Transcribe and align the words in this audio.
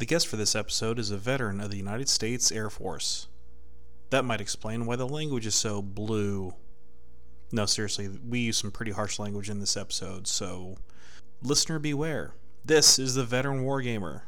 The 0.00 0.06
guest 0.06 0.28
for 0.28 0.36
this 0.36 0.56
episode 0.56 0.98
is 0.98 1.10
a 1.10 1.18
veteran 1.18 1.60
of 1.60 1.70
the 1.70 1.76
United 1.76 2.08
States 2.08 2.50
Air 2.50 2.70
Force. 2.70 3.28
That 4.08 4.24
might 4.24 4.40
explain 4.40 4.86
why 4.86 4.96
the 4.96 5.06
language 5.06 5.44
is 5.44 5.54
so 5.54 5.82
blue. 5.82 6.54
No, 7.52 7.66
seriously, 7.66 8.08
we 8.26 8.38
use 8.38 8.56
some 8.56 8.70
pretty 8.70 8.92
harsh 8.92 9.18
language 9.18 9.50
in 9.50 9.60
this 9.60 9.76
episode, 9.76 10.26
so 10.26 10.78
listener 11.42 11.78
beware. 11.78 12.32
This 12.64 12.98
is 12.98 13.14
the 13.14 13.24
Veteran 13.24 13.62
Wargamer. 13.62 14.22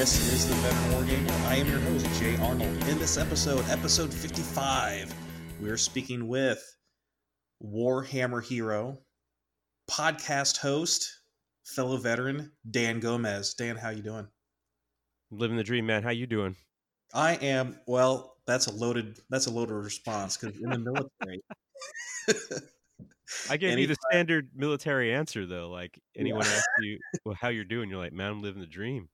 This 0.00 0.32
is 0.32 0.48
the 0.48 0.54
Veteran 0.54 0.92
Wargamer. 1.26 1.46
I 1.46 1.56
am 1.56 1.66
your 1.66 1.78
host, 1.80 2.06
Jay 2.18 2.34
Arnold. 2.38 2.74
In 2.88 2.98
this 2.98 3.18
episode, 3.18 3.62
episode 3.68 4.10
55, 4.14 5.14
we're 5.60 5.76
speaking 5.76 6.26
with 6.26 6.58
Warhammer 7.62 8.42
hero, 8.42 8.96
podcast 9.90 10.56
host, 10.56 11.06
fellow 11.66 11.98
veteran, 11.98 12.50
Dan 12.70 12.98
Gomez. 12.98 13.52
Dan, 13.52 13.76
how 13.76 13.90
you 13.90 14.02
doing? 14.02 14.26
Living 15.30 15.58
the 15.58 15.62
dream, 15.64 15.84
man. 15.84 16.02
How 16.02 16.12
you 16.12 16.26
doing? 16.26 16.56
I 17.12 17.34
am, 17.34 17.78
well, 17.86 18.36
that's 18.46 18.68
a 18.68 18.72
loaded 18.72 19.18
that's 19.28 19.48
a 19.48 19.50
loaded 19.50 19.74
response 19.74 20.38
because 20.38 20.56
in 20.56 20.70
the 20.70 20.78
military. 20.78 21.42
I 23.50 23.58
gave 23.58 23.78
you 23.78 23.86
the 23.86 23.92
Anytime- 23.92 23.96
standard 24.10 24.48
military 24.54 25.12
answer 25.12 25.44
though. 25.44 25.68
Like 25.68 26.00
anyone 26.16 26.46
Yeah. 26.46 26.52
asks 26.52 26.66
you 26.80 26.98
well, 27.26 27.36
how 27.38 27.48
you're 27.48 27.64
doing, 27.66 27.90
you're 27.90 27.98
like, 27.98 28.14
man, 28.14 28.30
I'm 28.30 28.40
living 28.40 28.62
the 28.62 28.66
dream. 28.66 29.10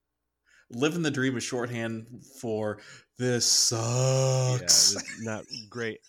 Living 0.69 1.01
the 1.01 1.11
dream 1.11 1.37
is 1.37 1.43
shorthand 1.43 2.23
for 2.41 2.79
this 3.17 3.45
Yeah, 3.49 4.57
sucks. 4.67 5.23
not 5.23 5.45
great. 5.69 5.99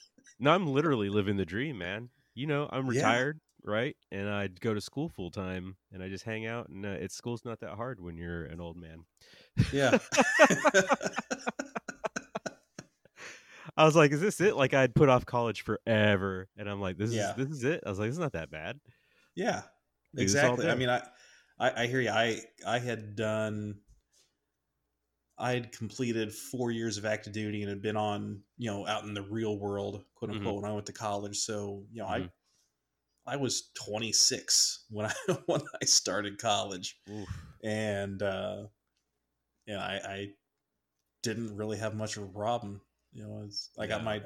No, 0.40 0.52
I'm 0.52 0.66
literally 0.66 1.08
living 1.08 1.36
the 1.36 1.44
dream, 1.44 1.78
man. 1.78 2.10
You 2.34 2.46
know, 2.46 2.68
I'm 2.70 2.86
Yeah. 2.86 3.02
retired, 3.02 3.40
right? 3.64 3.96
And 4.10 4.28
I 4.28 4.48
go 4.48 4.74
to 4.74 4.80
school 4.80 5.08
full 5.08 5.30
time, 5.30 5.76
and 5.92 6.02
I 6.02 6.08
just 6.08 6.24
hang 6.24 6.46
out. 6.46 6.68
And 6.68 6.84
uh, 6.84 6.90
it's 6.90 7.14
school's 7.16 7.44
not 7.44 7.60
that 7.60 7.74
hard 7.74 8.00
when 8.00 8.16
you're 8.16 8.44
an 8.46 8.60
old 8.60 8.76
man. 8.76 9.04
yeah. 9.72 9.98
I 13.76 13.84
was 13.84 13.94
like, 13.94 14.12
is 14.12 14.20
this 14.20 14.40
it? 14.40 14.56
Like 14.56 14.74
I'd 14.74 14.94
put 14.94 15.08
off 15.08 15.24
college 15.26 15.62
forever, 15.62 16.48
and 16.56 16.68
I'm 16.68 16.80
like, 16.80 16.96
this 16.96 17.10
Yeah. 17.10 17.30
is 17.30 17.36
this 17.36 17.48
is 17.58 17.64
it. 17.64 17.82
I 17.86 17.90
was 17.90 17.98
like, 17.98 18.08
it's 18.08 18.18
not 18.18 18.32
that 18.32 18.50
bad. 18.50 18.80
Yeah, 19.36 19.62
this 20.14 20.24
exactly. 20.24 20.66
I 20.68 20.74
mean, 20.74 20.88
I, 20.88 21.02
I, 21.60 21.82
I 21.82 21.86
hear 21.86 22.00
you. 22.00 22.10
I, 22.10 22.40
I 22.66 22.78
had 22.80 23.14
done, 23.14 23.80
I 25.38 25.52
had 25.52 25.72
completed 25.72 26.34
four 26.34 26.70
years 26.70 26.98
of 26.98 27.04
active 27.04 27.32
duty 27.32 27.62
and 27.62 27.70
had 27.70 27.82
been 27.82 27.96
on, 27.96 28.42
you 28.56 28.70
know, 28.70 28.86
out 28.86 29.04
in 29.04 29.14
the 29.14 29.22
real 29.22 29.58
world, 29.58 30.04
quote 30.14 30.30
Mhm. 30.30 30.36
unquote, 30.36 30.62
when 30.62 30.70
I 30.70 30.74
went 30.74 30.86
to 30.86 30.92
college. 30.92 31.38
So, 31.38 31.86
you 31.92 32.02
know, 32.02 32.08
Mhm. 32.08 32.28
I, 33.26 33.34
I 33.34 33.36
was 33.36 33.70
26 33.74 34.86
when 34.90 35.06
I 35.06 35.14
when 35.46 35.60
I 35.80 35.84
started 35.84 36.38
college, 36.38 37.00
Oof. 37.08 37.28
and 37.62 38.22
uh, 38.22 38.66
yeah, 39.66 39.80
I, 39.80 39.94
I 40.12 40.28
didn't 41.22 41.56
really 41.56 41.78
have 41.78 41.94
much 41.94 42.16
of 42.16 42.24
a 42.24 42.28
problem. 42.28 42.82
You 43.18 43.24
know, 43.24 43.48
I 43.80 43.88
got 43.88 44.04
my 44.04 44.22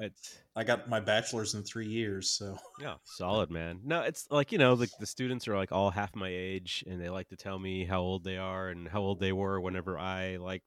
I 0.55 0.63
got 0.63 0.87
my 0.87 0.99
bachelor's 0.99 1.55
in 1.55 1.63
three 1.63 1.87
years. 1.87 2.29
So 2.29 2.55
Yeah, 2.79 2.93
solid 3.03 3.49
man. 3.49 3.79
No, 3.83 4.01
it's 4.01 4.27
like 4.29 4.51
you 4.51 4.59
know, 4.59 4.75
like 4.75 4.91
the 4.99 5.07
students 5.07 5.47
are 5.47 5.57
like 5.57 5.71
all 5.71 5.89
half 5.89 6.15
my 6.15 6.29
age, 6.29 6.83
and 6.87 7.01
they 7.01 7.09
like 7.09 7.27
to 7.29 7.35
tell 7.35 7.57
me 7.57 7.85
how 7.85 8.01
old 8.01 8.23
they 8.23 8.37
are 8.37 8.69
and 8.69 8.87
how 8.87 9.01
old 9.01 9.19
they 9.19 9.31
were 9.31 9.59
whenever 9.59 9.97
I 9.97 10.37
like, 10.37 10.61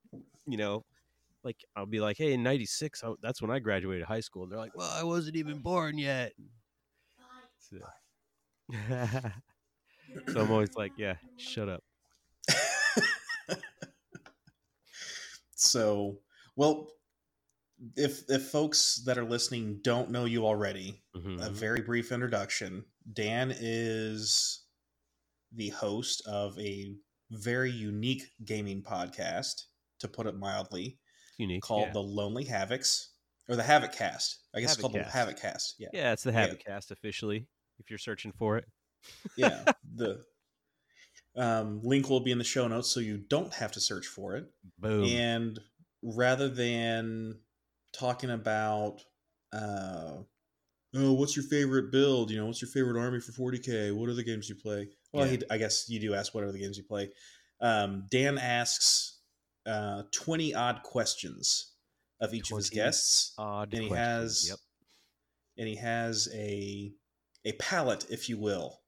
you 0.44 0.56
know, 0.56 0.84
like 1.44 1.64
I'll 1.77 1.86
be 1.86 2.00
like, 2.00 2.16
hey, 2.19 2.32
in 2.32 2.42
'96, 2.42 3.04
that's 3.22 3.41
when 3.41 3.52
I 3.52 3.60
graduated 3.60 4.06
high 4.06 4.19
school, 4.19 4.42
and 4.42 4.50
they're 4.50 4.58
like, 4.58 4.77
well, 4.77 4.91
I 4.92 5.04
wasn't 5.04 5.36
even 5.36 5.60
born 5.60 5.97
yet. 5.97 6.32
So, 7.60 7.77
so 10.32 10.41
I'm 10.41 10.50
always 10.50 10.75
like, 10.76 10.94
yeah, 10.97 11.15
shut 11.36 11.69
up. 11.69 11.84
so 15.54 16.19
well 16.56 16.88
if 17.97 18.22
if 18.31 18.48
folks 18.48 19.03
that 19.04 19.19
are 19.19 19.25
listening 19.25 19.78
don't 19.82 20.10
know 20.10 20.25
you 20.25 20.47
already 20.47 21.03
a 21.14 21.19
Mhm. 21.19 21.50
very 21.53 21.82
brief 21.82 22.10
introduction 22.12 22.84
dan 23.12 23.54
is 23.59 24.64
the 25.53 25.69
host 25.70 26.22
of 26.26 26.59
a 26.59 26.94
very 27.31 27.70
unique 27.70 28.22
gaming 28.44 28.82
podcast 28.82 29.65
to 29.98 30.09
put 30.09 30.26
it 30.26 30.34
mildly 30.36 30.98
Unique. 31.38 31.62
called 31.62 31.88
yeah. 31.88 31.92
the 31.92 32.03
lonely 32.03 32.44
havocs 32.44 33.09
or 33.48 33.56
the 33.56 33.62
havoc 33.62 33.92
cast 33.92 34.38
i 34.54 34.60
guess 34.60 34.72
it's 34.72 34.81
called 34.81 34.92
the 34.94 34.98
Havoc 34.98 35.12
havoc 35.12 35.41
cast 35.41 35.75
yeah 35.78 35.88
yeah, 35.92 36.12
it's 36.12 36.22
the 36.22 36.32
Yeah. 36.32 36.41
Havoc 36.41 36.65
Cast 36.65 36.91
officially. 36.91 37.47
If 37.78 37.91
you're 37.91 37.98
searching 37.98 38.32
for 38.32 38.56
it, 38.56 38.65
yeah 39.36 39.65
the 39.94 40.25
um, 41.36 41.81
link 41.82 42.09
will 42.09 42.20
be 42.20 42.31
in 42.32 42.38
the 42.38 42.44
show 42.44 42.66
notes 42.66 42.88
so 42.88 43.00
you 43.00 43.19
don't 43.19 43.53
have 43.53 43.72
to 43.72 43.81
search 43.81 44.06
for 44.06 44.36
it 44.36 44.47
boom. 44.78 45.04
and 45.04 45.60
rather 46.03 46.48
than 46.48 47.38
talking 47.99 48.31
about 48.31 48.99
uh 49.53 50.17
oh 50.95 51.12
what's 51.12 51.37
your 51.37 51.45
favorite 51.45 51.91
build 51.91 52.31
you 52.31 52.39
know 52.39 52.47
what's 52.47 52.61
your 52.62 52.71
favorite 52.71 53.01
army 53.01 53.21
for 53.21 53.33
40k 53.33 53.95
what 53.95 54.09
are 54.09 54.15
the 54.15 54.25
games 54.25 54.49
you 54.49 54.55
play 54.55 54.89
well 55.12 55.25
Yeah. 55.27 55.33
he, 55.33 55.43
i 55.51 55.59
guess 55.59 55.89
you 55.89 56.01
do 56.01 56.15
ask 56.15 56.34
what 56.34 56.45
are 56.45 56.53
the 56.53 56.59
games 56.59 56.77
you 56.77 56.84
play 56.84 57.11
um 57.61 58.05
dan 58.11 58.39
asks 58.39 59.21
uh 59.67 60.03
20 60.12 60.55
odd 60.55 60.83
questions 60.83 61.73
of 62.21 62.33
each 62.34 62.51
of 62.51 62.57
his 62.57 62.71
guests 62.71 63.34
Odd 63.39 63.73
and 63.75 63.83
he 63.83 63.89
questions. 63.89 64.43
has 64.43 64.49
Yep. 64.51 64.59
and 65.59 65.69
he 65.69 65.77
has 65.77 66.28
a 66.34 66.93
a 67.45 67.53
palette 67.53 68.07
if 68.11 68.28
you 68.28 68.39
will 68.39 68.81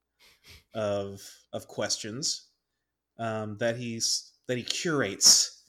of 0.75 1.21
of 1.53 1.67
questions 1.69 2.49
um, 3.19 3.57
that 3.59 3.77
he's 3.77 4.33
that 4.47 4.57
he 4.57 4.63
curates 4.63 5.65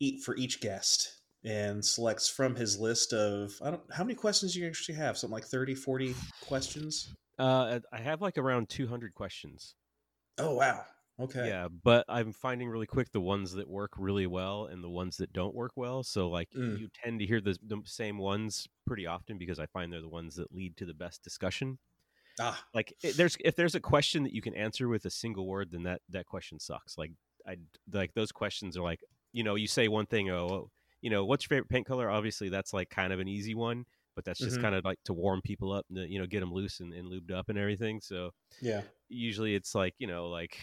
eat 0.00 0.22
for 0.22 0.36
each 0.36 0.60
guest 0.60 1.21
and 1.44 1.84
selects 1.84 2.28
from 2.28 2.54
his 2.54 2.78
list 2.78 3.12
of 3.12 3.58
I 3.62 3.70
don't 3.70 3.82
how 3.92 4.04
many 4.04 4.14
questions 4.14 4.54
do 4.54 4.60
you 4.60 4.66
actually 4.68 4.96
have 4.96 5.18
something 5.18 5.34
like 5.34 5.44
30 5.44 5.74
40 5.74 6.22
questions 6.40 7.14
Uh, 7.38 7.80
I 7.92 8.00
have 8.00 8.20
like 8.22 8.38
around 8.38 8.68
200 8.70 9.12
questions. 9.14 9.74
oh 10.38 10.54
wow 10.54 10.84
okay 11.18 11.50
Yeah, 11.50 11.68
but 11.68 12.04
I'm 12.08 12.32
finding 12.32 12.68
really 12.68 12.86
quick 12.86 13.10
the 13.10 13.20
ones 13.20 13.52
that 13.52 13.68
work 13.68 13.92
really 13.96 14.26
well 14.26 14.66
and 14.66 14.84
the 14.84 14.90
ones 14.90 15.16
that 15.16 15.32
don't 15.32 15.54
work 15.54 15.72
well. 15.76 16.02
So 16.04 16.28
like 16.28 16.50
Mm. 16.54 16.76
you 16.76 16.88
tend 16.92 17.18
to 17.20 17.26
hear 17.26 17.40
the, 17.40 17.56
the 17.62 17.80
same 17.84 18.18
ones 18.18 18.68
pretty 18.86 19.06
often 19.06 19.38
because 19.38 19.58
I 19.58 19.66
find 19.66 19.92
they're 19.92 20.00
the 20.02 20.08
ones 20.08 20.36
that 20.36 20.52
lead 20.54 20.76
to 20.76 20.84
the 20.86 20.94
best 20.94 21.22
discussion. 21.24 21.78
ah 22.38 22.72
Like 22.74 22.94
i 23.04 23.12
there's 23.12 23.36
if 23.40 23.56
there's 23.56 23.74
a 23.76 23.80
question 23.80 24.24
that 24.24 24.34
you 24.34 24.42
can 24.42 24.54
answer 24.56 24.88
with 24.88 25.04
a 25.06 25.10
single 25.10 25.46
word, 25.48 25.70
then 25.72 25.84
that 25.84 26.02
that 26.10 26.26
question 26.26 26.60
sucks. 26.60 26.98
Like 26.98 27.12
I 27.46 27.58
like 27.92 28.14
those 28.14 28.32
questions 28.32 28.76
are 28.76 28.82
like 28.82 29.00
you 29.32 29.44
know 29.44 29.56
you 29.56 29.68
say 29.68 29.88
one 29.88 30.06
thing 30.06 30.30
oh 30.30 30.70
you 31.02 31.10
know 31.10 31.24
what's 31.26 31.44
your 31.44 31.50
favorite 31.50 31.70
paint 31.70 31.86
color? 31.86 32.10
Obviously 32.10 32.48
that's 32.50 32.72
like 32.72 32.90
kind 32.90 33.12
of 33.12 33.20
an 33.20 33.28
easy 33.28 33.54
one, 33.54 33.84
but 34.16 34.24
that's 34.24 34.42
just 34.42 34.58
Mhm. 34.58 34.62
kind 34.62 34.74
of 34.74 34.84
like 34.84 35.00
to 35.04 35.12
warm 35.14 35.42
people 35.42 35.72
up, 35.72 35.86
and 35.90 35.98
to, 35.98 36.08
you 36.10 36.18
know, 36.20 36.26
get 36.26 36.40
them 36.40 36.52
loose 36.52 36.80
and, 36.80 36.94
and 36.94 37.08
lubed 37.10 37.32
up 37.32 37.48
and 37.50 37.58
everything. 37.58 38.00
So 38.00 38.32
yeah 38.60 38.82
usually 39.08 39.54
it's 39.54 39.74
like 39.74 39.94
you 39.98 40.06
know 40.06 40.28
like 40.28 40.58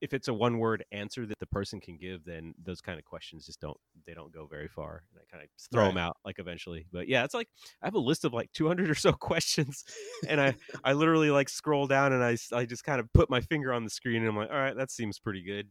if 0.00 0.12
it's 0.12 0.26
a 0.26 0.34
one 0.34 0.58
word 0.58 0.84
answer 0.90 1.26
that 1.26 1.38
the 1.38 1.46
person 1.46 1.80
can 1.80 1.96
give 1.96 2.24
then 2.24 2.54
those 2.60 2.80
kind 2.80 2.98
of 2.98 3.04
questions 3.04 3.46
just 3.46 3.60
don't 3.60 3.76
they 4.06 4.14
don't 4.14 4.32
go 4.32 4.46
very 4.46 4.66
far 4.68 5.04
and 5.12 5.20
i 5.20 5.24
kind 5.30 5.44
of 5.44 5.50
throw 5.70 5.86
them 5.86 5.98
out 5.98 6.16
like 6.24 6.38
eventually 6.38 6.86
but 6.90 7.06
yeah 7.06 7.22
it's 7.24 7.34
like 7.34 7.48
i 7.82 7.86
have 7.86 7.94
a 7.94 7.98
list 8.00 8.24
of 8.24 8.32
like 8.32 8.50
200 8.52 8.88
or 8.90 8.94
so 8.94 9.12
questions 9.20 9.84
and 10.26 10.40
i 10.40 10.54
i 10.84 10.92
literally 10.92 11.30
like 11.30 11.48
scroll 11.48 11.86
down 11.86 12.12
and 12.12 12.24
I 12.24 12.36
I 12.52 12.64
just 12.64 12.84
kind 12.84 13.00
of 13.00 13.12
put 13.12 13.28
my 13.30 13.40
finger 13.40 13.72
on 13.72 13.84
the 13.84 13.90
screen 13.90 14.22
and 14.22 14.28
i'm 14.28 14.36
like 14.36 14.50
all 14.50 14.56
right 14.56 14.76
that 14.76 14.90
seems 14.90 15.18
pretty 15.18 15.42
good 15.42 15.70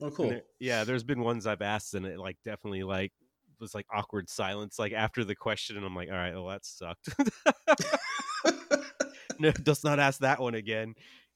oh 0.00 0.10
cool 0.10 0.28
there- 0.28 0.42
yeah 0.58 0.84
there's 0.84 1.04
been 1.04 1.20
ones 1.20 1.46
i've 1.46 1.62
asked 1.62 1.94
and 1.94 2.06
it 2.06 2.18
like 2.18 2.36
definitely 2.44 2.82
like 2.82 3.12
was 3.60 3.74
like 3.74 3.86
awkward 3.92 4.28
silence 4.28 4.78
like 4.78 4.92
after 4.92 5.24
the 5.24 5.34
question 5.36 5.76
and 5.76 5.84
i'm 5.86 5.94
like 5.94 6.08
all 6.08 6.14
right 6.16 6.34
well 6.34 6.46
that 6.48 6.64
sucked 6.64 7.08
no, 9.38 9.50
does 9.52 9.84
not 9.84 9.98
ask 9.98 10.20
that 10.20 10.40
one 10.40 10.54
again. 10.54 10.94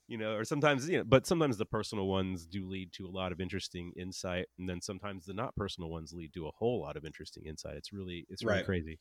You 0.09 0.19
know, 0.19 0.35
or 0.35 0.45
sometimes 0.45 0.89
you 0.89 0.99
know, 0.99 1.05
but 1.05 1.25
sometimes 1.27 1.57
the 1.57 1.65
personal 1.67 2.09
ones 2.09 2.45
do 2.47 2.67
lead 2.69 2.93
to 2.95 3.07
a 3.07 3.11
lot 3.11 3.31
of 3.31 3.41
interesting 3.41 3.93
insight, 3.97 4.47
and 4.59 4.69
then 4.69 4.81
sometimes 4.81 5.25
the 5.25 5.35
not 5.35 5.55
personal 5.55 5.89
ones 5.89 6.13
lead 6.13 6.35
to 6.35 6.49
a 6.49 6.51
whole 6.51 6.81
lot 6.81 6.97
of 6.97 7.05
interesting 7.05 7.47
insight. 7.47 7.77
It's 7.77 7.93
really, 7.93 8.27
it's 8.29 8.45
really 8.45 8.59
Right. 8.59 8.65
crazy. 8.65 8.99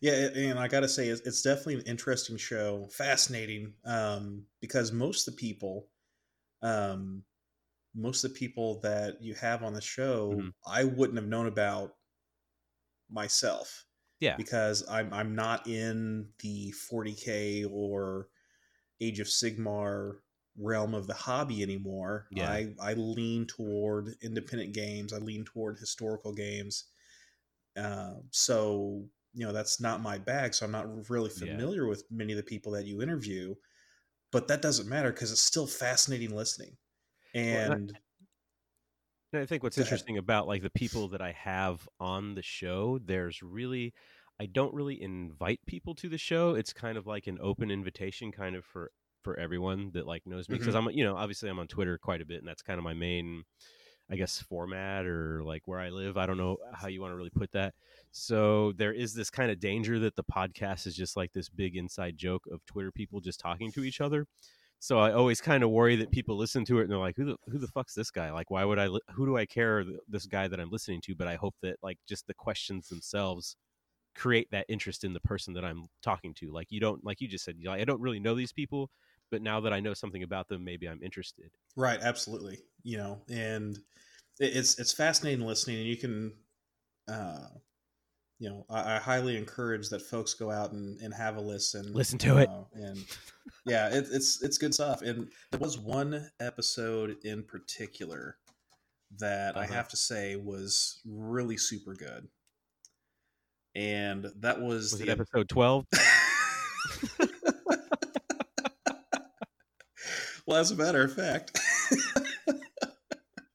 Yeah, 0.00 0.30
and 0.34 0.58
I 0.58 0.66
gotta 0.66 0.88
say, 0.88 1.08
it's, 1.08 1.42
definitely 1.42 1.76
an 1.76 1.82
interesting 1.82 2.36
show, 2.36 2.86
fascinating, 2.88 3.74
um, 3.84 4.46
because 4.60 4.90
most 4.90 5.28
of 5.28 5.34
the 5.34 5.38
people, 5.40 5.88
um, 6.62 7.24
most 7.94 8.24
of 8.24 8.32
the 8.32 8.38
people 8.38 8.80
that 8.80 9.22
you 9.22 9.34
have 9.34 9.64
on 9.64 9.74
the 9.74 9.80
show, 9.82 10.42
Mhm. 10.42 10.52
I 10.66 10.84
wouldn't 10.84 11.18
have 11.18 11.28
known 11.28 11.46
about 11.46 11.96
myself. 13.12 13.86
Yeah. 14.20 14.38
because 14.38 14.88
I'm 14.88 15.12
I'm 15.12 15.34
not 15.34 15.66
in 15.68 16.32
the 16.40 16.72
40k 16.72 17.64
or 17.66 18.28
Age 19.00 19.20
of 19.20 19.26
Sigmar 19.28 20.20
realm 20.56 20.94
of 20.94 21.06
the 21.06 21.14
hobby 21.14 21.62
anymore. 21.62 22.28
Yeah. 22.30 22.48
I 22.48 22.74
I 22.80 22.94
lean 22.94 23.46
toward 23.46 24.16
independent 24.22 24.74
games. 24.74 25.12
I 25.12 25.18
lean 25.18 25.44
toward 25.44 25.78
historical 25.78 26.32
games. 26.34 26.86
Uh, 27.76 28.16
so 28.30 29.08
you 29.34 29.46
know 29.46 29.52
that's 29.52 29.80
not 29.80 30.00
my 30.02 30.18
bag, 30.18 30.54
so 30.54 30.66
I'm 30.66 30.72
not 30.72 31.08
really 31.10 31.30
Yeah. 31.34 31.62
familiar 31.62 31.86
with 31.86 32.04
many 32.10 32.32
of 32.32 32.36
the 32.36 32.42
people 32.42 32.72
that 32.72 32.84
you 32.86 33.00
interview. 33.02 33.54
But 34.32 34.48
that 34.48 34.62
doesn't 34.62 34.88
matter 34.88 35.12
because 35.12 35.32
it's 35.32 35.42
still 35.42 35.66
fascinating 35.66 36.34
listening. 36.36 36.78
And 37.34 37.92
I, 37.94 38.00
And 39.32 39.40
I 39.42 39.46
think 39.46 39.62
what's 39.62 39.78
interesting 39.78 40.18
about 40.18 40.46
like 40.46 40.62
the 40.62 40.70
people 40.70 41.08
that 41.08 41.22
I 41.22 41.32
have 41.32 41.88
on 41.98 42.34
the 42.34 42.42
show, 42.42 42.98
there's 42.98 43.42
really 43.42 43.94
I 44.40 44.46
don't 44.46 44.74
really 44.74 45.00
invite 45.00 45.60
people 45.66 45.94
to 45.96 46.08
the 46.08 46.18
show. 46.18 46.54
It's 46.54 46.72
kind 46.72 46.98
of 46.98 47.06
like 47.06 47.26
an 47.26 47.38
open 47.40 47.70
invitation 47.70 48.32
kind 48.32 48.56
of 48.56 48.64
for 48.64 48.90
for 49.22 49.38
everyone 49.38 49.92
that 49.92 50.06
like 50.06 50.26
knows 50.26 50.50
me 50.50 50.56
because 50.58 50.74
hmm 50.74 50.74
I'm 50.74 50.90
you 50.90 51.04
know, 51.04 51.16
obviously 51.16 51.48
I'm 51.48 51.58
on 51.58 51.68
Twitter 51.68 51.96
quite 51.96 52.20
a 52.20 52.26
bit 52.26 52.38
and 52.38 52.48
that's 52.48 52.62
kind 52.62 52.78
of 52.78 52.84
my 52.84 52.94
main 52.94 53.44
I 54.10 54.16
guess 54.16 54.40
format 54.42 55.06
or 55.06 55.42
like 55.44 55.68
where 55.68 55.80
I 55.80 55.90
live. 55.90 56.16
I 56.18 56.26
don't 56.26 56.38
know 56.38 56.58
how 56.74 56.88
you 56.88 57.00
want 57.00 57.12
to 57.12 57.16
really 57.16 57.30
put 57.30 57.52
that. 57.52 57.74
So 58.10 58.72
there 58.72 58.92
is 58.92 59.14
this 59.14 59.30
kind 59.30 59.50
of 59.50 59.60
danger 59.60 59.98
that 60.00 60.16
the 60.16 60.24
podcast 60.24 60.86
is 60.86 60.96
just 60.96 61.16
like 61.16 61.32
this 61.32 61.48
big 61.48 61.76
inside 61.76 62.18
joke 62.18 62.44
of 62.52 62.64
Twitter 62.66 62.92
people 62.92 63.20
just 63.20 63.40
talking 63.40 63.72
to 63.72 63.84
each 63.84 64.00
other. 64.02 64.26
So 64.82 64.98
I 64.98 65.12
always 65.12 65.40
kind 65.40 65.62
of 65.62 65.70
worry 65.70 65.94
that 65.96 66.10
people 66.10 66.36
listen 66.36 66.64
to 66.64 66.80
it 66.80 66.82
and 66.82 66.90
they're 66.90 66.98
like, 66.98 67.16
"Who 67.16 67.24
the 67.24 67.36
who 67.48 67.58
the 67.58 67.68
fuck's 67.68 67.94
this 67.94 68.10
guy? 68.10 68.32
Like, 68.32 68.50
why 68.50 68.64
would 68.64 68.80
I? 68.80 68.88
Li- 68.88 69.00
who 69.14 69.26
do 69.26 69.36
I 69.36 69.46
care? 69.46 69.84
This 70.08 70.26
guy 70.26 70.48
that 70.48 70.58
I'm 70.58 70.70
listening 70.70 71.00
to?" 71.02 71.14
But 71.14 71.28
I 71.28 71.36
hope 71.36 71.54
that 71.62 71.76
like 71.84 71.98
just 72.08 72.26
the 72.26 72.34
questions 72.34 72.88
themselves 72.88 73.56
create 74.16 74.50
that 74.52 74.66
interest 74.68 75.04
in 75.04 75.12
the 75.14 75.20
person 75.20 75.54
that 75.54 75.64
I'm 75.64 75.86
talking 76.02 76.34
to. 76.34 76.52
Like 76.52 76.72
you 76.72 76.80
don't, 76.80 77.04
like 77.04 77.20
you 77.20 77.28
just 77.28 77.44
said, 77.44 77.58
I 77.68 77.84
don't 77.84 78.00
really 78.02 78.20
know 78.20 78.34
these 78.34 78.52
people, 78.52 78.90
but 79.30 79.42
now 79.42 79.60
that 79.60 79.72
I 79.74 79.80
know 79.80 79.94
something 79.94 80.22
about 80.24 80.48
them, 80.48 80.64
maybe 80.64 80.88
I'm 80.88 81.02
interested. 81.02 81.52
right, 81.76 82.00
absolutely. 82.00 82.58
You 82.82 82.98
know, 82.98 83.22
and 83.30 83.78
it's 84.38 84.78
it's 84.78 84.92
fascinating 84.92 85.46
listening, 85.46 85.78
and 85.78 85.86
you 85.86 85.96
can. 85.96 86.34
Uh, 87.08 87.48
you 88.38 88.48
know, 88.50 88.66
I, 88.68 88.96
I 88.96 88.98
highly 88.98 89.36
encourage 89.36 89.88
that 89.90 90.02
folks 90.02 90.34
go 90.34 90.50
out 90.50 90.72
and, 90.72 91.00
and 91.00 91.14
have 91.14 91.36
a 91.36 91.40
listen. 91.40 91.92
Listen 91.92 92.18
to 92.20 92.38
it. 92.38 92.48
Uh, 92.48 92.64
and 92.74 92.98
yeah, 93.66 93.88
it, 93.88 94.06
it's 94.10 94.42
it's 94.42 94.58
good 94.58 94.74
stuff. 94.74 95.02
And 95.02 95.28
there 95.50 95.60
was 95.60 95.78
one 95.78 96.28
episode 96.40 97.16
in 97.24 97.42
particular 97.44 98.36
that 99.18 99.56
I 99.56 99.64
Uh-huh. 99.64 99.74
have 99.74 99.88
to 99.90 99.96
say 99.96 100.36
was 100.36 101.00
really 101.06 101.56
super 101.56 101.94
good, 101.94 102.26
and 103.74 104.26
that 104.40 104.60
was, 104.60 104.92
Was 104.92 105.00
it 105.00 105.06
the 105.06 105.12
episode 105.12 105.48
twelve? 105.48 105.86
well, 110.46 110.58
as 110.60 110.70
a 110.70 110.76
matter 110.76 111.02
of 111.04 111.14
fact, 111.14 111.58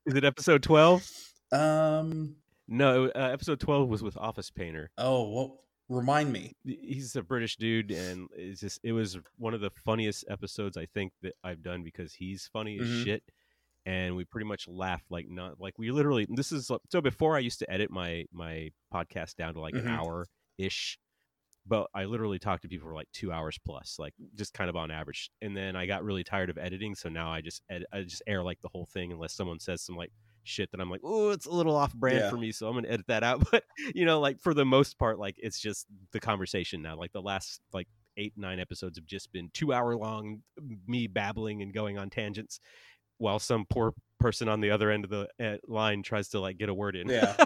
Is 0.05 0.15
it 0.15 0.23
episode 0.23 0.63
twelve? 0.63 1.09
um, 1.51 2.35
No, 2.67 3.05
uh, 3.07 3.11
episode 3.31 3.59
twelve 3.59 3.89
was 3.89 4.03
with 4.03 4.17
Office 4.17 4.49
Painter. 4.51 4.89
oh, 4.97 5.29
well, 5.29 5.59
remind 5.89 6.31
me. 6.33 6.53
He's 6.65 7.15
a 7.15 7.21
British 7.23 7.55
dude, 7.57 7.91
and 7.91 8.27
it's 8.35 8.59
just 8.61 8.79
it 8.83 8.91
was 8.91 9.17
one 9.37 9.53
of 9.53 9.61
the 9.61 9.69
funniest 9.69 10.25
episodes 10.29 10.75
I 10.77 10.85
think 10.85 11.13
that 11.21 11.35
I've 11.43 11.61
done 11.63 11.83
because 11.83 12.13
he's 12.13 12.47
funny 12.51 12.77
as 12.79 12.87
Mhm. 12.87 13.03
shit, 13.05 13.23
and 13.85 14.15
we 14.17 14.25
pretty 14.25 14.45
much 14.47 14.67
laughed 14.67 15.09
like 15.09 15.29
not 15.29 15.59
like 15.61 15.77
we 15.79 15.91
literally. 15.91 16.27
This 16.29 16.51
is 16.51 16.69
so 16.89 17.01
before 17.01 17.35
I 17.37 17.39
used 17.39 17.59
to 17.59 17.71
edit 17.71 17.89
my 17.89 18.25
my 18.31 18.71
podcast 18.93 19.35
down 19.35 19.53
to 19.53 19.61
like 19.61 19.73
Mhm. 19.75 19.81
an 19.83 19.87
hour 19.87 20.25
ish, 20.57 20.99
but 21.65 21.89
I 21.93 22.03
literally 22.03 22.39
talked 22.39 22.63
to 22.63 22.67
people 22.67 22.89
for 22.89 22.95
like 22.95 23.11
two 23.13 23.31
hours 23.31 23.57
plus, 23.65 23.97
like 23.97 24.13
just 24.35 24.53
kind 24.53 24.69
of 24.69 24.75
on 24.75 24.91
average. 24.91 25.29
And 25.41 25.55
then 25.55 25.77
I 25.77 25.85
got 25.85 26.03
really 26.03 26.25
tired 26.25 26.49
of 26.49 26.57
editing, 26.57 26.95
so 26.95 27.07
now 27.07 27.31
I 27.31 27.39
just 27.39 27.61
edit, 27.69 27.87
I 27.93 28.01
just 28.03 28.23
air 28.27 28.43
like 28.43 28.59
the 28.59 28.69
whole 28.69 28.85
thing 28.87 29.13
unless 29.13 29.33
someone 29.33 29.59
says 29.61 29.81
some 29.83 29.95
like 29.95 30.11
shit 30.47 30.71
that 30.71 30.79
I'm 30.81 30.89
like, 30.89 31.01
oh, 31.03 31.29
it's 31.29 31.45
a 31.45 31.51
little 31.51 31.75
off 31.75 31.93
brand 31.93 32.17
Yeah. 32.19 32.29
for 32.29 32.37
me, 32.37 32.51
so 32.51 32.67
I'm 32.67 32.75
gonna 32.75 32.87
edit 32.87 33.07
that 33.07 33.23
out. 33.23 33.47
But 33.51 33.63
you 33.93 34.05
know, 34.05 34.19
like 34.19 34.39
for 34.39 34.53
the 34.53 34.65
most 34.65 34.97
part, 34.97 35.19
like 35.19 35.35
it's 35.37 35.59
just 35.59 35.85
the 36.11 36.19
conversation 36.19 36.81
now. 36.81 36.95
Like 36.97 37.11
the 37.13 37.21
last 37.21 37.61
like 37.73 37.87
eight 38.17 38.33
nine 38.35 38.59
episodes 38.59 38.97
have 38.97 39.05
just 39.05 39.31
been 39.31 39.49
two 39.53 39.73
hour 39.73 39.95
long, 39.95 40.41
me 40.87 41.07
babbling 41.07 41.61
and 41.61 41.73
going 41.73 41.97
on 41.97 42.09
tangents, 42.09 42.59
while 43.19 43.39
some 43.39 43.65
poor 43.69 43.93
person 44.19 44.49
on 44.49 44.61
the 44.61 44.71
other 44.71 44.89
end 44.89 45.03
of 45.05 45.11
the 45.11 45.27
uh, 45.39 45.57
line 45.67 46.01
tries 46.03 46.29
to 46.29 46.39
like 46.39 46.57
get 46.57 46.69
a 46.69 46.73
word 46.73 46.95
in. 46.95 47.07
Yeah. 47.09 47.35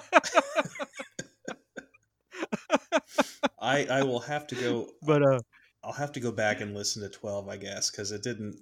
I 3.60 3.86
I 3.86 4.04
will 4.04 4.20
have 4.20 4.48
to 4.48 4.56
go. 4.56 4.90
but 5.04 5.24
uh, 5.24 5.40
I'll 5.84 5.94
have 5.94 6.12
to 6.14 6.20
go 6.20 6.32
back 6.32 6.62
and 6.62 6.74
listen 6.76 7.02
to 7.04 7.10
twelve, 7.10 7.48
I 7.50 7.58
guess, 7.58 7.92
because 7.92 8.12
it 8.12 8.24
didn't. 8.24 8.60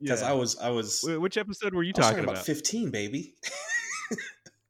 Because 0.00 0.22
yeah. 0.22 0.30
I 0.30 0.32
was 0.32 0.58
I 0.58 0.70
was 0.70 1.02
Which 1.04 1.36
episode 1.36 1.74
were 1.74 1.82
you 1.82 1.92
I 1.96 1.98
was 1.98 2.06
talking 2.06 2.16
talking 2.16 2.24
about? 2.24 2.32
about 2.36 2.46
fifteen, 2.46 2.90
baby. 2.90 3.34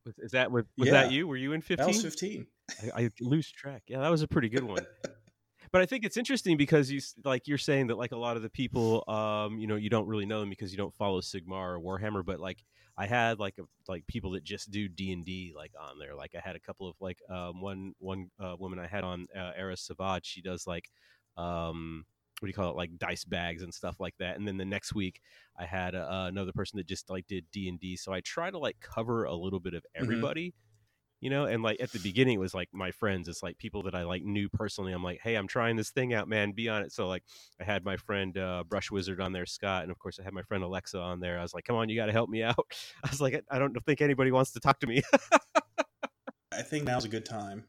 Was- 0.07 0.19
Is 0.19 0.31
that 0.33 0.51
was, 0.51 0.65
was 0.79 0.87
Yeah. 0.87 0.93
that 0.93 1.13
you? 1.13 1.27
Were 1.29 1.37
you 1.37 1.53
in 1.53 1.63
That 1.69 1.87
was 1.87 2.03
fifteen? 2.03 2.47
fifteen. 2.71 2.93
I, 2.97 3.03
I 3.05 3.11
lose 3.21 3.51
track. 3.51 3.83
Yeah, 3.87 4.01
that 4.01 4.11
was 4.11 4.23
a 4.23 4.29
pretty 4.29 4.49
good 4.49 4.65
one. 4.65 4.87
but 5.73 5.83
I 5.83 5.87
think 5.87 6.05
it's 6.05 6.17
interesting 6.17 6.57
because 6.57 6.91
you 6.91 7.01
like 7.25 7.47
you're 7.47 7.59
saying 7.59 7.89
that 7.89 7.99
like 7.99 8.13
a 8.13 8.17
lot 8.17 8.37
of 8.37 8.43
the 8.43 8.51
people, 8.51 9.05
um, 9.09 9.59
you 9.59 9.67
know, 9.67 9.77
you 9.77 9.91
don't 9.91 10.07
really 10.07 10.27
know 10.27 10.41
them 10.41 10.51
because 10.51 10.71
you 10.73 10.79
don't 10.79 10.95
follow 10.95 11.21
Sigmar 11.21 11.79
or 11.79 11.81
Warhammer. 11.81 12.25
But 12.25 12.41
like 12.41 12.65
I 12.97 13.07
had 13.07 13.39
like 13.39 13.57
a, 13.59 13.63
like 13.89 14.07
people 14.07 14.33
that 14.33 14.45
just 14.45 14.71
do 14.71 14.89
D 14.89 15.13
and 15.13 15.25
D 15.25 15.53
like 15.57 15.73
on 15.81 15.99
there. 15.99 16.15
Like 16.15 16.35
I 16.35 16.41
had 16.47 16.57
a 16.57 16.61
couple 16.61 16.89
of 16.89 16.97
like 17.01 17.19
um, 17.29 17.61
one 17.61 17.95
one 17.99 18.31
uh, 18.39 18.57
woman 18.59 18.79
I 18.79 18.87
had 18.87 19.05
on 19.05 19.27
uh, 19.37 19.53
Era 19.57 19.77
Savage. 19.77 20.27
She 20.27 20.41
does 20.43 20.67
like 20.67 20.89
um, 21.37 22.05
what 22.41 22.47
do 22.47 22.51
you 22.51 22.55
call 22.55 22.71
it 22.71 22.77
like 22.77 22.99
dice 22.99 23.25
bags 23.25 23.63
and 23.63 23.73
stuff 23.73 24.01
like 24.01 24.15
that. 24.19 24.37
And 24.39 24.49
then 24.49 24.57
the 24.57 24.65
next 24.65 24.95
week 24.95 25.21
I 25.57 25.67
had 25.67 25.95
uh, 25.95 26.27
another 26.29 26.53
person 26.53 26.79
that 26.79 26.87
just 26.87 27.09
like 27.11 27.27
did 27.27 27.45
D 27.53 27.69
and 27.69 27.79
D. 27.79 27.97
So 27.97 28.13
I 28.13 28.21
try 28.21 28.51
to 28.51 28.59
like 28.59 28.81
cover 28.81 29.25
a 29.25 29.35
little 29.35 29.61
bit 29.61 29.75
of 29.75 29.85
everybody 29.95 30.55
you 31.23 31.29
know? 31.29 31.45
And 31.45 31.63
like 31.63 31.81
at 31.83 31.93
the 31.93 31.99
beginning 31.99 32.37
it 32.37 32.41
was 32.41 32.55
like 32.55 32.71
my 32.73 32.91
friends. 32.91 33.29
It's 33.29 33.43
like 33.43 33.59
people 33.59 33.83
that 33.83 33.95
i 33.95 34.05
like 34.05 34.25
knew 34.25 34.49
personally. 34.49 34.93
I'm 34.93 35.05
like 35.05 35.21
hey 35.23 35.35
i'm 35.35 35.47
trying 35.47 35.77
this 35.77 35.91
thing 35.91 36.15
out 36.15 36.29
man. 36.29 36.53
Be 36.53 36.69
on 36.71 36.83
it. 36.83 36.93
So 36.93 37.09
like 37.09 37.25
i 37.61 37.65
had 37.65 37.85
my 37.85 37.99
friend 37.99 38.37
uh, 38.39 38.65
brush 38.67 38.91
wizard 38.91 39.21
on 39.21 39.33
there 39.33 39.45
scott 39.47 39.83
and 39.83 39.93
of 39.93 39.99
course 39.99 40.19
i 40.19 40.23
had 40.23 40.33
my 40.33 40.43
friend 40.43 40.65
alexa 40.65 40.99
on 40.99 41.21
there. 41.21 41.39
I 41.39 41.43
was 41.43 41.53
like 41.53 41.65
come 41.65 41.77
on 41.77 41.91
you 41.91 41.97
got 41.97 42.07
to 42.07 42.13
help 42.13 42.31
me 42.31 42.43
out. 42.43 42.57
I 43.05 43.11
was 43.11 43.21
like 43.21 43.45
i 43.51 43.59
don't 43.59 43.77
think 43.85 44.01
anybody 44.01 44.31
wants 44.31 44.53
to 44.53 44.61
talk 44.61 44.81
to 44.81 44.87
me. 44.87 45.03
I 46.53 46.63
think 46.63 46.85
now's 46.85 47.05
a 47.05 47.09
good 47.09 47.27
time 47.27 47.65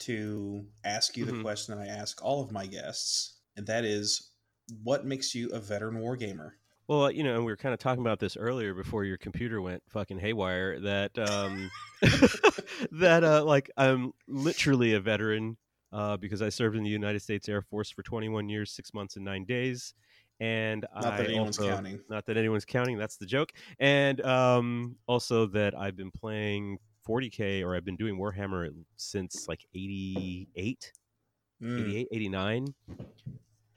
to 0.00 0.66
ask 0.84 1.16
you 1.16 1.24
the 1.24 1.32
Mhm. 1.32 1.42
question 1.42 1.76
that 1.76 1.82
I 1.82 1.90
ask 1.90 2.22
all 2.24 2.42
of 2.42 2.52
my 2.52 2.66
guests, 2.66 3.39
and 3.56 3.66
that 3.66 3.84
is, 3.84 4.30
what 4.82 5.04
makes 5.04 5.34
you 5.34 5.48
a 5.50 5.58
veteran 5.60 5.96
wargamer? 5.96 6.52
well 6.88 7.08
you 7.08 7.22
know 7.22 7.34
and 7.36 7.44
we 7.44 7.52
were 7.52 7.56
kind 7.56 7.72
of 7.72 7.78
talking 7.78 8.00
about 8.00 8.18
this 8.18 8.36
earlier 8.36 8.74
before 8.74 9.04
your 9.04 9.16
computer 9.16 9.60
went 9.62 9.80
fucking 9.88 10.18
haywire 10.18 10.80
that 10.80 11.16
um 11.20 11.70
that 12.90 13.22
uh 13.22 13.44
like 13.44 13.70
i'm 13.76 14.12
literally 14.26 14.94
a 14.94 15.00
veteran 15.00 15.56
uh 15.92 16.16
because 16.16 16.42
i 16.42 16.48
served 16.48 16.76
in 16.76 16.82
the 16.82 16.90
united 16.90 17.20
states 17.20 17.48
air 17.48 17.62
force 17.62 17.90
for 17.90 18.02
21 18.02 18.48
years 18.48 18.72
six 18.72 18.92
months 18.92 19.14
and 19.16 19.24
nine 19.24 19.44
days 19.44 19.94
and 20.40 20.84
Not 20.94 21.04
I 21.12 21.16
that 21.18 21.26
anyone's 21.26 21.58
also, 21.58 21.70
counting. 21.70 22.00
not 22.08 22.26
that 22.26 22.36
anyone's 22.36 22.64
counting 22.64 22.98
that's 22.98 23.16
the 23.18 23.26
joke 23.26 23.52
and 23.78 24.20
um 24.22 24.96
also 25.06 25.46
that 25.46 25.78
i've 25.78 25.96
been 25.96 26.10
playing 26.10 26.78
40k 27.08 27.62
or 27.64 27.76
i've 27.76 27.84
been 27.84 27.96
doing 27.96 28.18
warhammer 28.18 28.68
since 28.96 29.46
like 29.46 29.64
88 29.74 30.92
Mm, 31.60 31.94
88 31.94 32.08
89 32.12 32.74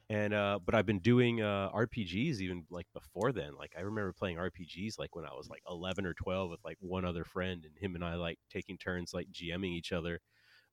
and 0.10 0.34
uh 0.34 0.60
but 0.66 0.76
i've 0.76 0.86
been 0.86 1.00
doing 1.00 1.42
uh 1.42 1.70
rpgs 1.72 2.40
even 2.42 2.66
like 2.70 2.88
before 2.94 3.32
then. 3.32 3.56
Like 3.58 3.74
i 3.78 3.82
remember 3.82 4.14
playing 4.14 4.38
rpgs 4.38 5.00
like 5.00 5.16
when 5.16 5.26
i 5.26 5.34
was 5.34 5.50
like 5.50 5.64
11 5.70 6.06
or 6.06 6.14
12 6.14 6.50
with 6.50 6.64
like 6.66 6.78
one 6.82 7.06
other 7.06 7.24
friend 7.24 7.66
and 7.66 7.78
him 7.78 7.96
and 7.96 8.04
i 8.04 8.16
like 8.16 8.40
taking 8.50 8.78
turns 8.78 9.14
like 9.14 9.28
gming 9.32 9.72
each 9.72 9.92
other. 9.92 10.20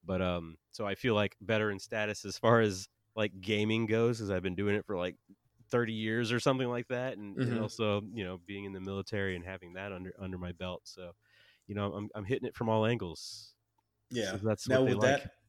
But 0.05 0.23
um 0.23 0.57
so 0.71 0.87
i 0.87 0.95
feel 0.95 1.15
like 1.15 1.37
better 1.41 1.71
in 1.71 1.79
status 1.79 2.25
as 2.25 2.39
far 2.39 2.61
as 2.61 2.89
like 3.17 3.41
gaming 3.41 3.87
goes 3.87 4.19
because 4.19 4.31
i've 4.31 4.43
been 4.43 4.55
doing 4.55 4.75
it 4.77 4.87
for 4.87 4.97
like 4.97 5.17
30 5.71 5.93
years 5.93 6.33
or 6.33 6.41
something 6.41 6.69
like 6.69 6.89
that 6.89 7.17
and, 7.19 7.39
and 7.39 7.59
Mhm. 7.59 7.61
also 7.61 8.03
you 8.13 8.25
know 8.25 8.39
being 8.47 8.65
in 8.65 8.73
the 8.73 8.81
military 8.81 9.37
and 9.37 9.45
having 9.45 9.75
that 9.75 9.93
under 9.93 10.13
under 10.19 10.39
my 10.39 10.53
belt. 10.53 10.83
So 10.85 11.13
you 11.67 11.75
know 11.75 11.93
i'm, 11.95 12.09
I'm 12.15 12.25
hitting 12.25 12.49
it 12.49 12.57
from 12.57 12.69
all 12.69 12.87
angles. 12.87 13.55
Yeah. 14.11 14.37
so 14.37 14.41
that's 14.43 14.69
now 14.69 14.83
what 14.83 14.85
they 14.85 14.95
like 14.95 15.19
that 15.21 15.40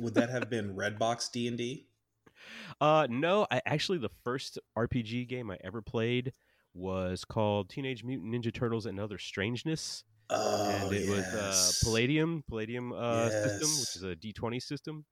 would 0.00 0.14
that 0.14 0.30
have 0.30 0.48
been 0.50 0.74
Redbox 0.74 1.30
D 1.32 1.48
and 1.48 1.58
D? 1.58 1.86
Uh, 2.80 3.06
no, 3.10 3.46
I 3.50 3.60
actually 3.66 3.98
the 3.98 4.08
first 4.24 4.58
RPG 4.78 5.28
game 5.28 5.50
I 5.50 5.58
ever 5.62 5.82
played 5.82 6.32
was 6.72 7.24
called 7.24 7.68
Teenage 7.68 8.02
Mutant 8.04 8.32
Ninja 8.32 8.54
Turtles 8.54 8.86
and 8.86 8.98
Other 8.98 9.18
Strangeness, 9.18 10.04
Oh, 10.30 10.64
and 10.64 10.92
it 10.94 11.06
was 11.08 11.24
uh. 11.34 11.70
Palladium 11.84 12.42
Palladium 12.48 12.92
uh, 12.92 13.28
system, 13.30 13.68
which 13.80 13.96
is 13.96 14.02
a 14.04 14.16
D 14.16 14.32
twenty 14.32 14.58
system. 14.60 15.04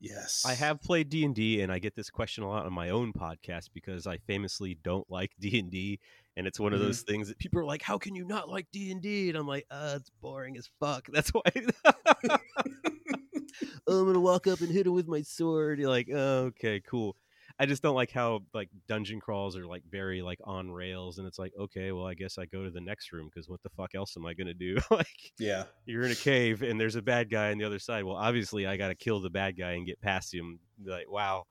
Yes, 0.00 0.42
I 0.44 0.54
have 0.54 0.80
played 0.82 1.08
D 1.08 1.24
and 1.24 1.34
D, 1.34 1.60
and 1.60 1.70
I 1.70 1.78
get 1.78 1.94
this 1.94 2.10
question 2.10 2.42
a 2.42 2.48
lot 2.48 2.66
on 2.66 2.72
my 2.72 2.88
own 2.90 3.12
podcast 3.12 3.68
because 3.72 4.06
I 4.08 4.16
famously 4.26 4.76
don't 4.82 5.08
like 5.08 5.30
D 5.40 5.58
and 5.60 5.70
D, 5.70 6.00
and 6.36 6.46
it's 6.46 6.58
one 6.58 6.72
of 6.72 6.80
Mhm. 6.80 6.84
those 6.84 7.02
things 7.02 7.28
that 7.28 7.38
people 7.38 7.60
are 7.60 7.64
like, 7.64 7.82
"How 7.82 7.98
can 7.98 8.16
you 8.16 8.24
not 8.24 8.48
like 8.48 8.66
D 8.72 8.90
and 8.90 9.00
D?" 9.00 9.28
And 9.28 9.38
I'm 9.38 9.46
like, 9.46 9.66
"Uh, 9.70 9.94
it's 10.00 10.10
boring 10.20 10.56
as 10.56 10.68
fuck." 10.80 11.06
That's 11.12 11.30
why. 11.30 11.42
Um, 13.88 13.98
I'm 14.00 14.06
gonna 14.06 14.20
walk 14.20 14.46
up 14.46 14.60
and 14.60 14.70
hit 14.70 14.86
him 14.86 14.92
with 14.94 15.08
my 15.08 15.22
sword. 15.22 15.78
You're 15.78 15.90
like, 15.90 16.08
oh, 16.12 16.46
okay, 16.46 16.80
cool. 16.80 17.16
I 17.58 17.64
just 17.64 17.82
don't 17.82 17.94
like 17.94 18.10
how 18.10 18.40
like 18.52 18.68
dungeon 18.86 19.18
crawls 19.20 19.56
are 19.56 19.66
like 19.66 19.82
very 19.90 20.20
like 20.20 20.40
on 20.44 20.70
rails, 20.70 21.18
and 21.18 21.26
it's 21.26 21.38
like 21.38 21.52
okay, 21.58 21.92
well 21.92 22.06
I 22.06 22.14
guess 22.14 22.36
I 22.38 22.44
go 22.46 22.64
to 22.64 22.70
the 22.70 22.80
next 22.80 23.12
room 23.12 23.30
because 23.32 23.48
what 23.48 23.62
the 23.62 23.70
fuck 23.70 23.94
else 23.94 24.16
am 24.16 24.26
I 24.26 24.34
gonna 24.34 24.54
do? 24.54 24.76
like 24.90 25.32
Yeah. 25.38 25.64
you're 25.86 26.04
in 26.04 26.12
a 26.12 26.16
cave 26.16 26.62
and 26.62 26.78
there's 26.80 26.96
a 26.96 27.02
bad 27.02 27.30
guy 27.30 27.50
on 27.52 27.58
the 27.58 27.64
other 27.64 27.78
side. 27.78 28.04
Well, 28.04 28.16
obviously 28.16 28.66
I 28.66 28.76
got 28.76 28.88
to 28.88 28.94
kill 28.94 29.20
the 29.20 29.30
bad 29.30 29.56
guy 29.56 29.72
and 29.72 29.86
get 29.86 30.00
past 30.00 30.34
him. 30.34 30.58
Like 30.84 31.10
wow, 31.10 31.44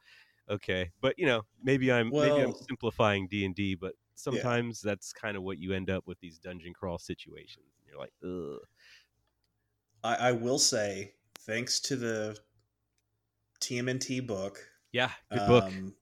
okay, 0.50 0.92
but 1.02 1.18
you 1.18 1.26
know 1.26 1.44
maybe 1.64 1.92
I'm 1.92 2.10
maybe 2.10 2.42
I'm 2.42 2.54
simplifying 2.54 3.28
D 3.28 3.46
and 3.46 3.56
D, 3.56 3.74
but 3.76 3.94
sometimes 4.16 4.82
that's 4.82 5.12
kind 5.12 5.36
of 5.38 5.44
what 5.44 5.58
you 5.58 5.74
end 5.74 5.90
up 5.90 6.06
with 6.06 6.20
these 6.20 6.38
dungeon 6.38 6.74
crawl 6.74 7.00
situations. 7.00 7.66
You're 7.88 7.98
like, 7.98 8.14
ugh. 8.24 8.62
I, 10.04 10.30
I 10.30 10.32
will 10.34 10.60
say, 10.60 11.14
thanks 11.46 11.80
to 11.82 11.96
the 11.96 12.38
TMNT 13.62 14.26
book, 14.26 14.60
Yeah, 14.92 15.12
good 15.32 15.48
book. 15.48 15.64
um, 15.66 15.94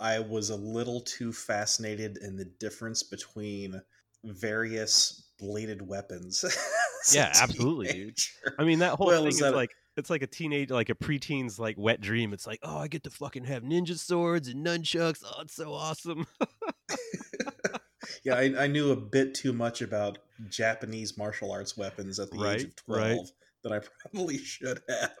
I 0.00 0.18
was 0.18 0.50
a 0.50 0.56
little 0.56 1.00
too 1.02 1.32
fascinated 1.32 2.18
in 2.18 2.36
the 2.36 2.44
difference 2.44 3.02
between 3.02 3.80
various 4.24 5.30
bladed 5.38 5.82
weapons. 5.86 6.44
Yeah, 7.12 7.30
absolutely, 7.42 7.92
dude. 7.92 8.18
I 8.58 8.64
mean, 8.64 8.78
that 8.78 8.92
whole 8.94 9.08
Well, 9.08 9.18
thing 9.18 9.28
is 9.28 9.34
is 9.34 9.40
that 9.42 9.52
a- 9.52 9.56
like 9.56 9.68
it's 9.98 10.08
like 10.08 10.22
a 10.22 10.26
teenage, 10.26 10.70
like 10.70 10.88
a 10.88 10.94
preteen's 10.94 11.58
like 11.58 11.76
wet 11.76 12.00
dream. 12.00 12.32
It's 12.32 12.46
like, 12.46 12.60
oh, 12.62 12.78
I 12.78 12.88
get 12.88 13.04
to 13.04 13.10
fucking 13.10 13.44
have 13.44 13.62
ninja 13.62 13.98
swords 13.98 14.48
and 14.48 14.64
nunchucks. 14.64 15.22
Oh, 15.22 15.42
it's 15.42 15.54
so 15.54 15.74
awesome. 15.74 16.26
yeah, 18.24 18.36
I, 18.36 18.54
I 18.64 18.66
knew 18.68 18.90
a 18.90 18.96
bit 18.96 19.34
too 19.34 19.52
much 19.52 19.82
about 19.82 20.16
Japanese 20.48 21.18
martial 21.18 21.52
arts 21.52 21.76
weapons 21.76 22.18
at 22.18 22.30
the 22.30 22.38
Right, 22.38 22.60
age 22.60 22.64
of 22.64 22.76
twelve 22.76 23.00
right. 23.02 23.18
That 23.64 23.72
I 23.72 23.80
probably 24.10 24.38
should 24.38 24.80
have. 24.88 25.12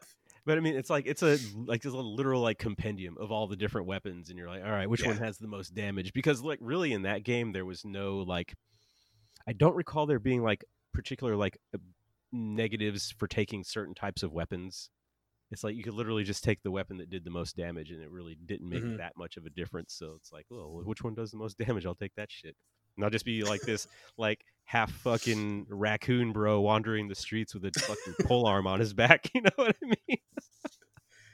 But 0.46 0.58
I 0.58 0.60
mean, 0.60 0.76
it's 0.76 0.90
like 0.90 1.06
it's 1.06 1.22
a 1.22 1.38
like 1.54 1.84
a 1.84 1.88
literal 1.88 2.42
like 2.42 2.58
compendium 2.58 3.16
of 3.18 3.32
all 3.32 3.46
the 3.46 3.56
different 3.56 3.86
weapons, 3.86 4.28
and 4.28 4.38
you're 4.38 4.48
like, 4.48 4.62
all 4.62 4.70
right, 4.70 4.88
which 4.88 5.04
one 5.04 5.16
has 5.16 5.38
the 5.38 5.48
most 5.48 5.74
damage? 5.74 6.12
Because 6.12 6.42
like 6.42 6.58
really 6.60 6.92
in 6.92 7.02
that 7.02 7.24
game, 7.24 7.52
there 7.52 7.64
was 7.64 7.84
no 7.84 8.18
like, 8.18 8.54
I 9.48 9.54
don't 9.54 9.74
recall 9.74 10.04
there 10.06 10.18
being 10.18 10.42
like 10.42 10.62
particular 10.92 11.34
like 11.34 11.56
uh, 11.74 11.78
negatives 12.30 13.14
for 13.16 13.26
taking 13.26 13.64
certain 13.64 13.94
types 13.94 14.22
of 14.22 14.32
weapons. 14.32 14.90
It's 15.50 15.62
like 15.64 15.76
you 15.76 15.84
could 15.84 15.94
literally 15.94 16.24
just 16.24 16.42
take 16.42 16.62
the 16.62 16.70
weapon 16.70 16.96
that 16.98 17.08
did 17.10 17.24
the 17.24 17.30
most 17.30 17.56
damage, 17.56 17.90
and 17.90 18.02
it 18.02 18.10
really 18.10 18.36
didn't 18.44 18.68
make 18.68 18.82
Mhm. 18.82 18.96
that 18.98 19.16
much 19.16 19.36
of 19.36 19.46
a 19.46 19.50
difference. 19.50 19.94
So 19.94 20.14
it's 20.16 20.32
like, 20.32 20.46
well, 20.50 20.82
which 20.84 21.02
one 21.02 21.14
does 21.14 21.30
the 21.30 21.36
most 21.38 21.56
damage? 21.58 21.86
I'll 21.86 21.94
take 21.94 22.14
that 22.16 22.30
shit. 22.30 22.56
And 22.96 23.04
I'll 23.04 23.10
just 23.10 23.24
be 23.24 23.44
like 23.44 23.60
this, 23.62 23.86
like 24.18 24.44
half 24.64 24.90
fucking 24.90 25.66
raccoon 25.68 26.32
bro 26.32 26.60
wandering 26.60 27.08
the 27.08 27.14
streets 27.14 27.54
with 27.54 27.64
a 27.64 27.70
fucking 27.80 28.26
pole 28.26 28.46
arm 28.46 28.66
on 28.66 28.80
his 28.80 28.92
back. 28.92 29.30
You 29.34 29.42
know 29.42 29.50
what 29.56 29.76
I 29.82 29.86
mean? 29.86 30.18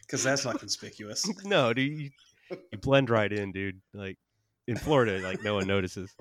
Because 0.03 0.25
that's 0.25 0.45
not 0.45 0.59
conspicuous. 0.59 1.29
no, 1.45 1.73
dude, 1.73 1.99
you, 1.99 2.11
you 2.73 2.79
blend 2.79 3.09
right 3.11 3.33
in, 3.33 3.53
dude. 3.53 3.81
Like 3.95 4.19
in 4.67 4.77
Florida, 4.77 5.21
like 5.21 5.43
no 5.43 5.55
one 5.55 5.67
notices. 5.67 6.11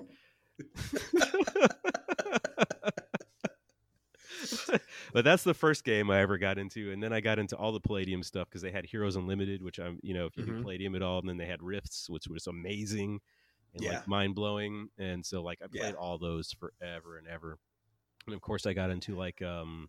but 5.12 5.24
that's 5.24 5.42
the 5.42 5.54
first 5.54 5.84
game 5.84 6.10
I 6.10 6.20
ever 6.20 6.38
got 6.38 6.58
into, 6.58 6.92
and 6.92 7.02
then 7.02 7.12
I 7.12 7.20
got 7.20 7.38
into 7.38 7.56
all 7.56 7.72
the 7.72 7.80
Palladium 7.80 8.22
stuff 8.22 8.48
because 8.48 8.62
they 8.62 8.70
had 8.70 8.86
Heroes 8.86 9.16
Unlimited, 9.16 9.62
which 9.62 9.78
I'm, 9.78 9.98
you 10.02 10.14
know, 10.14 10.26
if 10.26 10.36
you 10.36 10.44
do 10.44 10.52
Mhm. 10.52 10.62
Palladium 10.62 10.94
at 10.94 11.02
all, 11.02 11.18
and 11.18 11.28
then 11.28 11.36
they 11.36 11.46
had 11.46 11.62
Rifts, 11.62 12.08
which 12.08 12.28
was 12.28 12.46
amazing 12.46 13.20
and 13.74 13.82
Yeah. 13.84 13.90
like 13.90 14.08
mind 14.08 14.34
blowing, 14.34 14.88
and 14.98 15.24
so 15.24 15.42
like 15.42 15.60
I 15.62 15.66
played 15.66 15.92
Yeah. 15.94 15.98
all 16.00 16.18
those 16.18 16.52
forever 16.52 17.18
and 17.18 17.26
ever, 17.26 17.58
and 18.26 18.34
of 18.34 18.40
course 18.40 18.66
I 18.66 18.72
got 18.72 18.90
into 18.90 19.16
like 19.16 19.40
um, 19.42 19.88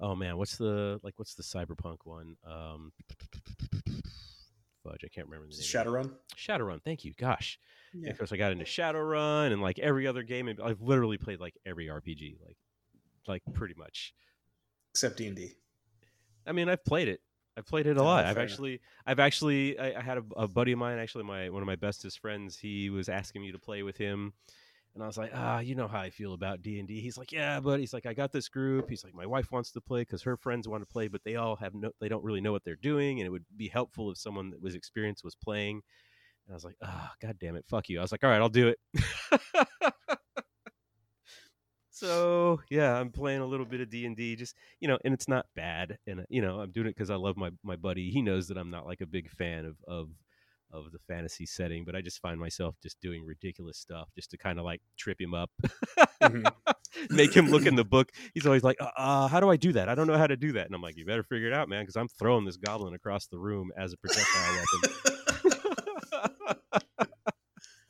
oh 0.00 0.14
man, 0.14 0.36
what's 0.36 0.56
the 0.56 1.00
like 1.02 1.14
what's 1.18 1.34
the 1.34 1.42
cyberpunk 1.42 1.98
one? 2.04 2.36
Um, 2.44 2.92
fudge, 4.84 5.02
I 5.04 5.08
can't 5.08 5.26
remember 5.28 5.46
the 5.46 5.54
name. 5.56 5.62
Shadowrun. 5.62 6.12
Shadowrun. 6.36 6.82
Thank 6.82 7.04
you. 7.04 7.12
Gosh. 7.18 7.58
Yeah. 7.92 8.10
Of 8.10 8.18
course, 8.18 8.32
I 8.32 8.36
got 8.36 8.52
into 8.52 8.64
Shadowrun 8.64 9.52
and 9.52 9.62
like 9.62 9.78
every 9.78 10.06
other 10.06 10.22
game. 10.22 10.48
and 10.48 10.60
I've 10.60 10.80
literally 10.82 11.16
played 11.16 11.40
like 11.40 11.54
every 11.64 11.86
RPG, 11.86 12.36
like 12.44 12.56
like 13.26 13.42
pretty 13.54 13.74
much. 13.76 14.14
Except 14.90 15.16
D 15.16 15.26
and 15.26 15.36
D. 15.36 15.52
I 16.46 16.52
mean, 16.52 16.68
I've 16.68 16.84
played 16.84 17.08
it. 17.08 17.20
I've 17.56 17.66
played 17.66 17.86
it 17.86 17.96
a 17.96 18.00
Oh, 18.00 18.04
lot. 18.04 18.24
I've 18.24 18.38
actually, 18.38 18.80
I've 19.06 19.20
actually, 19.20 19.78
I, 19.78 19.98
I 19.98 20.02
had 20.02 20.18
a, 20.18 20.24
a 20.36 20.48
buddy 20.48 20.72
of 20.72 20.78
mine, 20.78 20.98
actually 20.98 21.24
my 21.24 21.50
one 21.50 21.62
of 21.62 21.66
my 21.66 21.76
bestest 21.76 22.18
friends. 22.20 22.58
He 22.58 22.90
was 22.90 23.08
asking 23.08 23.42
me 23.42 23.52
to 23.52 23.58
play 23.58 23.82
with 23.82 23.96
him, 23.96 24.32
and 24.94 25.02
I 25.02 25.06
was 25.06 25.16
like, 25.16 25.30
ah, 25.34 25.60
you 25.60 25.74
know 25.74 25.86
how 25.88 26.00
I 26.00 26.10
feel 26.10 26.34
about 26.34 26.62
D 26.62 26.78
and 26.80 26.88
D. 26.88 27.00
He's 27.00 27.16
like, 27.16 27.30
yeah, 27.32 27.60
but 27.60 27.78
he's 27.80 27.92
like, 27.92 28.06
I 28.06 28.14
got 28.14 28.32
this 28.32 28.48
group. 28.48 28.90
He's 28.90 29.04
like, 29.04 29.14
my 29.14 29.26
wife 29.26 29.52
wants 29.52 29.70
to 29.72 29.80
play 29.80 30.02
because 30.02 30.22
her 30.22 30.36
friends 30.36 30.66
want 30.66 30.82
to 30.82 30.86
play, 30.92 31.08
but 31.08 31.22
they 31.24 31.36
all 31.36 31.56
have 31.56 31.74
no, 31.74 31.90
they 32.00 32.08
don't 32.08 32.24
really 32.24 32.40
know 32.40 32.52
what 32.52 32.64
they're 32.64 32.76
doing, 32.76 33.20
and 33.20 33.26
it 33.26 33.30
would 33.30 33.44
be 33.56 33.68
helpful 33.68 34.10
if 34.10 34.18
someone 34.18 34.50
that 34.50 34.62
was 34.62 34.74
experienced 34.74 35.22
was 35.24 35.36
playing. 35.36 35.82
And 36.46 36.52
I 36.52 36.54
was 36.54 36.64
like, 36.64 36.76
ah, 36.82 37.12
god 37.22 37.36
damn 37.40 37.56
it, 37.56 37.64
fuck 37.68 37.88
you. 37.88 37.98
I 37.98 38.02
was 38.02 38.12
like, 38.12 38.24
all 38.24 38.30
right, 38.30 38.40
I'll 38.40 38.48
do 38.48 38.68
it. 38.68 38.78
so 41.94 42.60
yeah, 42.70 42.98
I'm 42.98 43.10
playing 43.10 43.40
a 43.40 43.46
little 43.46 43.66
bit 43.66 43.80
of 43.80 43.88
D 43.88 44.04
and 44.04 44.16
D, 44.16 44.34
just 44.36 44.56
you 44.80 44.88
know, 44.88 44.98
and 45.04 45.14
it's 45.14 45.28
not 45.28 45.46
bad, 45.54 45.98
and 46.06 46.20
uh, 46.20 46.24
you 46.28 46.42
know, 46.42 46.58
I'm 46.60 46.72
doing 46.72 46.88
it 46.88 46.96
because 46.96 47.10
I 47.10 47.14
love 47.16 47.36
my 47.36 47.50
my 47.62 47.76
buddy. 47.76 48.10
He 48.10 48.20
knows 48.20 48.48
that 48.48 48.58
I'm 48.58 48.70
not 48.70 48.86
like 48.86 49.00
a 49.00 49.06
big 49.06 49.30
fan 49.30 49.64
of 49.64 49.76
of 49.86 50.10
of 50.72 50.90
the 50.90 50.98
fantasy 51.06 51.46
setting, 51.46 51.84
but 51.84 51.94
I 51.94 52.00
just 52.00 52.20
find 52.20 52.40
myself 52.40 52.74
just 52.82 53.00
doing 53.00 53.24
ridiculous 53.24 53.78
stuff 53.78 54.08
just 54.16 54.30
to 54.32 54.36
kind 54.38 54.58
of 54.58 54.64
like 54.64 54.80
trip 54.98 55.20
him 55.20 55.34
up, 55.34 55.50
Mhm. 56.20 56.52
make 57.10 57.32
him 57.36 57.46
look 57.48 57.66
in 57.66 57.76
the 57.76 57.84
book. 57.84 58.10
He's 58.34 58.46
always 58.46 58.64
like, 58.64 58.76
uh, 58.80 58.90
uh, 58.96 59.28
"How 59.28 59.38
do 59.38 59.48
I 59.50 59.56
do 59.56 59.72
that? 59.72 59.88
I 59.88 59.94
don't 59.94 60.08
know 60.08 60.18
how 60.18 60.26
to 60.26 60.36
do 60.36 60.52
that." 60.52 60.66
And 60.66 60.74
I'm 60.74 60.82
like, 60.82 60.96
"You 60.96 61.06
better 61.06 61.22
figure 61.22 61.46
it 61.46 61.54
out, 61.54 61.68
man, 61.68 61.82
because 61.84 61.96
I'm 61.96 62.08
throwing 62.08 62.44
this 62.44 62.56
goblin 62.56 62.94
across 62.94 63.26
the 63.28 63.38
room 63.38 63.70
as 63.76 63.92
a 63.92 63.96
projectile 63.96 64.54
weapon." 64.54 64.90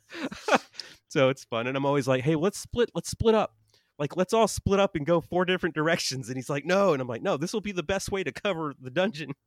so 1.09 1.29
it's 1.29 1.43
fun, 1.45 1.67
and 1.67 1.75
I'm 1.75 1.85
always 1.85 2.07
like, 2.07 2.23
"Hey, 2.23 2.35
let's 2.35 2.59
split. 2.59 2.89
Let's 2.93 3.09
split 3.09 3.35
up." 3.35 3.55
Like, 3.97 4.17
let's 4.17 4.33
all 4.33 4.47
split 4.47 4.79
up 4.79 4.95
and 4.95 5.05
go 5.05 5.21
four 5.21 5.45
different 5.45 5.75
directions. 5.75 6.27
And 6.27 6.37
he's 6.37 6.49
like, 6.49 6.65
no. 6.65 6.93
And 6.93 7.01
I'm 7.01 7.07
like, 7.07 7.21
no, 7.21 7.37
this 7.37 7.53
will 7.53 7.61
be 7.61 7.71
the 7.71 7.83
best 7.83 8.11
way 8.11 8.23
to 8.23 8.31
cover 8.31 8.73
the 8.79 8.91
dungeon. 8.91 9.31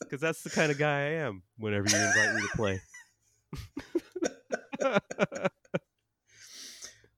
Because 0.00 0.20
that's 0.20 0.42
the 0.42 0.50
kind 0.50 0.70
of 0.70 0.78
guy 0.78 1.00
I 1.00 1.10
am 1.24 1.42
whenever 1.58 1.88
you 1.88 1.96
invite 1.96 2.34
me 2.34 2.42
to 2.42 2.48
play. 2.56 2.80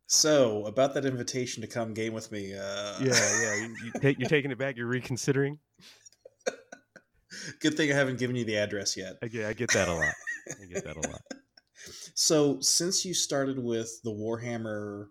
So 0.07 0.65
about 0.67 0.95
that 0.95 1.05
invitation 1.05 1.63
to 1.63 1.67
come 1.67 1.93
game 1.93 2.13
with 2.13 2.31
me. 2.31 2.55
Uh, 2.55 2.95
yeah, 3.01 3.41
yeah. 3.43 3.55
You, 3.57 3.77
you 3.85 3.93
take, 4.01 4.19
you're 4.19 4.29
taking 4.29 4.51
it 4.51 4.59
back. 4.59 4.77
You're 4.77 4.87
reconsidering. 4.87 5.59
Good 7.61 7.77
thing 7.77 7.91
I 7.91 7.95
haven't 7.95 8.19
given 8.19 8.37
you 8.37 8.45
the 8.45 8.57
address 8.57 8.97
yet. 8.97 9.17
I 9.23 9.29
get, 9.29 9.47
I 9.47 9.53
get 9.53 9.73
that 9.73 9.89
a 9.89 9.95
lot. 9.95 10.15
I 10.49 10.67
get 10.73 10.85
that 10.85 10.97
a 10.97 11.01
lot. 11.01 11.21
So 12.15 12.59
since 12.61 13.05
you 13.05 13.15
started 13.15 13.59
with 13.59 14.01
the 14.03 14.11
Warhammer 14.11 15.09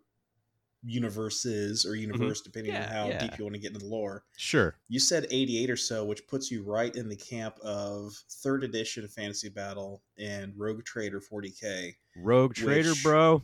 universes 0.84 1.86
or 1.86 1.96
universe, 1.96 2.42
depending 2.42 2.76
on 2.76 2.82
Mm-hmm. 2.82 2.92
Yeah, 2.94 3.02
how 3.04 3.08
yeah. 3.10 3.20
deep 3.20 3.38
you 3.38 3.46
want 3.46 3.56
to 3.56 3.60
get 3.62 3.70
into 3.74 3.80
the 3.80 3.92
lore, 3.92 4.24
Sure. 4.38 4.76
you 4.88 5.00
said 5.00 5.26
88 5.32 5.70
or 5.72 5.76
so, 5.78 6.06
which 6.06 6.28
puts 6.28 6.52
you 6.52 6.64
right 6.64 6.96
in 6.96 7.10
the 7.10 7.16
camp 7.16 7.58
of 7.64 8.14
third 8.44 8.64
edition 8.64 9.08
Fantasy 9.08 9.50
Battle 9.50 10.04
and 10.20 10.54
Rogue 10.56 10.84
Trader 10.84 11.20
40k, 11.22 11.96
Rogue 12.18 12.54
Trader, 12.54 12.90
Which- 12.92 13.04
bro. 13.04 13.44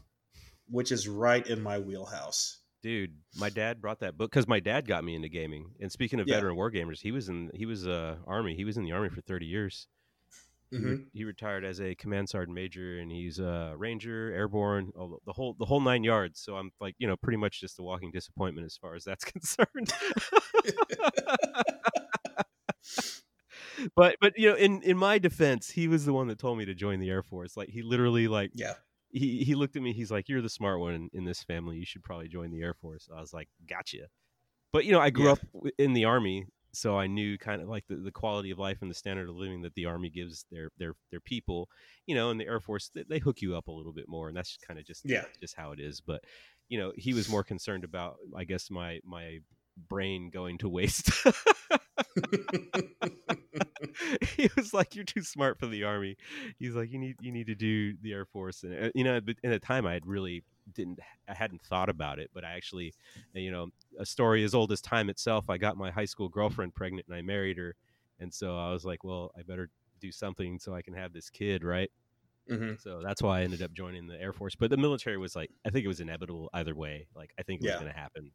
which 0.70 0.92
is 0.92 1.08
right 1.08 1.46
in 1.48 1.62
my 1.62 1.80
wheelhouse. 1.80 2.60
Dude, 2.84 3.16
my 3.36 3.50
dad 3.50 3.80
brought 3.82 4.00
that 4.00 4.18
book 4.18 4.32
because 4.32 4.48
my 4.48 4.60
dad 4.60 4.88
got 4.88 5.04
me 5.04 5.14
into 5.16 5.30
gaming. 5.30 5.72
And 5.80 5.92
speaking 5.92 6.20
of 6.20 6.28
Yeah. 6.28 6.36
veteran 6.36 6.56
war 6.56 6.72
gamers, 6.72 7.00
he 7.02 7.12
was 7.12 7.30
in 7.30 7.52
he 7.54 7.66
was 7.68 7.86
uh 7.88 8.18
army. 8.26 8.56
He 8.56 8.66
was 8.66 8.76
in 8.78 8.84
the 8.84 8.92
army 8.92 9.10
for 9.10 9.22
30 9.22 9.46
years. 9.46 9.88
He, 10.72 10.78
mm-hmm. 10.78 10.88
re- 10.90 11.06
he 11.14 11.24
retired 11.26 11.66
as 11.66 11.82
a 11.82 11.94
command 11.96 12.30
sergeant 12.30 12.56
major, 12.56 12.98
and 13.00 13.12
he's 13.12 13.40
a 13.40 13.74
ranger, 13.78 14.32
airborne, 14.34 14.92
all 14.98 15.10
the- 15.10 15.18
the 15.26 15.34
whole 15.34 15.54
the 15.60 15.66
whole 15.66 15.82
nine 15.82 16.04
yards. 16.06 16.40
So 16.40 16.56
I'm 16.56 16.72
like, 16.80 16.96
you 16.98 17.08
know, 17.08 17.18
pretty 17.18 17.38
much 17.38 17.60
just 17.60 17.78
a 17.78 17.84
walking 17.84 18.10
disappointment 18.12 18.66
as 18.66 18.78
far 18.78 18.96
as 18.96 19.04
that's 19.04 19.26
concerned. 19.34 19.92
but 23.96 24.16
but 24.22 24.34
you 24.38 24.50
know, 24.50 24.56
in 24.56 24.82
in 24.84 24.98
my 24.98 25.18
defense, 25.18 25.72
he 25.72 25.88
was 25.88 26.06
the 26.06 26.14
one 26.14 26.28
that 26.28 26.40
told 26.40 26.58
me 26.58 26.66
to 26.66 26.74
join 26.74 27.00
the 27.00 27.10
Air 27.10 27.24
Force. 27.24 27.58
Like 27.58 27.70
he 27.70 27.82
literally 27.82 28.28
like 28.28 28.52
Yeah. 28.56 28.74
he 29.10 29.44
he 29.44 29.56
looked 29.56 29.76
at 29.76 29.82
me. 29.82 29.94
He's 29.94 30.12
like, 30.12 30.30
"You're 30.30 30.42
the 30.42 30.50
smart 30.50 30.80
one 30.80 30.94
in, 30.94 31.10
in 31.14 31.26
this 31.26 31.44
family. 31.44 31.78
You 31.78 31.86
should 31.86 32.04
probably 32.04 32.28
join 32.28 32.52
the 32.52 32.62
Air 32.62 32.74
Force." 32.74 33.10
I 33.16 33.20
was 33.20 33.34
like, 33.34 33.50
"Gotcha." 33.68 34.08
But 34.72 34.86
you 34.86 34.92
know, 34.92 35.00
I 35.02 35.10
grew 35.10 35.26
Yeah. 35.26 35.32
up 35.34 35.40
in 35.78 35.94
the 35.94 36.06
army, 36.06 36.46
so 36.74 36.98
I 36.98 37.08
knew 37.08 37.38
kind 37.38 37.62
of 37.62 37.70
like 37.70 37.86
the, 37.88 37.96
the 37.98 38.12
quality 38.12 38.52
of 38.52 38.60
life 38.60 38.78
and 38.82 38.90
the 38.90 38.96
standard 38.96 39.30
of 39.30 39.36
living 39.36 39.62
that 39.64 39.76
the 39.76 39.86
army 39.86 40.10
gives 40.10 40.46
their 40.52 40.70
their 40.78 40.94
their 41.12 41.20
people. 41.22 41.70
You 42.06 42.16
know, 42.16 42.30
and 42.30 42.40
the 42.40 42.46
Air 42.48 42.60
Force 42.60 42.92
they, 42.94 43.04
they 43.08 43.20
hook 43.20 43.42
you 43.42 43.56
up 43.56 43.68
a 43.68 43.72
little 43.72 43.94
bit 43.94 44.08
more, 44.08 44.28
and 44.28 44.38
that's 44.38 44.58
kind 44.66 44.80
of 44.80 44.86
just 44.86 45.06
Yeah. 45.06 45.26
just 45.40 45.56
how 45.56 45.72
it 45.72 45.80
is. 45.80 46.02
But 46.02 46.24
you 46.70 46.78
know, 46.78 46.94
he 46.96 47.14
was 47.14 47.30
more 47.30 47.44
concerned 47.44 47.84
about, 47.84 48.18
I 48.36 48.44
guess, 48.46 48.70
my 48.70 49.00
my 49.04 49.40
brain 49.90 50.30
going 50.30 50.58
to 50.60 50.70
waste. 50.70 51.12
he 54.36 54.50
was 54.56 54.74
like, 54.74 54.96
"You're 54.96 55.04
too 55.04 55.24
smart 55.24 55.60
for 55.60 55.68
the 55.68 55.84
army." 55.84 56.18
He's 56.60 56.76
like, 56.76 56.92
"You 56.92 57.00
need 57.00 57.16
you 57.22 57.32
need 57.32 57.48
to 57.48 57.56
do 57.56 57.96
the 58.02 58.14
Air 58.14 58.26
Force." 58.26 58.64
And 58.64 58.86
uh, 58.86 58.92
you 58.96 59.04
know, 59.04 59.20
but 59.22 59.38
in 59.44 59.52
a 59.52 59.60
time 59.60 59.86
I 59.86 59.94
had 59.94 60.06
really 60.06 60.44
didn't 60.74 61.00
I 61.28 61.34
hadn't 61.34 61.62
thought 61.64 61.90
about 61.90 62.20
it, 62.20 62.30
but 62.34 62.44
I 62.46 62.54
actually, 62.54 62.94
you 63.34 63.52
know, 63.52 63.70
a 64.00 64.06
story 64.06 64.44
as 64.44 64.54
old 64.56 64.72
as 64.72 64.82
time 64.82 65.10
itself. 65.10 65.50
I 65.50 65.58
got 65.58 65.78
my 65.78 65.92
high 65.92 66.06
school 66.06 66.30
girlfriend 66.30 66.76
pregnant, 66.76 67.08
and 67.08 67.16
I 67.16 67.22
married 67.22 67.58
her. 67.58 67.76
and 68.20 68.34
so 68.34 68.58
I 68.58 68.72
was 68.72 68.86
like, 68.86 69.04
well, 69.04 69.32
I 69.38 69.44
better 69.44 69.70
do 70.00 70.12
something 70.12 70.60
so 70.60 70.74
I 70.76 70.82
can 70.82 70.94
have 70.96 71.14
this 71.14 71.30
kid, 71.30 71.64
right? 71.64 71.92
hmm 72.50 72.74
So 72.78 73.02
that's 73.04 73.22
why 73.22 73.40
I 73.40 73.44
ended 73.44 73.62
up 73.62 73.74
joining 73.74 74.08
the 74.08 74.20
Air 74.20 74.34
Force. 74.34 74.56
But 74.56 74.70
the 74.72 74.78
military 74.78 75.18
was 75.18 75.36
like, 75.36 75.52
I 75.66 75.70
think 75.70 75.86
it 75.86 75.88
was 75.90 76.00
inevitable 76.00 76.50
either 76.54 76.74
way. 76.76 77.08
Like, 77.16 77.32
I 77.40 77.44
think 77.44 77.62
it 77.62 77.66
was 77.66 77.76
Yeah. 77.76 77.78
going 77.78 77.92
to 77.92 77.98
happen 77.98 78.32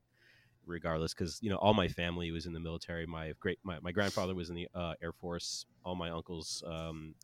regardless 0.66 1.14
because, 1.14 1.38
you 1.42 1.50
know, 1.50 1.56
all 1.56 1.74
my 1.74 1.88
family 1.88 2.30
was 2.32 2.46
in 2.46 2.52
the 2.52 2.60
military. 2.60 3.06
My 3.06 3.34
great, 3.40 3.58
my, 3.64 3.80
my 3.80 3.92
grandfather 3.92 4.34
was 4.34 4.50
in 4.50 4.56
the 4.56 4.68
uh, 4.74 4.94
Air 5.02 5.12
Force. 5.12 5.66
All 5.84 5.94
my 5.96 6.10
uncles 6.10 6.62
um, 6.66 7.16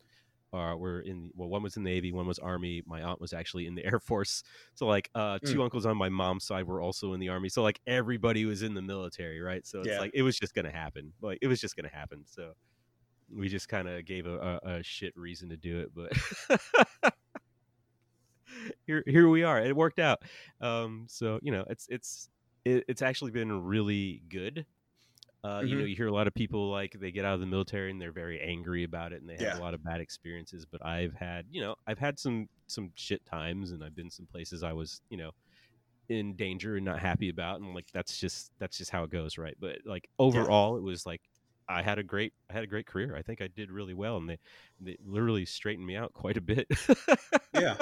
are, 0.52 0.76
were 0.76 1.00
in, 1.00 1.30
well, 1.34 1.48
one 1.48 1.62
was 1.62 1.76
in 1.76 1.84
the 1.84 1.90
Navy, 1.90 2.12
one 2.12 2.26
was 2.26 2.38
Army. 2.38 2.82
My 2.86 3.02
aunt 3.02 3.20
was 3.20 3.32
actually 3.32 3.66
in 3.66 3.74
the 3.74 3.84
Air 3.92 4.00
Force. 4.00 4.42
So, 4.74 4.86
like, 4.86 5.10
uh, 5.14 5.38
two 5.44 5.62
uncles 5.62 5.86
on 5.86 5.96
my 5.96 6.08
mom's 6.08 6.44
side 6.44 6.66
were 6.66 6.80
also 6.80 7.12
in 7.14 7.20
the 7.20 7.28
Army. 7.30 7.48
So, 7.48 7.62
like, 7.62 7.80
everybody 7.86 8.44
was 8.44 8.62
in 8.62 8.74
the 8.74 8.82
military, 8.82 9.40
right? 9.40 9.66
So, 9.66 9.80
it's 9.80 9.88
Yeah. 9.88 9.98
like, 9.98 10.12
it 10.14 10.22
was 10.22 10.38
just 10.38 10.54
going 10.54 10.66
to 10.66 10.72
happen. 10.72 11.12
Like, 11.20 11.38
it 11.42 11.46
was 11.46 11.60
just 11.60 11.76
going 11.76 11.88
to 11.88 11.94
happen. 11.94 12.24
So, 12.26 12.52
we 13.34 13.48
just 13.48 13.68
kind 13.68 13.88
of 13.88 14.04
gave 14.04 14.26
a, 14.26 14.60
a, 14.64 14.70
a 14.78 14.82
shit 14.82 15.16
reason 15.16 15.48
to 15.50 15.56
do 15.56 15.80
it, 15.80 15.94
but 15.94 16.12
here 18.86 19.02
here 19.06 19.28
we 19.28 19.42
are. 19.42 19.60
It 19.60 19.76
worked 19.76 19.98
out. 19.98 20.22
Um, 20.60 21.06
so 21.08 21.38
you 21.42 21.52
know, 21.52 21.64
it's 21.68 21.86
it's 21.88 22.28
it, 22.64 22.84
it's 22.88 23.02
actually 23.02 23.30
been 23.30 23.62
really 23.62 24.22
good. 24.28 24.66
Uh, 25.44 25.60
You 25.64 25.76
know, 25.76 25.82
Mhm. 25.82 25.86
you 25.86 25.96
hear 25.96 26.06
a 26.06 26.12
lot 26.12 26.28
of 26.28 26.34
people 26.34 26.70
like 26.70 26.92
they 26.92 27.10
get 27.10 27.24
out 27.24 27.34
of 27.34 27.40
the 27.40 27.46
military 27.46 27.90
and 27.90 28.00
they're 28.00 28.12
very 28.12 28.40
angry 28.40 28.84
about 28.84 29.12
it 29.12 29.20
and 29.20 29.28
they 29.28 29.36
have 29.36 29.48
Yeah. 29.48 29.54
a 29.54 29.56
lot 29.56 29.74
of 29.74 29.82
bad 29.82 30.00
experiences. 30.00 30.64
But 30.66 30.84
I've 30.86 31.14
had, 31.14 31.46
you 31.50 31.60
know, 31.60 31.74
I've 31.86 31.98
had 31.98 32.18
some 32.18 32.48
some 32.68 32.92
shit 32.94 33.24
times 33.24 33.72
and 33.72 33.82
I've 33.82 33.94
been 33.94 34.10
some 34.10 34.26
places 34.26 34.62
I 34.62 34.72
was, 34.72 35.00
you 35.10 35.16
know, 35.16 35.32
in 36.08 36.36
danger 36.36 36.76
and 36.76 36.84
not 36.84 37.00
happy 37.00 37.28
about 37.30 37.60
and 37.60 37.74
like 37.74 37.86
that's 37.92 38.18
just 38.18 38.52
that's 38.58 38.78
just 38.78 38.90
how 38.90 39.04
it 39.04 39.10
goes, 39.10 39.38
right? 39.38 39.56
But 39.58 39.80
like 39.86 40.08
overall, 40.18 40.76
it 40.76 40.82
was 40.82 41.06
like 41.06 41.22
I 41.68 41.82
had 41.82 41.98
a 41.98 42.04
great 42.04 42.34
I 42.50 42.54
had 42.54 42.64
a 42.64 42.68
great 42.68 42.86
career. 42.86 43.16
I 43.16 43.22
think 43.22 43.40
I 43.42 43.48
did 43.48 43.70
really 43.72 43.94
well 43.94 44.18
and 44.18 44.28
they 44.28 44.38
they 44.80 44.96
literally 45.04 45.46
straightened 45.46 45.86
me 45.86 45.96
out 45.96 46.12
quite 46.14 46.36
a 46.36 46.42
bit. 46.42 46.68
Yeah. 47.52 47.76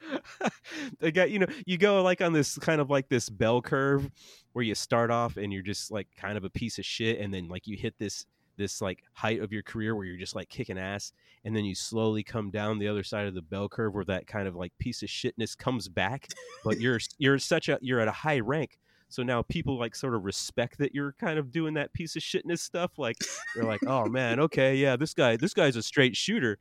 they 1.00 1.10
got 1.10 1.30
you 1.30 1.38
know 1.38 1.46
you 1.66 1.78
go 1.78 2.02
like 2.02 2.20
on 2.20 2.32
this 2.32 2.58
kind 2.58 2.80
of 2.80 2.90
like 2.90 3.08
this 3.08 3.28
bell 3.28 3.62
curve 3.62 4.10
where 4.56 4.64
you 4.64 4.74
start 4.74 5.10
off 5.10 5.36
and 5.36 5.52
you're 5.52 5.60
just 5.60 5.90
like 5.90 6.08
kind 6.16 6.38
of 6.38 6.42
a 6.42 6.48
piece 6.48 6.78
of 6.78 6.84
shit 6.86 7.20
and 7.20 7.34
then 7.34 7.46
like 7.46 7.66
you 7.66 7.76
hit 7.76 7.92
this 7.98 8.24
this 8.56 8.80
like 8.80 9.02
height 9.12 9.42
of 9.42 9.52
your 9.52 9.62
career 9.62 9.94
where 9.94 10.06
you're 10.06 10.16
just 10.16 10.34
like 10.34 10.48
kicking 10.48 10.78
ass 10.78 11.12
and 11.44 11.54
then 11.54 11.62
you 11.62 11.74
slowly 11.74 12.22
come 12.22 12.50
down 12.50 12.78
the 12.78 12.88
other 12.88 13.02
side 13.02 13.26
of 13.26 13.34
the 13.34 13.42
bell 13.42 13.68
curve 13.68 13.92
where 13.92 14.06
that 14.06 14.26
kind 14.26 14.48
of 14.48 14.56
like 14.56 14.72
piece 14.78 15.02
of 15.02 15.10
shitness 15.10 15.54
comes 15.54 15.88
back 15.88 16.28
but 16.64 16.80
you're 16.80 16.98
you're 17.18 17.38
such 17.38 17.68
a 17.68 17.78
you're 17.82 18.00
at 18.00 18.08
a 18.08 18.12
high 18.12 18.40
rank. 18.40 18.78
So 19.10 19.22
now 19.22 19.42
people 19.42 19.78
like 19.78 19.94
sort 19.94 20.14
of 20.14 20.24
respect 20.24 20.78
that 20.78 20.94
you're 20.94 21.12
kind 21.20 21.38
of 21.38 21.52
doing 21.52 21.74
that 21.74 21.92
piece 21.92 22.16
of 22.16 22.22
shitness 22.22 22.60
stuff 22.60 22.92
like 22.96 23.18
they're 23.54 23.64
like 23.64 23.82
oh 23.86 24.06
man 24.06 24.40
okay 24.40 24.74
yeah 24.76 24.96
this 24.96 25.12
guy 25.12 25.36
this 25.36 25.52
guy's 25.52 25.76
a 25.76 25.82
straight 25.82 26.16
shooter. 26.16 26.58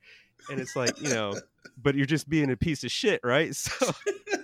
And 0.51 0.59
it's 0.59 0.75
like 0.75 0.99
you 1.01 1.11
know 1.11 1.33
but 1.81 1.95
you're 1.95 2.05
just 2.05 2.27
being 2.27 2.51
a 2.51 2.57
piece 2.57 2.83
of 2.83 2.91
shit 2.91 3.21
right? 3.23 3.55
So 3.71 3.89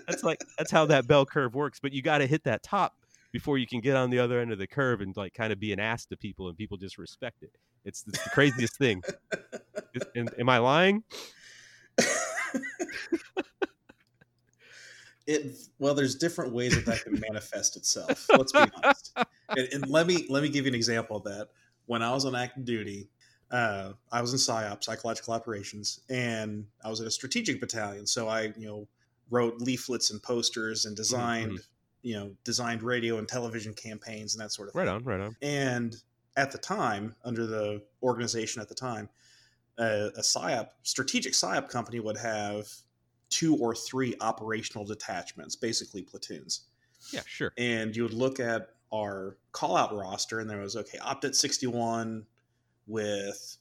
that's 0.08 0.24
like 0.24 0.41
that's 0.58 0.72
how 0.72 0.86
that 0.86 1.05
bell 1.05 1.25
curve 1.25 1.53
works 1.53 1.81
but 1.81 1.91
you 1.91 2.01
got 2.01 2.20
to 2.20 2.27
hit 2.27 2.46
that 2.46 2.63
top 2.63 2.96
before 3.31 3.57
you 3.57 3.67
can 3.67 3.79
get 3.79 3.95
on 3.95 4.09
the 4.09 4.19
other 4.19 4.39
end 4.39 4.51
of 4.51 4.59
the 4.59 4.67
curve 4.67 5.01
and 5.01 5.15
like 5.15 5.33
kind 5.33 5.53
of 5.53 5.59
be 5.59 5.73
an 5.73 5.79
ass 5.79 6.05
to 6.05 6.17
people 6.17 6.50
and 6.50 6.57
people 6.57 6.77
just 6.77 6.97
respect 6.97 7.43
it. 7.43 7.51
It's, 7.85 8.03
it's 8.07 8.23
the 8.23 8.29
craziest 8.29 8.77
thing. 8.77 9.01
Is- 9.93 10.03
am, 10.15 10.27
am 10.39 10.50
i 10.50 10.57
lying? 10.57 11.03
It 15.27 15.55
well 15.77 15.93
there's 15.93 16.15
different 16.15 16.51
ways 16.51 16.73
that 16.75 16.85
that 16.88 17.03
can 17.03 17.21
manifest 17.29 17.77
itself 17.77 18.27
let's 18.29 18.51
be 18.51 18.59
honest. 18.59 19.15
And, 19.50 19.67
and 19.73 19.88
let 19.88 20.07
me 20.07 20.25
let 20.29 20.41
me 20.41 20.50
give 20.50 20.65
you 20.65 20.69
an 20.69 20.75
example 20.75 21.17
of 21.17 21.23
that. 21.25 21.50
When 21.85 22.01
i 22.01 22.11
was 22.11 22.25
on 22.25 22.35
active 22.35 22.65
duty 22.65 23.07
uh, 23.51 23.91
i 24.11 24.19
was 24.19 24.33
in 24.33 24.39
psyop 24.39 24.83
psychological 24.83 25.33
operations 25.33 26.00
and 26.09 26.65
i 26.83 26.89
was 26.89 27.01
in 27.01 27.07
a 27.07 27.11
strategic 27.11 27.59
battalion. 27.61 28.07
So 28.07 28.27
i 28.27 28.51
you 28.57 28.65
know 28.65 28.88
wrote 29.29 29.61
leaflets 29.61 30.09
and 30.09 30.21
posters 30.23 30.85
and 30.85 30.95
designed 30.95 31.59
you 32.01 32.15
know 32.15 32.31
designed 32.43 32.84
radio 32.84 33.17
and 33.17 33.27
television 33.27 33.74
campaigns 33.74 34.36
and 34.36 34.43
that 34.43 34.51
sort 34.51 34.67
of 34.67 34.74
thing. 34.74 34.79
right 34.79 34.88
thing. 34.88 34.96
on 34.96 35.03
right 35.03 35.22
on. 35.22 35.36
And 35.41 35.96
at 36.38 36.51
the 36.51 36.58
time 36.58 37.15
under 37.23 37.45
the 37.45 37.82
organization 38.02 38.62
at 38.62 38.69
the 38.69 38.75
time 38.75 39.10
uh, 39.78 40.10
a 40.15 40.21
psyop 40.21 40.69
strategic 40.84 41.34
psyop 41.34 41.69
company 41.69 41.99
would 41.99 42.17
have 42.17 42.67
two 43.30 43.56
or 43.58 43.73
three 43.73 44.15
operational 44.21 44.86
detachments 44.86 45.56
basically 45.56 46.02
platoons. 46.02 46.62
Yeah 47.13 47.21
sure. 47.25 47.54
And 47.58 47.95
you 47.95 48.04
would 48.04 48.13
look 48.13 48.39
at 48.39 48.69
our 48.93 49.38
call 49.52 49.78
out 49.78 49.95
roster 49.95 50.39
and 50.39 50.49
there 50.49 50.60
was 50.60 50.75
okay 50.75 50.97
opdet 50.99 51.36
61 51.36 52.25
with 52.88 53.58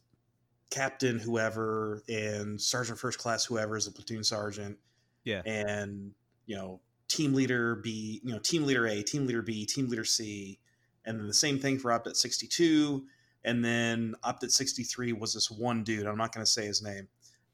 captain 0.70 1.18
whoever 1.18 2.02
and 2.08 2.60
sergeant 2.60 2.98
first 2.98 3.18
class 3.18 3.44
whoever 3.44 3.76
is 3.76 3.86
a 3.86 3.92
platoon 3.92 4.24
sergeant. 4.24 4.78
Yeah. 5.24 5.42
And 5.44 6.12
you 6.46 6.56
know 6.56 6.80
team 7.10 7.34
leader 7.34 7.74
b 7.76 8.20
you 8.24 8.32
know 8.32 8.38
team 8.38 8.64
leader 8.64 8.86
a 8.86 9.02
team 9.02 9.26
leader 9.26 9.42
b 9.42 9.66
team 9.66 9.88
leader 9.88 10.04
c 10.04 10.58
and 11.04 11.18
then 11.18 11.26
the 11.26 11.34
same 11.34 11.58
thing 11.58 11.78
for 11.78 11.90
opdet 11.90 12.16
62 12.16 13.04
and 13.44 13.64
then 13.64 14.14
opdet 14.24 14.50
63 14.50 15.12
was 15.12 15.34
this 15.34 15.50
one 15.50 15.82
dude 15.84 16.06
i'm 16.06 16.16
not 16.16 16.32
going 16.32 16.44
to 16.44 16.50
say 16.50 16.64
his 16.66 16.82
name 16.82 17.08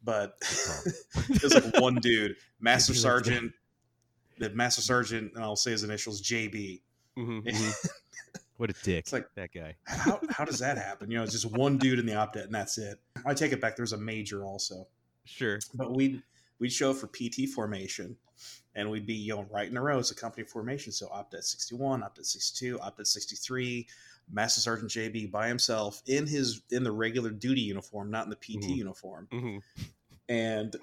but 0.04 0.36
it 1.30 1.42
was 1.42 1.54
like 1.54 1.80
one 1.80 1.94
dude 1.96 2.36
master 2.60 2.94
sergeant 2.94 3.50
the 4.38 4.50
master 4.50 4.82
sergeant 4.82 5.32
and 5.34 5.42
i'll 5.42 5.56
say 5.56 5.70
his 5.72 5.82
initials 5.84 6.20
jb 6.22 6.80
Mhm, 7.18 7.42
mhm. 7.46 7.88
what 8.58 8.68
a 8.68 8.74
dick 8.82 8.98
It's 9.04 9.12
like- 9.14 9.26
that 9.36 9.50
guy. 9.54 9.74
how, 9.86 10.20
how 10.28 10.44
does 10.44 10.58
that 10.58 10.76
happen? 10.86 11.10
You 11.10 11.16
know 11.16 11.22
it's 11.22 11.32
just 11.32 11.46
one 11.50 11.78
dude 11.78 11.98
in 11.98 12.04
the 12.04 12.12
opdet 12.12 12.44
and 12.44 12.54
that's 12.54 12.76
it. 12.76 12.98
I 13.24 13.32
take 13.32 13.52
it 13.52 13.60
back 13.62 13.74
there's 13.74 13.94
a 13.94 13.96
major 13.96 14.44
also. 14.44 14.86
Sure. 15.24 15.58
But 15.74 15.96
we'd 15.96 16.22
we'd 16.58 16.72
show 16.72 16.92
for 16.92 17.06
PT 17.08 17.48
formation, 17.54 18.16
and 18.74 18.90
we'd 18.90 19.06
be 19.06 19.14
you 19.14 19.34
know 19.34 19.46
right 19.50 19.68
in 19.70 19.76
a 19.76 19.82
row 19.82 19.98
as 19.98 20.10
a 20.10 20.14
company 20.14 20.44
formation. 20.44 20.92
So 20.92 21.06
Opdet 21.08 21.42
61, 21.44 22.02
Opdet 22.02 22.26
62, 22.26 22.78
Opdet 22.78 23.06
63, 23.06 23.86
Master 24.30 24.60
Sergeant 24.60 24.90
JB 24.90 25.30
by 25.30 25.48
himself 25.48 26.02
in 26.06 26.26
his 26.26 26.62
in 26.70 26.82
the 26.84 26.92
regular 26.92 27.30
duty 27.30 27.60
uniform, 27.62 28.10
not 28.10 28.24
in 28.24 28.30
the 28.30 28.36
PT 28.36 28.66
Mhm. 28.68 28.76
uniform. 28.76 29.28
Mhm. 29.32 29.62
And 30.28 30.74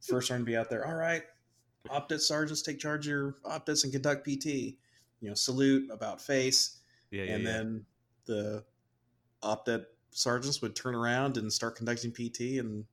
first 0.00 0.28
sergeant 0.28 0.46
be 0.46 0.56
out 0.56 0.70
there. 0.70 0.86
All 0.86 0.94
right, 0.94 1.22
Opdet 1.88 2.20
sergeants 2.20 2.62
take 2.62 2.78
charge 2.78 3.06
of 3.06 3.10
your 3.10 3.32
Opdets 3.44 3.84
and 3.84 3.92
conduct 3.92 4.24
PT. 4.26 4.78
You 5.20 5.28
know, 5.28 5.34
salute 5.34 5.90
about 5.90 6.20
face 6.20 6.78
yeah 7.10 7.24
yeah 7.24 7.32
and 7.34 7.42
yeah. 7.44 7.50
then 7.52 7.86
the 8.26 8.64
opdet 9.42 9.84
sergeants 10.12 10.62
would 10.62 10.74
turn 10.76 10.94
around 10.94 11.36
and 11.36 11.52
start 11.52 11.76
conducting 11.76 12.10
PT, 12.12 12.58
and 12.58 12.84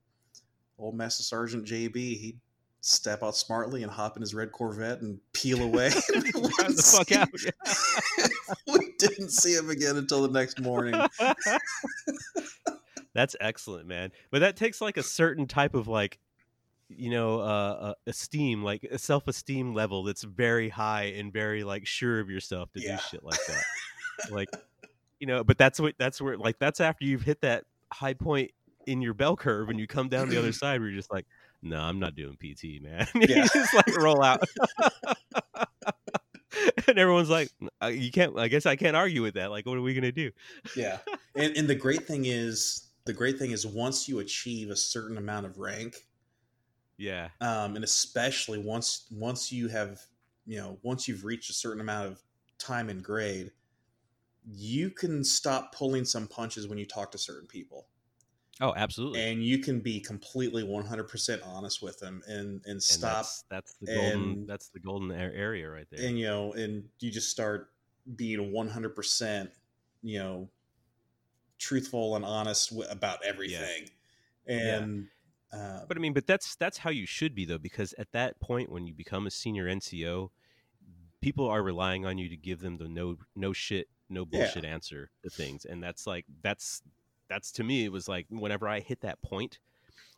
old 0.80 0.96
Master 0.96 1.24
Sergeant 1.24 1.66
JB 1.66 1.96
he'd 1.96 2.40
step 2.82 3.24
out 3.24 3.36
smartly 3.36 3.84
and 3.84 3.92
hop 3.92 4.16
in 4.16 4.22
his 4.22 4.34
red 4.34 4.52
Corvette 4.52 5.02
and 5.02 5.20
peel 5.34 5.62
away. 5.62 5.92
And 6.14 6.24
we 6.24 6.32
the 6.32 6.98
fuck 6.98 7.12
out 7.12 7.30
we 8.68 8.94
didn't 8.98 9.30
see 9.30 9.54
him 9.54 9.70
again 9.70 9.98
until 9.98 10.22
the 10.22 10.30
next 10.30 10.62
morning. 10.62 10.96
That's 13.14 13.36
excellent, 13.42 13.88
man. 13.88 14.12
But 14.32 14.40
that 14.40 14.56
takes 14.56 14.80
like 14.80 14.98
a 14.98 15.04
certain 15.04 15.48
type 15.48 15.74
of 15.74 15.88
like, 15.88 16.20
you 16.88 17.10
know, 17.10 17.40
uh, 17.40 17.44
uh 17.82 17.94
esteem, 18.06 18.64
like 18.64 18.84
a 18.84 18.98
self-esteem 18.98 19.74
level 19.74 20.04
that's 20.04 20.24
very 20.24 20.70
high 20.70 21.06
and 21.18 21.34
very 21.34 21.64
like 21.64 21.86
sure 21.88 22.20
of 22.20 22.30
yourself 22.30 22.72
to 22.74 22.82
Yeah. 22.82 22.98
do 22.98 23.02
shit 23.10 23.24
like 23.24 23.40
that. 23.48 23.64
like, 24.32 24.50
you 25.20 25.28
know, 25.28 25.44
but 25.44 25.58
that's 25.58 25.80
what 25.80 25.96
that's 25.98 26.22
where 26.22 26.38
like 26.38 26.60
that's 26.60 26.80
after 26.80 27.06
you've 27.06 27.24
hit 27.24 27.42
that 27.42 27.66
high 27.92 28.14
point 28.14 28.52
in 28.88 29.02
your 29.02 29.14
bell 29.14 29.36
curve 29.38 29.70
and 29.70 29.80
you 29.80 29.88
come 29.88 30.10
down 30.10 30.30
the 30.30 30.38
other 30.38 30.52
side 30.54 30.80
where 30.82 30.90
you're 30.90 30.98
just 31.00 31.12
like, 31.12 31.28
no, 31.62 31.80
I'm 31.80 32.00
not 32.00 32.16
doing 32.16 32.38
PT, 32.38 32.80
man. 32.80 33.08
you 33.16 33.28
Yeah. 33.28 33.48
just 33.54 33.74
like 33.74 33.96
roll 33.96 34.24
out. 34.24 34.42
and 36.88 36.98
everyone's 36.98 37.30
like, 37.30 37.52
"Uh, 37.82 37.88
you 37.88 38.12
can't. 38.12 38.38
I 38.38 38.48
guess 38.48 38.66
I 38.66 38.76
can't 38.76 38.96
argue 38.96 39.22
with 39.22 39.36
that. 39.36 39.52
Like, 39.52 39.66
what 39.66 39.78
are 39.78 39.82
we 39.82 39.94
gonna 39.94 40.12
do? 40.12 40.32
Yeah, 40.74 41.00
and 41.36 41.56
and 41.58 41.68
the 41.70 41.76
great 41.76 42.06
thing 42.08 42.26
is 42.26 42.92
the 43.06 43.14
great 43.14 43.38
thing 43.40 43.52
is 43.52 43.66
once 43.66 44.08
you 44.08 44.20
achieve 44.20 44.70
a 44.70 44.76
certain 44.76 45.18
amount 45.18 45.46
of 45.46 45.58
rank, 45.58 46.08
Yeah, 46.98 47.30
um, 47.42 47.76
and 47.76 47.84
especially 47.84 48.58
once 48.60 49.08
once 49.12 49.52
you 49.52 49.68
have 49.68 50.02
you 50.46 50.58
know 50.58 50.80
once 50.82 51.08
you've 51.08 51.24
reached 51.26 51.50
a 51.50 51.54
certain 51.54 51.82
amount 51.82 52.08
of 52.08 52.24
time 52.58 52.90
and 52.90 53.04
grade 53.04 53.52
you 54.46 54.90
can 54.92 55.24
stop 55.24 55.74
pulling 55.76 56.06
some 56.06 56.28
punches 56.28 56.68
when 56.68 56.78
you 56.78 56.86
talk 56.86 57.12
to 57.12 57.18
certain 57.18 57.48
people 57.48 57.88
Oh, 58.60 58.74
absolutely. 58.76 59.22
and 59.22 59.44
you 59.44 59.60
can 59.60 59.80
be 59.82 60.00
completely 60.00 60.64
100% 60.64 61.42
honest 61.46 61.82
with 61.82 62.00
them 62.00 62.24
and 62.28 62.62
and 62.66 62.74
And 62.74 62.82
stop 62.82 63.18
That's, 63.18 63.44
that's 63.50 63.74
the 63.76 63.88
golden. 63.88 64.22
and- 64.40 64.48
that's 64.50 64.70
the 64.70 64.80
golden 64.80 65.12
area 65.12 65.70
right 65.70 65.88
there. 65.92 66.02
and 66.02 66.18
you 66.18 66.26
know 66.26 66.54
and 66.54 66.90
you 67.00 67.12
just 67.12 67.30
start 67.30 67.72
being 68.16 68.52
100% 68.52 69.52
you 70.02 70.20
know 70.20 70.50
truthful 71.60 72.16
and 72.16 72.24
honest 72.24 72.70
w- 72.70 72.90
about 72.90 73.24
everything 73.24 73.90
and 74.48 75.08
uh, 75.54 75.82
But 75.88 75.98
I 75.98 76.00
mean, 76.00 76.14
but 76.14 76.28
that's 76.28 76.56
that's 76.56 76.78
how 76.80 76.90
you 76.90 77.06
should 77.06 77.34
be 77.36 77.46
though, 77.46 77.58
because 77.58 77.94
at 77.98 78.12
that 78.12 78.40
point 78.40 78.72
when 78.72 78.86
you 78.88 78.94
become 78.94 79.28
a 79.28 79.32
senior 79.32 79.68
NCO, 79.68 80.32
people 81.22 81.48
are 81.50 81.64
relying 81.64 82.06
on 82.06 82.18
you 82.18 82.30
to 82.30 82.38
give 82.38 82.60
them 82.60 82.78
the 82.78 82.88
no 82.88 83.18
no 83.36 83.54
shit 83.54 83.88
no 84.10 84.26
Yeah. 84.32 84.40
bullshit 84.40 84.66
answer 84.66 85.10
to 85.24 85.30
things, 85.30 85.66
and 85.66 85.82
that's 85.84 86.08
like 86.08 86.26
that's 86.42 86.82
that's 87.30 87.52
to 87.54 87.64
me 87.64 87.86
it 87.86 87.92
was 87.92 88.08
like 88.08 88.28
whenever 88.30 88.68
I 88.68 88.80
hit 88.80 89.02
that 89.02 89.22
point 89.22 89.60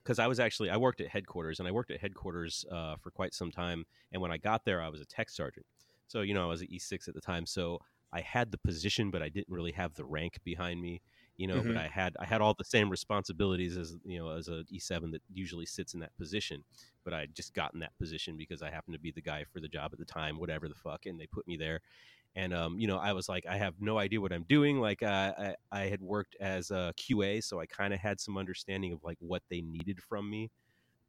because 0.04 0.19
I 0.19 0.28
was 0.28 0.39
actually 0.39 0.69
I 0.69 0.78
worked 0.78 1.02
at 1.02 1.10
headquarters 1.10 1.60
and 1.60 1.67
I 1.67 1.72
worked 1.72 1.91
at 1.91 2.00
headquarters 2.02 2.65
uh, 2.72 2.95
for 2.98 3.12
quite 3.12 3.34
some 3.34 3.52
time, 3.52 3.86
and 4.12 4.22
when 4.22 4.32
I 4.32 4.38
got 4.38 4.65
there, 4.65 4.82
I 4.82 4.89
was 4.89 5.02
a 5.02 5.06
tech 5.06 5.30
sergeant. 5.30 5.65
So 6.08 6.22
you 6.22 6.34
know 6.34 6.45
I 6.45 6.48
was 6.50 6.62
at 6.62 6.69
E 6.69 6.80
six 6.80 7.08
at 7.08 7.13
the 7.15 7.22
time, 7.22 7.45
so 7.45 7.80
I 8.12 8.22
had 8.22 8.52
the 8.52 8.58
position, 8.58 9.12
but 9.12 9.22
I 9.22 9.30
didn't 9.30 9.54
really 9.54 9.74
have 9.74 9.93
the 9.95 10.06
rank 10.06 10.39
behind 10.43 10.82
me. 10.82 11.02
You 11.38 11.48
know, 11.48 11.63
Mhm. 11.63 11.74
but 11.74 11.78
I 11.78 11.88
had 11.88 12.15
I 12.19 12.26
had 12.26 12.41
all 12.41 12.54
the 12.58 12.65
same 12.65 12.89
responsibilities 12.89 13.78
as 13.78 13.95
you 14.04 14.19
know 14.19 14.30
as 14.32 14.48
a 14.50 14.63
E 14.69 14.80
seven 14.80 15.12
that 15.12 15.22
usually 15.30 15.65
sits 15.65 15.93
in 15.93 16.00
that 16.02 16.15
position. 16.17 16.63
But 17.04 17.13
I 17.13 17.28
just 17.28 17.54
gotten 17.54 17.80
that 17.82 17.98
position 17.98 18.38
because 18.38 18.62
I 18.62 18.72
happened 18.72 18.93
to 18.95 19.00
be 19.00 19.12
the 19.12 19.22
guy 19.22 19.43
for 19.45 19.60
the 19.60 19.69
job 19.69 19.91
at 19.93 20.00
the 20.00 20.06
time, 20.06 20.39
whatever 20.39 20.67
the 20.67 20.76
fuck, 20.76 21.06
and 21.06 21.19
they 21.19 21.28
put 21.28 21.48
me 21.48 21.58
there. 21.58 21.82
And 22.36 22.54
um, 22.54 22.80
you 22.80 22.88
know, 22.88 22.98
I 22.98 23.13
was 23.13 23.28
like, 23.28 23.46
I 23.48 23.58
have 23.58 23.76
no 23.80 23.98
idea 23.98 24.22
what 24.22 24.32
I'm 24.32 24.44
doing. 24.44 24.80
Like, 24.80 25.04
uh, 25.04 25.34
I 25.38 25.56
I 25.72 25.82
had 25.88 26.02
worked 26.02 26.36
as 26.39 26.72
a 26.72 26.94
QA, 26.98 27.42
so 27.42 27.60
I 27.60 27.65
kind 27.65 27.94
of 27.94 28.00
had 28.00 28.20
some 28.20 28.38
understanding 28.38 28.94
of 28.94 29.04
like 29.04 29.18
what 29.20 29.44
they 29.50 29.62
needed 29.62 30.00
from 30.02 30.30
me. 30.30 30.50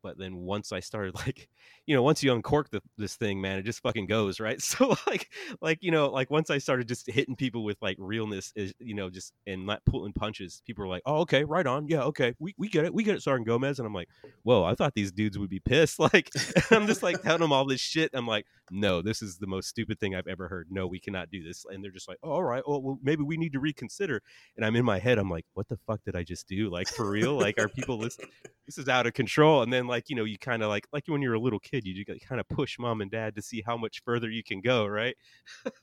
But 0.02 0.18
then 0.18 0.36
once 0.36 0.72
I 0.72 0.80
started 0.80 1.14
like, 1.26 1.48
you 1.86 1.94
know, 1.94 2.02
once 2.02 2.22
you 2.22 2.32
uncork 2.32 2.70
the, 2.70 2.82
this 2.96 3.16
thing, 3.16 3.40
man, 3.40 3.58
it 3.58 3.62
just 3.64 3.82
fucking 3.82 4.06
goes, 4.06 4.40
right? 4.40 4.60
So 4.70 4.94
like, 5.08 5.28
like 5.60 5.78
you 5.80 5.90
know, 5.90 6.08
like 6.08 6.30
once 6.30 6.48
I 6.48 6.58
started 6.58 6.86
just 6.86 7.10
hitting 7.10 7.34
people 7.34 7.64
with 7.64 7.76
like 7.82 7.96
realness, 7.98 8.52
is 8.54 8.72
you 8.78 8.94
know, 8.94 9.10
just 9.10 9.32
and 9.46 9.66
not 9.66 9.84
pulling 9.84 10.12
punches, 10.12 10.62
people 10.64 10.84
were 10.84 10.88
like, 10.88 11.02
oh, 11.06 11.22
okay, 11.22 11.44
right 11.44 11.66
on, 11.66 11.88
yeah, 11.88 12.02
okay, 12.02 12.34
we, 12.38 12.54
we 12.56 12.68
get 12.68 12.84
it, 12.84 12.94
we 12.94 13.02
get 13.02 13.16
it, 13.16 13.22
Sergeant 13.22 13.48
Gomez, 13.48 13.80
and 13.80 13.86
I'm 13.86 13.94
like, 13.94 14.08
whoa, 14.44 14.62
I 14.62 14.74
thought 14.76 14.94
these 14.94 15.10
dudes 15.10 15.38
would 15.38 15.50
be 15.50 15.58
pissed, 15.58 15.98
like, 16.12 16.30
I'm 16.70 16.86
just 16.86 17.02
like 17.02 17.20
telling 17.22 17.40
them 17.40 17.52
all 17.52 17.64
this 17.64 17.80
shit. 17.80 18.10
I'm 18.14 18.28
like, 18.28 18.46
no, 18.70 19.02
this 19.02 19.22
is 19.22 19.38
the 19.38 19.48
most 19.48 19.68
stupid 19.68 19.98
thing 19.98 20.14
I've 20.14 20.28
ever 20.28 20.46
heard. 20.46 20.68
No, 20.70 20.86
we 20.86 21.00
cannot 21.00 21.30
do 21.30 21.42
this, 21.42 21.64
and 21.68 21.82
they're 21.82 21.90
just 21.90 22.08
like, 22.08 22.18
oh, 22.22 22.30
all 22.30 22.44
right, 22.44 22.62
well, 22.66 22.80
well, 22.80 22.98
maybe 23.02 23.24
we 23.24 23.36
need 23.36 23.54
to 23.54 23.60
reconsider. 23.60 24.22
And 24.56 24.64
I'm 24.64 24.76
in 24.76 24.84
my 24.84 25.00
head, 25.00 25.18
I'm 25.18 25.30
like, 25.30 25.46
what 25.54 25.68
the 25.68 25.78
fuck 25.86 26.04
did 26.04 26.14
I 26.14 26.22
just 26.22 26.46
do? 26.46 26.70
Like 26.70 26.88
for 26.88 27.10
real? 27.10 27.36
Like, 27.36 27.58
are 27.58 27.68
people 27.68 27.98
listening? 27.98 28.30
this 28.70 28.78
is 28.78 28.88
out 28.88 29.04
of 29.04 29.14
control 29.14 29.62
and 29.62 29.72
then 29.72 29.88
like 29.90 30.08
you 30.08 30.16
know 30.16 30.24
you 30.24 30.38
kind 30.38 30.62
of 30.62 30.68
like 30.68 30.86
like 30.92 31.04
when 31.06 31.20
you're 31.20 31.34
a 31.34 31.40
little 31.40 31.58
kid 31.58 31.86
you 31.86 32.04
just 32.04 32.26
kind 32.26 32.40
of 32.40 32.48
push 32.48 32.78
mom 32.78 33.00
and 33.00 33.10
dad 33.10 33.34
to 33.36 33.42
see 33.42 33.62
how 33.64 33.76
much 33.76 34.02
further 34.04 34.30
you 34.30 34.42
can 34.42 34.60
go 34.60 34.86
right? 34.86 35.16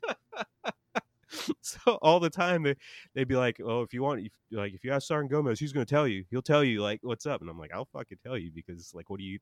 So 1.62 1.96
all 2.02 2.22
the 2.22 2.30
time 2.30 2.63
they, 2.63 2.76
they'd 3.13 3.28
be 3.28 3.36
like 3.36 3.60
oh 3.63 3.82
if 3.82 3.93
you 3.93 4.02
want 4.02 4.26
if, 4.26 4.32
like 4.50 4.74
if 4.74 4.86
you 4.86 4.93
ask 4.93 5.08
sergeant 5.08 5.30
gomez 5.30 5.60
he's 5.60 5.74
going 5.74 5.86
to 5.86 5.89
tell 5.89 6.08
you? 6.08 6.24
He'll 6.32 6.41
tell 6.41 6.63
you 6.63 6.82
like 6.82 7.02
what's 7.04 7.26
up. 7.26 7.41
And 7.41 7.50
i'm 7.50 7.60
like 7.60 7.72
i'll 7.74 7.89
fucking 7.91 8.20
tell 8.26 8.38
you 8.38 8.50
because 8.56 8.93
like 8.96 9.10
what 9.10 9.20
do 9.20 9.26
you 9.26 9.38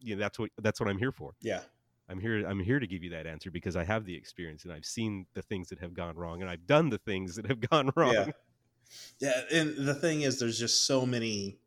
you 0.00 0.16
know 0.16 0.20
that's 0.20 0.38
what 0.38 0.50
that's 0.62 0.80
what 0.80 0.88
i'm 0.88 0.96
here 0.96 1.12
for. 1.12 1.32
Yeah. 1.42 1.60
i'm 2.08 2.18
here 2.18 2.46
i'm 2.46 2.58
here 2.58 2.80
to 2.80 2.86
give 2.86 3.04
you 3.04 3.10
that 3.10 3.26
answer 3.26 3.50
because 3.50 3.76
i 3.76 3.84
have 3.84 4.06
the 4.06 4.16
experience 4.16 4.64
and 4.64 4.72
i've 4.72 4.86
seen 4.86 5.26
the 5.34 5.42
things 5.42 5.68
that 5.68 5.78
have 5.80 5.92
gone 5.92 6.16
wrong 6.16 6.40
and 6.40 6.50
i've 6.50 6.66
done 6.66 6.88
the 6.88 6.98
things 6.98 7.36
that 7.36 7.46
have 7.46 7.60
gone 7.70 7.90
wrong. 7.94 8.14
Yeah. 8.14 8.30
Yeah, 9.18 9.42
and 9.52 9.76
the 9.76 9.94
thing 9.94 10.22
is, 10.22 10.38
there's 10.38 10.58
just 10.58 10.86
so 10.86 11.06
many 11.06 11.58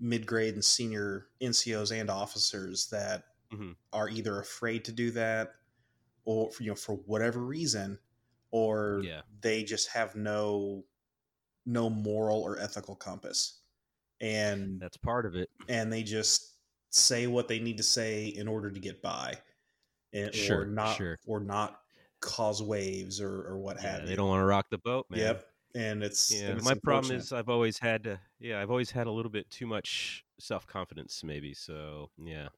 mid-grade 0.00 0.54
and 0.54 0.64
senior 0.64 1.28
NCOs 1.40 1.92
and 1.92 2.10
officers 2.10 2.88
that 2.90 3.24
Mhm. 3.52 3.76
are 3.92 4.08
either 4.08 4.40
afraid 4.40 4.84
to 4.86 4.92
do 4.92 5.10
that, 5.12 5.54
or 6.24 6.50
you 6.60 6.68
know, 6.68 6.74
for 6.76 6.96
whatever 6.96 7.40
reason, 7.40 7.98
or 8.50 9.02
Yeah. 9.04 9.22
they 9.42 9.64
just 9.64 9.88
have 9.90 10.16
no 10.16 10.84
no 11.66 11.90
moral 11.90 12.42
or 12.42 12.58
ethical 12.58 12.96
compass, 12.96 13.60
and 14.20 14.80
that's 14.80 14.96
part 14.98 15.26
of 15.26 15.36
it 15.36 15.50
and 15.68 15.92
they 15.92 16.02
just 16.04 16.54
say 16.90 17.26
what 17.26 17.48
they 17.48 17.58
need 17.60 17.76
to 17.78 17.82
say 17.84 18.26
in 18.28 18.48
order 18.48 18.70
to 18.70 18.80
get 18.80 19.02
by, 19.02 19.40
and, 20.12 20.34
or 20.50 20.66
not 20.66 20.96
sure. 20.98 21.18
or 21.26 21.40
not 21.40 21.82
cause 22.20 22.62
waves 22.62 23.20
or 23.20 23.44
or 23.48 23.58
what 23.58 23.82
yeah, 23.82 23.82
have 23.92 24.02
you. 24.02 24.08
they 24.08 24.16
don't 24.16 24.28
want 24.28 24.40
to 24.40 24.46
rock 24.46 24.66
the 24.70 24.78
boat 24.78 25.06
man 25.10 25.20
Yep, 25.20 25.53
and 25.74 26.02
it's 26.02 26.32
Yeah, 26.32 26.48
and 26.48 26.58
it's 26.58 26.64
my 26.64 26.74
problem 26.74 27.16
is 27.16 27.32
I've 27.32 27.48
always 27.48 27.78
had 27.78 28.04
to. 28.04 28.20
Yeah, 28.38 28.60
I've 28.60 28.70
always 28.70 28.90
had 28.90 29.06
a 29.06 29.10
little 29.10 29.30
bit 29.30 29.50
too 29.50 29.66
much 29.66 30.24
self 30.38 30.66
confidence, 30.66 31.22
maybe. 31.24 31.54
So 31.54 32.10
yeah, 32.18 32.48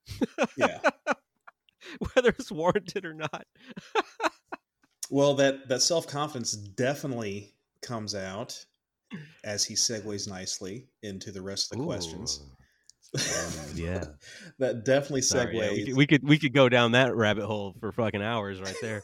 yeah. 0.57 0.79
whether 2.15 2.31
it's 2.31 2.53
warranted 2.53 3.05
or 3.05 3.15
not. 3.15 3.47
Well, 5.11 5.35
that 5.35 5.69
that 5.69 5.83
self 5.83 6.07
confidence 6.07 6.53
definitely 6.53 7.55
comes 7.81 8.15
out 8.15 8.65
as 9.45 9.65
he 9.65 9.75
segues 9.75 10.29
nicely 10.29 10.89
into 11.03 11.31
the 11.31 11.43
rest 11.43 11.73
of 11.73 11.79
the 11.79 11.85
questions. 11.85 12.41
Um, 13.15 13.23
yeah. 13.75 14.05
that 14.59 14.85
definitely 14.85 15.21
segues. 15.21 15.25
Sorry, 15.25 15.57
yeah, 15.57 15.71
we, 15.71 15.85
could, 15.85 15.97
we 15.97 16.07
could 16.07 16.29
we 16.29 16.39
could 16.39 16.53
go 16.53 16.69
down 16.69 16.93
that 16.93 17.15
rabbit 17.15 17.45
hole 17.45 17.75
for 17.79 17.93
fucking 17.93 18.23
hours 18.23 18.61
right 18.61 18.77
there. 18.83 19.03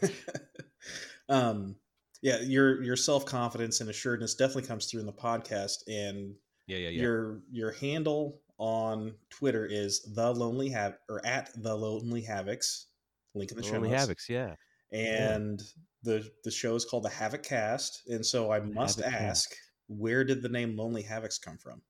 um, 1.29 1.77
yeah, 2.23 2.41
your 2.41 2.83
your 2.83 2.97
self 2.97 3.27
confidence 3.27 3.81
and 3.81 3.91
assuredness 3.91 4.35
definitely 4.35 4.63
comes 4.69 4.87
through 4.87 5.01
in 5.01 5.07
the 5.07 5.13
podcast, 5.13 5.83
and 5.89 6.35
Yeah, 6.67 6.79
yeah, 6.79 6.89
yeah. 6.91 7.01
your 7.01 7.43
your 7.51 7.73
handle 7.73 8.41
on 8.59 9.15
Twitter 9.31 9.67
is 9.67 10.03
the 10.15 10.33
lonely 10.33 10.69
have 10.71 10.99
or 11.09 11.25
at 11.27 11.51
the 11.57 11.75
lonely 11.75 12.23
havocs. 12.23 12.87
Link 13.35 13.51
in 13.51 13.57
the 13.57 13.63
show 13.63 13.73
Lonely 13.75 13.91
notes. 13.91 14.09
Havocs, 14.09 14.29
yeah. 14.29 14.55
and 14.93 15.61
the 16.03 16.31
the 16.45 16.51
show 16.51 16.75
is 16.75 16.85
called 16.85 17.05
the 17.05 17.09
Havoc 17.09 17.43
Cast, 17.43 18.03
and 18.09 18.25
so 18.25 18.53
I 18.53 18.61
must 18.61 18.99
Havoc 18.99 19.13
Cast. 19.13 19.53
ask, 19.53 19.57
where 19.89 20.25
did 20.25 20.43
the 20.43 20.49
name 20.49 20.77
Lonely 20.77 21.03
Havocs 21.03 21.41
come 21.41 21.59
from? 21.59 21.83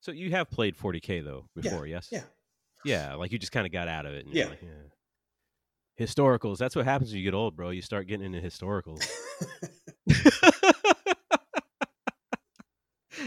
So 0.00 0.12
you 0.12 0.30
have 0.30 0.50
played 0.50 0.76
40k 0.76 1.20
though 1.24 1.46
Yeah, 1.56 1.70
before, 1.70 1.86
yes? 1.86 2.08
yeah. 2.12 2.24
Yeah, 2.84 3.14
like 3.14 3.32
you 3.32 3.38
just 3.38 3.52
kind 3.52 3.66
of 3.66 3.72
got 3.72 3.88
out 3.88 4.06
of 4.06 4.12
it. 4.14 4.26
And 4.26 4.34
Yeah. 4.34 4.48
like, 4.48 4.62
yeah. 4.62 4.68
Historicals. 5.98 6.58
That's 6.58 6.76
what 6.76 6.84
happens 6.84 7.10
when 7.10 7.18
you 7.18 7.24
get 7.24 7.34
old, 7.34 7.56
bro. 7.56 7.70
You 7.70 7.82
start 7.82 8.06
getting 8.06 8.34
into 8.34 8.46
historicals. 8.46 9.08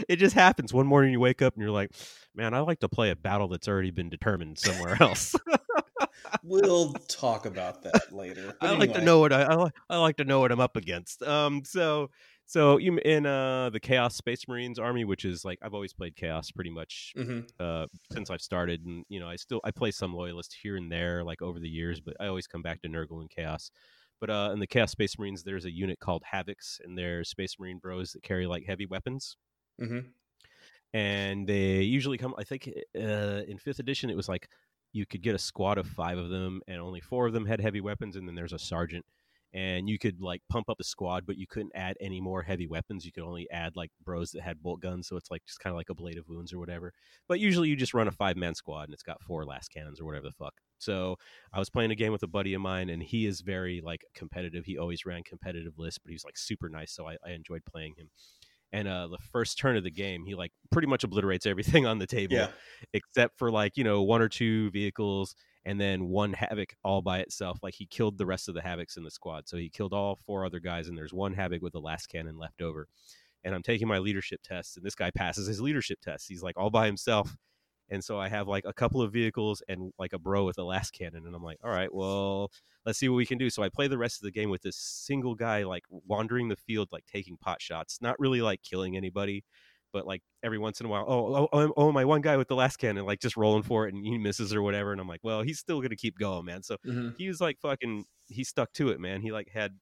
it 0.08 0.16
just 0.16 0.34
happens. 0.34 0.72
One 0.72 0.86
morning 0.86 1.12
you 1.12 1.20
wake 1.20 1.42
up 1.42 1.54
and 1.54 1.62
you're 1.62 1.72
like, 1.72 1.90
man, 2.34 2.54
I 2.54 2.60
like 2.60 2.80
to 2.80 2.88
play 2.88 3.10
a 3.10 3.16
battle 3.16 3.48
that's 3.48 3.68
already 3.68 3.90
been 3.90 4.08
determined 4.08 4.58
somewhere 4.58 4.96
else. 5.00 5.34
we'll 6.44 6.92
talk 7.08 7.46
about 7.46 7.82
that 7.82 8.12
later. 8.12 8.54
But 8.60 8.70
I 8.70 8.76
like 8.76 8.94
to 8.94 9.02
know 9.02 9.20
what 9.20 9.32
I, 9.32 9.42
I 9.42 9.54
like. 9.54 9.72
I 9.88 9.98
like 9.98 10.16
to 10.18 10.24
know 10.24 10.40
what 10.40 10.52
I'm 10.52 10.60
up 10.60 10.76
against. 10.76 11.22
Um, 11.22 11.62
so 11.64 12.10
so 12.50 12.78
you 12.78 12.98
in 12.98 13.26
uh 13.26 13.70
the 13.70 13.80
Chaos 13.80 14.16
Space 14.16 14.48
Marines 14.48 14.78
Army, 14.78 15.04
which 15.04 15.24
is 15.24 15.44
like 15.44 15.58
I've 15.62 15.74
always 15.74 15.92
played 15.92 16.16
Chaos 16.16 16.50
pretty 16.50 16.70
much 16.70 17.14
Mhm. 17.16 17.48
uh 17.60 17.86
since 18.12 18.30
I've 18.30 18.42
started, 18.42 18.84
and 18.84 19.04
you 19.08 19.20
know 19.20 19.28
I 19.28 19.36
still 19.36 19.60
I 19.64 19.70
play 19.70 19.90
some 19.92 20.12
Loyalist 20.14 20.54
here 20.62 20.76
and 20.76 20.90
there 20.90 21.22
like 21.24 21.42
over 21.42 21.58
the 21.60 21.68
years, 21.68 22.00
but 22.00 22.16
I 22.20 22.26
always 22.26 22.46
come 22.46 22.62
back 22.62 22.82
to 22.82 22.88
Nurgle 22.88 23.20
and 23.20 23.30
Chaos. 23.30 23.70
But 24.20 24.30
uh, 24.30 24.50
in 24.52 24.58
the 24.58 24.66
Chaos 24.66 24.90
Space 24.92 25.18
Marines, 25.18 25.44
there's 25.44 25.64
a 25.64 25.70
unit 25.70 25.98
called 26.00 26.22
Havocs, 26.30 26.80
and 26.84 26.98
they're 26.98 27.24
Space 27.24 27.58
Marine 27.58 27.78
bros 27.78 28.12
that 28.12 28.22
carry 28.22 28.46
like 28.46 28.64
heavy 28.66 28.86
weapons 28.86 29.36
Mhm. 29.78 30.14
and 30.92 31.46
they 31.48 31.82
usually 31.82 32.18
come 32.18 32.34
i 32.38 32.44
think 32.44 32.68
uh, 32.96 33.42
in 33.46 33.58
fifth 33.58 33.78
edition 33.78 34.10
it 34.10 34.16
was 34.16 34.28
like 34.28 34.48
you 34.92 35.06
could 35.06 35.22
get 35.22 35.34
a 35.34 35.38
squad 35.38 35.78
of 35.78 35.86
five 35.86 36.18
of 36.18 36.30
them 36.30 36.60
and 36.66 36.80
only 36.80 37.00
four 37.00 37.26
of 37.26 37.32
them 37.32 37.46
had 37.46 37.60
heavy 37.60 37.80
weapons 37.80 38.16
and 38.16 38.26
then 38.26 38.34
there's 38.34 38.52
a 38.52 38.58
sergeant 38.58 39.04
and 39.52 39.88
you 39.88 39.98
could 39.98 40.20
like 40.20 40.42
pump 40.48 40.68
up 40.70 40.78
the 40.78 40.84
squad 40.84 41.26
but 41.26 41.36
you 41.36 41.46
couldn't 41.46 41.72
add 41.74 41.96
any 42.00 42.20
more 42.20 42.42
heavy 42.42 42.66
weapons. 42.66 43.04
You 43.04 43.12
could 43.12 43.24
only 43.24 43.48
add 43.50 43.76
like 43.76 43.90
bros 44.04 44.30
that 44.32 44.42
had 44.42 44.62
bolt 44.62 44.80
guns 44.80 45.08
so 45.08 45.16
it's 45.16 45.30
like 45.30 45.44
just 45.46 45.60
kind 45.60 45.72
of 45.72 45.76
like 45.76 45.90
ablative 45.90 46.28
wounds 46.28 46.52
or 46.52 46.58
whatever. 46.58 46.92
But 47.28 47.40
usually 47.40 47.68
you 47.68 47.76
just 47.76 47.94
run 47.94 48.08
a 48.08 48.12
five 48.12 48.36
man 48.36 48.54
squad 48.54 48.84
and 48.84 48.94
it's 48.94 49.02
got 49.02 49.22
four 49.22 49.44
lascannons 49.44 50.00
or 50.00 50.04
whatever 50.04 50.26
the 50.28 50.32
fuck. 50.32 50.54
So 50.78 51.16
i 51.52 51.58
was 51.58 51.70
playing 51.70 51.90
a 51.90 51.96
game 51.96 52.12
with 52.12 52.22
a 52.22 52.28
buddy 52.28 52.54
of 52.54 52.60
mine 52.62 52.88
and 52.90 53.02
he 53.02 53.26
is 53.26 53.40
very 53.40 53.80
like 53.80 54.04
competitive. 54.14 54.64
He 54.66 54.78
always 54.78 55.04
ran 55.06 55.22
competitive 55.24 55.78
lists 55.78 55.98
but 55.98 56.10
he's 56.10 56.24
like 56.24 56.38
super 56.38 56.68
nice 56.68 56.92
so 56.92 57.06
i, 57.08 57.16
I 57.24 57.30
enjoyed 57.32 57.64
playing 57.64 57.94
him. 57.96 58.10
And 58.72 58.86
uh, 58.86 59.08
the 59.08 59.18
first 59.32 59.58
turn 59.58 59.76
of 59.76 59.82
the 59.82 59.90
game, 59.90 60.24
he 60.26 60.34
like 60.36 60.52
pretty 60.70 60.86
much 60.86 61.02
obliterates 61.02 61.44
everything 61.44 61.86
on 61.86 61.98
the 61.98 62.06
table 62.06 62.36
Yeah. 62.36 62.52
except 62.92 63.36
for 63.38 63.50
like 63.50 63.76
you 63.76 63.84
know 63.84 64.02
one 64.02 64.22
or 64.22 64.28
two 64.28 64.70
vehicles 64.70 65.34
and 65.64 65.80
then 65.80 66.08
one 66.08 66.32
havoc 66.32 66.74
all 66.84 67.02
by 67.02 67.18
itself 67.20 67.58
like 67.62 67.74
he 67.74 67.86
killed 67.86 68.16
the 68.16 68.26
rest 68.26 68.48
of 68.48 68.54
the 68.54 68.60
havocs 68.60 68.96
in 68.96 69.04
the 69.04 69.10
squad. 69.10 69.48
So 69.48 69.56
he 69.56 69.68
killed 69.68 69.92
all 69.92 70.18
four 70.26 70.44
other 70.44 70.60
guys 70.60 70.88
and 70.88 70.96
there's 70.96 71.12
one 71.12 71.34
havoc 71.34 71.62
with 71.62 71.72
the 71.72 71.80
lascannon 71.80 72.38
left 72.38 72.62
over. 72.62 72.88
And 73.44 73.54
i'm 73.54 73.62
taking 73.62 73.88
my 73.88 73.98
leadership 73.98 74.40
test 74.42 74.76
and 74.76 74.84
this 74.84 74.94
guy 74.94 75.10
passes 75.10 75.46
his 75.46 75.60
leadership 75.60 76.00
test. 76.00 76.28
He's 76.28 76.42
like 76.42 76.58
all 76.58 76.70
by 76.70 76.86
himself. 76.86 77.36
And 77.90 78.02
so 78.02 78.18
i 78.18 78.28
have 78.28 78.48
like 78.48 78.64
a 78.66 78.72
couple 78.72 79.02
of 79.02 79.12
vehicles 79.12 79.62
and 79.68 79.92
like 79.98 80.12
a 80.12 80.18
bro 80.18 80.44
with 80.44 80.58
a 80.58 80.62
lascannon 80.62 81.26
and 81.26 81.34
i'm 81.34 81.42
like 81.42 81.58
all 81.62 81.70
right 81.70 81.92
well 81.92 82.50
let's 82.86 82.98
see 82.98 83.08
what 83.08 83.16
we 83.16 83.26
can 83.26 83.38
do. 83.38 83.50
So 83.50 83.62
i 83.62 83.68
play 83.68 83.88
the 83.88 83.98
rest 83.98 84.18
of 84.18 84.22
the 84.24 84.32
game 84.32 84.48
with 84.50 84.62
this 84.62 84.76
single 84.76 85.34
guy 85.34 85.64
like 85.64 85.84
wandering 85.90 86.48
the 86.48 86.56
field 86.56 86.88
like 86.92 87.04
taking 87.06 87.36
pot 87.36 87.60
shots 87.60 87.98
not 88.00 88.18
really 88.18 88.40
like 88.40 88.62
killing 88.62 88.96
anybody 88.96 89.44
but 89.92 90.06
like 90.06 90.22
every 90.42 90.58
once 90.58 90.80
in 90.80 90.86
a 90.86 90.88
while, 90.88 91.04
oh, 91.08 91.34
oh, 91.36 91.48
oh, 91.52 91.72
oh, 91.76 91.92
my 91.92 92.04
one 92.04 92.20
guy 92.20 92.36
with 92.36 92.48
the 92.48 92.56
lascannon, 92.56 93.04
like 93.06 93.20
just 93.20 93.36
rolling 93.36 93.62
for 93.62 93.86
it 93.86 93.94
and 93.94 94.04
he 94.04 94.18
misses 94.18 94.54
or 94.54 94.62
whatever. 94.62 94.92
And 94.92 95.00
I'm 95.00 95.08
like, 95.08 95.20
well, 95.22 95.42
he's 95.42 95.58
still 95.58 95.80
gonna 95.80 95.96
keep 95.96 96.18
going, 96.18 96.44
man. 96.46 96.62
So 96.62 96.76
Mhm. 96.86 97.14
he 97.18 97.28
was 97.28 97.40
like 97.40 97.58
fucking, 97.60 98.04
he 98.28 98.44
stuck 98.44 98.72
to 98.74 98.88
it, 98.90 99.00
man. 99.00 99.22
He 99.22 99.32
like 99.32 99.48
had, 99.52 99.78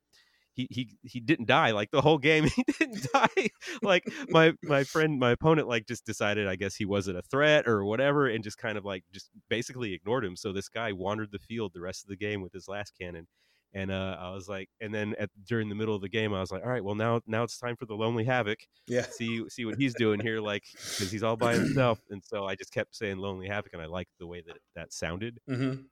he 0.55 0.66
he 0.71 0.97
he 1.03 1.21
didn't 1.21 1.47
die 1.47 1.71
like 1.71 1.90
the 1.92 2.01
whole 2.01 2.18
game. 2.18 2.44
He 2.57 2.64
didn't 2.79 3.07
die. 3.12 3.49
like 3.83 4.03
my 4.31 4.55
my 4.64 4.83
friend, 4.83 5.18
my 5.21 5.31
opponent, 5.31 5.68
like 5.68 5.87
just 5.87 6.05
decided, 6.05 6.49
I 6.49 6.57
guess 6.57 6.75
he 6.75 6.85
wasn't 6.85 7.16
a 7.18 7.23
threat 7.23 7.68
or 7.68 7.85
whatever, 7.85 8.27
and 8.27 8.42
just 8.42 8.59
kind 8.59 8.77
of 8.77 8.85
like 8.85 9.05
just 9.12 9.31
basically 9.49 9.94
ignored 9.94 10.25
him. 10.25 10.35
So 10.35 10.53
this 10.53 10.68
guy 10.68 10.90
wandered 10.92 11.31
the 11.31 11.38
field 11.38 11.73
the 11.75 11.81
rest 11.81 12.03
of 12.05 12.09
the 12.09 12.16
game 12.16 12.40
with 12.42 12.53
his 12.53 12.66
lascannon. 12.66 13.27
And 13.74 13.90
uh, 13.90 14.16
I 14.18 14.31
was 14.31 14.48
like, 14.48 14.70
and 14.81 14.94
then 14.94 15.14
at 15.18 15.31
during 15.44 15.68
the 15.68 15.74
middle 15.74 15.94
of 15.94 16.00
the 16.02 16.09
game, 16.09 16.33
I 16.35 16.40
was 16.40 16.50
like, 16.50 16.62
all 16.62 16.70
right, 16.70 16.83
well 16.85 16.94
now 16.94 17.20
now 17.26 17.42
it's 17.44 17.59
time 17.59 17.76
for 17.76 17.87
the 17.87 17.94
lonely 17.96 18.24
havoc. 18.24 18.61
Yeah. 18.87 19.07
See 19.09 19.48
see 19.48 19.64
what 19.64 19.76
he's 19.76 19.94
doing 19.94 20.20
here, 20.20 20.40
like 20.40 20.64
because 20.96 21.11
he's 21.12 21.22
all 21.22 21.37
by 21.37 21.54
himself. 21.54 22.00
And 22.11 22.22
so 22.24 22.46
I 22.46 22.54
just 22.57 22.72
kept 22.72 22.96
saying 22.96 23.18
lonely 23.18 23.48
havoc, 23.48 23.72
and 23.74 23.83
I 23.83 23.87
liked 23.87 24.12
the 24.18 24.26
way 24.26 24.42
that 24.42 24.59
that 24.74 24.92
sounded. 24.92 25.40
Mm-hmm. 25.48 25.88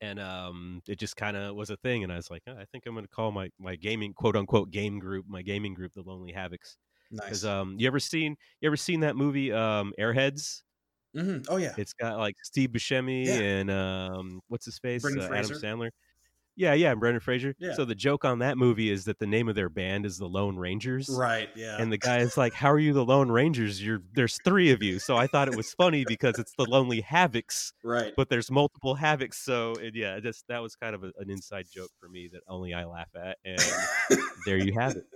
And 0.00 0.20
um, 0.20 0.82
it 0.86 0.98
just 0.98 1.16
kind 1.16 1.36
of 1.36 1.56
was 1.56 1.70
a 1.70 1.76
thing. 1.78 2.04
And 2.04 2.12
I 2.12 2.16
was 2.16 2.30
like, 2.30 2.42
"Oh, 2.46 2.56
I 2.56 2.66
think 2.66 2.84
I'm 2.86 2.94
going 2.94 3.06
to 3.06 3.10
call 3.10 3.32
my 3.32 3.50
my 3.58 3.76
gaming 3.76 4.12
quote 4.12 4.36
unquote 4.36 4.70
game 4.70 4.98
group, 4.98 5.26
my 5.26 5.40
gaming 5.42 5.72
group, 5.74 5.94
the 5.94 6.02
Lonely 6.02 6.32
Havocs. 6.34 6.76
Nice. 7.10 7.44
Um, 7.44 7.76
you 7.78 7.86
ever 7.86 8.00
seen 8.00 8.36
you 8.60 8.66
ever 8.68 8.76
seen 8.76 9.00
that 9.00 9.16
movie 9.16 9.52
um, 9.52 9.94
Airheads? 9.98 10.62
hmm 11.14 11.38
Oh 11.48 11.56
yeah. 11.56 11.74
It's 11.76 11.92
got 11.92 12.18
like 12.18 12.36
Steve 12.42 12.70
Buscemi 12.70 13.26
Yeah. 13.26 13.40
and 13.40 13.70
um, 13.70 14.40
what's 14.48 14.64
his 14.64 14.78
face, 14.78 15.16
uh, 15.16 15.28
Adam 15.32 15.50
Sandler. 15.52 15.90
Yeah, 16.56 16.72
yeah, 16.72 16.94
Brendan 16.94 17.20
Fraser. 17.20 17.54
Yeah. 17.58 17.74
So 17.74 17.84
the 17.84 17.94
joke 17.94 18.24
on 18.24 18.38
that 18.38 18.56
movie 18.56 18.90
is 18.90 19.04
that 19.04 19.18
the 19.18 19.26
name 19.26 19.48
of 19.48 19.54
their 19.54 19.68
band 19.68 20.06
is 20.06 20.16
the 20.16 20.26
Lone 20.26 20.56
Rangers. 20.56 21.10
Right. 21.10 21.50
Yeah. 21.54 21.76
And 21.78 21.92
the 21.92 21.98
guy 21.98 22.18
is 22.18 22.36
like, 22.36 22.54
"How 22.54 22.72
are 22.72 22.78
you 22.78 22.94
the 22.94 23.04
Lone 23.04 23.30
Rangers? 23.30 23.82
You're 23.84 24.02
there's 24.14 24.38
three 24.42 24.70
of 24.70 24.82
you." 24.82 24.98
So 24.98 25.16
I 25.16 25.26
thought 25.26 25.48
it 25.48 25.56
was 25.56 25.74
funny 25.74 26.04
because 26.08 26.38
it's 26.38 26.52
the 26.56 26.64
Lonely 26.64 27.02
Havocs, 27.02 27.72
right. 27.84 28.14
but 28.16 28.30
there's 28.30 28.50
multiple 28.50 28.96
Havocs. 28.96 29.34
So 29.34 29.74
and 29.76 29.94
yeah, 29.94 30.18
just 30.20 30.44
that 30.48 30.62
was 30.62 30.76
kind 30.76 30.94
of 30.94 31.04
a, 31.04 31.12
an 31.18 31.30
inside 31.30 31.66
joke 31.70 31.90
for 32.00 32.08
me 32.08 32.30
that 32.32 32.40
only 32.48 32.72
I 32.72 32.84
laugh 32.84 33.10
at, 33.14 33.36
and 33.44 33.60
there 34.46 34.56
you 34.56 34.72
have 34.78 34.96
it. 34.96 35.06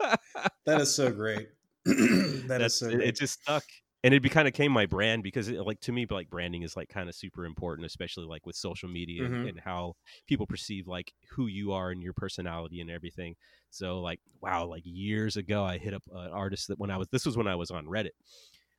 that 0.66 0.80
is 0.80 0.94
so 0.94 1.10
great. 1.12 1.48
that 1.84 1.94
is 1.94 2.46
That's 2.46 2.74
so 2.76 2.90
great. 2.90 3.08
it 3.08 3.16
just 3.16 3.42
stuck 3.42 3.64
and 4.04 4.12
it 4.14 4.22
kind 4.30 4.48
of 4.48 4.54
came 4.54 4.72
my 4.72 4.86
brand 4.86 5.22
because 5.22 5.48
it, 5.48 5.60
like 5.66 5.80
to 5.80 5.92
me 5.92 6.06
like 6.10 6.28
branding 6.30 6.62
is 6.62 6.76
like 6.76 6.88
kind 6.88 7.08
of 7.08 7.14
super 7.14 7.44
important 7.44 7.86
especially 7.86 8.24
like 8.26 8.46
with 8.46 8.56
social 8.56 8.88
media 8.88 9.24
and- 9.24 9.34
Mhm. 9.34 9.48
and 9.50 9.60
how 9.60 9.94
people 10.26 10.46
perceive 10.46 10.86
like 10.88 11.12
who 11.30 11.46
you 11.46 11.72
are 11.72 11.90
and 11.90 12.02
your 12.02 12.12
personality 12.14 12.80
and 12.80 12.90
everything 12.90 13.36
so 13.70 14.00
like 14.00 14.20
wow 14.40 14.66
like 14.66 14.82
years 14.84 15.36
ago 15.36 15.64
i 15.64 15.78
hit 15.78 15.94
up 15.94 16.02
an 16.12 16.30
artist 16.30 16.68
that 16.68 16.78
when 16.78 16.90
i 16.90 16.96
was 16.96 17.08
this 17.12 17.24
was 17.26 17.36
when 17.36 17.46
i 17.48 17.54
was 17.54 17.70
on 17.70 17.86
reddit 17.86 18.10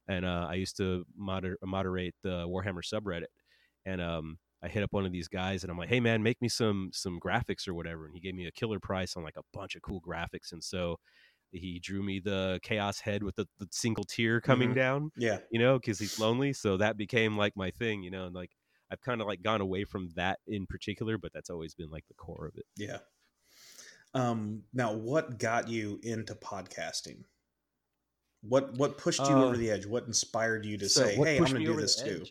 and 0.07 0.25
uh, 0.25 0.47
i 0.49 0.55
used 0.55 0.77
to 0.77 1.05
moder- 1.15 1.57
moderate 1.63 2.15
the 2.23 2.45
warhammer 2.47 2.83
subreddit 2.83 3.27
and 3.85 4.01
um 4.01 4.39
I 4.65 4.69
hit 4.69 4.81
up 4.81 4.93
one 4.93 5.05
of 5.05 5.11
these 5.11 5.27
guys 5.27 5.63
and 5.63 5.69
I'm 5.69 5.77
like, 5.77 5.89
"Hey 5.89 5.99
man, 5.99 6.23
make 6.23 6.41
me 6.41 6.47
some 6.47 6.89
some 6.93 7.19
graphics 7.19 7.67
or 7.67 7.73
whatever." 7.73 8.05
And 8.05 8.15
he 8.15 8.21
gave 8.21 8.33
me 8.33 8.47
a 8.47 8.51
killer 8.51 8.79
price 8.79 9.17
on 9.17 9.21
like 9.23 9.35
a 9.35 9.43
bunch 9.51 9.75
of 9.75 9.81
cool 9.81 9.99
graphics. 10.01 10.53
And 10.53 10.63
so 10.63 11.01
he 11.53 11.79
drew 11.79 12.03
me 12.03 12.19
the 12.19 12.59
chaos 12.63 12.99
head 12.99 13.23
with 13.23 13.35
the, 13.35 13.47
the 13.59 13.67
single 13.71 14.03
tear 14.03 14.41
coming 14.41 14.71
Mhm. 14.71 14.75
down 14.75 15.11
yeah. 15.15 15.39
you 15.51 15.59
know 15.59 15.79
because 15.79 15.99
he's 15.99 16.17
lonely 16.19 16.53
so 16.53 16.77
that 16.77 16.97
became 16.97 17.37
like 17.37 17.55
my 17.55 17.71
thing 17.71 18.03
you 18.03 18.11
know 18.11 18.25
and 18.25 18.35
like 18.35 18.51
i've 18.91 19.01
kind 19.01 19.21
of 19.21 19.27
like 19.27 19.41
gone 19.41 19.61
away 19.61 19.83
from 19.85 20.09
that 20.15 20.39
in 20.47 20.65
particular 20.67 21.17
but 21.17 21.31
that's 21.33 21.49
always 21.49 21.73
been 21.75 21.89
like 21.89 22.05
the 22.07 22.13
core 22.15 22.47
of 22.47 22.55
it 22.57 22.65
Yeah. 22.75 22.99
Um, 24.13 24.63
now, 24.73 24.93
what 24.93 25.37
got 25.39 25.67
you 25.67 25.99
into 26.03 26.35
podcasting? 26.35 27.25
What 28.41 28.73
what 28.75 28.97
pushed 28.99 29.27
you 29.27 29.35
Uh, 29.35 29.43
over 29.43 29.57
the 29.57 29.71
edge? 29.71 29.85
What 29.87 30.05
inspired 30.05 30.65
you 30.65 30.77
to 30.77 30.87
So 30.87 31.05
say, 31.05 31.15
"Hey, 31.15 31.37
I'm 31.39 31.45
gonna 31.45 31.61
do 31.61 31.75
this 31.75 31.95
too"? 31.95 32.27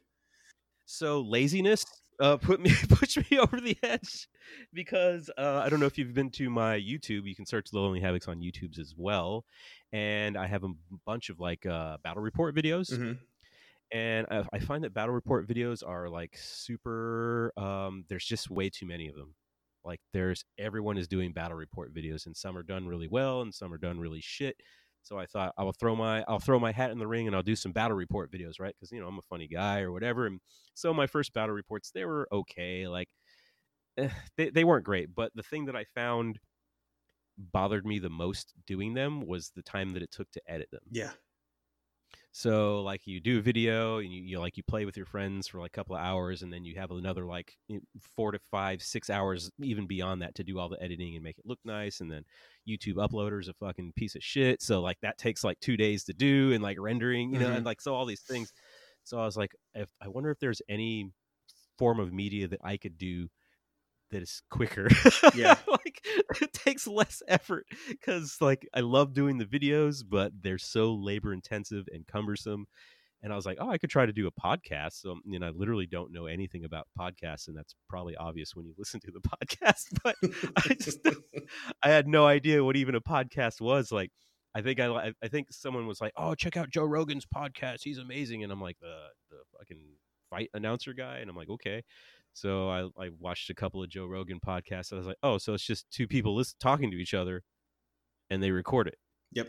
so 0.84 1.20
laziness 1.20 1.84
uh 2.20 2.36
put 2.36 2.60
me 2.60 2.70
push 2.90 3.16
me 3.30 3.38
over 3.38 3.60
the 3.60 3.76
edge 3.82 4.28
because 4.72 5.30
uh 5.38 5.62
i 5.64 5.68
don't 5.68 5.80
know 5.80 5.86
if 5.86 5.96
you've 5.98 6.14
been 6.14 6.30
to 6.30 6.50
my 6.50 6.76
youtube 6.78 7.26
you 7.26 7.34
can 7.34 7.46
search 7.46 7.70
the 7.70 7.78
lonely 7.78 8.00
havocs 8.00 8.28
on 8.28 8.40
youtube's 8.40 8.78
as 8.78 8.94
well 8.96 9.44
and 9.92 10.36
i 10.36 10.46
have 10.46 10.64
a 10.64 10.68
bunch 11.06 11.30
of 11.30 11.40
like 11.40 11.64
uh 11.66 11.96
battle 12.04 12.22
report 12.22 12.54
videos 12.54 12.90
Mhm. 12.92 13.18
and 13.92 14.26
I, 14.30 14.44
I 14.52 14.58
find 14.58 14.84
that 14.84 14.94
battle 14.94 15.14
report 15.14 15.46
videos 15.48 15.86
are 15.86 16.08
like 16.08 16.36
super 16.36 17.52
um 17.56 18.04
there's 18.08 18.24
just 18.24 18.50
way 18.50 18.70
too 18.70 18.86
many 18.86 19.08
of 19.08 19.16
them 19.16 19.34
like 19.84 20.00
there's 20.12 20.44
everyone 20.58 20.96
is 20.98 21.08
doing 21.08 21.32
battle 21.32 21.56
report 21.56 21.92
videos 21.94 22.26
and 22.26 22.36
some 22.36 22.56
are 22.56 22.62
done 22.62 22.86
really 22.86 23.08
well 23.08 23.42
and 23.42 23.52
some 23.52 23.72
are 23.72 23.78
done 23.78 23.98
really 23.98 24.20
shit 24.20 24.56
so 25.02 25.18
i 25.18 25.26
thought 25.26 25.52
i 25.58 25.62
will 25.62 25.72
throw 25.72 25.94
my 25.94 26.24
i'll 26.28 26.38
throw 26.38 26.58
my 26.58 26.72
hat 26.72 26.90
in 26.90 26.98
the 26.98 27.06
ring 27.06 27.26
and 27.26 27.36
i'll 27.36 27.42
do 27.42 27.56
some 27.56 27.72
battle 27.72 27.96
report 27.96 28.30
videos 28.30 28.60
right 28.60 28.74
because 28.78 28.92
you 28.92 29.00
know 29.00 29.06
i'm 29.08 29.18
a 29.18 29.22
funny 29.22 29.48
guy 29.48 29.80
or 29.80 29.92
whatever 29.92 30.26
and 30.26 30.40
so 30.74 30.92
my 30.94 31.06
first 31.06 31.32
battle 31.32 31.54
reports 31.54 31.90
they 31.90 32.04
were 32.04 32.28
okay 32.32 32.88
like 32.88 33.08
eh, 33.98 34.08
they, 34.36 34.50
they 34.50 34.64
weren't 34.64 34.84
great 34.84 35.14
but 35.14 35.32
the 35.34 35.42
thing 35.42 35.66
that 35.66 35.76
i 35.76 35.84
found 35.84 36.38
bothered 37.38 37.86
me 37.86 37.98
the 37.98 38.10
most 38.10 38.54
doing 38.66 38.94
them 38.94 39.26
was 39.26 39.50
the 39.50 39.62
time 39.62 39.90
that 39.90 40.02
it 40.02 40.10
took 40.10 40.30
to 40.30 40.42
edit 40.46 40.70
them 40.70 40.82
Yeah. 40.90 41.12
So 42.34 42.80
like 42.82 43.06
you 43.06 43.20
do 43.20 43.38
a 43.38 43.42
video 43.42 43.98
and 43.98 44.10
you, 44.10 44.22
you 44.22 44.40
like 44.40 44.56
you 44.56 44.62
play 44.62 44.86
with 44.86 44.96
your 44.96 45.04
friends 45.04 45.46
for 45.46 45.58
like 45.60 45.68
a 45.68 45.76
couple 45.76 45.94
of 45.94 46.00
hours 46.02 46.42
and 46.42 46.50
then 46.50 46.64
you 46.64 46.74
have 46.76 46.90
another 46.90 47.26
like 47.26 47.54
four 48.00 48.32
to 48.32 48.38
five, 48.50 48.82
six 48.82 49.10
hours 49.10 49.50
even 49.60 49.86
beyond 49.86 50.22
that 50.22 50.34
to 50.36 50.42
do 50.42 50.58
all 50.58 50.70
the 50.70 50.82
editing 50.82 51.14
and 51.14 51.22
make 51.22 51.38
it 51.38 51.44
look 51.46 51.58
nice. 51.64 52.00
And 52.00 52.10
then 52.10 52.24
YouTube 52.66 52.94
uploader 52.94 53.38
is 53.38 53.48
a 53.48 53.54
fucking 53.54 53.92
piece 53.96 54.14
of 54.14 54.24
shit. 54.24 54.62
So 54.62 54.80
like 54.80 54.98
that 55.02 55.18
takes 55.18 55.44
like 55.44 55.60
two 55.60 55.76
days 55.76 56.04
to 56.04 56.14
do 56.14 56.52
and 56.54 56.62
like 56.62 56.78
rendering, 56.80 57.34
you 57.34 57.38
know, 57.38 57.50
Mhm. 57.50 57.56
and 57.58 57.66
like 57.66 57.82
so 57.82 57.94
all 57.94 58.06
these 58.06 58.22
things. 58.22 58.50
So 59.04 59.18
I 59.20 59.24
was 59.26 59.36
like, 59.36 59.54
if 59.74 59.90
I 60.00 60.08
wonder 60.08 60.30
if 60.30 60.38
there's 60.38 60.62
any 60.70 61.10
form 61.78 62.00
of 62.00 62.12
media 62.14 62.48
that 62.48 62.60
I 62.64 62.78
could 62.78 62.96
do 62.96 63.28
that 64.12 64.22
is 64.22 64.42
quicker. 64.50 64.88
Yeah. 65.34 65.56
like 65.68 66.04
it 66.40 66.52
takes 66.52 66.86
less 66.86 67.22
effort 67.26 67.66
because 67.88 68.36
like 68.40 68.66
I 68.74 68.80
love 68.80 69.12
doing 69.12 69.38
the 69.38 69.44
videos, 69.44 70.04
but 70.08 70.32
they're 70.40 70.58
so 70.58 70.94
labor 70.94 71.32
intensive 71.32 71.86
and 71.92 72.06
cumbersome. 72.06 72.66
And 73.24 73.32
I 73.32 73.36
was 73.36 73.46
like, 73.46 73.58
oh, 73.60 73.70
I 73.70 73.78
could 73.78 73.90
try 73.90 74.04
to 74.04 74.12
do 74.12 74.26
a 74.26 74.32
podcast. 74.32 75.00
So, 75.00 75.16
you 75.24 75.38
know, 75.38 75.46
I 75.46 75.50
literally 75.50 75.86
don't 75.86 76.12
know 76.12 76.26
anything 76.26 76.64
about 76.64 76.88
podcasts, 76.98 77.46
and 77.46 77.56
that's 77.56 77.76
probably 77.88 78.16
obvious 78.16 78.56
when 78.56 78.66
you 78.66 78.74
listen 78.78 79.00
to 79.00 79.12
the 79.12 79.20
podcast. 79.20 79.84
But 80.02 80.16
I 80.56 80.74
just, 80.74 80.98
I 81.82 81.88
had 81.88 82.08
no 82.08 82.26
idea 82.26 82.64
what 82.64 82.76
even 82.76 82.96
a 82.96 83.00
podcast 83.00 83.60
was. 83.60 83.92
Like, 83.92 84.10
I 84.54 84.60
think 84.60 84.80
I, 84.80 85.12
I 85.22 85.28
think 85.28 85.48
someone 85.50 85.86
was 85.86 86.00
like, 86.00 86.12
oh, 86.16 86.34
check 86.34 86.56
out 86.56 86.70
Joe 86.70 86.84
Rogan's 86.84 87.24
podcast. 87.24 87.78
He's 87.84 87.98
amazing. 87.98 88.42
And 88.42 88.52
I'm 88.52 88.60
like, 88.60 88.78
the 88.80 88.96
the 89.30 89.38
fucking 89.56 89.80
fight 90.28 90.50
announcer 90.52 90.92
guy, 90.92 91.18
and 91.18 91.30
I'm 91.30 91.36
like, 91.36 91.48
okay. 91.48 91.84
So 92.34 92.68
I, 92.70 92.82
I 92.98 93.10
watched 93.18 93.50
a 93.50 93.54
couple 93.54 93.82
of 93.82 93.90
Joe 93.90 94.06
Rogan 94.06 94.40
podcasts. 94.40 94.92
I 94.92 94.96
was 94.96 95.06
like, 95.06 95.18
oh, 95.22 95.38
so 95.38 95.54
it's 95.54 95.64
just 95.64 95.90
two 95.90 96.06
people 96.06 96.34
listen, 96.34 96.56
talking 96.60 96.90
to 96.90 96.96
each 96.96 97.14
other, 97.14 97.42
and 98.30 98.42
they 98.42 98.50
record 98.50 98.88
it. 98.88 98.98
Yep. 99.32 99.48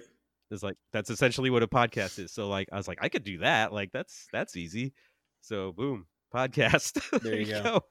It's 0.52 0.64
like 0.64 0.76
that's 0.92 1.10
essentially 1.10 1.50
what 1.50 1.64
a 1.64 1.68
podcast 1.68 2.20
is. 2.20 2.32
So 2.32 2.48
like 2.48 2.68
I 2.72 2.78
was 2.78 2.88
like, 2.88 3.00
I 3.02 3.10
could 3.10 3.24
do 3.24 3.40
that. 3.40 3.74
Like 3.74 3.92
that's 3.92 4.28
that's 4.32 4.56
easy. 4.56 4.94
So 5.42 5.72
boom, 5.72 6.06
podcast. 6.36 7.22
There 7.22 7.40
you 7.40 7.46
go. 7.46 7.82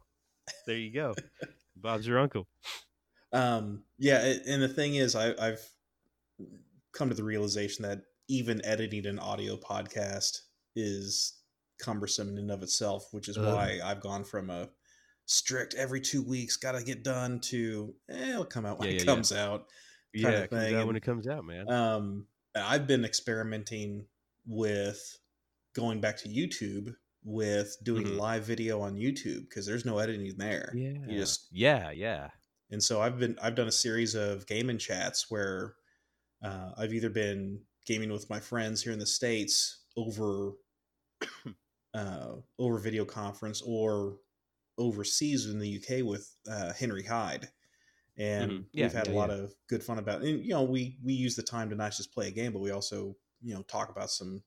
There 0.66 0.76
you 0.76 0.92
go. 0.92 1.14
Bob's 1.76 2.06
your 2.06 2.18
uncle. 2.18 2.46
Um, 3.32 3.84
yeah, 3.98 4.34
and 4.46 4.62
the 4.62 4.68
thing 4.68 4.96
is, 4.96 5.16
I, 5.16 5.32
I've 5.40 5.66
come 6.92 7.08
to 7.08 7.14
the 7.14 7.24
realization 7.24 7.82
that 7.84 8.02
even 8.28 8.64
editing 8.64 9.06
an 9.06 9.18
audio 9.18 9.56
podcast 9.56 10.40
is 10.76 11.38
cumbersome 11.80 12.28
in 12.28 12.38
and 12.38 12.50
of 12.50 12.62
itself, 12.62 13.08
which 13.12 13.28
is 13.28 13.38
Ugh. 13.38 13.46
why 13.46 13.80
I've 13.82 14.00
gone 14.00 14.24
from 14.24 14.50
a 14.50 14.68
strict 15.32 15.74
every 15.74 16.00
two 16.00 16.22
weeks, 16.22 16.56
got 16.56 16.72
to 16.72 16.82
get 16.84 17.02
done 17.02 17.40
to 17.40 17.94
eh, 18.10 18.30
it'll 18.30 18.44
come 18.44 18.66
out 18.66 18.78
when 18.78 18.88
Yeah, 18.88 18.94
it 18.94 18.98
yeah, 18.98 19.00
yeah. 19.02 19.14
comes 19.14 19.32
out. 19.32 19.66
Yeah, 20.14 20.28
it 20.30 20.50
comes 20.50 20.72
out 20.74 20.86
when 20.86 20.96
it 20.96 21.02
comes 21.02 21.26
out, 21.26 21.44
man. 21.44 21.70
Um, 21.70 22.26
I've 22.54 22.86
been 22.86 23.04
experimenting 23.04 24.06
with 24.46 25.00
going 25.74 26.00
back 26.00 26.18
to 26.18 26.28
YouTube 26.28 26.94
with 27.24 27.76
doing 27.82 28.04
Mhm. 28.04 28.16
live 28.18 28.44
video 28.44 28.80
on 28.80 28.96
YouTube 28.96 29.48
because 29.48 29.64
there's 29.64 29.84
no 29.86 29.98
editing 29.98 30.36
there. 30.36 30.72
yeah. 30.76 30.90
You 31.08 31.18
just 31.18 31.46
yeah, 31.50 31.90
yeah. 31.92 32.28
and 32.70 32.82
so 32.82 33.00
I've 33.00 33.18
been 33.18 33.38
I've 33.40 33.54
done 33.54 33.68
a 33.68 33.72
series 33.72 34.14
of 34.14 34.46
gaming 34.46 34.76
chats 34.78 35.30
where 35.30 35.74
uh, 36.42 36.72
I've 36.76 36.92
either 36.92 37.10
been 37.10 37.60
gaming 37.86 38.10
with 38.12 38.28
my 38.28 38.40
friends 38.40 38.82
here 38.82 38.92
in 38.92 38.98
the 38.98 39.06
states 39.06 39.84
over 39.96 40.52
uh, 41.94 42.32
over 42.58 42.78
video 42.78 43.04
conference 43.04 43.62
or 43.64 44.18
overseas 44.82 45.46
in 45.46 45.58
the 45.58 45.76
UK 45.78 46.04
with 46.04 46.28
uh, 46.50 46.72
Henry 46.72 47.02
Hyde, 47.04 47.48
and 48.18 48.50
Mhm. 48.50 48.64
Yeah, 48.72 48.84
we've 48.86 48.92
had 48.92 49.06
yeah, 49.08 49.12
a 49.14 49.16
lot 49.16 49.30
yeah. 49.30 49.36
of 49.36 49.54
good 49.68 49.82
fun 49.82 49.98
about. 49.98 50.22
It. 50.24 50.28
And 50.30 50.44
you 50.44 50.50
know, 50.50 50.62
we 50.62 50.98
we 51.02 51.12
use 51.14 51.36
the 51.36 51.42
time 51.42 51.70
to 51.70 51.76
not 51.76 51.92
just 51.96 52.12
play 52.12 52.28
a 52.28 52.32
game, 52.32 52.52
but 52.52 52.60
we 52.60 52.70
also 52.70 53.16
you 53.40 53.54
know 53.54 53.62
talk 53.62 53.90
about 53.90 54.10
some 54.10 54.42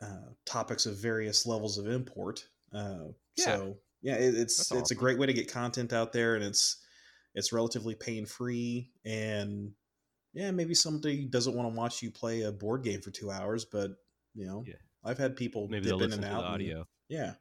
uh, 0.00 0.30
topics 0.44 0.86
of 0.86 0.96
various 0.98 1.46
levels 1.46 1.78
of 1.78 1.86
import. 1.88 2.46
Uh. 2.72 3.08
So 3.38 3.78
yeah, 4.02 4.14
it, 4.16 4.34
it's 4.34 4.68
That's 4.68 4.80
it's 4.82 4.90
a 4.90 4.94
great 4.94 5.18
way 5.18 5.26
to 5.26 5.32
get 5.32 5.50
content 5.52 5.92
out 5.92 6.12
there, 6.12 6.34
and 6.34 6.44
it's 6.44 6.82
it's 7.34 7.52
relatively 7.52 7.94
pain 7.94 8.24
free 8.24 8.90
and 9.04 9.72
yeah 10.32 10.50
maybe 10.50 10.74
somebody 10.74 11.26
doesn't 11.26 11.54
want 11.54 11.70
to 11.70 11.76
watch 11.76 12.00
you 12.02 12.10
play 12.10 12.40
a 12.42 12.50
board 12.50 12.82
game 12.82 13.02
for 13.02 13.10
two 13.10 13.30
hours 13.30 13.66
but 13.66 13.90
you 14.34 14.46
know 14.46 14.64
Yeah. 14.66 14.76
i've 15.04 15.18
had 15.18 15.36
people 15.36 15.68
Maybe 15.68 15.84
dip 15.90 16.00
in 16.00 16.12
and 16.14 16.24
out 16.24 16.44
and- 16.44 16.54
audio. 16.54 16.88
yeah 17.10 17.34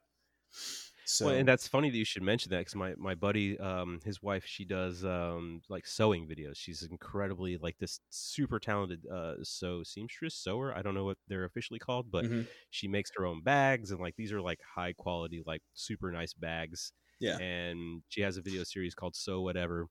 so 1.05 1.25
Well, 1.25 1.33
and 1.35 1.47
that's 1.47 1.67
funny 1.67 1.89
that 1.89 1.97
you 1.97 2.05
should 2.05 2.23
mention 2.23 2.49
that 2.51 2.59
because 2.59 2.75
my 2.75 2.95
my 2.95 3.15
buddy, 3.15 3.57
um, 3.59 4.01
his 4.03 4.21
wife, 4.21 4.45
she 4.45 4.65
does 4.65 5.03
um 5.05 5.61
like 5.69 5.87
sewing 5.87 6.27
videos. 6.27 6.57
She's 6.57 6.83
incredibly 6.83 7.57
like 7.57 7.77
this 7.77 7.99
super 8.09 8.59
talented 8.59 9.05
uh 9.07 9.43
sew 9.43 9.83
seamstress 9.83 10.35
sewer. 10.35 10.75
I 10.75 10.81
don't 10.81 10.93
know 10.93 11.05
what 11.05 11.17
they're 11.27 11.45
officially 11.45 11.79
called, 11.79 12.11
but 12.11 12.27
Mhm. 12.27 12.49
she 12.69 12.87
makes 12.87 13.11
her 13.15 13.25
own 13.25 13.43
bags 13.43 13.91
and 13.91 13.99
like 14.01 14.15
these 14.17 14.33
are 14.33 14.41
like 14.41 14.59
high 14.75 14.93
quality, 14.93 15.41
like 15.45 15.61
super 15.73 16.11
nice 16.11 16.33
bags. 16.33 16.91
Yeah. 17.19 17.39
and 17.39 18.03
she 18.09 18.21
has 18.21 18.37
a 18.37 18.41
video 18.41 18.63
series 18.63 18.95
called 18.95 19.15
Sew 19.15 19.41
Whatever, 19.41 19.87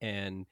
and 0.00 0.46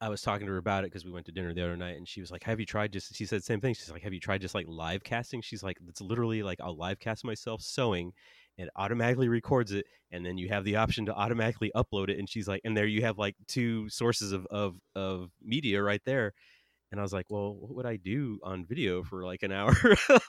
I 0.00 0.08
was 0.08 0.20
talking 0.22 0.46
to 0.46 0.52
her 0.52 0.58
about 0.58 0.84
it 0.84 0.88
because 0.88 1.04
we 1.04 1.12
went 1.12 1.26
to 1.26 1.32
dinner 1.32 1.54
the 1.54 1.62
other 1.62 1.76
night, 1.76 1.96
and 1.96 2.06
she 2.08 2.20
was 2.20 2.30
like, 2.30 2.42
"Have 2.44 2.60
you 2.60 2.66
tried 2.66 2.92
just?" 2.92 3.14
She 3.14 3.24
said 3.26 3.38
the 3.40 3.44
same 3.44 3.60
thing. 3.60 3.74
She's 3.74 3.90
like, 3.90 4.02
"Have 4.02 4.12
you 4.12 4.20
tried 4.20 4.40
just 4.42 4.54
like 4.54 4.66
live 4.68 5.02
casting?" 5.04 5.40
She's 5.40 5.62
like, 5.62 5.78
"It's 5.88 6.00
literally 6.00 6.42
like 6.42 6.60
I'll 6.60 6.76
live 6.76 6.98
cast 7.00 7.24
myself 7.24 7.62
sewing, 7.62 8.12
it 8.58 8.68
automatically 8.76 9.28
records 9.28 9.72
it, 9.72 9.86
and 10.10 10.24
then 10.24 10.38
you 10.38 10.48
have 10.48 10.64
the 10.64 10.76
option 10.76 11.06
to 11.06 11.14
automatically 11.14 11.70
upload 11.74 12.08
it." 12.10 12.18
And 12.18 12.28
she's 12.28 12.48
like, 12.48 12.62
"And 12.64 12.76
there 12.76 12.86
you 12.86 13.02
have 13.02 13.18
like 13.18 13.36
two 13.48 13.88
sources 13.88 14.32
of 14.32 14.46
of 14.46 14.78
of 14.94 15.32
media 15.42 15.82
right 15.82 16.02
there." 16.04 16.32
And 16.92 17.00
I 17.00 17.02
was 17.02 17.12
like, 17.12 17.26
"Well, 17.28 17.54
what 17.56 17.74
would 17.74 17.86
I 17.86 17.96
do 17.96 18.38
on 18.44 18.64
video 18.64 19.02
for 19.02 19.24
like 19.24 19.42
an 19.42 19.50
hour? 19.52 19.74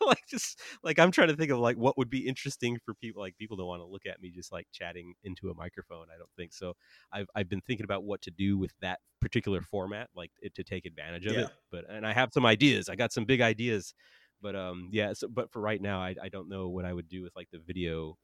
like 0.02 0.26
just 0.28 0.60
like 0.84 0.98
I'm 0.98 1.12
trying 1.12 1.28
to 1.28 1.36
think 1.36 1.52
of 1.52 1.60
like 1.60 1.78
what 1.78 1.98
would 1.98 2.10
be 2.10 2.28
interesting 2.28 2.80
for 2.84 2.96
people. 2.96 3.22
Like 3.22 3.38
people 3.38 3.56
don't 3.58 3.68
want 3.68 3.82
to 3.82 3.86
look 3.86 4.06
at 4.08 4.20
me 4.22 4.32
just 4.32 4.52
like 4.52 4.68
chatting 4.72 5.14
into 5.24 5.50
a 5.52 5.54
microphone. 5.56 6.08
I 6.14 6.18
don't 6.18 6.32
think 6.36 6.54
so. 6.54 6.74
I've 7.12 7.28
I've 7.36 7.50
been 7.50 7.62
thinking 7.62 7.84
about 7.84 8.04
what 8.04 8.22
to 8.24 8.32
do 8.32 8.58
with 8.58 8.74
that 8.82 9.00
particular 9.22 9.62
format, 9.62 10.10
like 10.16 10.32
it, 10.42 10.56
to 10.56 10.64
take 10.64 10.86
advantage 10.86 11.28
of 11.28 11.38
Yeah. 11.38 11.40
it. 11.40 11.50
But 11.72 11.88
and 11.90 12.06
I 12.08 12.14
have 12.14 12.30
some 12.34 12.46
ideas. 12.48 12.90
I 12.90 12.96
got 12.96 13.12
some 13.12 13.26
big 13.26 13.42
ideas. 13.42 13.94
But 14.42 14.56
um, 14.56 14.90
yeah. 14.92 15.14
So, 15.14 15.28
but 15.28 15.52
for 15.52 15.62
right 15.62 15.82
now, 15.82 16.00
I 16.02 16.16
I 16.22 16.30
don't 16.30 16.50
know 16.50 16.68
what 16.70 16.86
I 16.86 16.94
would 16.94 17.08
do 17.10 17.22
with 17.24 17.36
like 17.36 17.50
the 17.52 17.60
video 17.60 18.18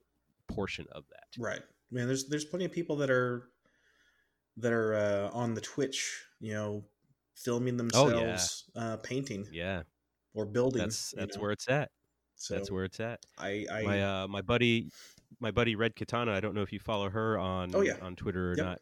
portion 0.47 0.85
of 0.91 1.03
that. 1.09 1.41
Right. 1.41 1.61
man. 1.91 2.07
there's 2.07 2.27
there's 2.27 2.45
plenty 2.45 2.65
of 2.65 2.71
people 2.71 2.95
that 2.97 3.09
are 3.09 3.49
that 4.57 4.73
are 4.73 4.93
uh, 4.95 5.29
on 5.33 5.53
the 5.53 5.61
Twitch, 5.61 6.23
you 6.39 6.53
know, 6.53 6.83
filming 7.35 7.79
Oh, 7.93 8.09
yeah. 8.09 8.15
themselves 8.15 8.65
uh, 8.75 8.97
painting 8.97 9.47
Yeah, 9.51 9.83
or 10.33 10.45
building. 10.45 10.81
that's 10.81 11.11
that's 11.17 11.37
know. 11.37 11.41
where 11.43 11.51
it's 11.51 11.67
at. 11.69 11.89
So 12.35 12.55
That's 12.55 12.71
where 12.71 12.83
it's 12.85 12.99
at. 12.99 13.19
I, 13.37 13.65
I 13.71 13.83
my 13.83 14.01
uh 14.03 14.27
my 14.27 14.41
buddy 14.41 14.89
my 15.39 15.51
buddy 15.51 15.75
red 15.75 15.95
katana 15.95 16.33
i 16.33 16.39
don't 16.39 16.53
know 16.55 16.61
if 16.63 16.73
you 16.73 16.79
follow 16.79 17.09
her 17.09 17.37
on 17.37 17.71
Oh, 17.73 17.81
yeah. 17.81 17.93
on 18.01 18.15
twitter 18.15 18.51
or 18.51 18.55
Yep. 18.55 18.65
not 18.65 18.79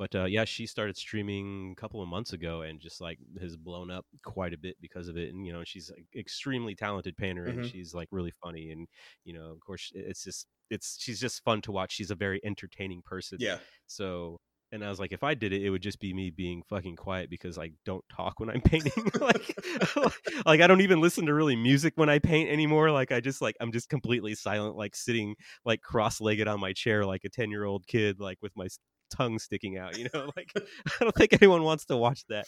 but 0.00 0.14
uh 0.16 0.24
yeah 0.24 0.44
she 0.46 0.66
started 0.66 0.96
streaming 0.96 1.72
a 1.72 1.80
couple 1.80 2.02
of 2.02 2.08
months 2.08 2.32
ago 2.32 2.62
and 2.62 2.80
just 2.80 3.00
like 3.02 3.18
has 3.40 3.56
blown 3.56 3.90
up 3.92 4.06
quite 4.24 4.54
a 4.54 4.58
bit 4.58 4.76
because 4.80 5.08
of 5.08 5.16
it 5.18 5.30
and 5.34 5.46
you 5.46 5.52
know 5.52 5.62
she's 5.64 5.90
an 5.90 6.06
extremely 6.16 6.74
talented 6.74 7.16
painter 7.16 7.50
and 7.50 7.62
Mhm. 7.62 7.66
she's 7.66 7.94
like 7.94 8.08
really 8.10 8.32
funny 8.42 8.70
and 8.72 8.88
you 9.24 9.34
know 9.34 9.50
of 9.52 9.60
course 9.60 9.92
it's 9.94 10.24
just 10.24 10.48
it's 10.70 10.96
she's 11.00 11.20
just 11.20 11.44
fun 11.44 11.60
to 11.62 11.72
watch 11.72 11.92
she's 11.92 12.10
a 12.10 12.16
very 12.16 12.40
entertaining 12.44 13.02
person 13.02 13.38
yeah, 13.38 13.60
so 13.86 14.40
and 14.72 14.84
I 14.84 14.88
was 14.88 15.00
like, 15.00 15.10
if 15.10 15.24
I 15.24 15.34
did 15.34 15.52
it, 15.52 15.64
it 15.64 15.70
would 15.70 15.82
just 15.82 15.98
be 15.98 16.14
me 16.14 16.30
being 16.30 16.62
fucking 16.62 16.94
quiet 16.94 17.28
because 17.28 17.58
I 17.58 17.72
don't 17.84 18.04
talk 18.08 18.38
when 18.38 18.48
I'm 18.50 18.60
painting. 18.64 19.10
like, 19.20 19.52
like 20.46 20.60
I 20.60 20.68
don't 20.68 20.80
even 20.80 21.00
listen 21.00 21.26
to 21.26 21.34
really 21.34 21.56
music 21.56 21.94
when 21.96 22.08
I 22.08 22.20
paint 22.20 22.48
anymore. 22.50 22.92
Like 22.92 23.10
I 23.10 23.20
just 23.20 23.42
like 23.42 23.56
I'm 23.60 23.72
just 23.72 23.88
completely 23.88 24.36
silent, 24.36 24.76
like 24.76 24.94
sitting 24.94 25.34
like 25.64 25.80
cross-legged 25.82 26.46
on 26.46 26.60
my 26.60 26.72
chair, 26.72 27.04
like 27.04 27.24
a 27.24 27.28
ten-year-old 27.28 27.88
kid, 27.88 28.20
like 28.20 28.38
with 28.42 28.52
my 28.56 28.68
tongue 29.10 29.38
sticking 29.38 29.76
out. 29.78 29.96
You 29.98 30.08
know, 30.14 30.30
like 30.36 30.52
I 30.56 30.60
don't 31.04 31.14
think 31.14 31.32
anyone 31.34 31.62
wants 31.62 31.84
to 31.86 31.96
watch 31.96 32.24
that. 32.28 32.46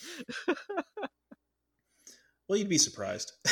well, 2.49 2.59
you'd 2.59 2.69
be 2.69 2.79
surprised. 2.79 3.33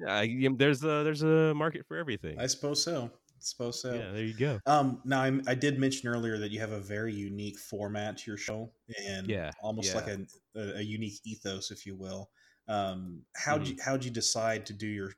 Yeah, 0.00 0.24
there's 0.56 0.84
a 0.84 1.02
there's 1.02 1.22
a 1.22 1.52
market 1.54 1.84
for 1.86 1.96
everything. 1.96 2.38
I 2.38 2.46
suppose 2.46 2.82
so. 2.82 3.10
I 3.12 3.40
suppose 3.40 3.82
so. 3.82 3.94
yeah, 3.94 4.12
there 4.12 4.24
you 4.24 4.34
go. 4.34 4.60
Um, 4.64 5.00
now 5.04 5.20
I'm, 5.22 5.42
I 5.48 5.54
did 5.56 5.76
mention 5.78 6.08
earlier 6.08 6.38
that 6.38 6.52
you 6.52 6.60
have 6.60 6.70
a 6.70 6.78
very 6.80 7.12
unique 7.12 7.58
format 7.58 8.16
to 8.18 8.30
your 8.30 8.36
show, 8.36 8.72
and 9.06 9.26
Yeah, 9.28 9.50
almost 9.60 9.88
yeah. 9.88 9.94
like 9.96 10.06
a, 10.08 10.26
a, 10.56 10.78
a 10.78 10.82
unique 10.82 11.20
ethos, 11.24 11.70
if 11.72 11.84
you 11.84 11.96
will. 11.96 12.30
Um, 12.68 13.22
how'd 13.36 13.62
Mm-hmm. 13.62 13.70
you 13.72 13.76
how'd 13.84 14.04
you 14.04 14.10
decide 14.12 14.66
to 14.66 14.72
do 14.72 14.86
your 14.86 15.10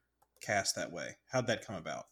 cast 0.43 0.77
that 0.77 0.91
way? 0.91 1.17
How'd 1.31 1.47
that 1.49 1.67
come 1.67 1.77
about? 1.77 2.05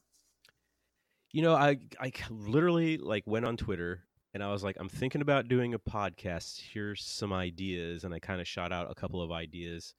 You 1.33 1.43
know, 1.43 1.55
I 1.55 1.79
I 1.99 2.13
literally 2.31 2.99
like 2.99 3.23
went 3.27 3.47
on 3.47 3.57
Twitter 3.57 4.05
and 4.39 4.45
I 4.45 4.53
was 4.53 4.63
like, 4.63 4.77
I'm 4.79 4.89
thinking 4.89 5.21
about 5.21 5.49
doing 5.49 5.75
a 5.75 5.81
podcast. 5.81 6.63
Here's 6.73 7.05
some 7.05 7.33
ideas, 7.33 8.05
and 8.05 8.15
I 8.15 8.21
kind 8.21 8.41
of 8.41 8.47
shot 8.47 8.71
out 8.71 8.89
a 8.89 8.95
couple 8.95 9.21
of 9.21 9.33
ideas, 9.33 9.95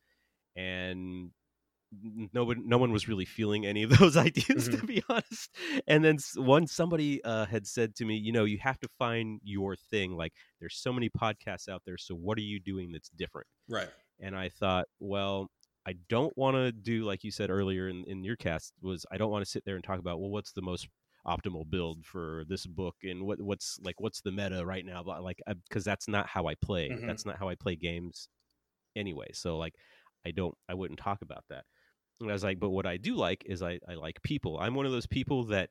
and 0.55 1.31
n- 1.91 2.29
no 2.31 2.45
one 2.45 2.63
no 2.65 2.77
one 2.77 2.93
was 2.93 3.09
really 3.09 3.25
feeling 3.25 3.65
any 3.65 3.83
of 3.83 3.89
those 3.99 4.15
ideas 4.15 4.69
to 4.69 4.77
be 4.77 5.03
honest. 5.09 5.53
And 5.87 6.05
then 6.05 6.19
one 6.37 6.67
somebody 6.67 7.21
uh, 7.25 7.47
had 7.47 7.67
said 7.67 7.95
to 7.95 8.05
me, 8.05 8.15
you 8.15 8.31
know, 8.31 8.45
you 8.45 8.59
have 8.59 8.79
to 8.79 8.87
find 8.97 9.41
your 9.43 9.75
thing. 9.75 10.15
Like, 10.15 10.31
there's 10.61 10.77
so 10.77 10.93
many 10.93 11.09
podcasts 11.09 11.67
out 11.67 11.81
there, 11.85 11.97
so 11.97 12.15
what 12.15 12.37
are 12.37 12.41
you 12.41 12.61
doing 12.61 12.93
that's 12.93 13.09
different? 13.09 13.47
Right. 13.67 13.89
and 14.21 14.37
I 14.37 14.47
thought, 14.47 14.85
well, 15.01 15.49
I 15.85 15.95
don't 16.07 16.35
want 16.37 16.55
to 16.55 16.71
do 16.71 17.03
like 17.03 17.25
you 17.25 17.31
said 17.31 17.49
earlier 17.49 17.89
in, 17.89 18.05
in 18.05 18.23
your 18.23 18.37
cast 18.37 18.71
was 18.81 19.05
I 19.11 19.17
don't 19.17 19.31
want 19.31 19.43
to 19.43 19.51
sit 19.51 19.65
there 19.65 19.75
and 19.75 19.83
talk 19.83 19.99
about 19.99 20.21
well 20.21 20.29
what's 20.29 20.53
the 20.53 20.61
most 20.61 20.87
optimal 21.27 21.69
build 21.69 22.05
for 22.05 22.43
this 22.47 22.65
book 22.65 22.95
and 23.03 23.23
what 23.25 23.41
what's 23.41 23.79
like 23.83 23.99
what's 23.99 24.21
the 24.21 24.31
meta 24.31 24.65
right 24.65 24.85
now 24.85 25.03
but 25.03 25.23
like 25.23 25.41
because 25.67 25.83
that's 25.83 26.07
not 26.07 26.27
how 26.27 26.47
I 26.47 26.55
play 26.55 26.89
Mhm. 26.89 27.07
that's 27.07 27.25
not 27.25 27.37
how 27.37 27.49
I 27.49 27.55
play 27.55 27.75
games 27.75 28.29
anyway 28.95 29.29
so 29.33 29.57
like 29.57 29.75
I 30.25 30.31
don't 30.31 30.55
I 30.69 30.73
wouldn't 30.73 30.99
talk 30.99 31.21
about 31.21 31.45
that 31.49 31.65
and 32.21 32.29
I 32.29 32.33
was 32.33 32.43
like 32.43 32.59
but 32.59 32.71
what 32.71 32.85
I 32.85 32.97
do 32.97 33.15
like 33.15 33.43
is 33.45 33.61
I, 33.61 33.79
I 33.87 33.95
like 33.95 34.21
people 34.23 34.59
I'm 34.59 34.75
one 34.75 34.85
of 34.85 34.91
those 34.91 35.07
people 35.07 35.45
that 35.45 35.69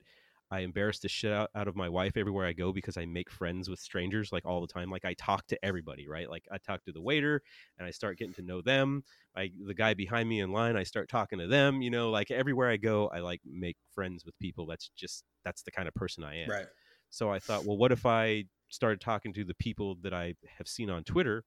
I 0.51 0.61
embarrass 0.61 0.99
the 0.99 1.09
shit 1.09 1.33
out, 1.33 1.51
out 1.55 1.69
of 1.69 1.77
my 1.77 1.89
wife 1.89 2.17
everywhere 2.17 2.47
I 2.47 2.53
go 2.53 2.73
because 2.73 2.97
I 2.97 3.05
make 3.05 3.31
friends 3.31 3.69
with 3.69 3.79
strangers 3.79 4.33
like 4.33 4.47
all 4.47 4.61
the 4.61 4.73
time. 4.73 4.91
Like 4.91 5.05
I 5.05 5.15
talk 5.15 5.47
to 5.49 5.65
everybody, 5.65 6.09
right? 6.09 6.29
Like 6.29 6.45
I 6.51 6.57
talk 6.59 6.83
to 6.85 6.93
the 6.93 7.03
waiter 7.03 7.43
and 7.79 7.87
I 7.87 7.91
start 7.91 8.19
getting 8.19 8.35
to 8.35 8.43
know 8.43 8.63
them. 8.63 9.03
I 9.37 9.51
the 9.67 9.75
guy 9.75 9.95
behind 9.95 10.29
me 10.29 10.41
in 10.41 10.51
line, 10.51 10.77
I 10.77 10.85
start 10.85 11.11
talking 11.11 11.39
to 11.39 11.47
them. 11.47 11.83
You 11.83 11.91
know, 11.91 12.11
like 12.11 12.31
everywhere 12.31 12.71
I 12.71 12.79
go, 12.79 13.09
I 13.09 13.21
like 13.21 13.41
make 13.45 13.77
friends 13.95 14.25
with 14.25 14.39
people. 14.39 14.67
That's 14.67 14.91
just 14.97 15.25
that's 15.45 15.63
the 15.63 15.71
kind 15.71 15.87
of 15.87 15.95
person 15.95 16.25
I 16.25 16.43
am. 16.43 16.49
Right. 16.49 16.67
So 17.11 17.31
I 17.31 17.39
thought, 17.39 17.65
well, 17.65 17.77
what 17.77 17.93
if 17.93 18.07
I 18.07 18.45
started 18.71 19.01
talking 19.01 19.33
to 19.35 19.45
the 19.45 19.55
people 19.55 19.97
that 20.03 20.15
I 20.15 20.35
have 20.59 20.69
seen 20.69 20.91
on 20.91 21.05
Twitter 21.05 21.45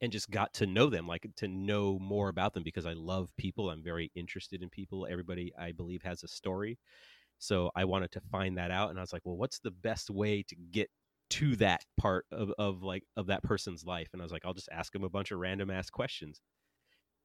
and 0.00 0.12
just 0.12 0.30
got 0.30 0.54
to 0.54 0.66
know 0.66 0.88
them, 0.88 1.06
like 1.06 1.26
to 1.36 1.48
know 1.48 1.98
more 1.98 2.28
about 2.28 2.54
them 2.54 2.62
because 2.62 2.86
I 2.86 2.94
love 2.94 3.28
people. 3.36 3.70
I'm 3.70 3.82
very 3.82 4.10
interested 4.14 4.62
in 4.62 4.70
people. 4.70 5.06
Everybody, 5.10 5.52
I 5.58 5.72
believe, 5.72 6.02
has 6.02 6.22
a 6.22 6.28
story. 6.28 6.78
So 7.40 7.70
I 7.74 7.84
wanted 7.86 8.12
to 8.12 8.20
find 8.20 8.56
that 8.58 8.70
out. 8.70 8.90
And 8.90 8.98
I 8.98 9.02
was 9.02 9.12
like, 9.12 9.22
well, 9.24 9.36
what's 9.36 9.58
the 9.58 9.72
best 9.72 10.10
way 10.10 10.44
to 10.44 10.54
get 10.70 10.88
to 11.30 11.56
that 11.56 11.84
part 11.96 12.26
of, 12.30 12.52
of 12.58 12.82
like 12.84 13.04
of 13.16 13.26
that 13.26 13.42
person's 13.42 13.84
life? 13.84 14.10
And 14.12 14.22
I 14.22 14.24
was 14.24 14.32
like, 14.32 14.44
I'll 14.44 14.54
just 14.54 14.68
ask 14.70 14.92
them 14.92 15.04
a 15.04 15.10
bunch 15.10 15.32
of 15.32 15.40
random 15.40 15.70
ass 15.70 15.90
questions. 15.90 16.40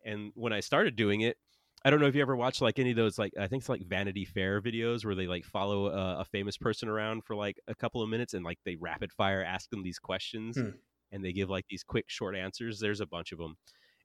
And 0.04 0.32
when 0.36 0.54
I 0.54 0.60
started 0.60 0.96
doing 0.96 1.22
it, 1.22 1.38
I 1.84 1.90
don't 1.90 2.00
know 2.00 2.08
if 2.08 2.16
you 2.16 2.22
ever 2.22 2.36
watched 2.36 2.62
like 2.62 2.80
any 2.80 2.92
of 2.92 2.96
those 2.96 3.20
like 3.20 3.34
I 3.40 3.48
think 3.48 3.62
it's 3.62 3.70
like 3.70 3.86
Vanity 3.86 4.26
Fair 4.26 4.62
videos 4.62 5.06
where 5.06 5.16
they 5.16 5.28
like 5.28 5.46
follow 5.46 5.88
a, 5.88 6.22
a 6.22 6.26
famous 6.26 6.58
person 6.58 6.90
around 6.90 7.24
for 7.26 7.36
like 7.36 7.60
a 7.68 7.76
couple 7.76 8.02
of 8.02 8.10
minutes 8.10 8.34
and 8.34 8.44
like 8.44 8.60
they 8.66 8.76
rapid 8.76 9.12
fire 9.12 9.44
ask 9.44 9.70
them 9.70 9.84
these 9.84 10.00
questions 10.00 10.58
Hmm. 10.58 10.70
and 11.12 11.24
they 11.24 11.34
give 11.34 11.50
like 11.50 11.66
these 11.70 11.84
quick 11.84 12.06
short 12.08 12.36
answers. 12.36 12.80
There's 12.80 13.02
a 13.02 13.06
bunch 13.06 13.32
of 13.32 13.38
them. 13.40 13.58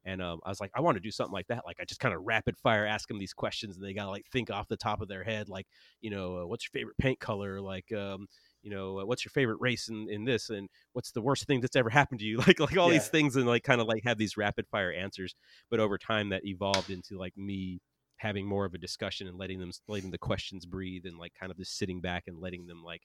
And 0.04 0.22
um, 0.22 0.40
I 0.44 0.48
was 0.48 0.60
like, 0.60 0.70
I 0.74 0.80
want 0.80 0.96
to 0.96 1.00
do 1.00 1.10
something 1.10 1.32
like 1.32 1.48
that. 1.48 1.64
Like, 1.66 1.76
I 1.80 1.84
just 1.84 2.00
kind 2.00 2.14
of 2.14 2.22
rapid 2.24 2.56
fire 2.56 2.86
ask 2.86 3.08
them 3.08 3.18
these 3.18 3.34
questions, 3.34 3.76
and 3.76 3.84
they 3.84 3.92
gotta 3.92 4.10
like 4.10 4.24
think 4.32 4.50
off 4.50 4.68
the 4.68 4.76
top 4.76 5.00
of 5.00 5.08
their 5.08 5.24
head, 5.24 5.48
like, 5.48 5.66
you 6.00 6.10
know, 6.10 6.38
uh, 6.38 6.46
what's 6.46 6.64
your 6.64 6.80
favorite 6.80 6.96
paint 6.98 7.20
color? 7.20 7.60
Like, 7.60 7.92
um, 7.92 8.26
you 8.62 8.70
know, 8.70 9.00
uh, 9.00 9.04
what's 9.04 9.24
your 9.24 9.30
favorite 9.30 9.58
race 9.60 9.88
in, 9.88 10.08
in 10.10 10.24
this? 10.24 10.50
And 10.50 10.68
what's 10.92 11.12
the 11.12 11.22
worst 11.22 11.46
thing 11.46 11.60
that's 11.60 11.76
ever 11.76 11.90
happened 11.90 12.20
to 12.20 12.26
you? 12.26 12.38
Like, 12.46 12.58
like 12.60 12.78
all 12.78 12.88
these 12.88 13.08
things, 13.08 13.36
and 13.36 13.46
like 13.46 13.62
kind 13.62 13.80
of 13.80 13.86
like 13.86 14.02
have 14.04 14.18
these 14.18 14.36
rapid 14.36 14.66
fire 14.68 14.92
answers. 14.92 15.34
But 15.70 15.80
over 15.80 15.98
time, 15.98 16.30
that 16.30 16.44
evolved 16.44 16.90
into 16.90 17.18
like 17.18 17.36
me 17.36 17.80
having 18.16 18.46
more 18.46 18.64
of 18.64 18.74
a 18.74 18.78
discussion 18.78 19.26
and 19.28 19.38
letting 19.38 19.58
them 19.60 19.70
letting 19.88 20.10
the 20.10 20.18
questions 20.18 20.64
breathe, 20.66 21.04
and 21.04 21.18
like 21.18 21.32
kind 21.38 21.52
of 21.52 21.58
just 21.58 21.76
sitting 21.76 22.00
back 22.00 22.24
and 22.26 22.40
letting 22.40 22.66
them 22.66 22.82
like 22.82 23.02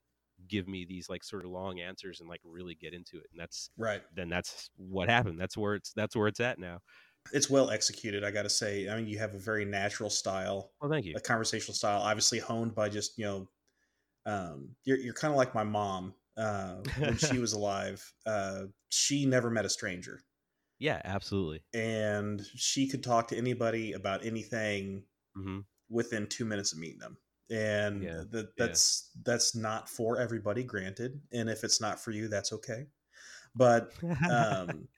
give 0.47 0.67
me 0.67 0.85
these 0.85 1.09
like 1.09 1.23
sort 1.23 1.45
of 1.45 1.51
long 1.51 1.79
answers 1.79 2.19
and 2.19 2.29
like 2.29 2.41
really 2.43 2.75
get 2.75 2.93
into 2.93 3.17
it. 3.19 3.27
And 3.31 3.39
that's 3.39 3.69
Right. 3.77 4.03
then 4.11 4.29
that's 4.29 4.69
what 4.77 5.09
happened. 5.09 5.39
That's 5.39 5.57
where 5.57 5.75
it's 5.75 5.93
that's 5.93 6.15
where 6.15 6.27
it's 6.27 6.39
at 6.39 6.59
now. 6.59 6.79
It's 7.31 7.49
well 7.49 7.71
executed, 7.71 8.23
I 8.23 8.31
got 8.31 8.43
to 8.43 8.49
say. 8.49 8.87
I 8.87 8.95
mean, 8.97 9.07
you 9.07 9.17
have 9.17 9.33
a 9.33 9.39
very 9.39 9.65
natural 9.65 10.09
style, 10.09 10.73
Well, 10.79 10.89
thank 10.91 11.05
you. 11.05 11.15
a 11.15 11.19
conversational 11.19 11.73
style, 11.73 12.01
obviously 12.01 12.39
honed 12.39 12.75
by 12.75 12.89
just 12.89 13.17
you 13.17 13.25
know, 13.25 13.49
um, 14.25 14.75
you're 14.85 14.97
you're 14.99 15.13
kind 15.15 15.31
of 15.33 15.37
like 15.37 15.55
my 15.55 15.63
mom 15.63 16.15
uh, 16.37 16.83
when 16.95 17.17
she 17.17 17.39
was 17.39 17.53
alive. 17.55 18.13
Uh, 18.25 18.67
she 18.89 19.25
never 19.25 19.49
met 19.51 19.65
a 19.65 19.69
stranger, 19.69 20.21
Yeah, 20.79 21.01
absolutely. 21.03 21.65
and 21.73 22.41
she 22.55 22.87
could 22.87 23.03
talk 23.03 23.27
to 23.27 23.37
anybody 23.37 23.93
about 23.93 24.25
anything 24.25 25.05
hmm 25.35 25.59
within 25.89 26.27
two 26.27 26.45
minutes 26.45 26.73
of 26.73 26.79
meeting 26.79 26.99
them. 26.99 27.17
And 27.49 28.09
Yeah, 28.09 28.23
that 28.31 28.57
that's 28.57 29.11
that's 29.23 29.55
not 29.55 29.89
for 29.89 30.17
everybody, 30.19 30.63
granted. 30.63 31.21
And 31.31 31.49
if 31.49 31.63
it's 31.63 31.79
not 31.79 31.99
for 31.99 32.11
you, 32.11 32.27
that's 32.27 32.51
okay. 32.53 32.87
But 33.55 33.93
um, 34.29 34.89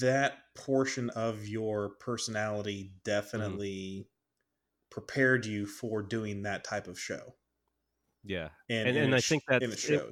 that 0.00 0.54
portion 0.54 1.10
of 1.10 1.46
your 1.46 1.90
personality 1.90 2.94
definitely 3.04 4.08
prepared 4.90 5.46
you 5.46 5.66
for 5.66 6.02
doing 6.02 6.42
that 6.42 6.64
type 6.64 6.88
of 6.88 6.98
show. 7.00 7.36
yeah, 8.22 8.50
And 8.84 8.96
and 8.96 8.96
and, 8.96 9.14
I 9.14 9.20
think 9.20 9.44
that 9.48 9.64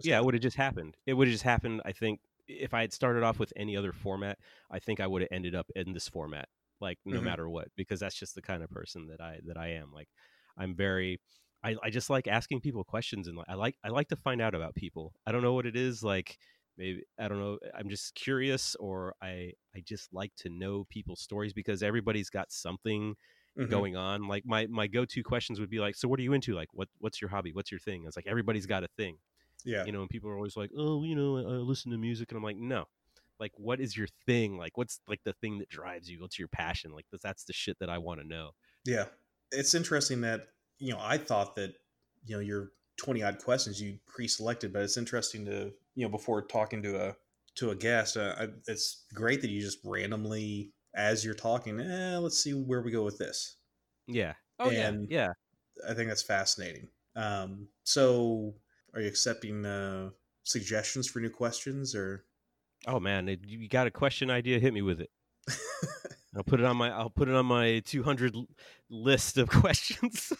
yeah, 0.02 0.18
it 0.18 0.24
would 0.24 0.34
have 0.34 0.42
just 0.42 0.56
happened. 0.56 0.96
It 1.06 1.14
would 1.14 1.28
have 1.28 1.32
just 1.32 1.44
happened. 1.44 1.82
I 1.84 1.92
think 1.92 2.20
if 2.46 2.72
I 2.74 2.80
had 2.80 2.92
started 2.92 3.22
off 3.22 3.38
with 3.38 3.52
any 3.56 3.76
other 3.76 3.92
format, 3.92 4.38
I 4.70 4.78
think 4.78 5.00
I 5.00 5.06
would 5.06 5.22
have 5.22 5.28
ended 5.32 5.54
up 5.54 5.70
in 5.76 5.92
this 5.92 6.08
format, 6.08 6.48
like 6.80 6.98
no 7.04 7.20
Mhm. 7.20 7.22
matter 7.22 7.48
what, 7.48 7.68
because 7.76 8.00
that's 8.00 8.18
just 8.18 8.34
the 8.34 8.42
kind 8.42 8.62
of 8.62 8.70
person 8.70 9.06
that 9.08 9.20
I 9.20 9.40
that 9.44 9.56
I 9.58 9.68
am. 9.68 9.92
Like 9.92 10.08
I'm 10.58 10.74
very 10.74 11.20
I, 11.62 11.76
I 11.82 11.90
just 11.90 12.10
like 12.10 12.28
asking 12.28 12.60
people 12.60 12.84
questions 12.84 13.28
and 13.28 13.38
I 13.48 13.54
like 13.54 13.76
I 13.84 13.88
like 13.88 14.08
to 14.08 14.16
find 14.16 14.40
out 14.40 14.54
about 14.54 14.74
people. 14.74 15.14
I 15.26 15.32
don't 15.32 15.42
know 15.42 15.54
what 15.54 15.66
it 15.66 15.76
is 15.76 16.02
like 16.02 16.38
maybe 16.76 17.02
I 17.18 17.28
don't 17.28 17.40
know 17.40 17.58
I'm 17.74 17.88
just 17.88 18.14
curious 18.14 18.76
or 18.76 19.14
I 19.22 19.52
I 19.74 19.80
just 19.80 20.12
like 20.12 20.34
to 20.36 20.48
know 20.50 20.84
people's 20.90 21.20
stories 21.20 21.52
because 21.52 21.82
everybody's 21.82 22.30
got 22.30 22.52
something 22.52 23.16
Mhm. 23.56 23.68
going 23.68 23.96
on. 23.96 24.28
Like 24.28 24.44
my 24.46 24.66
my 24.68 24.86
go-to 24.86 25.22
questions 25.22 25.60
would 25.60 25.70
be 25.70 25.80
like 25.80 25.96
so 25.96 26.08
what 26.08 26.20
are 26.20 26.22
you 26.22 26.32
into? 26.32 26.54
Like 26.54 26.68
what 26.72 26.88
what's 26.98 27.20
your 27.20 27.30
hobby? 27.30 27.52
What's 27.52 27.70
your 27.72 27.80
thing? 27.80 28.04
It's 28.06 28.16
like 28.16 28.26
everybody's 28.28 28.66
got 28.66 28.84
a 28.84 28.88
thing. 28.96 29.18
Yeah. 29.64 29.86
You 29.86 29.92
know, 29.92 30.00
and 30.02 30.10
people 30.10 30.30
are 30.30 30.36
always 30.36 30.56
like, 30.56 30.70
"Oh, 30.76 31.04
you 31.04 31.14
know, 31.14 31.36
I 31.38 31.40
listen 31.62 31.90
to 31.92 31.98
music." 31.98 32.30
And 32.30 32.36
I'm 32.36 32.42
like, 32.44 32.56
"No." 32.56 32.86
Like 33.40 33.52
what 33.56 33.80
is 33.80 33.96
your 33.96 34.08
thing? 34.26 34.56
Like 34.58 34.76
what's 34.76 35.00
like 35.08 35.22
the 35.24 35.32
thing 35.34 35.58
that 35.58 35.68
drives 35.68 36.10
you? 36.10 36.20
What's 36.20 36.38
your 36.38 36.48
passion? 36.48 36.92
Like 36.92 37.06
that's, 37.12 37.22
that's 37.22 37.44
the 37.44 37.52
shit 37.52 37.78
that 37.80 37.88
I 37.90 37.98
want 37.98 38.20
to 38.20 38.26
know. 38.26 38.52
Yeah. 38.84 39.08
It's 39.52 39.74
interesting 39.74 40.20
that, 40.22 40.48
you 40.78 40.92
know, 40.92 40.98
I 41.00 41.18
thought 41.18 41.56
that, 41.56 41.74
you 42.24 42.34
know, 42.36 42.40
your 42.40 42.70
20 42.98 43.22
odd 43.22 43.38
questions 43.38 43.80
you 43.80 43.98
pre-selected, 44.06 44.72
but 44.72 44.82
it's 44.82 44.96
interesting 44.96 45.44
to, 45.46 45.72
you 45.94 46.04
know, 46.04 46.08
before 46.08 46.42
talking 46.46 46.82
to 46.82 47.08
a 47.10 47.16
to 47.56 47.70
a 47.70 47.74
guest, 47.74 48.16
uh, 48.16 48.34
I, 48.38 48.48
it's 48.68 49.06
great 49.14 49.40
that 49.42 49.50
you 49.50 49.60
just 49.60 49.78
randomly 49.84 50.72
as 50.94 51.24
you're 51.24 51.34
talking, 51.34 51.80
eh, 51.80 52.16
let's 52.18 52.38
see 52.42 52.52
where 52.52 52.82
we 52.82 52.90
go 52.92 53.02
with 53.02 53.18
this. 53.18 53.56
Yeah. 54.06 54.34
Oh 54.58 54.70
And- 54.70 55.08
yeah. 55.10 55.28
I 55.88 55.94
think 55.94 56.08
that's 56.08 56.22
fascinating. 56.22 56.88
Um, 57.14 57.68
so 57.84 58.54
are 58.94 59.00
you 59.00 59.06
accepting 59.08 59.64
uh, 59.64 60.10
suggestions 60.44 61.06
for 61.08 61.20
new 61.20 61.30
questions 61.30 61.94
or 61.94 62.24
Oh 62.86 62.98
man, 63.00 63.28
you 63.46 63.68
got 63.68 63.86
a 63.86 63.90
question 63.90 64.30
idea, 64.30 64.58
hit 64.60 64.72
me 64.74 64.82
with 64.82 65.00
it. 65.00 65.10
I'll 66.36 66.44
put 66.44 66.60
it 66.60 66.66
on 66.66 66.76
my 66.76 66.90
I'll 66.90 67.10
put 67.10 67.28
it 67.28 67.34
on 67.34 67.46
my 67.46 67.80
200 67.86 68.34
list 68.90 69.38
of 69.38 69.48
questions. 69.62 70.32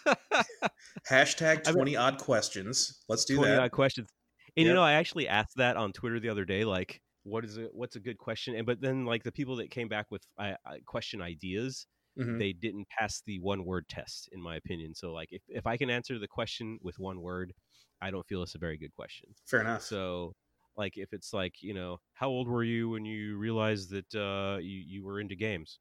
hashtag 1.09 1.63
I 1.67 1.71
mean- 1.71 1.75
20 1.75 1.97
odd 1.97 2.19
questions? 2.19 3.03
Let's 3.09 3.25
do 3.25 3.37
20 3.37 3.51
that. 3.51 3.61
odd 3.61 3.71
questions. 3.73 4.09
And 4.57 4.67
you 4.67 4.75
know, 4.75 4.83
I 4.83 4.93
actually 4.95 5.29
asked 5.29 5.57
that 5.57 5.77
on 5.77 5.93
Twitter 5.93 6.19
the 6.21 6.29
other 6.29 6.45
day 6.45 6.65
like 6.65 7.01
what 7.25 7.45
is 7.45 7.59
it 7.59 7.69
what's 7.73 7.97
a 7.97 8.01
good 8.01 8.19
question? 8.19 8.55
And 8.55 8.67
but 8.67 8.81
then 8.81 9.05
like 9.05 9.23
the 9.23 9.33
people 9.33 9.57
that 9.57 9.71
came 9.71 9.89
back 9.89 10.07
with 10.11 10.23
uh, 10.39 10.53
question 10.87 11.21
ideas, 11.23 11.87
Mhm. 12.19 12.39
they 12.39 12.53
didn't 12.53 12.89
pass 12.99 13.23
the 13.27 13.39
one 13.41 13.65
word 13.65 13.87
test 13.89 14.29
in 14.33 14.43
my 14.43 14.57
opinion. 14.57 14.95
So 14.95 15.13
like 15.13 15.29
if 15.31 15.43
if 15.49 15.67
I 15.67 15.77
can 15.77 15.91
answer 15.91 16.19
the 16.19 16.27
question 16.29 16.79
with 16.83 16.99
one 16.99 17.21
word, 17.21 17.53
I 18.01 18.11
don't 18.11 18.27
feel 18.27 18.43
it's 18.43 18.55
a 18.57 18.59
very 18.59 18.77
good 18.79 18.93
question. 18.93 19.29
Fair 19.47 19.61
enough. 19.61 19.83
So, 19.83 20.33
like, 20.79 20.97
if 20.97 21.13
it's 21.13 21.33
like, 21.35 21.63
you 21.63 21.75
know, 21.75 21.99
how 22.15 22.29
old 22.29 22.49
were 22.49 22.65
you 22.65 22.89
when 22.89 23.05
you 23.05 23.37
realized 23.37 23.91
that 23.91 24.15
uh, 24.15 24.59
you 24.59 24.83
you 24.87 25.05
were 25.05 25.21
into 25.21 25.35
games? 25.37 25.79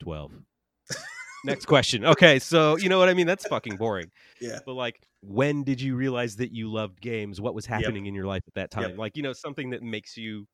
Twelve. 0.00 0.32
Next 1.44 1.66
question. 1.66 2.04
Okay, 2.04 2.38
so 2.40 2.76
you 2.76 2.88
know 2.88 2.98
what 2.98 3.08
I 3.08 3.14
mean. 3.14 3.26
That's 3.26 3.46
fucking 3.46 3.76
boring. 3.76 4.10
yeah. 4.40 4.58
But 4.66 4.74
like, 4.74 5.00
when 5.22 5.62
did 5.62 5.80
you 5.80 5.94
realize 5.96 6.36
that 6.36 6.52
you 6.52 6.70
loved 6.70 7.00
games? 7.00 7.40
What 7.40 7.54
was 7.54 7.66
Yep. 7.66 7.80
happening 7.80 8.06
in 8.06 8.14
your 8.14 8.26
life 8.26 8.42
at 8.48 8.54
that 8.54 8.70
time? 8.70 8.90
Yep. 8.90 8.98
Like, 8.98 9.16
you 9.16 9.22
know, 9.22 9.32
something 9.32 9.70
that 9.70 9.82
makes 9.82 10.16
you 10.16 10.46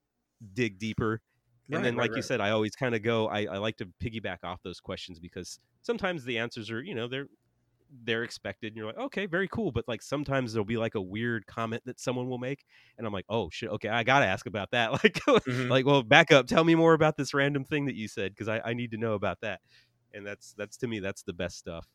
dig 0.53 0.79
deeper. 0.79 1.21
And 1.71 1.77
Right, 1.77 1.83
then, 1.83 1.97
right, 1.97 2.03
like 2.03 2.11
you 2.11 2.17
right. 2.17 2.25
said, 2.25 2.41
I 2.43 2.51
always 2.51 2.73
kind 2.77 2.95
of 2.95 3.03
go. 3.03 3.29
I, 3.29 3.47
I 3.47 3.57
like 3.57 3.79
to 3.79 3.87
piggyback 4.03 4.39
off 4.45 4.61
those 4.63 4.81
questions 4.81 5.19
because 5.19 5.59
sometimes 5.81 6.23
the 6.25 6.37
answers 6.37 6.71
are, 6.71 6.83
you 6.83 6.95
know, 6.95 7.09
they're 7.09 7.29
they're 8.03 8.25
expected, 8.25 8.69
and 8.69 8.77
you're 8.77 8.87
like, 8.87 8.99
okay, 8.99 9.27
very 9.27 9.49
cool. 9.49 9.73
But 9.73 9.87
like 9.89 10.03
sometimes 10.03 10.53
there'll 10.53 10.65
be 10.65 10.77
like 10.77 10.95
a 10.95 11.01
weird 11.01 11.47
comment 11.47 11.83
that 11.87 12.01
someone 12.01 12.29
will 12.29 12.39
make, 12.39 12.65
and 12.99 13.07
I'm 13.07 13.13
like, 13.13 13.27
oh 13.29 13.51
shit, 13.51 13.71
okay, 13.71 13.89
I 13.89 14.03
gotta 14.05 14.27
ask 14.27 14.47
about 14.47 14.71
that. 14.73 14.93
Like, 15.05 15.21
Mhm. 15.47 15.71
like, 15.71 15.87
well, 15.87 16.03
back 16.03 16.33
up, 16.33 16.47
tell 16.47 16.65
me 16.65 16.75
more 16.75 16.95
about 16.95 17.17
this 17.17 17.35
random 17.35 17.65
thing 17.65 17.87
that 17.87 17.95
you 17.97 18.09
said 18.09 18.33
because 18.33 18.49
I, 18.49 18.61
I 18.65 18.75
need 18.75 18.91
to 18.93 18.97
know 18.99 19.15
about 19.15 19.41
that. 19.43 19.61
And 20.13 20.27
that's 20.27 20.55
that's 20.55 20.77
to 20.79 20.87
me 20.89 21.01
that's 21.01 21.23
the 21.25 21.33
best 21.33 21.59
stuff. 21.59 21.87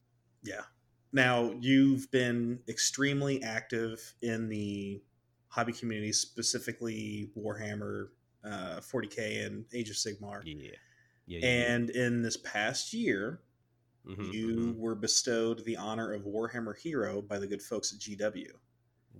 Yeah. 0.43 0.63
Now 1.11 1.51
you've 1.59 2.09
been 2.11 2.61
extremely 2.67 3.41
active 3.41 4.15
in 4.21 4.49
the 4.49 5.03
hobby 5.47 5.73
community, 5.73 6.13
specifically 6.13 7.31
Warhammer, 7.37 8.09
uh, 8.43 8.79
40k, 8.81 9.45
and 9.45 9.65
Age 9.73 9.89
of 9.89 9.95
Sigmar. 9.95 10.43
Yeah, 10.43 10.55
yeah. 11.25 11.39
yeah, 11.39 11.39
And 11.47 11.89
in 11.89 12.21
this 12.21 12.37
past 12.37 12.93
year, 12.93 13.41
Mhm, 14.07 14.33
you 14.33 14.55
mhm. 14.55 14.77
were 14.77 14.95
bestowed 14.95 15.63
the 15.65 15.77
honor 15.77 16.13
of 16.13 16.23
Warhammer 16.23 16.77
Hero 16.77 17.21
by 17.21 17.37
the 17.37 17.47
good 17.47 17.61
folks 17.61 17.93
at 17.93 17.99
GW. 17.99 18.51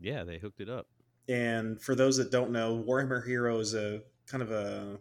yeah, 0.02 0.24
they 0.24 0.38
hooked 0.38 0.62
it 0.62 0.70
up. 0.70 0.88
And 1.28 1.82
for 1.82 1.94
those 1.94 2.18
that 2.18 2.32
don't 2.32 2.52
know, 2.52 2.84
Warhammer 2.84 3.26
Hero 3.26 3.60
is 3.60 3.74
a 3.76 4.02
kind 4.26 4.42
of 4.42 4.52
a 4.52 5.00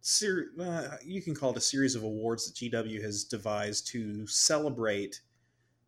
ser- 0.00 0.50
uh, 0.60 0.96
you 1.04 1.22
can 1.22 1.34
call 1.34 1.50
it 1.50 1.56
a 1.56 1.60
series 1.60 1.94
of 1.94 2.02
awards 2.02 2.46
that 2.46 2.54
GW 2.54 3.02
has 3.02 3.24
devised 3.24 3.86
to 3.88 4.26
celebrate 4.26 5.20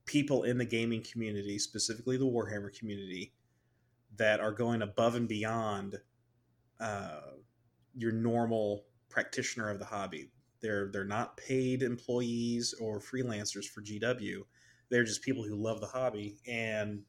people 0.07 0.44
in 0.44 0.57
the 0.57 0.64
gaming 0.64 1.03
community, 1.03 1.59
specifically 1.59 2.16
the 2.16 2.24
Warhammer 2.24 2.76
community, 2.76 3.34
that 4.16 4.40
are 4.40 4.53
going 4.53 4.82
above 4.82 5.14
and 5.14 5.28
beyond 5.28 6.01
uh, 6.80 7.20
your 7.94 8.12
normal 8.12 8.86
practitioner 9.09 9.68
of 9.68 9.78
the 9.78 9.84
hobby. 9.84 10.30
They're 10.66 10.88
they're 10.88 11.04
not 11.04 11.36
paid 11.36 11.84
employees 11.84 12.74
or 12.80 12.98
freelancers 12.98 13.66
for 13.66 13.82
GW. 13.82 14.38
They're 14.90 15.04
just 15.04 15.22
people 15.22 15.44
who 15.44 15.54
love 15.54 15.80
the 15.80 15.86
hobby. 15.86 16.38
And 16.48 17.02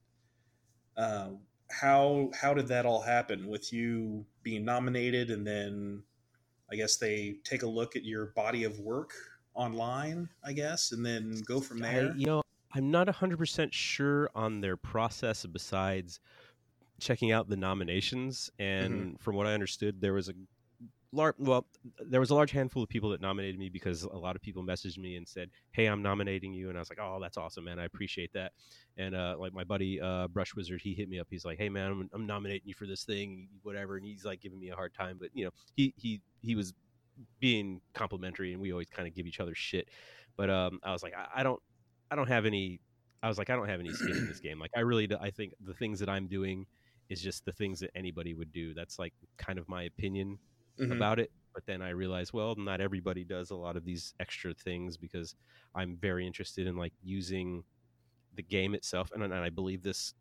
uh, 0.95 1.29
how 1.71 2.29
how 2.39 2.53
did 2.53 2.67
that 2.67 2.85
all 2.85 3.01
happen 3.01 3.47
with 3.47 3.73
you 3.73 4.25
being 4.43 4.63
nominated 4.63 5.31
and 5.31 5.45
then 5.45 6.03
I 6.71 6.75
guess 6.75 6.97
they 6.97 7.37
take 7.43 7.63
a 7.63 7.67
look 7.67 7.95
at 7.95 8.03
your 8.03 8.27
body 8.27 8.63
of 8.63 8.79
work 8.79 9.13
online, 9.55 10.29
I 10.43 10.53
guess, 10.53 10.91
and 10.91 11.03
then 11.03 11.41
go 11.45 11.59
from 11.59 11.83
I, 11.83 11.93
there. 11.93 12.13
you 12.15 12.27
know, 12.27 12.41
I'm 12.73 12.91
not 12.91 13.07
100% 13.07 13.71
sure 13.71 14.29
on 14.35 14.61
their 14.61 14.75
process 14.75 15.45
besides 15.45 16.19
checking 16.99 17.31
out 17.31 17.47
the 17.47 17.55
nominations. 17.55 18.51
And 18.59 19.19
from 19.21 19.37
what 19.37 19.47
I 19.47 19.53
understood, 19.53 20.01
there 20.01 20.13
was 20.13 20.27
a 20.27 20.33
large, 21.11 21.35
well, 21.37 21.65
there 21.99 22.19
was 22.19 22.29
a 22.29 22.35
large 22.35 22.51
handful 22.51 22.83
of 22.83 22.89
people 22.89 23.09
that 23.11 23.21
nominated 23.21 23.59
me 23.59 23.69
because 23.69 24.03
a 24.03 24.17
lot 24.17 24.35
of 24.35 24.41
people 24.41 24.63
messaged 24.63 24.97
me 24.97 25.15
and 25.15 25.27
said, 25.27 25.49
Hey, 25.71 25.85
I'm 25.85 26.01
nominating 26.01 26.53
you. 26.53 26.69
And 26.69 26.77
I 26.77 26.81
was 26.81 26.89
like, 26.89 26.99
Oh, 27.01 27.19
that's 27.21 27.37
awesome, 27.37 27.63
man. 27.63 27.79
I 27.79 27.85
appreciate 27.85 28.31
that. 28.33 28.51
And 28.97 29.15
uh, 29.15 29.35
like 29.39 29.53
my 29.53 29.63
buddy, 29.63 30.01
uh, 30.01 30.27
Brush 30.27 30.55
Wizard, 30.55 30.81
he 30.81 30.93
hit 30.93 31.09
me 31.09 31.19
up. 31.19 31.27
He's 31.29 31.45
like, 31.45 31.57
Hey, 31.57 31.69
man, 31.69 31.91
I'm, 31.91 32.09
I'm 32.13 32.25
nominating 32.25 32.67
you 32.67 32.73
for 32.73 32.85
this 32.85 33.03
thing, 33.03 33.47
whatever. 33.63 33.97
And 33.97 34.05
he's 34.05 34.25
like 34.25 34.41
giving 34.41 34.59
me 34.59 34.69
a 34.69 34.75
hard 34.75 34.93
time. 34.93 35.17
But, 35.19 35.29
you 35.33 35.45
know, 35.45 35.51
he, 35.75 35.93
he, 35.97 36.21
he 36.41 36.55
was 36.55 36.73
being 37.39 37.81
complimentary 37.93 38.53
and 38.53 38.61
we 38.61 38.71
always 38.71 38.89
kind 38.89 39.07
of 39.07 39.15
give 39.15 39.25
each 39.25 39.39
other 39.39 39.55
shit. 39.55 39.89
But 40.35 40.49
um, 40.49 40.79
I 40.83 40.91
was 40.91 41.03
like, 41.03 41.13
I, 41.15 41.39
I 41.39 41.43
don't, 41.43 41.61
I 42.11 42.15
don't 42.15 42.27
have 42.27 42.45
any. 42.45 42.79
I 43.23 43.27
was 43.27 43.39
like, 43.39 43.49
I 43.49 43.55
don't 43.55 43.67
have 43.67 43.79
any 43.79 43.91
skin 43.91 44.15
in 44.15 44.27
this 44.27 44.39
game. 44.39 44.59
Like, 44.59 44.69
I 44.75 44.81
really, 44.81 45.07
do, 45.07 45.17
I 45.19 45.31
think 45.31 45.53
the 45.65 45.73
things 45.73 45.99
that 45.99 46.07
I'm 46.07 46.27
doing 46.27 46.67
is 47.09 47.19
just 47.19 47.45
the 47.45 47.51
things 47.51 47.79
that 47.79 47.89
anybody 47.95 48.35
would 48.35 48.51
do. 48.51 48.75
That's 48.75 48.99
like 48.99 49.13
kind 49.37 49.57
of 49.57 49.67
my 49.67 49.83
opinion 49.83 50.37
Mhm. 50.77 50.91
about 50.91 51.19
it. 51.19 51.31
But 51.53 51.65
then 51.65 51.81
I 51.81 51.89
realized, 51.89 52.33
well, 52.33 52.55
not 52.55 52.81
everybody 52.81 53.23
does 53.23 53.49
a 53.51 53.55
lot 53.55 53.77
of 53.77 53.83
these 53.85 54.13
extra 54.19 54.53
things 54.53 54.97
because 54.97 55.35
I'm 55.75 55.97
very 55.97 56.25
interested 56.27 56.67
in 56.67 56.75
like 56.77 56.93
using 57.01 57.63
the 58.33 58.43
game 58.43 58.75
itself, 58.75 59.11
and, 59.13 59.23
and 59.23 59.33
I 59.33 59.49
believe 59.49 59.83
this 59.83 60.13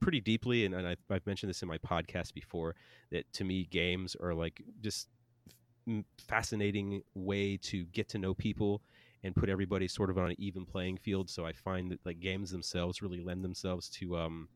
pretty 0.00 0.20
deeply. 0.20 0.64
And, 0.66 0.74
and 0.74 0.86
I, 0.88 0.96
I've 1.10 1.26
mentioned 1.26 1.50
this 1.50 1.62
in 1.62 1.68
my 1.68 1.78
podcast 1.78 2.34
before 2.34 2.76
that 3.12 3.32
to 3.34 3.44
me, 3.44 3.66
games 3.66 4.16
are 4.16 4.34
like 4.34 4.62
just 4.80 5.08
fascinating 6.18 7.02
way 7.14 7.56
to 7.56 7.84
get 7.86 8.08
to 8.08 8.18
know 8.18 8.34
people 8.34 8.82
and 9.22 9.34
put 9.34 9.48
everybody 9.48 9.86
sort 9.88 10.10
of 10.10 10.18
on 10.18 10.30
an 10.30 10.36
even 10.38 10.66
playing 10.66 10.96
field. 10.98 11.30
So 11.30 11.46
I 11.46 11.52
find 11.52 11.90
that 11.92 12.04
like 12.04 12.20
games 12.20 12.50
themselves 12.50 13.02
really 13.02 13.20
lend 13.20 13.44
themselves 13.44 13.88
to 13.90 14.16
um 14.16 14.48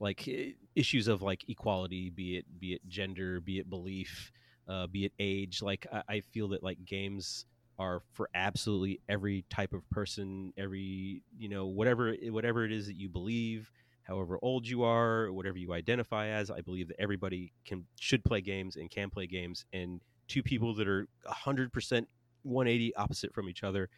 like 0.00 0.28
issues 0.74 1.08
of 1.08 1.22
like 1.22 1.44
equality, 1.48 2.10
be 2.10 2.36
it 2.36 2.44
be 2.58 2.74
it 2.74 2.82
gender, 2.88 3.40
be 3.40 3.58
it 3.58 3.68
belief, 3.68 4.32
uh, 4.68 4.86
be 4.86 5.04
it 5.04 5.12
age. 5.18 5.62
Like 5.62 5.86
I, 5.92 6.02
I 6.08 6.20
feel 6.20 6.48
that 6.48 6.62
like 6.62 6.84
games 6.84 7.46
are 7.78 8.02
for 8.12 8.28
absolutely 8.34 9.00
every 9.08 9.44
type 9.50 9.72
of 9.72 9.88
person, 9.90 10.52
every 10.56 11.22
you 11.36 11.48
know 11.48 11.66
whatever 11.66 12.14
whatever 12.28 12.64
it 12.64 12.72
is 12.72 12.86
that 12.86 12.96
you 12.96 13.08
believe, 13.08 13.70
however 14.02 14.38
old 14.42 14.66
you 14.66 14.82
are, 14.84 15.32
whatever 15.32 15.58
you 15.58 15.72
identify 15.72 16.28
as. 16.28 16.50
I 16.50 16.60
believe 16.60 16.88
that 16.88 17.00
everybody 17.00 17.52
can 17.64 17.84
should 17.98 18.24
play 18.24 18.40
games 18.40 18.76
and 18.76 18.90
can 18.90 19.10
play 19.10 19.26
games, 19.26 19.64
and 19.72 20.00
two 20.28 20.42
people 20.42 20.74
that 20.74 20.88
are 20.88 21.08
hundred 21.26 21.72
percent 21.72 22.08
180 22.44 22.94
opposite 22.94 23.34
from 23.34 23.48
each 23.48 23.64
other 23.64 23.88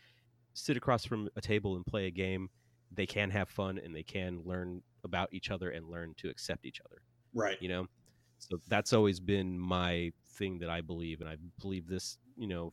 sit 0.55 0.77
across 0.77 1.05
from 1.05 1.29
a 1.37 1.41
table 1.41 1.77
and 1.77 1.87
play 1.87 2.07
a 2.07 2.11
game 2.11 2.49
they 2.93 3.07
can 3.07 3.31
have 3.31 3.49
fun 3.49 3.79
and 3.79 3.95
they 3.95 4.03
can 4.03 4.41
learn 4.45 4.83
about 5.05 5.29
each 5.33 5.51
other 5.51 5.71
and 5.71 5.89
learn 5.89 6.15
to 6.19 6.29
accept 6.29 6.65
each 6.67 6.81
other 6.85 7.03
Right. 7.35 7.59
you 7.61 7.69
know 7.69 7.87
so 8.39 8.59
that's 8.69 8.93
always 8.93 9.21
been 9.21 9.59
my 9.59 10.13
thing 10.33 10.59
that 10.61 10.71
i 10.71 10.81
believe 10.81 11.21
and 11.21 11.29
i 11.29 11.37
believe 11.61 11.87
this 11.87 12.19
you 12.37 12.47
know 12.49 12.73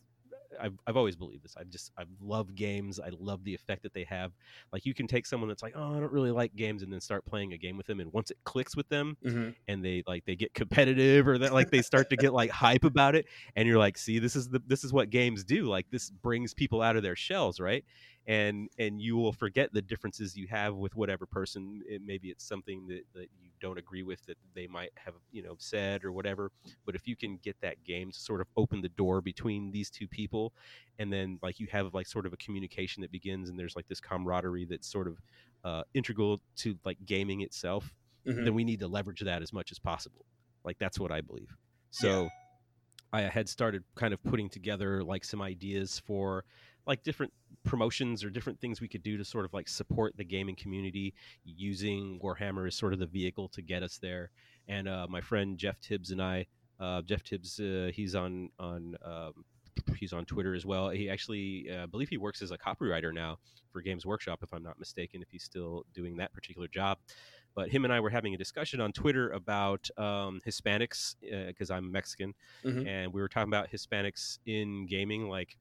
I've, 0.59 0.77
I've 0.87 0.95
always 0.97 1.15
believed 1.17 1.43
this. 1.43 1.55
I 1.57 1.65
just 1.65 1.91
I 1.97 2.05
love 2.21 2.55
games. 2.55 2.99
I 3.01 3.09
love 3.19 3.43
the 3.43 3.53
effect 3.53 3.83
that 3.83 3.93
they 3.93 4.05
have. 4.05 4.31
Like 4.71 4.85
you 4.85 4.93
can 4.93 5.05
take 5.05 5.25
someone 5.25 5.49
that's 5.49 5.61
like, 5.61 5.73
oh, 5.75 5.95
I 5.95 5.99
don't 5.99 6.11
really 6.11 6.31
like 6.31 6.55
games, 6.55 6.83
and 6.83 6.91
then 6.91 7.01
start 7.01 7.25
playing 7.25 7.51
a 7.53 7.57
game 7.57 7.75
with 7.77 7.85
them, 7.85 7.99
and 7.99 8.11
once 8.13 8.31
it 8.31 8.37
clicks 8.45 8.75
with 8.75 8.87
them, 8.87 9.17
hmm 9.21 9.49
and 9.67 9.83
they 9.83 10.03
like 10.07 10.23
they 10.25 10.35
get 10.35 10.53
competitive 10.53 11.27
or 11.27 11.37
that 11.37 11.53
like 11.53 11.69
they 11.69 11.81
start 11.81 12.09
to 12.09 12.15
get 12.17 12.33
like 12.33 12.49
hype 12.49 12.85
about 12.85 13.15
it 13.15 13.25
and 13.55 13.67
you're 13.67 13.77
like 13.77 13.97
see 13.97 14.17
this 14.19 14.35
is 14.35 14.47
the 14.49 14.61
this 14.65 14.83
is 14.83 14.93
what 14.93 15.09
games 15.09 15.43
do 15.43 15.65
like 15.65 15.85
this 15.91 16.09
brings 16.09 16.53
people 16.53 16.81
out 16.81 16.95
of 16.95 17.03
their 17.03 17.15
shells 17.17 17.59
right 17.59 17.83
and 18.27 18.69
and 18.77 19.01
you 19.01 19.15
will 19.15 19.31
forget 19.31 19.71
the 19.73 19.81
differences 19.81 20.35
you 20.35 20.47
have 20.47 20.75
with 20.75 20.95
whatever 20.95 21.25
person 21.25 21.81
it, 21.87 22.01
maybe 22.03 22.29
it's 22.29 22.45
something 22.45 22.85
that, 22.87 23.03
that 23.13 23.29
you 23.39 23.49
don't 23.61 23.79
agree 23.79 24.03
with 24.03 24.25
that 24.25 24.37
they 24.53 24.67
might 24.67 24.91
have 24.97 25.15
you 25.31 25.41
know 25.41 25.55
said 25.59 26.03
or 26.03 26.11
whatever 26.11 26.51
but 26.85 26.95
if 26.95 27.07
you 27.07 27.15
can 27.15 27.37
get 27.37 27.55
that 27.61 27.83
game 27.83 28.11
to 28.11 28.19
sort 28.19 28.41
of 28.41 28.47
open 28.57 28.81
the 28.81 28.89
door 28.89 29.21
between 29.21 29.71
these 29.71 29.89
two 29.89 30.07
people 30.07 30.53
and 30.99 31.11
then 31.11 31.39
like 31.41 31.59
you 31.59 31.67
have 31.67 31.93
like 31.93 32.07
sort 32.07 32.25
of 32.25 32.33
a 32.33 32.37
communication 32.37 33.01
that 33.01 33.11
begins 33.11 33.49
and 33.49 33.57
there's 33.57 33.75
like 33.75 33.87
this 33.87 34.01
camaraderie 34.01 34.65
that's 34.65 34.91
sort 34.91 35.07
of 35.07 35.19
uh, 35.63 35.83
integral 35.93 36.39
to 36.55 36.77
like 36.85 36.97
gaming 37.05 37.41
itself 37.41 37.95
Mhm. 38.25 38.45
then 38.45 38.53
we 38.53 38.63
need 38.63 38.79
to 38.79 38.87
leverage 38.87 39.21
that 39.21 39.41
as 39.41 39.51
much 39.51 39.71
as 39.71 39.79
possible. 39.79 40.25
Like 40.63 40.77
that's 40.77 40.99
what 40.99 41.11
i 41.11 41.21
believe. 41.21 41.55
So 41.89 42.33
I 43.13 43.21
had 43.21 43.47
started 43.49 43.83
kind 43.95 44.13
of 44.13 44.21
putting 44.23 44.49
together 44.49 45.03
like 45.03 45.23
some 45.23 45.41
ideas 45.41 45.99
for 45.99 46.45
like 46.85 47.03
different 47.03 47.33
promotions 47.63 48.23
or 48.23 48.29
different 48.29 48.59
things 48.59 48.79
we 48.81 48.87
could 48.87 49.03
do 49.03 49.17
to 49.17 49.25
sort 49.25 49.45
of 49.45 49.53
like 49.53 49.67
support 49.67 50.15
the 50.17 50.23
gaming 50.23 50.55
community 50.55 51.13
using 51.43 52.19
Warhammer 52.23 52.67
as 52.67 52.75
sort 52.75 52.93
of 52.93 52.99
the 52.99 53.05
vehicle 53.07 53.49
to 53.49 53.61
get 53.61 53.83
us 53.83 53.97
there. 53.97 54.31
And 54.67 54.87
uh, 54.87 55.07
my 55.09 55.21
friend 55.21 55.57
Jeff 55.57 55.79
Tibbs 55.79 56.11
and 56.11 56.21
I, 56.21 56.45
uh, 56.79 57.01
Jeff 57.01 57.23
Tibbs, 57.23 57.59
uh, 57.59 57.89
he's 57.93 58.15
on 58.15 58.49
on 58.59 58.95
um, 59.03 59.33
he's 59.97 60.13
on 60.13 60.25
Twitter 60.25 60.53
as 60.53 60.65
well. 60.65 60.89
He 60.89 61.09
actually, 61.09 61.67
uh, 61.71 61.83
I 61.83 61.85
believe 61.85 62.09
he 62.09 62.17
works 62.17 62.41
as 62.41 62.51
a 62.51 62.57
copywriter 62.57 63.13
now 63.13 63.37
for 63.71 63.81
Games 63.81 64.05
Workshop, 64.05 64.39
if 64.43 64.53
I'm 64.53 64.63
not 64.63 64.79
mistaken, 64.79 65.21
if 65.21 65.29
he's 65.29 65.43
still 65.43 65.85
doing 65.93 66.17
that 66.17 66.33
particular 66.33 66.67
job. 66.67 66.97
But 67.55 67.69
him 67.69 67.85
and 67.85 67.93
I 67.93 67.99
were 67.99 68.09
having 68.09 68.33
a 68.33 68.37
discussion 68.37 68.79
on 68.81 68.91
Twitter 68.91 69.31
about 69.31 69.89
um, 69.97 70.41
Hispanics 70.47 71.15
because 71.47 71.71
I'm 71.71 71.91
Mexican, 71.91 72.33
Mhm. 72.63 72.87
and 72.87 73.13
we 73.13 73.21
were 73.21 73.27
talking 73.29 73.49
about 73.49 73.69
Hispanics 73.71 74.39
in 74.45 74.85
gaming. 74.87 75.27
Like, 75.29 75.57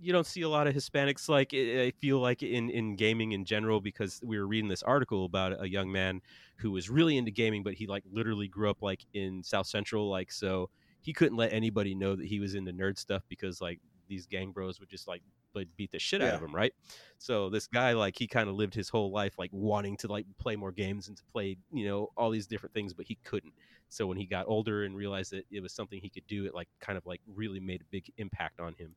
you 0.00 0.12
don't 0.12 0.26
see 0.26 0.42
a 0.42 0.48
lot 0.48 0.66
of 0.66 0.74
Hispanics 0.74 1.28
like 1.28 1.52
I 1.54 1.92
feel 1.98 2.20
like 2.20 2.42
in 2.42 2.70
in 2.70 2.96
gaming 2.96 3.32
in 3.32 3.44
general 3.44 3.80
because 3.80 4.20
we 4.22 4.38
were 4.38 4.46
reading 4.46 4.68
this 4.68 4.82
article 4.82 5.24
about 5.24 5.62
a 5.62 5.68
young 5.68 5.90
man 5.90 6.20
who 6.56 6.70
was 6.70 6.90
really 6.90 7.16
into 7.16 7.30
gaming, 7.30 7.62
but 7.62 7.74
he 7.74 7.86
like 7.86 8.04
literally 8.10 8.48
grew 8.48 8.70
up 8.70 8.82
like 8.82 9.04
in 9.14 9.42
South 9.42 9.66
Central, 9.66 10.08
like 10.08 10.32
so 10.32 10.70
he 11.00 11.12
couldn't 11.12 11.36
let 11.36 11.52
anybody 11.52 11.94
know 11.94 12.16
that 12.16 12.26
he 12.26 12.40
was 12.40 12.54
into 12.54 12.72
nerd 12.72 12.98
stuff 12.98 13.22
because 13.28 13.60
like 13.60 13.80
these 14.08 14.26
gang 14.26 14.52
bros 14.52 14.80
would 14.80 14.88
just 14.88 15.06
like 15.06 15.22
like, 15.54 15.68
beat 15.76 15.90
the 15.90 15.98
shit 15.98 16.22
out 16.22 16.34
of 16.34 16.42
him, 16.42 16.54
right? 16.54 16.72
So 17.18 17.50
this 17.50 17.66
guy 17.66 17.92
like 17.92 18.16
he 18.16 18.26
kind 18.26 18.48
of 18.48 18.54
lived 18.54 18.74
his 18.74 18.88
whole 18.88 19.10
life 19.10 19.34
like 19.38 19.50
wanting 19.52 19.96
to 19.98 20.08
like 20.08 20.26
play 20.38 20.56
more 20.56 20.72
games 20.72 21.08
and 21.08 21.16
to 21.16 21.22
play 21.32 21.56
you 21.72 21.86
know 21.86 22.10
all 22.16 22.30
these 22.30 22.46
different 22.46 22.74
things, 22.74 22.94
but 22.94 23.06
he 23.06 23.18
couldn't. 23.24 23.54
So 23.88 24.06
when 24.06 24.18
he 24.18 24.26
got 24.26 24.46
older 24.46 24.84
and 24.84 24.94
realized 24.94 25.32
that 25.32 25.46
it 25.50 25.62
was 25.62 25.72
something 25.72 25.98
he 26.00 26.10
could 26.10 26.26
do, 26.26 26.44
it 26.44 26.54
like 26.54 26.68
kind 26.80 26.98
of 26.98 27.06
like 27.06 27.20
really 27.26 27.60
made 27.60 27.80
a 27.80 27.86
big 27.90 28.12
impact 28.18 28.60
on 28.60 28.74
him. 28.74 28.94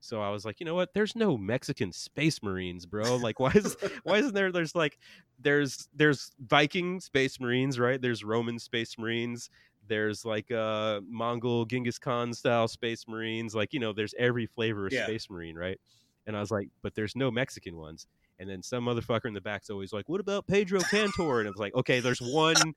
So 0.00 0.22
I 0.22 0.30
was 0.30 0.44
like, 0.46 0.60
you 0.60 0.66
know 0.66 0.74
what? 0.74 0.94
There's 0.94 1.14
no 1.14 1.36
Mexican 1.36 1.92
space 1.92 2.42
marines, 2.42 2.86
bro. 2.86 3.16
Like, 3.16 3.38
why 3.38 3.52
is 3.54 3.76
why 4.02 4.18
isn't 4.18 4.34
there? 4.34 4.50
There's 4.50 4.74
like, 4.74 4.98
there's 5.38 5.88
there's 5.94 6.30
Viking 6.40 7.00
space 7.00 7.38
marines, 7.38 7.78
right? 7.78 8.00
There's 8.00 8.24
Roman 8.24 8.58
space 8.58 8.98
marines. 8.98 9.50
There's 9.86 10.24
like 10.24 10.50
uh 10.50 11.00
Mongol 11.06 11.64
Genghis 11.66 11.98
Khan 11.98 12.32
style 12.32 12.68
space 12.68 13.06
marines. 13.06 13.54
Like, 13.54 13.72
you 13.72 13.80
know, 13.80 13.92
there's 13.92 14.14
every 14.18 14.46
flavor 14.46 14.86
of 14.86 14.92
Yeah. 14.92 15.04
space 15.04 15.28
marine, 15.28 15.56
right? 15.56 15.78
And 16.26 16.36
I 16.36 16.40
was 16.40 16.50
like, 16.50 16.68
but 16.82 16.94
there's 16.94 17.16
no 17.16 17.30
Mexican 17.30 17.76
ones. 17.76 18.06
And 18.38 18.48
then 18.48 18.62
some 18.62 18.86
motherfucker 18.86 19.26
in 19.26 19.34
the 19.34 19.40
back's 19.40 19.68
always 19.68 19.92
like, 19.92 20.08
what 20.08 20.20
about 20.20 20.46
Pedro 20.46 20.80
Kantor? 20.80 21.40
And 21.40 21.48
I 21.48 21.50
was 21.50 21.58
like, 21.60 21.74
okay, 21.74 22.00
there's 22.00 22.20
one, 22.20 22.74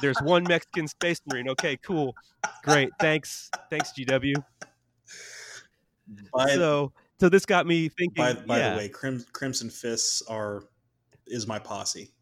there's 0.00 0.18
one 0.22 0.46
Mexican 0.46 0.88
space 0.88 1.20
marine. 1.26 1.48
Okay, 1.48 1.76
cool, 1.76 2.14
great, 2.62 2.90
thanks, 3.00 3.50
thanks, 3.68 3.92
GW. 3.92 4.34
By, 6.32 6.54
so 6.54 6.92
so 7.20 7.28
this 7.28 7.44
got 7.46 7.66
me 7.66 7.88
thinking 7.88 8.22
by, 8.22 8.32
by 8.34 8.58
yeah, 8.58 8.70
the 8.72 8.76
way, 8.78 8.88
Crim, 8.88 9.24
Crimson 9.32 9.70
Fists 9.70 10.22
are 10.28 10.64
is 11.26 11.46
my 11.46 11.58
posse. 11.58 12.12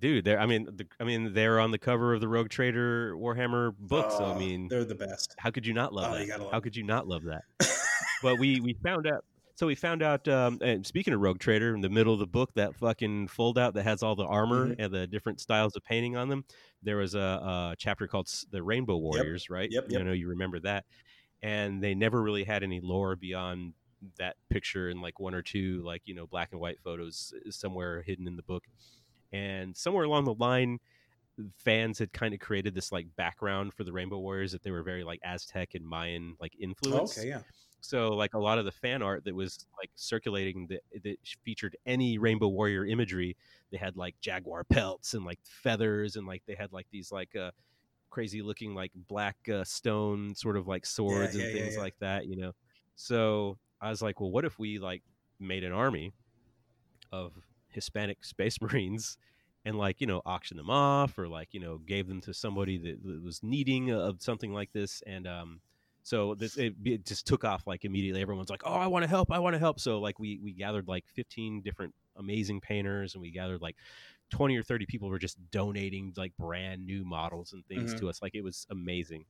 dude 0.00 0.24
they're 0.24 0.40
i 0.40 0.46
mean 0.46 0.64
the, 0.76 0.86
i 1.00 1.04
mean 1.04 1.32
they're 1.34 1.60
on 1.60 1.70
the 1.70 1.78
cover 1.78 2.14
of 2.14 2.20
the 2.20 2.28
rogue 2.28 2.48
trader 2.48 3.14
warhammer 3.16 3.74
book 3.78 4.10
so 4.10 4.24
i 4.24 4.32
Oh, 4.32 4.38
mean 4.38 4.68
they're 4.68 4.84
the 4.84 4.94
best. 4.94 5.34
how 5.38 5.50
could 5.50 5.66
you 5.66 5.72
not 5.74 5.92
love 5.92 6.12
Oh, 6.14 6.24
that? 6.24 6.40
love 6.40 6.52
how 6.52 6.60
could 6.60 6.74
you 6.76 6.82
not 6.84 7.06
love 7.06 7.22
that? 7.24 7.42
But 8.22 8.38
we 8.38 8.58
we 8.60 8.72
found 8.82 9.06
out 9.06 9.22
so 9.54 9.66
we 9.66 9.74
found 9.74 10.02
out 10.02 10.26
um 10.28 10.58
and 10.62 10.86
speaking 10.86 11.12
of 11.12 11.20
rogue 11.20 11.38
trader 11.38 11.74
in 11.74 11.82
the 11.82 11.90
middle 11.90 12.14
of 12.14 12.18
the 12.18 12.26
book 12.26 12.50
that 12.54 12.74
fucking 12.76 13.28
fold 13.28 13.58
out 13.58 13.74
that 13.74 13.82
has 13.84 14.02
all 14.02 14.16
the 14.16 14.24
armor 14.24 14.68
Mhm. 14.68 14.76
and 14.78 14.94
the 14.94 15.06
different 15.06 15.40
styles 15.40 15.76
of 15.76 15.84
painting 15.84 16.16
on 16.16 16.28
them 16.30 16.44
there 16.82 16.96
was 16.96 17.14
a, 17.14 17.18
a 17.20 17.74
chapter 17.78 18.06
called 18.08 18.28
the 18.50 18.62
rainbow 18.62 18.96
warriors 18.96 19.50
right? 19.50 19.68
Yep, 19.70 19.88
i 19.98 20.02
know 20.02 20.12
you 20.12 20.28
remember 20.28 20.58
that 20.60 20.86
and 21.44 21.82
they 21.82 21.94
never 21.94 22.22
really 22.22 22.42
had 22.42 22.62
any 22.62 22.80
lore 22.80 23.14
beyond 23.14 23.74
that 24.18 24.36
picture 24.48 24.88
and 24.88 25.00
like 25.00 25.20
one 25.20 25.34
or 25.34 25.42
two 25.42 25.82
like 25.84 26.02
you 26.06 26.14
know 26.14 26.26
black 26.26 26.48
and 26.52 26.60
white 26.60 26.78
photos 26.82 27.32
uh, 27.46 27.50
somewhere 27.50 28.02
hidden 28.02 28.26
in 28.26 28.36
the 28.36 28.42
book 28.42 28.64
and 29.32 29.76
somewhere 29.76 30.04
along 30.04 30.24
the 30.24 30.34
line 30.34 30.78
fans 31.58 31.98
had 31.98 32.12
kind 32.12 32.32
of 32.32 32.40
created 32.40 32.74
this 32.74 32.92
like 32.92 33.06
background 33.16 33.72
for 33.74 33.84
the 33.84 33.92
rainbow 33.92 34.18
warriors 34.18 34.52
that 34.52 34.62
they 34.62 34.70
were 34.70 34.82
very 34.82 35.04
like 35.04 35.20
aztec 35.24 35.74
and 35.74 35.86
mayan 35.86 36.34
like 36.40 36.52
influence 36.58 37.18
okay, 37.18 37.28
yeah. 37.28 37.40
so 37.80 38.10
like 38.10 38.34
a 38.34 38.38
lot 38.38 38.58
of 38.58 38.64
the 38.64 38.72
fan 38.72 39.02
art 39.02 39.24
that 39.24 39.34
was 39.34 39.66
like 39.78 39.90
circulating 39.94 40.66
that, 40.68 40.80
that 41.02 41.16
featured 41.44 41.76
any 41.86 42.18
rainbow 42.18 42.48
warrior 42.48 42.86
imagery 42.86 43.36
they 43.70 43.78
had 43.78 43.96
like 43.96 44.14
jaguar 44.20 44.64
pelts 44.64 45.14
and 45.14 45.24
like 45.24 45.40
feathers 45.42 46.16
and 46.16 46.26
like 46.26 46.42
they 46.46 46.54
had 46.54 46.72
like 46.72 46.86
these 46.90 47.10
like 47.10 47.34
uh 47.36 47.50
crazy 48.14 48.42
looking 48.42 48.74
like 48.74 48.92
black 49.08 49.36
uh, 49.52 49.64
stone 49.64 50.34
sort 50.36 50.56
of 50.56 50.68
like 50.68 50.86
swords 50.86 51.34
yeah, 51.34 51.42
and 51.42 51.52
yeah, 51.52 51.60
things 51.60 51.74
yeah. 51.74 51.80
like 51.80 51.98
that 51.98 52.26
you 52.26 52.36
know? 52.36 52.52
So 52.94 53.58
i 53.80 53.90
was 53.90 54.00
like 54.00 54.20
well 54.20 54.30
what 54.30 54.44
if 54.44 54.56
we 54.58 54.78
like 54.78 55.02
made 55.40 55.64
an 55.64 55.72
army 55.72 56.12
of 57.10 57.32
hispanic 57.68 58.24
space 58.24 58.60
marines 58.62 59.18
and 59.64 59.76
like 59.76 60.00
you 60.00 60.06
know 60.06 60.22
auction 60.24 60.56
them 60.56 60.70
off 60.70 61.18
or 61.18 61.26
like 61.26 61.48
you 61.52 61.60
know 61.60 61.78
gave 61.78 62.06
them 62.06 62.20
to 62.20 62.32
somebody 62.32 62.78
that, 62.78 63.02
that 63.02 63.22
was 63.22 63.42
needing 63.42 63.90
of 63.90 64.22
something 64.22 64.52
like 64.52 64.72
this? 64.72 65.02
And 65.06 65.26
um 65.26 65.60
so 66.02 66.34
this 66.34 66.56
it, 66.56 66.74
it 66.84 67.06
just 67.06 67.26
took 67.26 67.44
off 67.44 67.66
like 67.66 67.84
immediately. 67.84 68.20
Everyone's 68.20 68.50
like 68.50 68.62
oh 68.64 68.74
i 68.74 68.86
want 68.86 69.02
to 69.04 69.08
help 69.08 69.32
i 69.32 69.38
want 69.38 69.54
to 69.54 69.58
help. 69.58 69.80
So 69.80 70.00
like 70.00 70.18
we 70.18 70.38
we 70.42 70.52
gathered 70.52 70.86
like 70.86 71.04
15 71.08 71.62
different 71.62 71.94
amazing 72.16 72.60
painters 72.60 73.14
and 73.14 73.22
we 73.22 73.30
gathered 73.30 73.60
like 73.60 73.76
20 74.34 74.56
or 74.56 74.62
30 74.64 74.84
people 74.86 75.08
were 75.08 75.18
just 75.18 75.38
donating 75.50 76.12
like 76.16 76.32
brand 76.36 76.84
new 76.84 77.04
models 77.04 77.52
and 77.52 77.64
things 77.66 77.94
Mhm. 77.94 77.98
to 78.00 78.08
us 78.08 78.20
like 78.20 78.34
it 78.34 78.42
was 78.42 78.66
amazing 78.70 79.24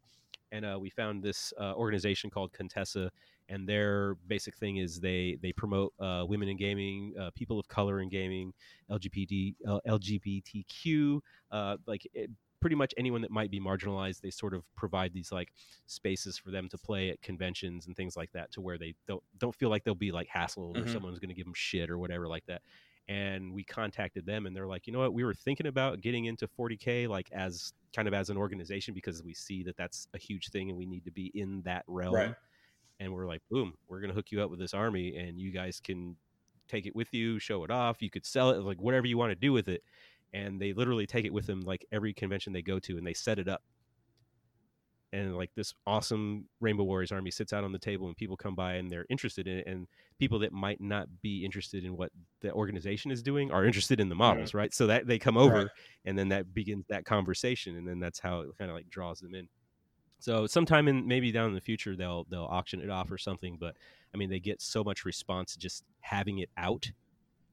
and 0.53 0.65
uh, 0.65 0.79
we 0.81 0.89
found 0.89 1.23
this 1.23 1.53
uh, 1.61 1.75
organization 1.75 2.31
called 2.31 2.53
contessa 2.53 3.11
and 3.51 3.69
their 3.69 4.15
basic 4.27 4.57
thing 4.57 4.79
is 4.79 5.01
they 5.01 5.37
they 5.43 5.53
promote 5.53 5.93
uh, 6.01 6.25
women 6.27 6.49
in 6.49 6.57
gaming 6.57 7.13
uh, 7.21 7.31
people 7.35 7.61
of 7.61 7.69
color 7.69 8.01
in 8.01 8.09
gaming 8.09 8.53
lgbt 8.91 9.55
uh, 9.69 9.79
lgbtq 9.87 11.21
uh, 11.51 11.77
like 11.87 12.07
it, 12.15 12.31
pretty 12.61 12.77
much 12.77 12.95
anyone 12.97 13.21
that 13.21 13.31
might 13.31 13.51
be 13.51 13.61
marginalized 13.61 14.23
they 14.23 14.31
sort 14.31 14.55
of 14.55 14.63
provide 14.75 15.13
these 15.13 15.31
like 15.31 15.53
spaces 15.85 16.39
for 16.39 16.51
them 16.51 16.67
to 16.67 16.79
play 16.79 17.11
at 17.11 17.21
conventions 17.21 17.87
and 17.87 17.95
things 17.95 18.17
like 18.17 18.33
that 18.33 18.51
to 18.51 18.63
where 18.63 18.79
they 18.79 18.95
don't 19.07 19.23
don't 19.37 19.55
feel 19.55 19.69
like 19.69 19.85
they'll 19.85 19.95
be 19.95 20.13
like 20.13 20.29
hassled 20.35 20.79
or 20.79 20.87
Mhm. 20.87 20.89
someone's 20.89 21.19
going 21.19 21.29
to 21.29 21.35
give 21.35 21.45
them 21.45 21.53
shit 21.55 21.91
or 21.91 21.99
whatever 21.99 22.27
like 22.27 22.47
that 22.47 22.63
and 23.09 23.53
we 23.53 23.63
contacted 23.63 24.25
them 24.25 24.47
and 24.47 24.57
they're 24.57 24.67
like 24.67 24.87
you 24.87 24.93
know 24.93 25.01
what? 25.01 25.13
We 25.13 25.25
were 25.25 25.35
thinking 25.35 25.67
about 25.67 26.01
getting 26.01 26.25
into 26.25 26.49
40k 26.49 27.09
like 27.09 27.31
as 27.33 27.73
kind 27.95 28.09
of 28.09 28.15
as 28.15 28.31
an 28.31 28.37
organization 28.37 28.95
because 28.95 29.23
we 29.23 29.35
see 29.35 29.63
that 29.65 29.77
that's 29.77 30.09
a 30.15 30.19
huge 30.19 30.51
thing 30.51 30.71
and 30.71 30.79
we 30.79 30.87
need 30.87 31.05
to 31.05 31.11
be 31.11 31.31
in 31.35 31.63
that 31.63 31.85
realm. 31.87 32.15
Right. 32.15 32.35
and 33.01 33.13
we're 33.13 33.27
like 33.27 33.43
boom 33.51 33.75
we're 33.89 34.01
going 34.01 34.09
to 34.09 34.15
hook 34.15 34.31
you 34.31 34.43
up 34.43 34.51
with 34.51 34.59
this 34.59 34.73
army 34.75 35.17
and 35.17 35.39
you 35.39 35.51
guys 35.51 35.81
can 35.83 36.17
take 36.69 36.87
it 36.87 36.97
with 36.97 37.13
you 37.13 37.39
show 37.39 37.63
it 37.65 37.71
off 37.71 38.01
you 38.01 38.09
could 38.09 38.25
sell 38.25 38.51
it 38.51 38.61
like 38.61 38.81
whatever 38.81 39.07
you 39.07 39.19
want 39.19 39.31
to 39.31 39.37
do 39.37 39.53
with 39.53 39.69
it. 39.69 39.83
And 40.33 40.61
they 40.61 40.73
literally 40.73 41.07
take 41.07 41.25
it 41.25 41.33
with 41.33 41.47
them 41.47 41.61
like 41.61 41.87
every 41.93 42.13
convention 42.13 42.53
they 42.53 42.63
go 42.63 42.81
to 42.81 42.97
and 42.99 43.07
they 43.07 43.15
set 43.15 43.39
it 43.39 43.47
up 43.49 43.63
and 45.15 45.37
like 45.37 45.51
this 45.55 45.73
awesome 45.87 46.47
rainbow 46.61 46.83
warriors 46.85 47.13
army 47.13 47.31
sits 47.31 47.53
out 47.53 47.65
on 47.65 47.73
the 47.73 47.79
table 47.79 48.07
and 48.09 48.17
people 48.17 48.37
come 48.37 48.55
by 48.55 48.75
and 48.75 48.91
they're 48.91 49.07
interested 49.09 49.47
in 49.47 49.59
it 49.59 49.67
and 49.67 49.87
people 50.19 50.39
that 50.41 50.53
might 50.53 50.81
not 50.81 51.07
be 51.23 51.45
interested 51.45 51.85
in 51.85 51.97
what 51.97 52.11
the 52.41 52.53
organization 52.53 53.11
is 53.11 53.23
doing 53.23 53.51
are 53.51 53.65
interested 53.65 54.01
in 54.01 54.09
the 54.09 54.15
models 54.15 54.53
right? 54.55 54.75
So 54.75 54.87
that 54.89 55.07
they 55.07 55.19
come 55.19 55.37
over 55.37 55.55
Right. 55.55 55.67
and 56.05 56.19
then 56.19 56.29
that 56.29 56.53
begins 56.53 56.85
that 56.89 57.05
conversation 57.05 57.77
and 57.77 57.87
then 57.89 58.01
that's 58.01 58.19
how 58.19 58.41
it 58.41 58.49
kind 58.59 58.71
of 58.71 58.77
like 58.77 58.91
draws 58.91 59.21
them 59.21 59.35
in. 59.35 59.49
So 60.19 60.47
sometime 60.47 60.89
in 60.89 61.07
maybe 61.07 61.33
down 61.33 61.49
in 61.49 61.55
the 61.55 61.61
future 61.61 61.97
they'll 61.97 62.25
they'll 62.31 62.45
auction 62.45 62.81
it 62.81 62.91
off 62.91 63.11
or 63.11 63.19
something 63.19 63.57
but 63.61 63.77
i 64.15 64.17
mean 64.17 64.31
they 64.31 64.41
get 64.41 64.63
so 64.63 64.83
much 64.83 65.05
response 65.05 65.55
just 65.57 65.85
having 66.01 66.39
it 66.39 66.49
out 66.57 66.91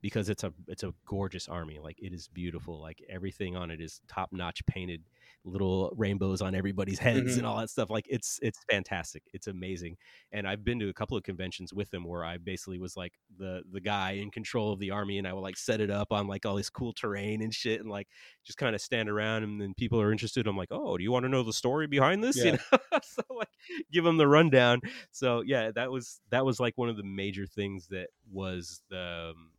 because 0.01 0.29
it's 0.29 0.43
a 0.43 0.53
it's 0.67 0.83
a 0.83 0.93
gorgeous 1.05 1.47
army 1.47 1.79
like 1.79 1.97
it 2.01 2.13
is 2.13 2.27
beautiful 2.29 2.79
like 2.79 2.99
everything 3.09 3.55
on 3.55 3.69
it 3.71 3.81
is 3.81 4.01
top 4.07 4.29
notch 4.31 4.65
painted 4.65 5.03
little 5.43 5.91
rainbows 5.97 6.41
on 6.41 6.53
everybody's 6.53 6.99
heads 6.99 7.33
Mhm. 7.33 7.37
and 7.39 7.45
all 7.47 7.57
that 7.57 7.69
stuff. 7.69 7.89
Like 7.89 8.05
it's 8.09 8.39
it's 8.43 8.59
fantastic. 8.69 9.23
It's 9.33 9.47
amazing. 9.47 9.97
And 10.31 10.47
I've 10.47 10.63
been 10.63 10.77
to 10.79 10.89
a 10.89 10.93
couple 10.93 11.17
of 11.17 11.23
conventions 11.23 11.73
with 11.73 11.89
them 11.89 12.03
where 12.05 12.23
I 12.23 12.37
basically 12.37 12.77
was 12.77 12.95
like 12.95 13.13
the 13.37 13.63
the 13.71 13.81
guy 13.81 14.11
in 14.11 14.29
control 14.31 14.71
of 14.73 14.79
the 14.79 14.91
army, 14.91 15.17
and 15.17 15.27
I 15.27 15.33
would 15.33 15.41
like 15.41 15.57
set 15.57 15.81
it 15.81 15.89
up 15.89 16.11
on 16.11 16.27
like 16.27 16.45
all 16.45 16.55
this 16.55 16.69
cool 16.69 16.93
terrain 16.93 17.41
and 17.41 17.53
shit, 17.53 17.79
and 17.81 17.89
like 17.89 18.07
just 18.43 18.57
kind 18.57 18.75
of 18.75 18.81
stand 18.81 19.09
around, 19.09 19.43
and 19.43 19.59
then 19.59 19.73
people 19.75 19.99
are 19.99 20.11
interested. 20.11 20.45
I'm 20.47 20.57
like, 20.57 20.71
oh, 20.71 20.97
do 20.97 21.03
you 21.03 21.11
want 21.11 21.23
to 21.23 21.29
know 21.29 21.43
the 21.43 21.53
story 21.53 21.87
behind 21.87 22.23
this? 22.23 22.35
You 22.45 22.51
know, 22.53 22.99
so 23.03 23.23
like 23.35 23.49
give 23.91 24.03
them 24.03 24.17
the 24.17 24.27
rundown. 24.27 24.81
So 25.11 25.41
yeah, 25.41 25.71
that 25.71 25.89
was 25.91 26.19
that 26.29 26.45
was 26.45 26.59
like 26.59 26.77
one 26.77 26.89
of 26.89 26.97
the 26.97 27.03
major 27.03 27.45
things 27.47 27.87
that 27.87 28.09
was 28.31 28.81
the 28.89 29.31
um, 29.35 29.51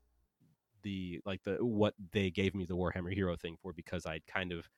the 0.83 1.21
like 1.25 1.43
the 1.45 1.57
what 1.65 1.95
they 2.13 2.31
gave 2.31 2.55
me 2.55 2.65
the 2.65 2.77
Warhammer 2.77 3.13
Hero 3.13 3.37
thing 3.37 3.57
for 3.63 3.73
because 3.73 4.05
I'd 4.07 4.27
kind 4.27 4.53
of 4.53 4.69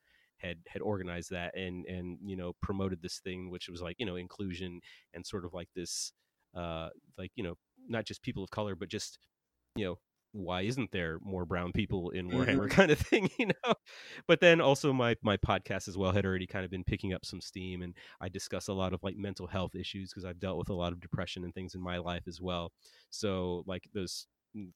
had 0.45 0.57
had 0.67 0.81
organized 0.81 1.31
that 1.31 1.55
and 1.57 1.85
and 1.85 2.17
you 2.25 2.35
know 2.35 2.53
promoted 2.61 3.01
this 3.01 3.19
thing 3.19 3.49
which 3.49 3.69
was 3.69 3.81
like 3.81 3.95
you 3.99 4.05
know 4.05 4.15
inclusion 4.15 4.79
and 5.13 5.25
sort 5.25 5.45
of 5.45 5.53
like 5.53 5.69
this 5.75 6.11
uh 6.55 6.89
like 7.17 7.31
you 7.35 7.43
know 7.43 7.55
not 7.87 8.05
just 8.05 8.21
people 8.21 8.43
of 8.43 8.49
color 8.49 8.75
but 8.75 8.89
just 8.89 9.19
you 9.75 9.85
know 9.85 9.97
why 10.35 10.63
isn't 10.63 10.91
there 10.91 11.17
more 11.21 11.45
brown 11.45 11.71
people 11.71 12.09
in 12.09 12.29
Warhammer 12.29 12.69
kind 12.69 12.91
of 12.91 12.99
thing 12.99 13.29
you 13.39 13.47
know? 13.47 13.73
But 14.27 14.41
then 14.41 14.59
also 14.59 14.91
my 14.91 15.15
my 15.23 15.37
podcast 15.37 15.87
as 15.87 15.97
well 15.97 16.11
had 16.11 16.25
already 16.25 16.45
kind 16.45 16.65
of 16.65 16.71
been 16.71 16.83
picking 16.83 17.13
up 17.13 17.23
some 17.23 17.39
steam 17.39 17.81
and 17.81 17.95
I 18.19 18.27
discuss 18.27 18.67
a 18.67 18.73
lot 18.73 18.93
of 18.93 19.01
like 19.01 19.15
mental 19.15 19.47
health 19.47 19.75
issues 19.75 20.11
because 20.11 20.25
I've 20.25 20.39
dealt 20.41 20.57
with 20.57 20.69
a 20.69 20.73
lot 20.73 20.91
of 20.91 20.99
depression 20.99 21.45
and 21.45 21.53
things 21.53 21.73
in 21.73 21.81
my 21.81 21.99
life 21.99 22.23
as 22.27 22.41
well. 22.41 22.73
So 23.09 23.63
like 23.65 23.85
those 23.93 24.27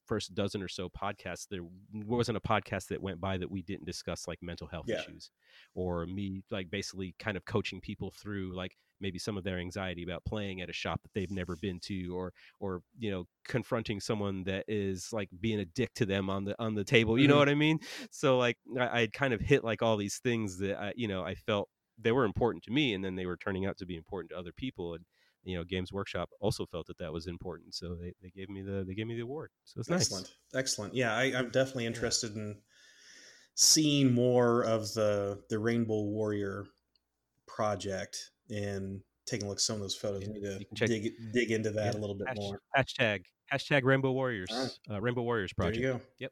first 0.05 0.33
dozen 0.35 0.61
or 0.61 0.67
so 0.67 0.89
podcasts 0.89 1.47
there 1.49 1.61
wasn't 1.93 2.37
a 2.37 2.41
podcast 2.41 2.87
that 2.87 3.01
went 3.01 3.19
by 3.21 3.37
that 3.37 3.49
we 3.49 3.61
didn't 3.61 3.85
discuss 3.85 4.27
like 4.27 4.39
mental 4.41 4.67
health 4.67 4.85
Yeah. 4.87 4.99
issues 4.99 5.31
or 5.75 6.05
me 6.05 6.41
like 6.51 6.69
basically 6.69 7.15
kind 7.19 7.37
of 7.37 7.45
coaching 7.45 7.79
people 7.79 8.11
through 8.11 8.55
like 8.55 8.75
maybe 9.01 9.17
some 9.17 9.37
of 9.37 9.43
their 9.45 9.57
anxiety 9.59 10.03
about 10.03 10.23
playing 10.25 10.59
at 10.61 10.69
a 10.69 10.73
shop 10.73 11.01
that 11.01 11.13
they've 11.13 11.31
never 11.31 11.55
been 11.55 11.79
to 11.79 12.09
or 12.15 12.33
or 12.59 12.81
you 12.97 13.09
know 13.09 13.25
confronting 13.47 13.99
someone 14.01 14.43
that 14.43 14.65
is 14.67 15.09
like 15.13 15.29
being 15.39 15.59
a 15.61 15.65
dick 15.65 15.93
to 15.93 16.05
them 16.05 16.29
on 16.29 16.43
the 16.43 16.55
on 16.61 16.75
the 16.75 16.83
table 16.83 17.17
you 17.17 17.27
know 17.27 17.35
Mhm. 17.35 17.39
what 17.39 17.49
i 17.49 17.55
mean 17.55 17.79
so 18.11 18.37
like 18.37 18.57
i 18.79 19.01
I'd 19.01 19.13
kind 19.13 19.33
of 19.33 19.39
hit 19.39 19.63
like 19.63 19.81
all 19.81 19.95
these 19.95 20.17
things 20.19 20.57
that 20.59 20.77
i 20.77 20.93
you 20.95 21.07
know 21.07 21.23
i 21.23 21.35
felt 21.35 21.69
they 22.01 22.11
were 22.11 22.25
important 22.25 22.63
to 22.65 22.71
me 22.71 22.93
and 22.93 23.03
then 23.03 23.15
they 23.15 23.25
were 23.25 23.37
turning 23.37 23.65
out 23.65 23.77
to 23.77 23.85
be 23.85 23.95
important 23.95 24.31
to 24.31 24.37
other 24.37 24.51
people 24.53 24.93
and 24.95 25.05
you 25.43 25.57
know 25.57 25.63
games 25.63 25.91
workshop 25.93 26.29
also 26.41 26.65
felt 26.65 26.85
that 26.87 26.97
that 26.97 27.11
was 27.13 27.27
important 27.27 27.73
so 27.73 27.95
they, 27.95 28.13
they 28.21 28.29
gave 28.35 28.49
me 28.49 28.61
the 28.61 28.83
they 28.87 28.93
gave 28.93 29.07
me 29.07 29.15
the 29.15 29.21
award 29.21 29.49
so 29.63 29.79
it's 29.79 29.89
Excellent. 29.89 30.25
nice 30.25 30.35
Excellent. 30.55 30.93
Yeah, 30.95 31.15
I, 31.15 31.25
I'm 31.37 31.49
definitely 31.51 31.85
interested 31.85 32.35
in 32.35 32.57
seeing 33.55 34.13
more 34.13 34.63
of 34.63 34.93
the 34.93 35.39
the 35.49 35.59
Rainbow 35.59 36.01
Warrior 36.03 36.65
project 37.47 38.17
and 38.49 39.01
taking 39.25 39.45
a 39.45 39.49
look 39.49 39.57
at 39.57 39.61
some 39.61 39.75
of 39.75 39.81
those 39.81 39.95
photos. 39.95 40.23
Yeah, 40.23 40.33
need 40.33 40.41
to 40.69 40.75
check- 40.75 40.89
dig 40.89 41.11
dig 41.33 41.51
into 41.51 41.71
that 41.71 41.93
Yeah, 41.93 41.99
a 41.99 42.01
little 42.01 42.15
bit 42.17 42.27
Hash- 42.27 42.37
more. 42.37 42.59
hashtag 42.75 43.23
hashtag 43.53 43.83
rainbow 43.83 44.11
warriors 44.11 44.49
Alright. 44.51 44.71
uh, 44.91 45.01
rainbow 45.01 45.21
warriors 45.23 45.53
project 45.53 45.81
There 45.81 45.91
you 45.93 45.97
go. 46.19 46.27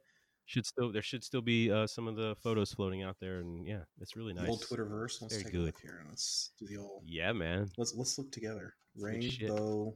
Should 0.47 0.65
still 0.65 0.91
there 0.91 1.01
should 1.03 1.23
still 1.23 1.41
be 1.41 1.69
uh, 1.71 1.85
some 1.85 2.07
of 2.07 2.15
the 2.15 2.35
photos 2.41 2.71
floating 2.73 3.03
out 3.03 3.17
there 3.21 3.39
and 3.41 3.67
yeah 3.67 3.81
it's 4.01 4.15
really 4.15 4.33
The 4.33 4.41
nice 4.41 4.49
Old 4.49 4.63
Twitterverse. 4.63 5.21
Let's 5.21 5.33
Very 5.35 5.43
take 5.43 5.53
good. 5.53 5.61
a 5.61 5.65
look 5.65 5.79
here. 5.81 6.03
Let's 6.09 6.51
do 6.59 6.65
the 6.65 6.77
old. 6.77 7.03
yeah 7.05 7.31
man 7.33 7.67
Let's 7.77 7.93
let's 7.95 8.17
look 8.17 8.31
together. 8.31 8.73
Rainbow 8.97 9.93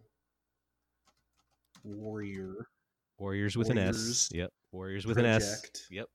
Warrior 1.83 2.67
warriors 3.17 3.55
with 3.57 3.69
an 3.69 3.77
s 3.77 4.29
yep 4.33 4.49
warriors 4.71 5.05
with 5.05 5.17
an 5.19 5.25
s 5.25 5.61
yep 5.91 6.07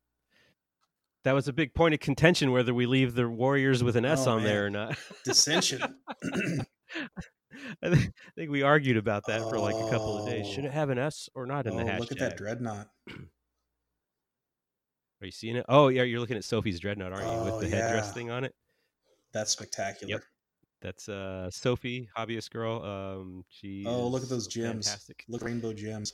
that 1.25 1.33
was 1.33 1.47
a 1.49 1.53
big 1.53 1.73
point 1.73 1.95
of 1.95 2.01
contention 2.01 2.51
whether 2.53 2.75
we 2.75 2.85
leave 2.87 3.15
the 3.15 3.29
warriors 3.29 3.83
with 3.85 3.97
an 3.97 4.05
s 4.05 4.27
Oh, 4.27 4.33
on 4.33 4.43
there 4.45 4.67
or 4.67 4.71
not 4.71 4.97
dissension. 5.25 5.81
I 7.83 7.89
think, 7.91 8.13
I 8.15 8.31
think 8.37 8.51
we 8.51 8.63
argued 8.63 8.97
about 8.97 9.23
that 9.29 9.41
for 9.41 9.59
like 9.59 9.75
a 9.75 9.89
couple 9.91 10.19
of 10.19 10.29
days 10.29 10.47
should 10.47 10.65
Oh. 10.65 10.69
it 10.69 10.73
have 10.73 10.91
an 10.91 10.99
s 10.99 11.29
or 11.35 11.47
not 11.47 11.67
in 11.67 11.75
oh, 11.75 11.79
the 11.79 11.85
hashtag 11.85 11.99
look 12.01 12.13
at 12.13 12.19
that 12.19 12.37
dreadnought. 12.37 12.89
are 15.27 15.29
you 15.29 15.33
seeing 15.33 15.57
it 15.57 15.67
oh 15.69 15.89
yeah 15.89 16.05
you're 16.05 16.21
looking 16.21 16.37
at 16.37 16.45
sophie's 16.45 16.79
dreadnought 16.79 17.13
aren't 17.13 17.25
you 17.27 17.33
Oh, 17.33 17.45
with 17.59 17.61
the 17.69 17.77
headdress 17.77 18.13
thing 18.15 18.31
on 18.31 18.45
it 18.45 18.55
That's 19.33 19.51
spectacular. 19.51 20.13
Yep. 20.13 20.23
That's 20.81 21.09
uh 21.09 21.51
Sophie, 21.51 22.09
hobbyist 22.17 22.51
girl. 22.51 22.83
Um, 22.83 23.45
she. 23.49 23.85
Oh, 23.87 24.07
look 24.07 24.23
at 24.23 24.29
those 24.29 24.47
gems. 24.47 24.87
Fantastic. 24.87 25.25
Look, 25.29 25.43
rainbow 25.43 25.73
gems. 25.73 26.13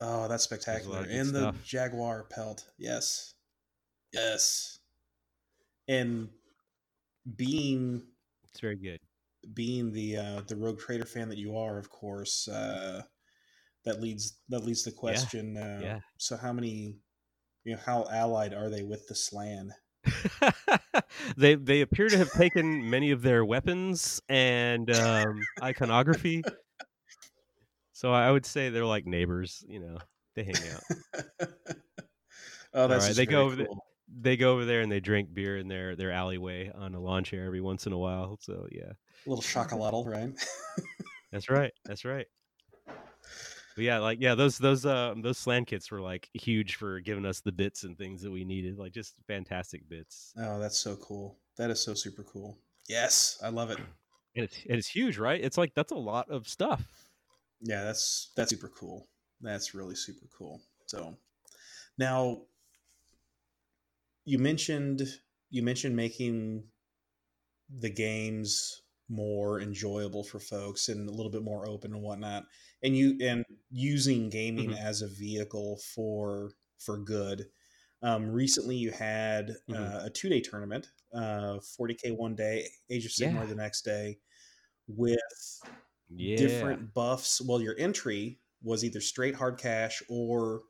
Oh, 0.00 0.28
that's 0.28 0.44
spectacular. 0.44 0.96
lot 0.96 1.02
of 1.02 1.08
good 1.08 1.16
And 1.16 1.34
the 1.34 1.54
jaguar 1.64 2.24
pelt. 2.30 2.64
Yes. 2.78 3.34
Yes. 4.12 4.78
And 5.88 6.28
being 7.36 8.02
It's 8.50 8.60
very 8.60 8.76
good. 8.76 9.00
being 9.54 9.92
the 9.92 10.16
uh, 10.16 10.40
the 10.46 10.56
rogue 10.56 10.78
trader 10.78 11.04
fan 11.06 11.28
that 11.30 11.38
you 11.38 11.56
are, 11.56 11.78
of 11.78 11.90
course, 11.90 12.48
uh, 12.48 13.02
that 13.84 14.00
leads 14.00 14.38
that 14.48 14.64
leads 14.64 14.84
the 14.84 14.92
question. 14.92 15.56
Uh, 15.56 15.80
yeah. 15.82 16.00
So, 16.18 16.36
how 16.36 16.52
many, 16.52 16.96
you 17.64 17.74
know, 17.74 17.80
how 17.84 18.06
allied 18.10 18.54
are 18.54 18.68
they 18.70 18.82
with 18.82 19.06
the 19.08 19.14
Slann? 19.14 19.72
they 21.36 21.54
they 21.56 21.82
appear 21.82 22.08
to 22.10 22.16
have 22.18 22.32
taken 22.32 22.88
many 22.88 23.10
of 23.10 23.22
their 23.22 23.44
weapons 23.44 24.20
and 24.28 24.90
um, 24.90 25.46
iconography. 25.62 26.42
So 27.92 28.12
I 28.12 28.30
would 28.30 28.46
say 28.46 28.70
they're 28.70 28.86
like 28.86 29.06
neighbors. 29.06 29.62
You 29.68 29.80
know, 29.80 29.98
they 30.34 30.44
hang 30.44 30.56
out. 30.72 30.84
oh, 32.74 32.88
that's 32.88 33.06
right, 33.08 33.16
they 33.16 33.26
go 33.26 33.44
over 33.44 33.56
the- 33.56 33.68
They 34.22 34.36
go 34.36 34.52
over 34.54 34.64
there 34.64 34.80
and 34.80 34.90
they 34.90 35.00
drink 35.00 35.32
beer 35.32 35.58
in 35.58 35.68
their 35.68 35.94
their 35.96 36.10
alleyway 36.10 36.72
on 36.74 36.94
a 36.94 37.00
lawn 37.00 37.24
chair 37.24 37.44
every 37.44 37.60
once 37.60 37.86
in 37.86 37.92
a 37.92 37.98
while. 37.98 38.38
So 38.40 38.66
yeah, 38.72 38.92
a 39.26 39.28
little 39.28 39.42
chocolatl, 39.42 40.06
right? 40.06 40.32
that's 41.30 41.50
right. 41.50 41.72
That's 41.84 42.04
right. 42.04 42.26
But 43.80 43.86
yeah, 43.86 43.98
like 44.00 44.20
yeah, 44.20 44.34
those 44.34 44.58
those 44.58 44.84
uh 44.84 45.14
those 45.16 45.38
Slann 45.38 45.64
kits 45.64 45.90
were 45.90 46.02
like 46.02 46.28
huge 46.34 46.74
for 46.74 47.00
giving 47.00 47.24
us 47.24 47.40
the 47.40 47.50
bits 47.50 47.82
and 47.82 47.96
things 47.96 48.20
that 48.20 48.30
we 48.30 48.44
needed. 48.44 48.76
Like 48.76 48.92
just 48.92 49.14
fantastic 49.26 49.88
bits. 49.88 50.34
Oh, 50.38 50.60
that's 50.60 50.76
so 50.76 50.96
cool. 50.96 51.38
That 51.56 51.70
is 51.70 51.80
so 51.80 51.94
super 51.94 52.22
cool. 52.24 52.58
Yes, 52.90 53.38
I 53.42 53.48
love 53.48 53.70
it. 53.70 53.78
And 54.36 54.44
it's 54.44 54.58
it's 54.66 54.86
huge, 54.86 55.16
right? 55.16 55.40
It's 55.42 55.56
like 55.56 55.72
that's 55.74 55.92
a 55.92 55.96
lot 55.96 56.28
of 56.28 56.46
stuff. 56.46 56.84
Yeah, 57.62 57.82
that's 57.82 58.32
that's 58.36 58.50
super 58.50 58.68
cool. 58.68 59.08
That's 59.40 59.74
really 59.74 59.94
super 59.94 60.26
cool. 60.36 60.60
So 60.84 61.16
now 61.96 62.42
you 64.26 64.38
mentioned 64.38 65.02
you 65.48 65.62
mentioned 65.62 65.96
making 65.96 66.64
the 67.80 67.88
games 67.88 68.82
more 69.10 69.60
enjoyable 69.60 70.24
for 70.24 70.40
folks 70.40 70.88
and 70.88 71.08
a 71.08 71.12
little 71.12 71.32
bit 71.32 71.42
more 71.44 71.68
open 71.68 71.92
and 71.94 72.02
whatnot. 72.02 72.46
And 72.82 72.96
you 72.96 73.18
and 73.22 73.44
using 73.70 74.30
gaming 74.30 74.72
Mhm. 74.72 74.76
as 74.76 75.02
a 75.02 75.08
vehicle 75.08 75.78
for 75.78 76.52
for 76.78 76.98
good. 76.98 77.50
Um, 78.02 78.30
recently, 78.30 78.76
you 78.76 78.92
had 78.92 79.56
Mhm. 79.68 79.94
uh, 79.94 80.02
a 80.04 80.10
two 80.10 80.28
day 80.30 80.40
tournament, 80.40 80.92
uh, 81.14 81.60
40k 81.60 82.12
one 82.12 82.34
day, 82.36 82.68
Age 82.90 83.06
of 83.06 83.12
Sigmar 83.12 83.46
Yeah. 83.46 83.48
the 83.48 83.54
next 83.56 83.82
day, 83.84 84.20
with 84.88 85.18
Yeah. 86.08 86.36
different 86.36 86.94
buffs. 86.94 87.40
Well, 87.40 87.60
your 87.62 87.76
entry 87.78 88.42
was 88.62 88.84
either 88.84 89.00
straight 89.00 89.34
hard 89.34 89.58
cash 89.58 90.02
or 90.08 90.62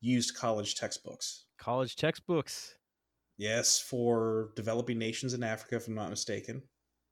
used 0.00 0.34
college 0.36 0.74
textbooks. 0.76 1.46
college 1.58 1.96
textbooks. 1.96 2.78
Yes, 3.36 3.78
for 3.80 4.52
developing 4.56 4.98
nations 4.98 5.34
in 5.34 5.42
Africa, 5.44 5.76
if 5.76 5.86
I'm 5.88 5.94
not 5.94 6.10
mistaken. 6.10 6.68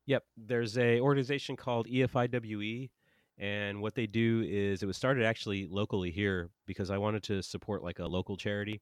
Yep. 0.07 0.25
There's 0.37 0.77
a 0.79 1.01
organization 1.01 1.57
called 1.57 1.87
EFIWE, 1.87 2.91
and 3.39 3.81
what 3.81 3.95
they 3.95 4.07
do 4.07 4.45
is 4.47 4.83
it 4.83 4.87
was 4.87 4.97
started 4.97 5.25
actually 5.25 5.67
locally 5.67 6.11
here 6.11 6.51
because 6.67 6.91
I 6.91 6.99
wanted 6.99 7.23
to 7.25 7.43
support 7.43 7.83
like 7.83 7.99
a 7.99 8.07
local 8.07 8.37
charity 8.37 8.81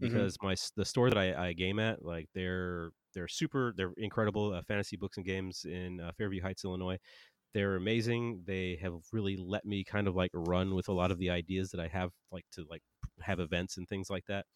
because 0.00 0.36
my 0.42 0.54
the 0.76 0.84
store 0.84 1.10
that 1.10 1.18
I, 1.18 1.48
I 1.48 1.52
game 1.54 1.78
at 1.78 2.04
like 2.04 2.28
they're 2.34 2.90
they're 3.14 3.28
super 3.28 3.72
they're 3.76 3.92
incredible 3.96 4.52
uh, 4.54 4.62
fantasy 4.62 4.96
books 4.96 5.16
and 5.16 5.26
games 5.26 5.64
in 5.64 6.00
uh, 6.00 6.12
Fairview 6.12 6.42
Heights, 6.42 6.64
Illinois. 6.64 6.98
They're 7.54 7.76
amazing. 7.76 8.44
They 8.46 8.76
have 8.82 8.94
really 9.12 9.36
let 9.36 9.64
me 9.64 9.84
kind 9.84 10.06
of 10.08 10.14
like 10.16 10.30
run 10.34 10.74
with 10.74 10.88
a 10.88 10.92
lot 10.92 11.10
of 11.10 11.18
the 11.18 11.30
ideas 11.30 11.70
that 11.72 11.80
I 11.80 11.88
have 11.88 12.12
like 12.32 12.44
to 12.52 12.64
like 12.70 12.82
have 13.22 13.40
events 13.40 13.78
and 13.78 13.88
things 13.88 14.10
like 14.10 14.26
that. 14.26 14.46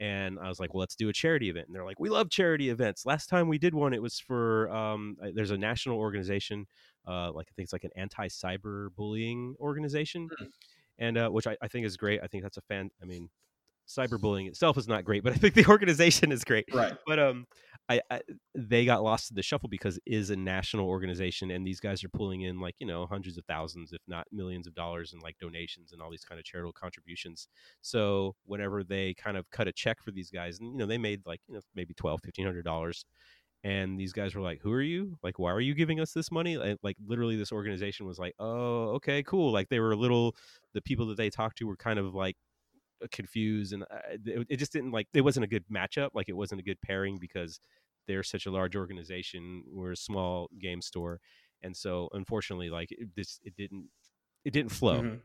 And 0.00 0.38
I 0.40 0.48
was 0.48 0.58
like, 0.58 0.74
well, 0.74 0.80
let's 0.80 0.96
do 0.96 1.08
a 1.08 1.12
charity 1.12 1.50
event. 1.50 1.66
And 1.66 1.74
they're 1.74 1.84
like, 1.84 2.00
we 2.00 2.08
love 2.08 2.28
charity 2.28 2.68
events. 2.70 3.06
Last 3.06 3.28
time 3.28 3.48
we 3.48 3.58
did 3.58 3.74
one, 3.74 3.94
it 3.94 4.02
was 4.02 4.18
for 4.18 4.68
um, 4.70 5.16
there's 5.34 5.52
a 5.52 5.56
national 5.58 5.98
organization, 5.98 6.66
uh, 7.06 7.30
like 7.32 7.46
I 7.48 7.52
think 7.54 7.66
it's 7.66 7.72
like 7.72 7.84
an 7.84 7.90
anti-cyber 7.96 8.88
bullying 8.96 9.54
organization, 9.60 10.28
Hmm. 10.36 10.44
and 10.98 11.18
uh, 11.18 11.28
which 11.30 11.46
I, 11.46 11.56
I 11.62 11.68
think 11.68 11.86
is 11.86 11.96
great. 11.96 12.20
I 12.22 12.26
think 12.26 12.42
that's 12.42 12.56
a 12.56 12.62
fan. 12.62 12.90
I 13.00 13.04
mean, 13.04 13.30
cyberbullying 13.86 14.48
itself 14.48 14.78
is 14.78 14.88
not 14.88 15.04
great, 15.04 15.22
but 15.22 15.32
I 15.32 15.36
think 15.36 15.54
the 15.54 15.66
organization 15.68 16.32
is 16.32 16.42
great. 16.44 16.64
Right. 16.72 16.94
But 17.06 17.18
um, 17.18 17.46
I, 17.88 18.00
I, 18.10 18.20
they 18.54 18.86
got 18.86 19.02
lost 19.02 19.30
in 19.30 19.36
the 19.36 19.42
shuffle 19.42 19.68
because 19.68 19.98
it 19.98 20.02
is 20.06 20.30
a 20.30 20.36
national 20.36 20.86
organization 20.86 21.50
and 21.50 21.66
these 21.66 21.80
guys 21.80 22.02
are 22.02 22.08
pulling 22.08 22.42
in 22.42 22.58
like 22.58 22.76
you 22.78 22.86
know 22.86 23.06
hundreds 23.06 23.36
of 23.36 23.44
thousands 23.44 23.92
if 23.92 24.00
not 24.08 24.26
millions 24.32 24.66
of 24.66 24.74
dollars 24.74 25.12
in 25.12 25.20
like 25.20 25.36
donations 25.38 25.92
and 25.92 26.00
all 26.00 26.10
these 26.10 26.24
kind 26.24 26.38
of 26.38 26.44
charitable 26.44 26.72
contributions. 26.72 27.48
So 27.82 28.36
whenever 28.46 28.84
they 28.84 29.14
kind 29.14 29.36
of 29.36 29.50
cut 29.50 29.68
a 29.68 29.72
check 29.72 30.02
for 30.02 30.12
these 30.12 30.30
guys 30.30 30.60
and 30.60 30.72
you 30.72 30.78
know 30.78 30.86
they 30.86 30.98
made 30.98 31.22
like 31.26 31.40
you 31.46 31.54
know 31.54 31.60
maybe 31.74 31.92
12 31.94 32.20
1500 32.22 32.64
dollars 32.64 33.04
and 33.64 33.98
these 33.98 34.12
guys 34.12 34.34
were 34.34 34.42
like 34.42 34.60
who 34.62 34.72
are 34.72 34.82
you? 34.82 35.18
Like 35.22 35.38
why 35.38 35.52
are 35.52 35.60
you 35.60 35.74
giving 35.74 36.00
us 36.00 36.12
this 36.12 36.30
money? 36.30 36.56
Like, 36.56 36.78
like 36.82 36.96
literally 37.06 37.36
this 37.36 37.52
organization 37.52 38.06
was 38.06 38.18
like 38.18 38.34
oh 38.38 38.90
okay 38.96 39.22
cool. 39.22 39.52
Like 39.52 39.68
they 39.68 39.80
were 39.80 39.92
a 39.92 39.96
little 39.96 40.36
the 40.74 40.82
people 40.82 41.06
that 41.08 41.16
they 41.16 41.30
talked 41.30 41.58
to 41.58 41.66
were 41.66 41.76
kind 41.76 41.98
of 41.98 42.14
like 42.14 42.36
confused 43.10 43.72
and 43.72 43.82
uh, 43.84 43.98
it, 44.24 44.46
it 44.48 44.56
just 44.56 44.72
didn't 44.72 44.92
like 44.92 45.06
it 45.14 45.20
wasn't 45.22 45.44
a 45.44 45.48
good 45.48 45.64
matchup 45.68 46.10
like 46.14 46.28
it 46.28 46.36
wasn't 46.36 46.60
a 46.60 46.64
good 46.64 46.80
pairing 46.80 47.18
because 47.18 47.60
they're 48.06 48.22
such 48.22 48.46
a 48.46 48.50
large 48.50 48.76
organization 48.76 49.62
we're 49.72 49.92
a 49.92 49.96
small 49.96 50.48
game 50.58 50.80
store 50.80 51.20
and 51.62 51.76
so 51.76 52.08
unfortunately 52.12 52.70
like 52.70 52.90
it, 52.92 53.08
this 53.16 53.40
it 53.44 53.54
didn't 53.56 53.88
it 54.44 54.52
didn't 54.52 54.72
flow 54.72 55.00
Mhm. 55.02 55.20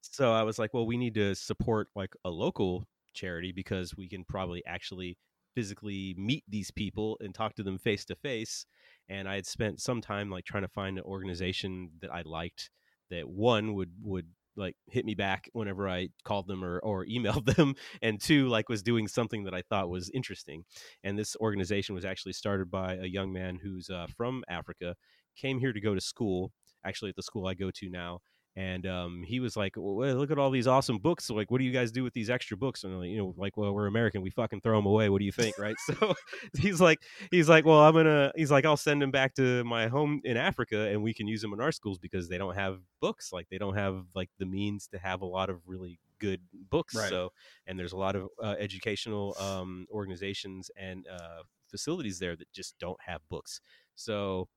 so 0.00 0.32
i 0.32 0.42
was 0.42 0.58
like 0.58 0.72
well 0.74 0.86
we 0.86 0.96
need 0.96 1.14
to 1.14 1.34
support 1.34 1.88
like 1.94 2.14
a 2.24 2.30
local 2.30 2.86
charity 3.14 3.52
because 3.52 3.96
we 3.96 4.08
can 4.08 4.24
probably 4.24 4.64
actually 4.66 5.16
physically 5.54 6.14
meet 6.16 6.44
these 6.48 6.70
people 6.70 7.16
and 7.20 7.34
talk 7.34 7.54
to 7.54 7.62
them 7.62 7.78
face 7.78 8.04
to 8.04 8.14
face 8.14 8.66
and 9.08 9.28
i 9.28 9.34
had 9.34 9.46
spent 9.46 9.80
some 9.80 10.00
time 10.00 10.30
like 10.30 10.44
trying 10.44 10.62
to 10.62 10.68
find 10.68 10.98
an 10.98 11.04
organization 11.04 11.90
that 12.00 12.12
i 12.12 12.22
liked 12.22 12.70
that 13.10 13.28
one 13.28 13.74
would 13.74 13.92
would 14.02 14.28
like 14.58 14.76
hit 14.90 15.04
me 15.04 15.14
back 15.14 15.48
whenever 15.52 15.88
i 15.88 16.08
called 16.24 16.46
them 16.46 16.64
or 16.64 16.78
or 16.80 17.06
emailed 17.10 17.54
them 17.56 17.74
and 18.02 18.20
two 18.20 18.48
like 18.48 18.68
was 18.68 18.82
doing 18.82 19.08
something 19.08 19.44
that 19.44 19.54
i 19.54 19.62
thought 19.62 19.88
was 19.88 20.10
interesting. 20.10 20.64
And 21.04 21.18
this 21.18 21.36
organization 21.36 21.94
was 21.94 22.04
actually 22.04 22.32
started 22.32 22.70
by 22.70 22.96
a 22.96 23.06
young 23.06 23.32
man 23.32 23.58
who's 23.62 23.88
uh, 23.88 24.06
from 24.16 24.44
africa 24.48 24.96
came 25.36 25.58
here 25.58 25.72
to 25.72 25.80
go 25.80 25.94
to 25.94 26.00
school 26.00 26.52
actually 26.84 27.10
at 27.10 27.16
the 27.16 27.22
school 27.22 27.46
i 27.46 27.54
go 27.54 27.70
to 27.70 27.88
now 27.88 28.20
and 28.58 28.86
um, 28.88 29.22
he 29.24 29.38
was 29.38 29.56
like, 29.56 29.74
well, 29.76 30.16
"Look 30.16 30.32
at 30.32 30.38
all 30.38 30.50
these 30.50 30.66
awesome 30.66 30.98
books. 30.98 31.30
Like, 31.30 31.48
what 31.48 31.58
do 31.58 31.64
you 31.64 31.70
guys 31.70 31.92
do 31.92 32.02
with 32.02 32.12
these 32.12 32.28
extra 32.28 32.56
books?" 32.56 32.82
And 32.82 32.98
like, 32.98 33.08
you 33.08 33.16
know, 33.16 33.32
like, 33.36 33.56
well, 33.56 33.72
we're 33.72 33.86
American, 33.86 34.20
we 34.20 34.30
fucking 34.30 34.62
throw 34.62 34.76
them 34.76 34.84
away. 34.84 35.08
What 35.08 35.20
do 35.20 35.24
you 35.24 35.32
think, 35.32 35.56
right? 35.58 35.76
So 35.88 36.14
he's 36.58 36.80
like, 36.80 36.98
he's 37.30 37.48
like, 37.48 37.64
well, 37.64 37.78
I'm 37.78 37.94
gonna, 37.94 38.32
he's 38.34 38.50
like, 38.50 38.64
I'll 38.66 38.76
send 38.76 39.00
them 39.00 39.12
back 39.12 39.34
to 39.36 39.62
my 39.62 39.86
home 39.86 40.20
in 40.24 40.36
Africa, 40.36 40.88
and 40.88 41.04
we 41.04 41.14
can 41.14 41.28
use 41.28 41.40
them 41.40 41.52
in 41.52 41.60
our 41.60 41.70
schools 41.70 41.98
because 41.98 42.28
they 42.28 42.36
don't 42.36 42.56
have 42.56 42.80
books. 43.00 43.32
Like, 43.32 43.46
they 43.48 43.58
don't 43.58 43.76
have 43.76 44.04
like 44.16 44.28
the 44.40 44.46
means 44.46 44.88
to 44.88 44.98
have 44.98 45.22
a 45.22 45.26
lot 45.26 45.50
of 45.50 45.60
really 45.64 46.00
good 46.18 46.40
books. 46.68 46.96
Right. 46.96 47.08
So, 47.08 47.30
and 47.68 47.78
there's 47.78 47.92
a 47.92 47.96
lot 47.96 48.16
of 48.16 48.26
uh, 48.42 48.56
educational 48.58 49.36
um, 49.38 49.86
organizations 49.92 50.68
and 50.76 51.06
uh, 51.06 51.42
facilities 51.70 52.18
there 52.18 52.34
that 52.34 52.52
just 52.52 52.76
don't 52.80 53.00
have 53.06 53.20
books. 53.30 53.60
So 53.94 54.48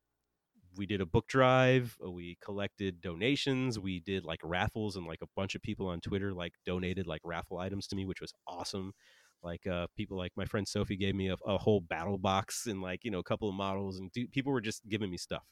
we 0.78 0.86
did 0.86 1.01
a 1.01 1.05
book 1.05 1.28
drive 1.28 1.97
uh, 2.05 2.09
we 2.09 2.38
collected 2.43 3.01
donations 3.01 3.78
we 3.80 3.99
did 3.99 4.24
like 4.26 4.39
raffles 4.43 4.95
and 4.95 5.05
like 5.05 5.22
a 5.22 5.28
bunch 5.36 5.55
of 5.55 5.61
people 5.61 5.88
on 5.88 5.99
twitter 5.99 6.34
like 6.34 6.53
donated 6.65 7.07
like 7.07 7.22
raffle 7.24 7.57
items 7.57 7.88
to 7.88 7.95
me 7.95 8.05
which 8.05 8.22
was 8.22 8.34
awesome. 8.47 8.93
Like 9.43 9.65
uh 9.65 9.88
people 9.97 10.17
like 10.17 10.34
my 10.36 10.45
friend 10.45 10.67
sophie 10.67 10.95
gave 10.95 11.15
me 11.15 11.30
a, 11.30 11.36
a 11.45 11.57
whole 11.57 11.82
battle 11.82 12.17
box 12.17 12.67
and 12.67 12.82
like 12.82 13.03
you 13.03 13.09
know 13.11 13.19
a 13.19 13.24
couple 13.24 13.49
of 13.49 13.55
models 13.55 13.97
and 13.97 14.11
dude, 14.11 14.32
people 14.32 14.51
were 14.51 14.61
just 14.61 14.88
giving 14.88 15.09
me 15.09 15.17
stuff 15.17 15.43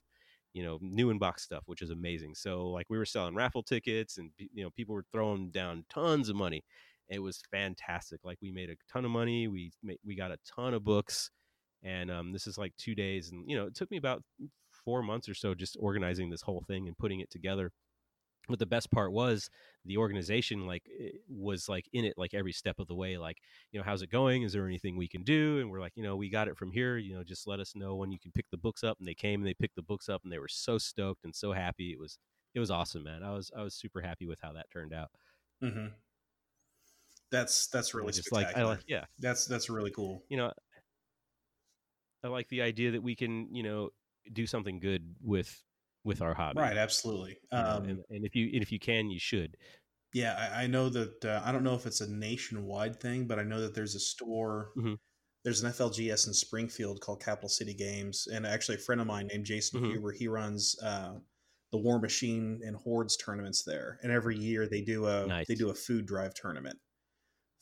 you 0.53 0.63
know 0.63 0.77
new 0.81 1.09
in 1.09 1.17
box 1.17 1.43
stuff 1.43 1.63
which 1.65 1.81
is 1.81 1.89
amazing. 1.89 2.35
So 2.35 2.67
like 2.67 2.87
we 2.89 2.97
were 2.97 3.05
selling 3.05 3.35
raffle 3.35 3.63
tickets 3.63 4.17
and 4.17 4.29
you 4.37 4.63
know 4.63 4.69
people 4.69 4.93
were 4.93 5.05
throwing 5.11 5.49
down 5.49 5.85
tons 5.89 6.29
of 6.29 6.35
money. 6.35 6.63
It 7.09 7.19
was 7.19 7.41
fantastic. 7.49 8.19
Like 8.23 8.37
we 8.41 8.51
made 8.51 8.69
a 8.69 8.75
ton 8.91 9.05
of 9.05 9.11
money 9.11 9.47
we 9.47 9.71
made, 9.81 9.97
we 10.05 10.15
got 10.15 10.31
a 10.31 10.37
ton 10.45 10.75
of 10.75 10.83
books 10.83 11.31
and 11.81 12.11
um, 12.11 12.31
this 12.31 12.45
is 12.45 12.57
like 12.57 12.73
two 12.77 12.93
days 12.93 13.31
and 13.31 13.49
you 13.49 13.57
know 13.57 13.65
it 13.65 13.75
took 13.75 13.89
me 13.89 13.97
about 13.97 14.21
four 14.83 15.01
months 15.03 15.29
or 15.29 15.33
so 15.33 15.53
just 15.53 15.77
organizing 15.79 16.29
this 16.29 16.41
whole 16.41 16.63
thing 16.67 16.87
and 16.87 16.97
putting 16.97 17.19
it 17.19 17.29
together. 17.29 17.71
But 18.47 18.57
the 18.57 18.65
best 18.65 18.89
part 18.89 19.11
was 19.11 19.49
the 19.85 19.97
organization 19.97 20.65
like 20.65 20.83
was 21.29 21.69
like 21.69 21.87
in 21.93 22.03
it 22.03 22.15
like 22.17 22.33
every 22.33 22.51
step 22.51 22.79
of 22.79 22.87
the 22.87 22.95
way 22.95 23.17
like 23.17 23.37
you 23.71 23.79
know 23.79 23.83
how's 23.83 24.01
it 24.01 24.09
going? 24.09 24.41
Is 24.41 24.53
there 24.53 24.65
anything 24.65 24.97
we 24.97 25.07
can 25.07 25.23
do? 25.23 25.59
And 25.59 25.69
we're 25.69 25.79
like 25.79 25.93
you 25.95 26.03
know 26.03 26.15
we 26.15 26.29
got 26.29 26.47
it 26.47 26.57
from 26.57 26.71
here. 26.71 26.97
You 26.97 27.15
know 27.15 27.23
just 27.23 27.47
let 27.47 27.59
us 27.59 27.75
know 27.75 27.95
when 27.95 28.11
you 28.11 28.19
can 28.19 28.31
pick 28.31 28.45
the 28.49 28.57
books 28.57 28.83
up. 28.83 28.97
And 28.99 29.07
they 29.07 29.13
came 29.13 29.41
and 29.41 29.47
they 29.47 29.53
picked 29.53 29.75
the 29.75 29.83
books 29.83 30.09
up 30.09 30.21
and 30.23 30.33
they 30.33 30.39
were 30.39 30.47
so 30.47 30.79
stoked 30.79 31.25
and 31.25 31.35
so 31.35 31.51
happy. 31.51 31.91
It 31.91 31.99
was 31.99 32.17
it 32.55 32.59
was 32.59 32.71
awesome 32.71 33.03
man. 33.03 33.21
I 33.23 33.31
was 33.31 33.51
i 33.55 33.61
was 33.61 33.75
super 33.75 34.01
happy 34.01 34.25
with 34.25 34.39
how 34.41 34.53
that 34.53 34.71
turned 34.71 34.93
out. 34.93 35.11
Mm-hmm. 35.63 35.87
That's 37.31 37.67
that's 37.67 37.93
really 37.93 38.11
just 38.11 38.31
like 38.31 38.57
i 38.57 38.63
like 38.63 38.79
yeah. 38.87 39.05
That's 39.19 39.45
that's 39.45 39.69
really 39.69 39.91
cool. 39.91 40.23
you 40.29 40.37
know 40.37 40.51
i 42.23 42.27
like 42.27 42.49
the 42.49 42.61
idea 42.61 42.91
that 42.91 43.03
we 43.03 43.15
can 43.15 43.53
you 43.53 43.63
know 43.63 43.89
do 44.33 44.47
something 44.47 44.79
good 44.79 45.15
with 45.21 45.63
with 46.03 46.21
our 46.21 46.33
hobby 46.33 46.59
Right, 46.59 46.77
absolutely. 46.77 47.37
Um, 47.51 47.83
and, 47.83 48.03
and 48.09 48.25
if 48.25 48.35
you 48.35 48.47
and 48.53 48.63
if 48.63 48.71
you 48.71 48.79
can 48.79 49.09
you 49.09 49.19
should 49.19 49.57
Yeah, 50.13 50.33
I, 50.53 50.63
I 50.63 50.67
know 50.67 50.89
that. 50.89 51.23
Uh, 51.23 51.41
I 51.43 51.51
don't 51.51 51.63
know 51.63 51.75
if 51.75 51.85
it's 51.85 52.01
a 52.01 52.11
nationwide 52.11 52.99
thing, 52.99 53.27
but 53.27 53.39
I 53.39 53.43
know 53.43 53.61
that 53.61 53.75
there's 53.75 53.95
a 53.95 53.99
store. 53.99 54.71
Mhm. 54.75 54.95
There's 55.43 55.61
an 55.61 55.69
FLGS 55.69 56.27
in 56.27 56.33
Springfield 56.33 57.01
called 57.01 57.23
Capital 57.23 57.49
City 57.49 57.73
Games, 57.73 58.27
and 58.27 58.45
actually 58.45 58.75
a 58.77 58.79
friend 58.81 59.01
of 59.01 59.07
mine 59.07 59.27
named 59.27 59.45
Jason 59.45 59.79
Mhm. 59.79 59.89
Huber. 59.89 60.11
He 60.11 60.27
runs 60.27 60.75
uh, 60.83 61.19
the 61.71 61.77
War 61.77 61.99
Machine 61.99 62.61
and 62.63 62.75
Hordes 62.77 63.17
tournaments 63.17 63.63
there, 63.63 63.99
and 64.03 64.11
every 64.11 64.37
year 64.37 64.67
they 64.67 64.81
do 64.81 65.05
a 65.07 65.29
Nice. 65.29 65.47
they 65.47 65.55
do 65.55 65.69
a 65.69 65.75
food 65.75 66.05
drive 66.07 66.33
tournament 66.33 66.79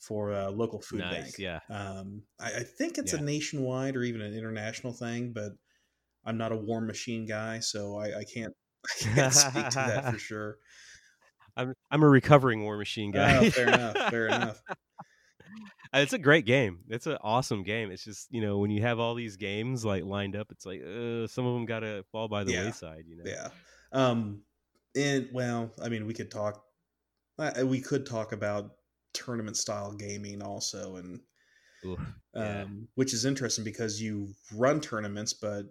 for 0.00 0.32
a 0.32 0.50
local 0.50 0.80
food 0.80 1.08
nice 1.08 1.08
bank. 1.08 1.38
yeah 1.38 1.60
Um, 1.68 2.24
I, 2.40 2.56
I 2.58 2.62
think 2.64 2.98
it's 2.98 3.12
Yeah. 3.12 3.20
a 3.20 3.22
nationwide 3.22 3.96
or 3.96 4.02
even 4.04 4.20
an 4.22 4.34
international 4.34 4.92
thing, 4.92 5.32
but 5.32 5.52
I'm 6.24 6.36
not 6.38 6.52
a 6.52 6.56
War 6.56 6.80
Machine 6.80 7.26
guy, 7.26 7.60
so 7.60 7.96
I, 7.96 8.18
I 8.18 8.24
can't 8.24 8.54
I 8.86 9.02
can't 9.14 9.34
speak 9.34 9.68
to 9.70 9.76
that 9.76 10.12
for 10.12 10.18
sure. 10.18 10.58
I'm 11.56 11.74
I'm 11.90 12.02
a 12.02 12.08
recovering 12.08 12.62
War 12.62 12.76
Machine 12.76 13.10
guy. 13.10 13.36
Oh, 13.36 13.50
fair 13.50 13.68
enough. 13.68 13.96
Fair 14.10 14.26
enough. 14.28 14.62
It's 15.94 16.12
a 16.12 16.18
great 16.18 16.44
game. 16.44 16.80
It's 16.88 17.06
an 17.06 17.16
awesome 17.22 17.62
game. 17.62 17.90
It's 17.90 18.04
just 18.04 18.28
you 18.30 18.40
know 18.40 18.58
when 18.58 18.70
you 18.70 18.82
have 18.82 18.98
all 18.98 19.14
these 19.14 19.36
games 19.36 19.84
like 19.84 20.04
lined 20.04 20.36
up, 20.36 20.48
it's 20.50 20.66
like 20.66 20.82
uh, 20.82 21.26
some 21.26 21.46
of 21.46 21.54
them 21.54 21.66
gotta 21.66 22.04
fall 22.12 22.28
by 22.28 22.44
the 22.44 22.52
Yeah. 22.52 22.64
wayside. 22.64 23.04
You 23.08 23.16
know. 23.16 23.24
Yeah. 23.24 23.48
Um, 23.92 24.42
and 24.94 25.28
well, 25.32 25.70
I 25.82 25.88
mean, 25.88 26.06
we 26.06 26.14
could 26.14 26.30
talk. 26.30 26.64
We 27.64 27.80
could 27.80 28.04
talk 28.04 28.32
about 28.32 28.72
tournament 29.14 29.56
style 29.56 29.92
gaming 29.92 30.42
also, 30.42 30.96
and 30.96 31.20
Oof, 31.84 32.00
um, 32.34 32.88
which 32.94 33.14
is 33.14 33.24
interesting 33.24 33.64
because 33.64 34.02
you 34.02 34.28
run 34.54 34.80
tournaments, 34.80 35.32
but 35.32 35.66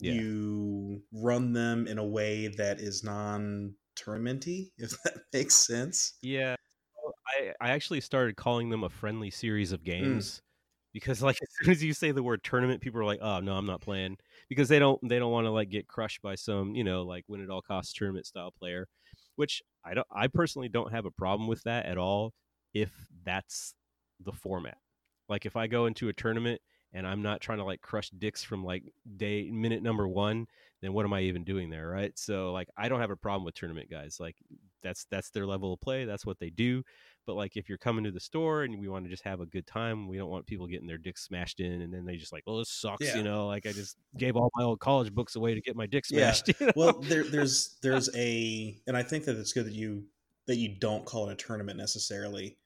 Yeah. 0.00 0.12
you 0.12 1.02
run 1.12 1.52
them 1.52 1.86
in 1.86 1.98
a 1.98 2.06
way 2.06 2.48
that 2.48 2.80
is 2.80 3.02
non-tournamenty, 3.04 4.72
if 4.78 4.90
that 5.04 5.22
makes 5.32 5.54
sense. 5.54 6.14
Yeah. 6.22 6.56
I 7.28 7.54
I 7.60 7.70
actually 7.70 8.00
started 8.00 8.36
calling 8.36 8.70
them 8.70 8.84
a 8.84 8.90
friendly 8.90 9.30
series 9.30 9.72
Mm. 9.72 9.74
of 9.74 9.84
games 9.84 10.42
because 10.92 11.22
like 11.22 11.38
as 11.42 11.48
soon 11.62 11.72
as 11.72 11.82
you 11.84 11.94
say 11.94 12.12
the 12.12 12.22
word 12.22 12.44
tournament, 12.44 12.82
people 12.82 13.00
are 13.00 13.04
like, 13.04 13.20
"Oh 13.22 13.40
no, 13.40 13.56
I'm 13.56 13.66
not 13.66 13.82
playing," 13.82 14.18
because 14.48 14.68
they 14.68 14.78
don't 14.78 15.00
they 15.08 15.18
don't 15.18 15.32
want 15.32 15.46
to 15.46 15.50
like 15.50 15.70
get 15.70 15.88
crushed 15.88 16.22
by 16.22 16.36
some 16.36 16.74
you 16.76 16.84
know 16.84 17.02
like 17.04 17.24
win 17.28 17.40
it 17.42 17.50
all 17.50 17.62
costs 17.62 17.92
tournament 17.94 18.26
style 18.26 18.52
player, 18.52 18.88
which 19.36 19.62
I 19.84 19.94
don't 19.94 20.08
I 20.12 20.28
personally 20.28 20.68
don't 20.70 20.92
have 20.92 21.06
a 21.06 21.10
problem 21.12 21.48
with 21.48 21.62
that 21.64 21.86
at 21.86 21.98
all 21.98 22.34
if 22.74 22.92
that's 23.24 23.74
the 24.20 24.32
format. 24.32 24.78
Like 25.28 25.46
if 25.46 25.56
I 25.56 25.66
go 25.68 25.86
into 25.86 26.08
a 26.08 26.12
tournament 26.14 26.60
and 26.94 27.06
I'm 27.06 27.22
not 27.22 27.40
trying 27.40 27.58
to 27.58 27.64
like 27.64 27.80
crush 27.80 28.08
dicks 28.10 28.44
from 28.44 28.64
like 28.64 28.84
day 29.16 29.50
minute 29.50 29.82
number 29.82 30.06
one, 30.06 30.46
then 30.80 30.92
what 30.92 31.04
am 31.04 31.12
I 31.12 31.22
even 31.22 31.42
doing 31.42 31.68
there, 31.68 31.88
right? 31.88 32.16
So 32.16 32.52
like 32.52 32.68
I 32.76 32.88
don't 32.88 33.00
have 33.00 33.10
a 33.10 33.16
problem 33.16 33.44
with 33.44 33.56
tournament 33.56 33.90
guys. 33.90 34.18
Like 34.20 34.36
that's 34.82 35.04
that's 35.10 35.30
their 35.30 35.44
level 35.44 35.72
of 35.72 35.80
play. 35.80 36.04
That's 36.04 36.24
what 36.24 36.38
they 36.38 36.50
do. 36.50 36.84
But 37.26 37.34
like 37.34 37.56
if 37.56 37.68
you're 37.68 37.78
coming 37.78 38.04
to 38.04 38.12
the 38.12 38.20
store 38.20 38.62
and 38.62 38.78
we 38.78 38.88
want 38.88 39.04
to 39.06 39.10
just 39.10 39.24
have 39.24 39.40
a 39.40 39.46
good 39.46 39.66
time, 39.66 40.06
we 40.06 40.16
don't 40.16 40.30
want 40.30 40.46
people 40.46 40.68
getting 40.68 40.86
their 40.86 40.98
dicks 40.98 41.24
smashed 41.24 41.58
in 41.58 41.80
and 41.80 41.92
then 41.92 42.04
they 42.04 42.16
just 42.16 42.32
like, 42.32 42.44
oh, 42.46 42.58
this 42.58 42.70
sucks. 42.70 43.04
Yeah. 43.04 43.16
You 43.16 43.24
know, 43.24 43.48
like 43.48 43.66
I 43.66 43.72
just 43.72 43.96
gave 44.16 44.36
all 44.36 44.50
my 44.54 44.62
old 44.62 44.78
college 44.78 45.12
books 45.12 45.34
away 45.34 45.54
to 45.54 45.60
get 45.60 45.74
my 45.74 45.86
dick 45.86 46.04
Yeah. 46.10 46.32
smashed. 46.32 46.48
you 46.60 46.66
know? 46.66 46.72
Well, 46.76 47.00
there, 47.00 47.24
there's 47.24 47.76
there's 47.82 48.08
a, 48.14 48.80
and 48.86 48.96
I 48.96 49.02
think 49.02 49.24
that 49.24 49.36
it's 49.36 49.52
good 49.52 49.66
that 49.66 49.74
you 49.74 50.04
that 50.46 50.56
you 50.56 50.76
don't 50.78 51.04
call 51.06 51.28
it 51.28 51.32
a 51.32 51.36
tournament 51.36 51.78
necessarily, 51.78 52.58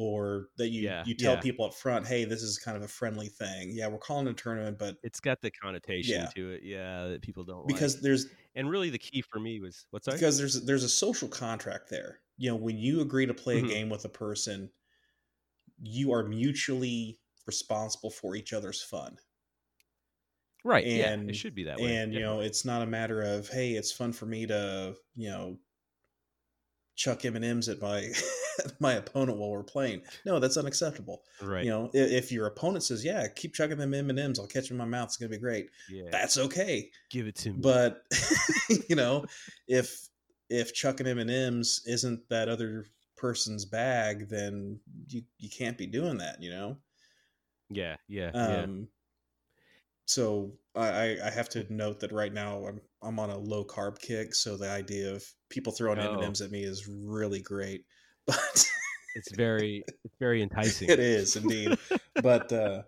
or 0.00 0.48
that 0.56 0.68
you 0.70 0.82
Yeah, 0.82 1.04
you 1.04 1.14
tell 1.14 1.34
yeah. 1.34 1.40
people 1.40 1.64
up 1.66 1.74
front, 1.74 2.06
hey, 2.06 2.24
this 2.24 2.42
is 2.42 2.58
kind 2.58 2.76
of 2.76 2.82
a 2.82 2.88
friendly 2.88 3.28
thing. 3.28 3.70
Yeah, 3.72 3.88
we're 3.88 3.98
calling 3.98 4.26
it 4.26 4.30
a 4.30 4.34
tournament, 4.34 4.78
but 4.78 4.96
it's 5.02 5.20
got 5.20 5.40
the 5.42 5.50
connotation 5.50 6.22
Yeah. 6.22 6.26
to 6.34 6.50
it, 6.52 6.62
yeah, 6.62 7.08
that 7.08 7.22
people 7.22 7.44
don't 7.44 7.66
because 7.66 7.96
like. 7.96 8.02
there's 8.02 8.26
And 8.54 8.68
really, 8.70 8.90
the 8.90 8.98
key 8.98 9.22
for 9.22 9.38
me 9.40 9.60
was 9.60 9.86
what's 9.90 10.06
that? 10.06 10.14
because 10.14 10.38
there's 10.38 10.64
there's 10.64 10.84
a 10.84 10.88
social 10.88 11.28
contract 11.28 11.90
there. 11.90 12.20
You 12.38 12.50
know, 12.50 12.56
when 12.56 12.78
you 12.78 13.00
agree 13.02 13.26
to 13.26 13.34
play 13.34 13.60
Mhm. 13.60 13.64
a 13.64 13.68
game 13.68 13.88
with 13.90 14.04
a 14.04 14.08
person, 14.08 14.70
you 15.82 16.12
are 16.12 16.22
mutually 16.22 17.20
responsible 17.46 18.10
for 18.10 18.36
each 18.36 18.52
other's 18.52 18.82
fun. 18.82 19.18
right? 20.64 20.84
yeah, 20.86 21.10
and- 21.12 21.30
it 21.30 21.36
should 21.36 21.54
be 21.54 21.64
that 21.64 21.78
way. 21.80 21.96
and 21.96 22.12
you 22.12 22.20
know 22.20 22.40
it's 22.40 22.64
not 22.64 22.82
a 22.82 22.86
matter 22.86 23.22
of 23.22 23.48
hey 23.48 23.72
it's 23.72 23.92
fun 23.92 24.12
for 24.12 24.26
me 24.26 24.46
to 24.46 24.94
you 25.16 25.28
know 25.28 25.58
chuck 27.00 27.24
m&ms 27.24 27.70
at 27.70 27.80
my 27.80 28.12
my 28.78 28.92
opponent 28.92 29.38
while 29.38 29.48
we're 29.50 29.62
playing. 29.62 30.02
No, 30.26 30.38
that's 30.38 30.58
unacceptable. 30.58 31.22
Right. 31.40 31.64
You 31.64 31.70
know, 31.70 31.90
if, 31.94 32.10
if 32.24 32.32
your 32.32 32.46
opponent 32.46 32.84
says, 32.84 33.02
"Yeah, 33.02 33.26
keep 33.28 33.54
chucking 33.54 33.78
them 33.78 33.94
M 33.94 34.10
and 34.10 34.18
M's, 34.18 34.38
I'll 34.38 34.46
catch 34.46 34.68
them 34.68 34.78
in 34.78 34.90
my 34.90 34.98
mouth. 34.98 35.08
It's 35.08 35.16
gonna 35.16 35.30
be 35.30 35.38
great." 35.38 35.70
yeah. 35.88 36.10
That's 36.10 36.36
okay. 36.36 36.90
Give 37.08 37.26
it 37.26 37.36
to 37.36 37.52
me. 37.52 37.58
But 37.60 38.02
you 38.88 38.96
know, 38.96 39.24
if 39.66 40.08
if 40.50 40.74
chucking 40.74 41.06
M 41.06 41.18
and 41.18 41.30
M's 41.30 41.82
isn't 41.86 42.28
that 42.28 42.50
other 42.50 42.84
person's 43.16 43.64
bag, 43.64 44.28
then 44.28 44.78
you 45.08 45.22
you 45.38 45.48
can't 45.48 45.78
be 45.78 45.86
doing 45.86 46.18
that. 46.18 46.42
You 46.42 46.50
know. 46.50 46.76
yeah. 47.70 47.96
Yeah. 48.08 48.30
yeah. 48.34 48.62
Um, 48.62 48.88
so 50.04 50.52
I, 50.74 50.88
I- 50.88 51.18
I 51.28 51.30
have 51.30 51.48
to 51.50 51.64
note 51.72 52.00
that 52.00 52.12
right 52.12 52.32
now 52.34 52.66
I'm 52.66 52.80
I'm 53.00 53.18
on 53.18 53.30
a 53.30 53.38
low 53.38 53.64
carb 53.64 53.98
kick, 54.00 54.34
so 54.34 54.58
the 54.58 54.68
idea 54.68 55.14
of 55.14 55.24
people 55.50 55.72
throwing 55.72 55.98
Oh. 55.98 56.14
and 56.14 56.24
M's 56.24 56.40
at 56.40 56.50
me 56.50 56.62
is 56.64 56.88
really 56.88 57.40
great. 57.42 57.84
But 58.26 58.64
It's 59.16 59.32
very, 59.32 59.82
it's 60.04 60.14
very 60.20 60.40
enticing. 60.40 60.88
it 60.88 61.00
is 61.00 61.34
indeed. 61.36 61.76
but 62.22 62.50
uh, 62.52 62.82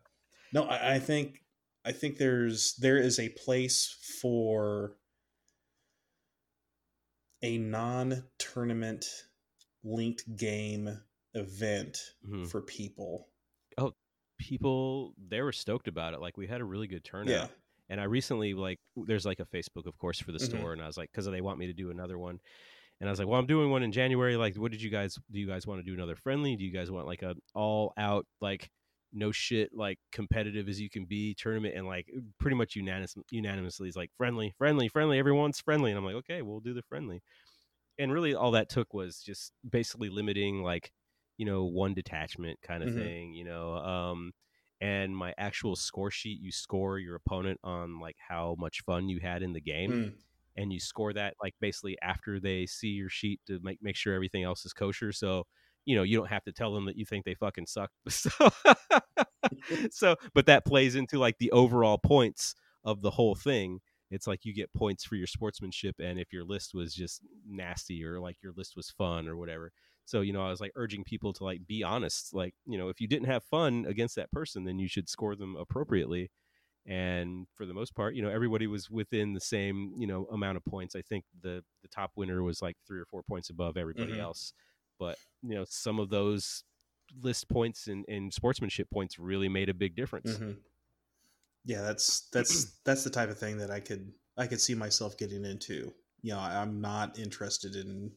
no, 0.53 0.65
I, 0.65 0.95
I 0.95 0.99
think 1.01 1.43
I 1.85 1.91
think 1.93 2.17
there's 2.17 2.75
there 2.77 2.97
is 2.97 3.19
a 3.19 3.29
place 3.31 3.97
for 4.21 4.95
a 7.43 7.59
non-tournament 7.59 9.05
linked 9.83 10.37
game 10.37 11.01
event 11.35 11.99
Mhm. 12.29 12.49
for 12.49 12.61
people. 12.61 13.29
Oh, 13.79 13.95
people, 14.39 15.15
they 15.29 15.41
were 15.43 15.51
stoked 15.53 15.89
about 15.89 16.15
it. 16.15 16.21
Like 16.21 16.37
we 16.37 16.47
had 16.47 16.61
a 16.61 16.65
really 16.65 16.87
good 16.87 17.03
turnout. 17.05 17.31
Yeah. 17.31 17.47
And 17.89 18.01
I 18.01 18.05
recently 18.05 18.55
like 18.55 18.79
there's 18.97 19.27
like 19.27 19.41
a 19.41 19.45
Facebook, 19.47 19.87
of 19.87 19.99
course, 19.99 20.19
for 20.21 20.33
the 20.33 20.39
Mhm. 20.39 20.43
store, 20.47 20.73
and 20.73 20.83
I 20.83 20.87
was 20.87 20.97
like, 20.97 21.11
because 21.13 21.27
they 21.27 21.41
want 21.41 21.59
me 21.59 21.67
to 21.67 21.73
do 21.73 21.91
another 21.91 22.19
one, 22.19 22.41
and 23.01 23.09
I 23.09 23.13
was 23.13 23.19
like, 23.19 23.29
well, 23.29 23.39
I'm 23.41 23.47
doing 23.47 23.71
one 23.71 23.83
in 23.83 23.93
January. 23.93 24.37
Like, 24.37 24.57
what 24.57 24.73
did 24.73 24.83
you 24.83 24.91
guys 24.91 25.19
do? 25.31 25.41
You 25.41 25.47
guys 25.47 25.67
want 25.67 25.81
to 25.81 25.85
do 25.85 25.95
another 25.95 26.17
friendly? 26.17 26.57
Do 26.57 26.65
you 26.65 26.73
guys 26.73 26.91
want 26.91 27.07
like 27.07 27.23
a 27.23 27.35
all 27.55 27.93
out 27.97 28.27
like 28.41 28.71
no 29.13 29.31
shit 29.31 29.75
like 29.75 29.99
competitive 30.11 30.69
as 30.69 30.81
you 30.81 30.89
can 30.89 31.05
be 31.05 31.35
tournament? 31.35 31.75
And 31.77 31.87
like 31.87 32.09
pretty 32.39 32.57
much 32.57 32.77
unanimous 32.77 33.15
unanimously 33.31 33.89
is 33.89 33.97
like 33.97 34.11
friendly, 34.17 34.55
friendly, 34.57 34.89
friendly. 34.89 35.19
Everyone's 35.19 35.61
friendly, 35.61 35.91
and 35.91 35.99
I'm 35.99 36.05
like, 36.05 36.15
okay, 36.17 36.43
we'll 36.43 36.61
do 36.61 36.75
the 36.75 36.83
friendly. 36.83 37.23
And 37.99 38.13
really, 38.13 38.35
all 38.35 38.53
that 38.53 38.69
took 38.71 38.95
was 38.95 39.19
just 39.21 39.53
basically 39.69 40.09
limiting 40.09 40.63
like 40.63 40.93
you 41.39 41.47
know 41.47 41.65
one 41.65 41.95
detachment 41.95 42.61
kind 42.63 42.83
of 42.83 42.91
Mhm. 42.91 42.95
thing, 42.95 43.35
you 43.35 43.45
know. 43.45 43.75
Um, 43.77 44.33
and 44.83 45.17
my 45.17 45.35
actual 45.39 45.77
score 45.77 46.13
sheet 46.13 46.41
you 46.43 46.53
score 46.53 46.99
your 47.01 47.17
opponent 47.17 47.61
on 47.65 48.01
like 48.01 48.17
how 48.29 48.57
much 48.61 48.83
fun 48.87 49.09
you 49.09 49.21
had 49.21 49.43
in 49.43 49.55
the 49.55 49.63
game 49.63 49.97
Mm, 49.97 50.15
and 50.57 50.73
you 50.73 50.81
score 50.81 51.13
that 51.15 51.35
like 51.43 51.55
basically 51.61 51.97
after 52.03 52.41
they 52.41 52.67
see 52.67 52.89
your 52.89 53.09
sheet 53.11 53.41
to 53.47 53.59
make 53.63 53.79
make 53.83 53.97
sure 53.97 54.15
everything 54.15 54.45
else 54.45 54.65
is 54.67 54.73
kosher 54.75 55.13
so 55.13 55.45
you 55.87 55.97
know 55.97 56.03
you 56.03 56.17
don't 56.19 56.29
have 56.29 56.45
to 56.45 56.53
tell 56.53 56.75
them 56.75 56.87
that 56.87 56.97
you 56.97 57.07
think 57.07 57.25
they 57.25 57.35
fucking 57.35 57.67
suck. 57.67 57.91
So 58.11 58.31
so 59.91 60.17
but 60.35 60.47
that 60.47 60.65
plays 60.65 60.95
into 60.95 61.19
like 61.19 61.39
the 61.39 61.51
overall 61.53 61.99
points 61.99 62.55
of 62.85 63.03
the 63.03 63.11
whole 63.11 63.35
thing. 63.35 63.81
It's 64.11 64.27
like 64.27 64.45
you 64.45 64.55
get 64.55 64.73
points 64.75 65.05
for 65.05 65.17
your 65.17 65.27
sportsmanship 65.27 65.97
and 65.99 66.19
if 66.21 66.33
your 66.33 66.45
list 66.45 66.75
was 66.75 66.95
just 66.95 67.23
nasty 67.49 68.05
or 68.05 68.21
like 68.21 68.37
your 68.43 68.53
list 68.57 68.75
was 68.77 68.91
fun 68.91 69.27
or 69.27 69.37
whatever 69.37 69.73
so 70.05 70.21
you 70.21 70.33
know 70.33 70.45
i 70.45 70.51
was 70.51 70.61
like 70.61 70.73
urging 70.77 71.05
people 71.05 71.33
to 71.33 71.45
like 71.45 71.67
be 71.67 71.83
honest 71.83 72.35
like 72.35 72.55
you 72.67 72.79
know 72.79 72.89
if 72.89 73.01
you 73.01 73.07
didn't 73.09 73.29
have 73.29 73.45
fun 73.45 73.85
against 73.87 74.17
that 74.17 74.31
person 74.33 74.65
then 74.65 74.79
you 74.79 74.89
should 74.89 75.09
score 75.09 75.35
them 75.37 75.57
appropriately 75.57 76.31
and 76.87 77.47
for 77.55 77.65
the 77.65 77.75
most 77.75 77.95
part 77.95 78.15
you 78.15 78.23
know 78.23 78.31
everybody 78.31 78.67
was 78.67 78.91
within 78.91 79.35
the 79.35 79.41
same 79.41 79.95
you 79.99 80.07
know 80.07 80.25
amount 80.27 80.57
of 80.57 80.65
points 80.65 80.97
i 80.97 81.03
think 81.03 81.25
the 81.43 81.65
the 81.83 81.89
top 81.89 82.11
winner 82.17 82.43
was 82.43 82.61
like 82.61 82.77
three 82.87 82.99
or 82.99 83.05
four 83.07 83.23
points 83.23 83.51
above 83.51 83.77
everybody 83.77 84.19
Mhm. 84.19 84.19
else 84.19 84.53
but 84.99 85.19
you 85.43 85.55
know 85.55 85.65
some 85.65 86.01
of 86.01 86.11
those 86.11 86.65
list 87.21 87.49
points 87.49 87.87
and, 87.89 88.05
and 88.09 88.33
sportsmanship 88.35 88.91
points 88.91 89.19
really 89.19 89.49
made 89.49 89.69
a 89.69 89.75
big 89.75 89.95
difference 89.95 90.41
mhm. 90.41 90.63
Yeah, 91.65 91.83
that's 91.83 92.29
that's 92.31 92.81
that's 92.85 93.05
the 93.05 93.11
type 93.11 93.29
of 93.31 93.39
thing 93.39 93.59
that 93.59 93.71
I 93.71 93.81
could 93.81 94.13
I 94.37 94.47
could 94.47 94.61
see 94.61 94.75
myself 94.75 95.17
getting 95.17 95.45
into. 95.45 95.95
You 96.23 96.33
know, 96.35 96.39
I'm 96.41 96.81
not 96.81 97.19
interested 97.19 97.77
in 97.77 98.13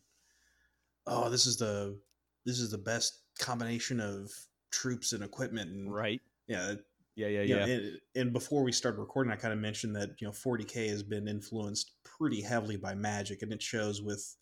oh, 1.08 1.30
this 1.30 1.46
is 1.46 1.58
the 1.58 1.98
this 2.46 2.60
is 2.60 2.72
the 2.72 2.78
best 2.78 3.22
combination 3.40 4.00
of 4.00 4.32
troops 4.72 5.14
and 5.14 5.24
equipment 5.24 5.70
and 5.72 5.94
right 5.94 6.22
yeah, 6.48 6.74
yeah 7.16 7.28
yeah 7.28 7.42
you 7.42 7.56
yeah 7.56 7.66
know, 7.66 7.72
and, 7.72 7.92
and 8.16 8.34
before 8.34 8.64
we 8.64 8.72
started 8.72 9.00
recording, 9.00 9.32
I 9.32 9.36
kind 9.36 9.54
of 9.54 9.60
mentioned 9.60 9.96
that 9.96 10.20
you 10.20 10.28
know 10.28 10.32
40k 10.32 10.90
has 10.90 11.04
been 11.04 11.28
influenced 11.28 11.92
pretty 12.04 12.42
heavily 12.42 12.78
by 12.78 12.94
Magic, 12.94 13.42
and 13.42 13.52
it 13.52 13.62
shows 13.62 14.02
with 14.02 14.36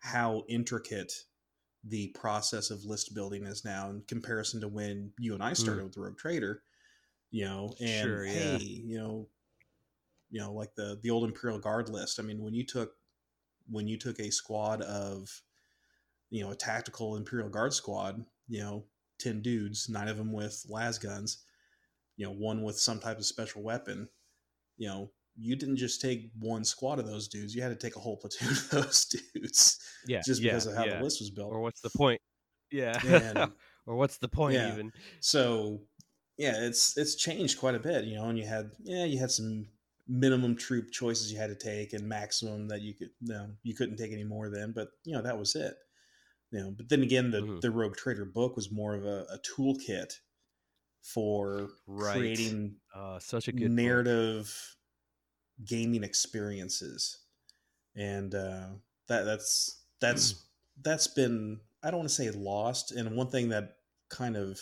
how 0.00 0.44
intricate 0.48 1.12
the 1.84 2.08
process 2.08 2.70
of 2.70 2.84
list 2.84 3.14
building 3.14 3.46
is 3.46 3.64
now 3.64 3.88
in 3.88 4.02
comparison 4.08 4.60
to 4.60 4.68
when 4.68 5.12
you 5.18 5.34
and 5.34 5.42
I 5.42 5.52
started 5.52 5.84
with 5.84 5.94
the 5.94 6.00
Rogue 6.00 6.18
Trader. 6.18 6.62
You 7.30 7.44
know, 7.44 7.72
and 7.80 8.02
Hmm. 8.02 8.08
Sure, 8.08 8.24
hey, 8.24 8.58
yeah. 8.60 8.80
you 8.84 8.98
know, 8.98 9.28
you 10.30 10.40
know, 10.40 10.52
like 10.52 10.74
the 10.74 10.98
the 11.02 11.10
old 11.10 11.24
Imperial 11.24 11.58
Guard 11.58 11.88
list. 11.88 12.18
I 12.18 12.22
mean, 12.22 12.42
when 12.42 12.54
you 12.54 12.64
took 12.64 12.92
when 13.70 13.86
you 13.86 13.98
took 13.98 14.18
a 14.18 14.30
squad 14.30 14.82
of 14.82 15.28
you 16.30 16.44
know 16.44 16.50
a 16.50 16.56
tactical 16.56 17.16
Imperial 17.16 17.48
Guard 17.48 17.72
squad, 17.72 18.24
you 18.48 18.60
know, 18.60 18.84
ten 19.18 19.40
dudes, 19.42 19.88
nine 19.88 20.08
of 20.08 20.16
them 20.16 20.32
with 20.32 20.64
lasguns 20.70 21.38
you 22.18 22.26
know, 22.26 22.32
one 22.32 22.62
with 22.62 22.78
some 22.78 22.98
type 23.00 23.16
of 23.16 23.24
special 23.24 23.62
weapon, 23.62 24.08
you 24.76 24.88
know, 24.88 25.10
you 25.40 25.54
didn't 25.54 25.76
just 25.76 26.00
take 26.00 26.30
one 26.40 26.64
squad 26.64 26.98
of 26.98 27.06
those 27.06 27.28
dudes. 27.28 27.54
You 27.54 27.62
had 27.62 27.68
to 27.68 27.76
take 27.76 27.96
a 27.96 28.00
whole 28.00 28.16
platoon 28.16 28.48
of 28.50 28.70
those 28.70 29.04
dudes 29.06 29.78
yeah 30.06 30.20
just 30.26 30.42
yeah, 30.42 30.50
because 30.50 30.66
of 30.66 30.74
how 30.76 30.84
yeah. 30.84 30.98
the 30.98 31.04
list 31.04 31.20
was 31.20 31.30
built. 31.30 31.52
or 31.52 31.60
what's 31.60 31.80
the 31.80 31.90
point 31.90 32.20
yeah 32.70 32.98
And 33.04 33.52
or 33.86 33.94
what's 33.96 34.18
the 34.18 34.28
point 34.28 34.54
Yeah. 34.54 34.72
even 34.72 34.92
so, 35.20 35.80
yeah, 36.36 36.54
it's 36.58 36.98
it's 36.98 37.14
changed 37.14 37.58
quite 37.58 37.76
a 37.76 37.80
bit, 37.80 38.04
you 38.04 38.16
know. 38.16 38.28
And 38.28 38.38
you 38.38 38.46
had 38.46 38.72
yeah, 38.82 39.04
you 39.04 39.18
had 39.18 39.30
some 39.30 39.68
minimum 40.08 40.56
troop 40.56 40.90
choices 40.90 41.32
you 41.32 41.38
had 41.38 41.50
to 41.50 41.56
take, 41.56 41.92
and 41.92 42.08
maximum 42.08 42.68
that 42.68 42.80
you 42.82 42.94
could 42.94 43.10
you 43.20 43.32
know, 43.32 43.48
you 43.62 43.74
couldn't 43.74 43.96
take 43.96 44.12
any 44.12 44.24
more 44.24 44.50
than. 44.50 44.72
But 44.72 44.88
you 45.04 45.14
know 45.14 45.22
that 45.22 45.38
was 45.38 45.54
it. 45.54 45.76
You 46.50 46.60
know, 46.60 46.70
but 46.70 46.88
then 46.88 47.02
again, 47.02 47.30
the 47.30 47.42
Mhm. 47.42 47.60
the 47.60 47.70
Rogue 47.70 47.96
Trader 47.96 48.24
book 48.24 48.56
was 48.56 48.70
more 48.72 48.94
of 48.94 49.04
a, 49.04 49.26
a 49.30 49.38
toolkit 49.38 50.14
for 51.02 51.68
Right. 51.86 52.14
creating 52.14 52.76
uh 52.94 53.18
such 53.18 53.48
a 53.48 53.52
good 53.52 53.68
book. 53.68 53.72
narrative 53.76 54.76
gaming 55.64 56.04
experiences 56.04 57.18
and 57.96 58.34
uh 58.34 58.66
that 59.08 59.24
that's 59.24 59.82
that's 60.00 60.46
that's 60.82 61.08
been 61.08 61.60
i 61.82 61.90
don't 61.90 61.98
want 62.00 62.08
to 62.08 62.14
say 62.14 62.30
lost 62.30 62.92
and 62.92 63.16
one 63.16 63.28
thing 63.28 63.48
that 63.48 63.76
kind 64.08 64.36
of 64.36 64.60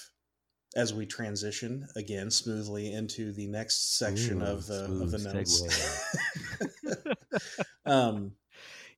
as 0.74 0.94
we 0.94 1.04
transition 1.06 1.86
again 1.96 2.30
smoothly 2.30 2.92
into 2.92 3.32
the 3.32 3.46
next 3.46 3.98
section 3.98 4.40
Ooh, 4.40 4.46
of 4.46 4.66
the 4.66 4.84
of 5.02 5.10
the 5.10 5.18
notes 5.18 5.62
um 7.86 8.32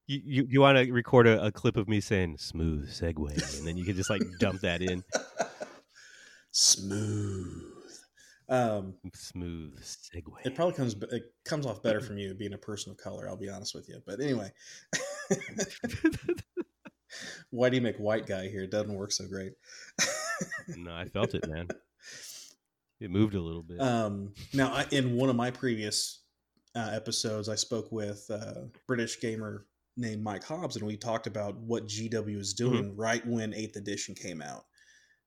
you 0.09 0.23
you, 0.25 0.47
you 0.51 0.61
want 0.61 0.79
to 0.79 0.91
record 0.91 1.29
a, 1.29 1.45
a 1.45 1.53
clip 1.53 1.77
of 1.77 1.89
me 1.89 2.01
saying 2.01 2.39
smooth 2.39 2.91
segue 2.91 3.59
and 3.59 3.67
then 3.67 3.77
you 3.77 3.85
can 3.85 3.95
just 3.95 4.11
like 4.11 4.23
dump 4.41 4.61
that 4.63 4.83
in 4.83 5.05
smooth 6.51 7.63
um 8.49 8.95
smooth 9.15 9.79
segue 9.81 10.33
It 10.45 10.55
probably 10.57 10.75
comes 10.75 10.97
it 11.13 11.33
comes 11.45 11.67
off 11.67 11.83
better 11.83 12.01
from 12.01 12.19
you 12.19 12.35
being 12.35 12.55
a 12.55 12.59
person 12.59 12.91
of 12.91 12.97
color. 12.97 13.29
I'll 13.29 13.37
be 13.37 13.51
honest 13.51 13.75
with 13.75 13.89
you. 13.91 14.01
But 14.07 14.21
anyway, 14.21 14.51
Whitey 17.53 17.81
McWhite 17.81 18.27
guy 18.27 18.49
here 18.49 18.67
doesn't 18.67 18.95
work 18.95 19.13
so 19.13 19.27
great. 19.29 19.53
no 20.77 20.95
i 20.95 21.05
felt 21.05 21.35
it 21.35 21.47
man 21.49 21.67
it 23.01 23.11
moved 23.11 23.35
a 23.35 23.41
little 23.41 23.63
bit 23.63 23.81
Um, 23.81 24.33
now, 24.53 24.73
I, 24.73 24.87
in 24.91 25.17
one 25.17 25.29
of 25.29 25.37
my 25.37 25.51
previous 25.51 26.21
uh, 26.75 26.91
episodes, 26.93 27.49
I 27.49 27.55
spoke 27.55 27.93
with 27.93 28.29
a 28.31 28.69
British 28.87 29.21
gamer 29.21 29.67
named 29.99 30.22
Mike 30.22 30.44
Hobbs, 30.44 30.76
and 30.76 30.86
we 30.86 30.96
talked 30.96 31.26
about 31.26 31.57
what 31.59 31.86
GW 31.86 32.36
was 32.36 32.55
doing 32.55 32.96
right 32.96 33.26
when 33.26 33.53
Eighth 33.53 33.76
Edition 33.76 34.14
came 34.14 34.40
out. 34.40 34.64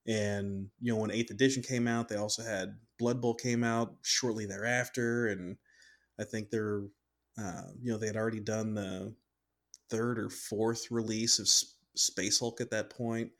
And 0.08 0.70
you 0.80 0.92
know, 0.92 1.00
when 1.00 1.12
Eighth 1.12 1.30
Edition 1.30 1.62
came 1.62 1.88
out, 1.88 2.08
they 2.08 2.16
also 2.16 2.42
had 2.42 2.78
Blood 2.98 3.22
Bowl 3.22 3.36
came 3.36 3.64
out 3.64 3.96
shortly 4.02 4.46
thereafter, 4.46 5.28
and 5.28 5.58
I 6.20 6.24
think 6.24 6.50
they're, 6.50 6.84
uh, 7.38 7.64
you 7.82 7.92
know, 7.92 7.98
they 7.98 8.08
had 8.08 8.16
already 8.16 8.40
done 8.40 8.74
the 8.74 9.14
third 9.90 10.18
or 10.18 10.30
fourth 10.30 10.90
release 10.90 11.38
of 11.38 11.44
S- 11.44 11.76
Space 11.96 12.40
Hulk 12.40 12.62
at 12.62 12.72
that 12.72 12.90
point, 12.90 13.32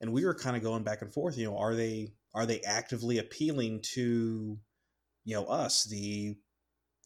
and 0.00 0.12
we 0.12 0.24
were 0.24 0.34
kind 0.34 0.56
of 0.56 0.62
going 0.62 0.84
back 0.84 1.02
and 1.02 1.12
forth. 1.12 1.36
You 1.36 1.46
know, 1.46 1.58
are 1.58 1.74
they 1.74 2.12
are 2.34 2.46
they 2.46 2.60
actively 2.60 3.18
appealing 3.18 3.80
to, 3.94 4.58
you 5.24 5.34
know, 5.34 5.44
us 5.46 5.84
the 5.84 6.36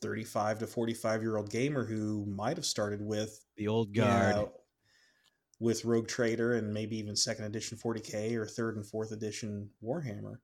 35 0.01 0.61
to 0.61 0.67
45 0.67 1.23
year 1.23 1.37
old 1.37 1.51
gamer 1.51 1.85
who 1.85 2.25
might 2.27 2.57
have 2.57 2.67
started 2.67 3.03
with 3.03 3.45
the 3.57 3.69
old 3.69 3.95
guard 3.95 4.37
yeah, 4.37 4.45
with 5.59 5.85
Rogue 5.85 6.09
Trader 6.09 6.55
and 6.55 6.73
maybe 6.73 6.97
even 6.99 7.15
second 7.15 7.45
edition 7.45 7.79
40k 7.79 8.35
or 8.35 8.47
third 8.47 8.77
and 8.77 8.87
fourth 8.87 9.13
edition 9.13 9.71
Warhammer. 9.85 10.37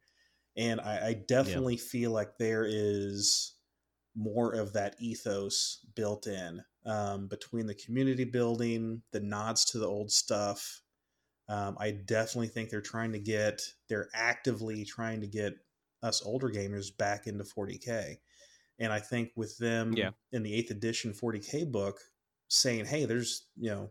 And 0.57 0.81
I, 0.81 1.09
I 1.09 1.13
definitely 1.27 1.77
feel 1.77 2.13
like 2.13 2.39
there 2.39 2.67
is 2.67 3.55
more 4.15 4.55
of 4.55 4.73
that 4.73 4.97
ethos 4.99 5.85
built 5.95 6.27
in 6.27 6.63
um, 6.87 7.27
between 7.27 7.67
the 7.67 7.75
community 7.75 8.25
building, 8.25 9.03
the 9.13 9.21
nods 9.21 9.65
to 9.67 9.79
the 9.79 9.87
old 9.87 10.11
stuff, 10.11 10.83
Um, 11.49 11.77
I 11.79 11.93
definitely 11.93 12.49
think 12.49 12.71
they're 12.71 12.81
trying 12.81 13.13
to 13.13 13.19
get, 13.19 13.63
they're 13.89 14.09
actively 14.15 14.85
trying 14.85 15.21
to 15.21 15.27
get 15.27 15.55
us 16.03 16.25
older 16.25 16.49
gamers 16.49 16.97
back 16.97 17.27
into 17.27 17.45
40K. 17.45 18.17
And 18.79 18.93
I 18.93 19.01
think 19.01 19.33
with 19.37 19.57
them 19.59 19.97
Yeah. 19.97 20.13
in 20.33 20.43
the 20.43 20.55
eighth 20.55 20.71
edition 20.71 21.13
40K 21.13 21.65
book 21.65 22.01
saying, 22.49 22.87
hey, 22.87 23.05
there's, 23.07 23.49
you 23.57 23.71
know, 23.71 23.91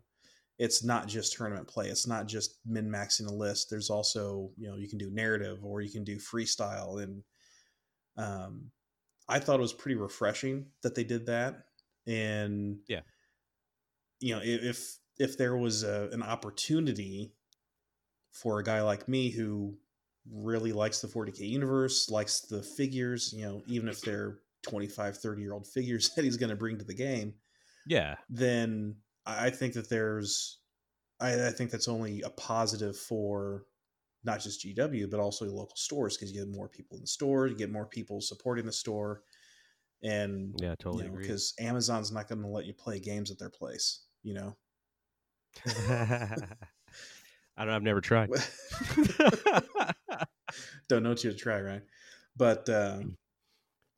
it's 0.60 0.84
not 0.84 1.08
just 1.08 1.34
tournament 1.34 1.68
play. 1.68 1.90
It's 1.90 2.08
not 2.08 2.28
just 2.28 2.60
min 2.66 2.90
maxing 2.90 3.28
a 3.28 3.34
list. 3.34 3.70
There's 3.70 3.90
also, 3.90 4.52
you 4.58 4.70
know, 4.70 4.78
you 4.78 4.90
can 4.90 4.98
do 5.00 5.12
narrative 5.12 5.66
or 5.66 5.82
you 5.82 5.92
can 5.92 6.04
do 6.04 6.18
freestyle. 6.18 7.04
And 7.04 7.24
um, 8.18 8.72
I 9.30 9.40
thought 9.40 9.60
it 9.60 9.64
was 9.64 9.74
pretty 9.74 9.96
refreshing 9.96 10.72
that 10.84 10.96
they 10.96 11.04
did 11.06 11.28
that. 11.28 11.66
And 12.08 12.82
Yeah. 12.88 13.02
you 14.20 14.36
know, 14.36 14.42
if 14.44 14.98
if 15.20 15.38
there 15.38 15.58
was 15.58 15.84
a, 15.84 16.10
an 16.12 16.24
opportunity 16.24 17.34
for 18.32 18.60
a 18.60 18.64
guy 18.64 18.82
like 18.82 19.08
me 19.08 19.30
who 19.30 19.78
really 20.30 20.74
likes 20.74 21.02
the 21.02 21.08
40k 21.08 21.48
universe, 21.48 22.10
likes 22.10 22.42
the 22.42 22.64
figures, 22.64 23.34
you 23.34 23.46
know, 23.46 23.64
even 23.68 23.90
if 23.90 24.04
they're 24.04 24.42
25, 24.66 25.18
30 25.18 25.42
year 25.42 25.54
old 25.54 25.68
figures 25.68 26.10
that 26.16 26.26
he's 26.26 26.38
going 26.38 26.50
to 26.50 26.56
bring 26.56 26.78
to 26.78 26.86
the 26.86 26.94
game, 26.94 27.34
Yeah. 27.86 28.16
then 28.30 28.96
I 29.26 29.50
think 29.50 29.74
that 29.74 29.90
there's, 29.90 30.60
I, 31.20 31.48
I 31.48 31.52
think 31.52 31.72
that's 31.72 31.88
only 31.88 32.22
a 32.22 32.30
positive 32.30 32.98
for 32.98 33.66
not 34.24 34.40
just 34.42 34.66
GW, 34.66 35.10
but 35.10 35.20
also 35.20 35.46
local 35.46 35.76
stores 35.76 36.18
because 36.18 36.32
you 36.32 36.40
get 36.44 36.56
more 36.56 36.68
people 36.68 36.98
in 36.98 37.02
the 37.02 37.08
store, 37.08 37.48
you 37.48 37.56
get 37.56 37.72
more 37.72 37.86
people 37.86 38.22
supporting 38.22 38.66
the 38.66 38.72
store. 38.72 39.22
And, 40.04 40.54
Yeah, 40.62 40.76
totally 40.80 41.06
you 41.06 41.12
know, 41.12 41.18
because 41.18 41.54
Amazon's 41.60 42.12
not 42.12 42.28
going 42.28 42.42
to 42.42 42.48
let 42.48 42.66
you 42.66 42.74
play 42.74 43.00
games 43.00 43.32
at 43.32 43.40
their 43.40 43.50
place, 43.50 44.06
you 44.24 44.34
know? 44.34 44.56
I 47.58 47.64
don't. 47.64 47.68
Know. 47.68 47.76
I've 47.76 47.84
never 47.84 48.02
tried. 48.02 48.30
don't 50.90 51.04
know 51.04 51.10
what 51.10 51.24
you 51.24 51.32
to 51.32 51.38
try, 51.38 51.62
right? 51.62 51.84
But 52.36 52.68
um, 52.70 53.18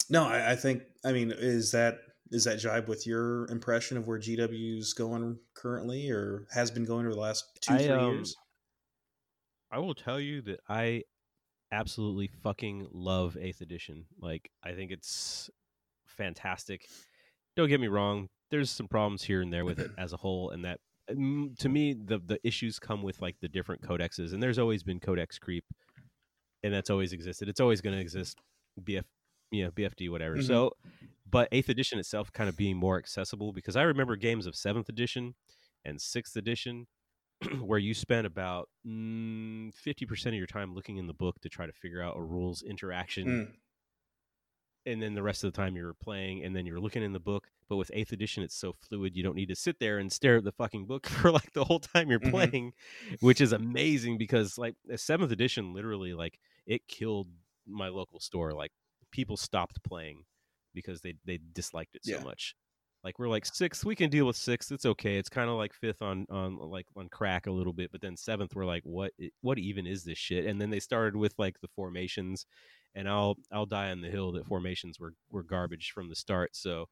no, 0.10 0.26
I, 0.26 0.52
I 0.52 0.56
think 0.56 0.84
I 1.06 1.12
mean 1.12 1.32
is 1.36 1.72
that 1.72 2.00
is 2.32 2.44
that 2.44 2.60
jibe 2.60 2.88
with 2.88 3.08
your 3.08 3.50
impression 3.50 3.98
of 3.98 4.08
where 4.08 4.20
GW's 4.20 4.94
going 4.94 5.38
currently, 5.54 6.10
or 6.10 6.46
has 6.52 6.72
been 6.72 6.86
going 6.86 7.06
over 7.06 7.16
the 7.16 7.22
last 7.22 7.46
two 7.62 7.74
I, 7.74 7.78
three 7.78 7.90
um, 7.90 8.16
years? 8.16 8.36
I 9.72 9.80
will 9.80 9.96
tell 9.96 10.20
you 10.20 10.42
that 10.44 10.60
I 10.68 11.04
absolutely 11.72 12.28
fucking 12.28 12.88
love 12.92 13.38
Eighth 13.40 13.62
Edition. 13.62 14.06
Like, 14.20 14.50
I 14.64 14.74
think 14.74 14.92
it's 14.92 15.50
fantastic. 16.06 16.88
Don't 17.56 17.70
get 17.70 17.82
me 17.82 17.88
wrong. 17.88 18.30
There's 18.50 18.70
some 18.70 18.88
problems 18.88 19.24
here 19.24 19.42
and 19.42 19.52
there 19.52 19.66
with 19.66 19.80
it 19.80 19.92
as 19.98 20.14
a 20.14 20.18
whole, 20.18 20.52
and 20.52 20.64
that 20.66 20.80
to 21.08 21.70
me 21.70 21.94
the 21.94 22.20
the 22.20 22.38
issues 22.44 22.80
come 22.80 23.02
with 23.02 23.22
like 23.22 23.36
the 23.42 23.48
different 23.48 23.82
codexes, 23.82 24.34
and 24.34 24.42
there's 24.42 24.60
always 24.60 24.84
been 24.84 25.00
codex 25.00 25.38
creep, 25.40 25.66
and 26.64 26.74
that's 26.74 26.90
always 26.90 27.14
existed. 27.14 27.50
It's 27.50 27.60
always 27.60 27.82
going 27.82 27.96
to 27.96 28.02
exist. 28.02 28.40
BF, 28.82 29.04
you 29.52 29.64
know, 29.64 29.72
BFD, 29.72 30.10
whatever. 30.10 30.38
Mhm. 30.38 30.44
So, 30.46 30.76
but 31.30 31.48
Eighth 31.52 31.70
Edition 31.70 32.00
itself 32.00 32.32
kind 32.32 32.50
of 32.50 32.56
being 32.58 32.78
more 32.78 32.98
accessible 32.98 33.52
because 33.54 33.76
I 33.76 33.84
remember 33.84 34.16
games 34.16 34.46
of 34.46 34.56
Seventh 34.56 34.90
Edition 34.90 35.36
and 35.86 36.02
Sixth 36.02 36.36
Edition 36.36 36.88
where 37.62 37.80
you 37.80 37.94
spent 37.94 38.26
about 38.28 38.70
mm, 38.86 39.74
fifty 39.74 40.06
percent 40.06 40.34
of 40.34 40.38
your 40.38 40.48
time 40.48 40.74
looking 40.74 40.98
in 40.98 41.08
the 41.08 41.14
book 41.14 41.40
to 41.42 41.50
try 41.50 41.66
to 41.66 41.74
figure 41.74 42.02
out 42.02 42.18
a 42.18 42.22
rules 42.22 42.62
interaction, 42.64 43.28
Mm, 43.28 43.54
and 44.86 45.02
then 45.02 45.14
the 45.16 45.24
rest 45.24 45.44
of 45.44 45.52
the 45.52 45.58
time 45.58 45.76
you're 45.76 45.94
playing, 45.94 46.44
and 46.46 46.56
then 46.56 46.66
you're 46.66 46.80
looking 46.80 47.04
in 47.04 47.12
the 47.14 47.20
book. 47.20 47.50
But 47.70 47.76
with 47.76 47.92
Eighth 47.94 48.14
Edition, 48.14 48.42
it's 48.44 48.56
so 48.56 48.72
fluid; 48.74 49.16
you 49.18 49.24
don't 49.24 49.36
need 49.36 49.50
to 49.50 49.56
sit 49.56 49.80
there 49.80 49.98
and 50.00 50.12
stare 50.12 50.38
at 50.38 50.46
the 50.46 50.52
fucking 50.54 50.86
book 50.86 51.06
for 51.08 51.32
like 51.32 51.52
the 51.54 51.66
whole 51.66 51.80
time 51.80 52.10
you're 52.10 52.20
Mhm. 52.22 52.32
playing, 52.32 52.74
which 53.20 53.42
is 53.42 53.52
amazing 53.52 54.18
because 54.18 54.58
like 54.58 54.76
the 54.86 54.98
Seventh 54.98 55.32
Edition, 55.32 55.74
literally, 55.74 56.14
like 56.14 56.40
it 56.66 56.88
killed 56.88 57.28
my 57.68 57.90
local 57.90 58.20
store. 58.22 58.54
Like 58.54 58.72
people 59.12 59.38
stopped 59.38 59.84
playing 59.84 60.24
because 60.74 61.02
they 61.02 61.16
they 61.26 61.40
disliked 61.54 61.96
it 61.96 62.06
so 62.06 62.18
Yeah. 62.18 62.24
much. 62.24 62.56
Like 63.04 63.20
we're 63.20 63.30
like 63.30 63.46
sixth, 63.46 63.86
we 63.86 63.96
can 63.96 64.10
deal 64.10 64.26
with 64.26 64.36
sixth. 64.36 64.72
It's 64.72 64.86
okay. 64.86 65.18
It's 65.18 65.30
kind 65.30 65.50
of 65.50 65.56
like 65.56 65.74
fifth 65.74 66.02
on 66.02 66.26
on 66.30 66.58
like 66.58 66.88
on 66.96 67.10
crack 67.10 67.48
a 67.48 67.52
little 67.52 67.74
bit, 67.74 67.92
but 67.92 68.02
then 68.02 68.18
seventh, 68.18 68.56
we're 68.56 68.66
like, 68.66 68.84
what 68.84 69.14
what 69.42 69.60
even 69.60 69.88
is 69.88 70.04
this 70.04 70.18
shit? 70.18 70.46
And 70.46 70.60
then 70.60 70.70
they 70.72 70.80
started 70.80 71.16
with 71.16 71.34
like 71.38 71.60
the 71.62 71.68
formations, 71.70 72.46
and 72.96 73.08
I'll 73.08 73.38
I'll 73.52 73.66
die 73.66 73.92
on 73.92 74.02
the 74.02 74.10
hill 74.10 74.32
that 74.34 74.48
formations 74.48 75.00
were 75.00 75.14
were 75.30 75.44
garbage 75.44 75.92
from 75.92 76.10
the 76.10 76.16
start. 76.16 76.56
So 76.56 76.88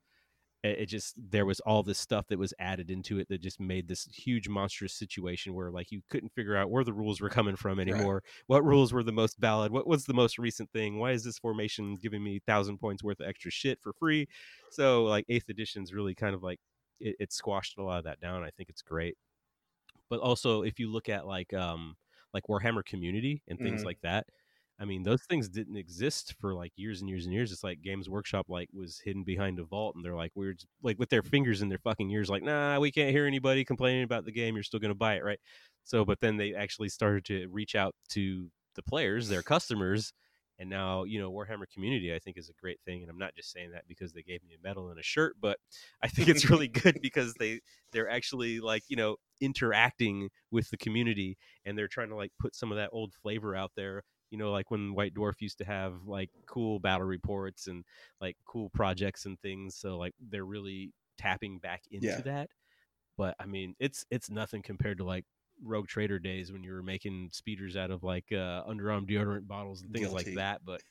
it, 0.66 0.86
just 0.88 1.16
there 1.18 1.46
was 1.46 1.60
all 1.62 1.84
this 1.84 2.00
stuff 2.00 2.28
that 2.28 2.40
was 2.40 2.54
added 2.60 2.92
into 2.92 3.20
it 3.20 3.28
that 3.30 3.42
just 3.42 3.60
made 3.60 3.88
this 3.88 4.06
huge 4.06 4.48
monstrous 4.50 4.94
situation 4.94 5.54
where 5.54 5.72
like 5.72 5.92
you 5.92 6.02
couldn't 6.10 6.34
figure 6.34 6.56
out 6.56 6.70
where 6.72 6.84
the 6.84 6.94
rules 6.94 7.22
were 7.22 7.30
coming 7.30 7.56
from 7.56 7.80
anymore. 7.80 8.24
What 8.48 8.64
rules 8.66 8.94
were 8.94 9.04
the 9.04 9.12
most 9.12 9.38
valid? 9.38 9.72
What 9.72 9.88
was 9.88 10.06
the 10.06 10.14
most 10.14 10.38
recent 10.38 10.72
thing? 10.72 11.00
Why 11.00 11.12
is 11.12 11.24
this 11.24 11.40
formation 11.40 11.96
giving 11.96 12.24
me 12.24 12.40
thousand 12.40 12.80
points 12.80 13.04
worth 13.04 13.20
of 13.20 13.28
extra 13.28 13.52
shit 13.52 13.82
for 13.82 13.94
free? 13.94 14.28
So 14.70 15.04
like 15.06 15.26
eighth 15.30 15.50
edition's 15.50 15.94
really 15.94 16.16
kind 16.16 16.36
of 16.36 16.44
like 16.44 16.60
it, 17.00 17.16
it 17.20 17.34
squashed 17.34 17.78
a 17.78 17.84
lot 17.84 18.00
of 18.00 18.04
that 18.06 18.20
down. 18.20 18.44
I 18.44 18.52
think 18.52 18.70
it's 18.70 18.82
great. 18.82 19.18
But 20.10 20.20
also 20.20 20.64
if 20.64 20.80
you 20.80 20.92
look 20.92 21.10
at 21.10 21.26
like 21.28 21.54
um 21.54 21.96
like 22.34 22.44
Warhammer 22.50 22.84
community 22.86 23.44
and 23.48 23.62
things 23.62 23.82
Mhm. 23.82 23.86
like 23.86 24.00
that, 24.02 24.28
I 24.80 24.86
mean 24.86 25.04
those 25.04 25.24
things 25.24 25.48
didn't 25.48 25.78
exist 25.78 26.36
for 26.40 26.54
like 26.54 26.74
years 26.76 27.00
and 27.02 27.10
years 27.10 27.26
and 27.26 27.34
years. 27.34 27.52
It's 27.52 27.64
like 27.64 27.82
Games 27.82 28.10
Workshop 28.10 28.48
like 28.50 28.70
was 28.74 29.00
hidden 29.00 29.24
behind 29.24 29.60
a 29.60 29.64
vault 29.64 29.96
and 29.96 30.04
they're 30.04 30.16
like 30.16 30.32
weird 30.36 30.62
like 30.84 31.00
with 31.00 31.10
their 31.10 31.24
fingers 31.24 31.62
in 31.62 31.70
their 31.70 31.78
fucking 31.78 32.10
ears 32.12 32.30
like 32.30 32.44
nah 32.44 32.80
we 32.80 32.92
can't 32.92 33.12
hear 33.12 33.26
anybody 33.26 33.64
complaining 33.64 34.04
about 34.04 34.26
the 34.26 34.32
game 34.32 34.56
you're 34.56 34.64
still 34.64 34.80
gonna 34.80 34.94
buy 34.94 35.16
it 35.16 35.24
right 35.24 35.40
so 35.84 36.04
but 36.04 36.20
then 36.20 36.38
they 36.38 36.54
actually 36.54 36.90
started 36.90 37.24
to 37.26 37.48
reach 37.48 37.76
out 37.76 37.96
to 38.10 38.50
the 38.76 38.84
players 38.84 39.30
their 39.30 39.42
customers 39.42 40.14
and 40.60 40.70
now 40.70 41.04
you 41.04 41.20
know 41.20 41.32
warhammer 41.32 41.70
community 41.74 42.14
i 42.14 42.20
think 42.20 42.38
is 42.38 42.50
a 42.50 42.62
great 42.62 42.80
thing 42.86 43.02
and 43.02 43.10
i'm 43.10 43.18
not 43.18 43.36
just 43.36 43.52
saying 43.52 43.72
that 43.72 43.88
because 43.88 44.14
they 44.14 44.22
gave 44.22 44.44
me 44.44 44.56
a 44.56 44.68
medal 44.68 44.90
and 44.90 45.00
a 45.00 45.04
shirt 45.04 45.36
but 45.40 45.58
i 46.04 46.08
think 46.08 46.28
it's 46.28 46.50
really 46.50 46.68
good 46.84 47.00
because 47.02 47.34
they 47.36 47.60
they're 47.92 48.10
actually 48.10 48.60
like 48.60 48.84
you 48.88 48.96
know 48.96 49.16
interacting 49.42 50.30
with 50.52 50.70
the 50.70 50.78
community 50.78 51.38
and 51.66 51.78
they're 51.78 51.88
trying 51.88 52.10
to 52.10 52.16
like 52.16 52.32
put 52.40 52.56
some 52.56 52.72
of 52.72 52.78
that 52.78 52.90
old 52.92 53.14
flavor 53.22 53.56
out 53.56 53.72
there 53.76 54.04
you 54.36 54.44
know 54.44 54.52
like 54.52 54.70
when 54.70 54.94
white 54.94 55.14
dwarf 55.14 55.40
used 55.40 55.58
to 55.60 55.64
have 55.66 55.94
like 56.06 56.30
cool 56.46 56.78
battle 56.78 57.08
reports 57.08 57.68
and 57.68 57.86
like 58.20 58.36
cool 58.46 58.70
projects 58.70 59.26
and 59.26 59.40
things 59.40 59.78
so 59.78 59.98
like 59.98 60.14
they're 60.30 60.44
really 60.46 60.92
tapping 61.18 61.58
back 61.58 61.84
into 61.90 62.06
Yeah. 62.06 62.22
that 62.22 62.50
but 63.18 63.34
i 63.40 63.46
mean 63.46 63.74
it's 63.80 64.04
it's 64.12 64.30
nothing 64.30 64.62
compared 64.62 64.98
to 64.98 65.06
like 65.06 65.24
rogue 65.64 65.88
trader 65.88 66.20
days 66.20 66.52
when 66.52 66.64
you 66.66 66.74
were 66.74 66.84
making 66.84 67.30
speeders 67.32 67.78
out 67.78 67.92
of 67.92 68.04
like 68.04 68.26
uh 68.34 68.62
underarm 68.66 69.10
deodorant 69.10 69.48
bottles 69.48 69.82
and 69.82 69.94
things 69.94 70.12
like 70.12 70.26
that 70.36 70.60
but 70.66 70.82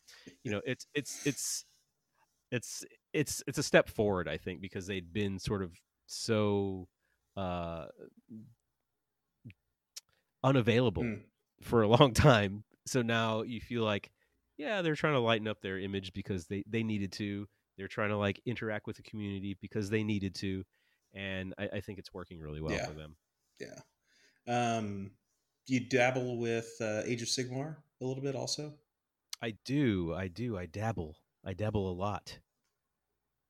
you 0.42 0.50
know 0.50 0.62
it's 0.64 0.86
it's 0.94 1.20
it's 1.26 1.66
it's 2.50 2.84
it's 3.12 3.42
it's 3.46 3.58
a 3.58 3.62
step 3.62 3.90
forward 3.90 4.26
i 4.26 4.38
think 4.38 4.62
because 4.62 4.86
they'd 4.86 5.12
been 5.12 5.38
sort 5.38 5.62
of 5.62 5.72
so 6.06 6.88
uh 7.36 7.84
unavailable 10.42 11.02
Mm. 11.02 11.22
for 11.60 11.82
a 11.82 11.88
long 11.88 12.12
time 12.30 12.64
so 12.86 13.02
now 13.02 13.42
you 13.42 13.60
feel 13.60 13.82
like 13.84 14.10
yeah 14.56 14.82
they're 14.82 14.94
trying 14.94 15.14
to 15.14 15.20
lighten 15.20 15.48
up 15.48 15.60
their 15.60 15.78
image 15.78 16.12
because 16.12 16.46
they 16.46 16.62
they 16.66 16.82
needed 16.82 17.12
to 17.12 17.46
they're 17.76 17.88
trying 17.88 18.10
to 18.10 18.16
like 18.16 18.40
interact 18.46 18.86
with 18.86 18.96
the 18.96 19.02
community 19.02 19.56
because 19.60 19.90
they 19.90 20.04
needed 20.04 20.34
to 20.34 20.62
and 21.14 21.54
i, 21.58 21.68
I 21.74 21.80
think 21.80 21.98
it's 21.98 22.12
working 22.14 22.40
really 22.40 22.60
well 22.60 22.74
Yeah. 22.74 22.86
for 22.86 22.92
them 22.92 23.16
Yeah. 23.60 23.80
Um, 24.46 25.12
do 25.66 25.74
you 25.74 25.80
dabble 25.80 26.38
with 26.38 26.70
uh, 26.80 27.02
Age 27.06 27.22
of 27.22 27.28
Sigmar 27.28 27.76
a 28.00 28.04
little 28.04 28.22
bit 28.22 28.34
also? 28.34 28.74
i 29.42 29.54
do 29.64 30.14
i 30.14 30.28
do 30.28 30.56
i 30.56 30.66
dabble 30.66 31.16
i 31.44 31.52
dabble 31.54 31.90
a 31.90 31.94
lot 31.94 32.38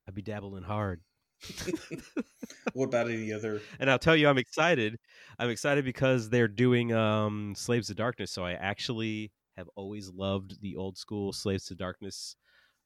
i 0.09 0.11
be 0.11 0.23
dabbling 0.23 0.63
hard 0.63 1.03
what 2.73 2.87
about 2.87 3.09
any 3.11 3.33
other? 3.33 3.61
and 3.81 3.91
I'll 3.91 3.99
tell 3.99 4.17
you, 4.17 4.29
I'm 4.29 4.39
excited. 4.39 4.99
I'm 5.39 5.51
excited 5.51 5.85
because 5.85 6.29
they're 6.31 6.49
doing 6.49 6.93
um, 6.93 7.55
Slaves 7.57 7.89
to 7.89 7.95
Darkness. 7.95 8.31
So 8.31 8.45
I 8.45 8.53
actually 8.53 9.33
have 9.57 9.69
always 9.77 10.11
loved 10.11 10.61
the 10.61 10.77
old 10.77 10.97
school 10.99 11.33
Slaves 11.33 11.67
to 11.67 11.75
Darkness 11.75 12.37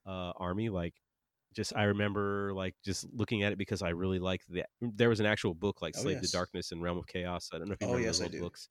uh, 0.07 0.33
army. 0.37 0.69
Like, 0.69 0.95
just 1.55 1.75
I 1.77 1.85
remember 1.85 2.53
like 2.55 2.75
just 2.85 3.07
looking 3.13 3.43
at 3.43 3.53
it 3.53 3.59
because 3.59 3.83
I 3.83 3.91
really 3.91 4.19
liked 4.19 4.45
the. 4.51 4.65
There 4.81 5.09
was 5.09 5.21
an 5.21 5.27
actual 5.27 5.55
book 5.55 5.81
like 5.83 5.95
Oh, 5.97 6.03
Slave 6.03 6.19
yes. 6.21 6.31
to 6.31 6.37
Darkness 6.37 6.73
and 6.73 6.83
Realm 6.83 6.99
of 6.99 7.07
Chaos. 7.07 7.51
I 7.53 7.59
don't 7.59 7.69
know 7.69 7.75
if 7.75 7.81
you 7.81 7.89
Oh, 7.89 7.93
remember 7.93 8.07
yes, 8.07 8.19
those 8.19 8.21
I 8.21 8.25
old 8.25 8.33
do. 8.33 8.41
books. 8.41 8.69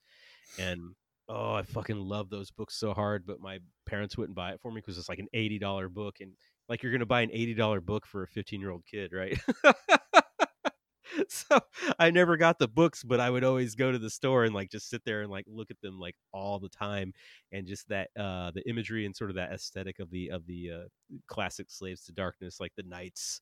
And 0.59 0.82
oh, 1.28 1.53
I 1.53 1.63
fucking 1.63 1.97
love 1.97 2.30
those 2.30 2.51
books 2.51 2.75
so 2.75 2.93
hard, 2.93 3.25
but 3.25 3.39
my 3.39 3.59
parents 3.86 4.17
wouldn't 4.17 4.36
buy 4.36 4.51
it 4.51 4.61
for 4.61 4.71
me 4.71 4.82
because 4.82 4.97
it's 4.97 5.09
like 5.09 5.19
an 5.19 5.28
eighty 5.34 5.59
dollar 5.59 5.89
book, 5.89 6.17
and 6.21 6.34
like 6.70 6.84
you're 6.84 6.91
gonna 6.91 7.05
buy 7.05 7.22
an 7.22 7.32
eighty 7.32 7.53
dollar 7.53 7.82
book 7.82 8.05
for 8.05 8.24
a 8.24 8.28
fifteen 8.28 8.61
year 8.61 8.72
old 8.72 8.86
kid, 8.86 9.13
right? 9.13 9.39
so 11.30 11.59
I 11.99 12.11
never 12.11 12.38
got 12.38 12.59
the 12.59 12.68
books, 12.68 13.03
but 13.03 13.20
I 13.20 13.30
would 13.30 13.43
always 13.43 13.76
go 13.76 13.91
to 13.91 13.99
the 13.99 14.09
store 14.09 14.43
and 14.43 14.53
like 14.53 14.70
just 14.70 14.89
sit 14.89 15.03
there 15.05 15.22
and 15.22 15.32
like 15.32 15.45
look 15.47 15.72
at 15.72 15.80
them 15.82 15.99
like 15.99 16.15
all 16.34 16.59
the 16.59 16.70
time, 16.70 17.13
and 17.51 17.65
just 17.68 17.88
that 17.89 18.09
uh 18.18 18.51
the 18.51 18.68
imagery 18.70 19.05
and 19.05 19.15
sort 19.15 19.30
of 19.30 19.36
that 19.38 19.51
aesthetic 19.51 19.99
of 19.99 20.09
the 20.09 20.30
of 20.32 20.45
the 20.45 20.72
uh, 20.72 20.84
classic 21.28 21.72
slaves 21.72 22.03
to 22.05 22.11
darkness, 22.11 22.59
like 22.59 22.74
the 22.76 22.84
knights, 22.84 23.41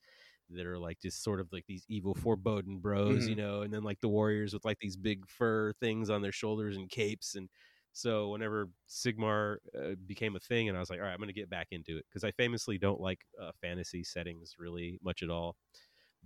that 0.50 0.66
are 0.66 0.78
like 0.80 1.00
just 1.00 1.24
sort 1.24 1.40
of 1.40 1.52
like 1.52 1.66
these 1.68 1.86
evil 1.90 2.14
foreboding 2.14 2.80
bros, 2.80 3.28
you 3.28 3.36
Mhm. 3.36 3.38
know, 3.38 3.62
and 3.62 3.74
then 3.74 3.84
like 3.84 4.00
the 4.02 4.10
warriors 4.10 4.54
with 4.54 4.66
like 4.66 4.78
these 4.80 4.98
big 4.98 5.28
fur 5.28 5.74
things 5.74 6.10
on 6.10 6.22
their 6.22 6.32
shoulders 6.32 6.78
and 6.78 6.90
capes 6.90 7.36
and 7.36 7.50
so 7.96 8.28
whenever 8.28 8.68
Sigmar 8.90 9.56
uh, 9.74 9.96
became 10.06 10.36
a 10.36 10.40
thing, 10.40 10.68
and 10.68 10.78
I 10.78 10.82
was 10.82 10.90
like, 10.90 11.00
all 11.00 11.06
right, 11.06 11.14
I'm 11.14 11.18
going 11.18 11.30
to 11.30 11.34
get 11.34 11.50
back 11.50 11.68
into 11.72 11.98
it 11.98 12.06
because 12.10 12.26
I 12.26 12.32
famously 12.32 12.78
don't 12.78 13.00
like 13.00 13.20
uh, 13.42 13.52
fantasy 13.62 14.04
settings 14.04 14.56
really 14.60 15.00
much 15.02 15.24
at 15.24 15.30
all. 15.30 15.56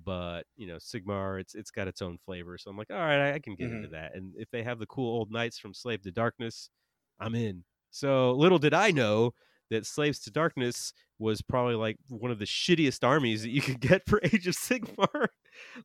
But 0.04 0.48
you 0.58 0.66
know, 0.66 0.78
Sigmar, 0.78 1.40
it's 1.40 1.54
it's 1.54 1.70
got 1.70 1.88
its 1.88 2.02
own 2.02 2.18
flavor, 2.26 2.58
so 2.58 2.72
I'm 2.72 2.78
like, 2.78 2.90
all 2.90 2.98
right, 2.98 3.30
I, 3.30 3.34
I 3.36 3.40
can 3.40 3.54
get 3.54 3.70
into 3.70 3.88
that. 3.90 4.16
And 4.16 4.34
if 4.36 4.50
they 4.50 4.64
have 4.64 4.80
the 4.80 4.88
cool 4.88 5.16
old 5.16 5.32
knights 5.32 5.60
from 5.60 5.76
Slave 5.76 6.02
to 6.02 6.12
Darkness, 6.12 6.72
I'm 7.20 7.36
in. 7.36 7.64
So 7.92 8.32
little 8.32 8.58
did 8.58 8.74
I 8.74 8.90
know 8.90 9.34
that 9.70 9.86
Slaves 9.86 10.20
to 10.22 10.32
Darkness 10.32 10.92
was 11.20 11.44
probably 11.44 11.76
like 11.76 11.98
one 12.08 12.32
of 12.32 12.40
the 12.40 12.46
shittiest 12.46 13.06
armies 13.06 13.44
that 13.44 13.52
you 13.52 13.62
could 13.62 13.80
get 13.80 14.08
for 14.08 14.20
Age 14.24 14.48
of 14.48 14.56
Sigmar. 14.56 15.28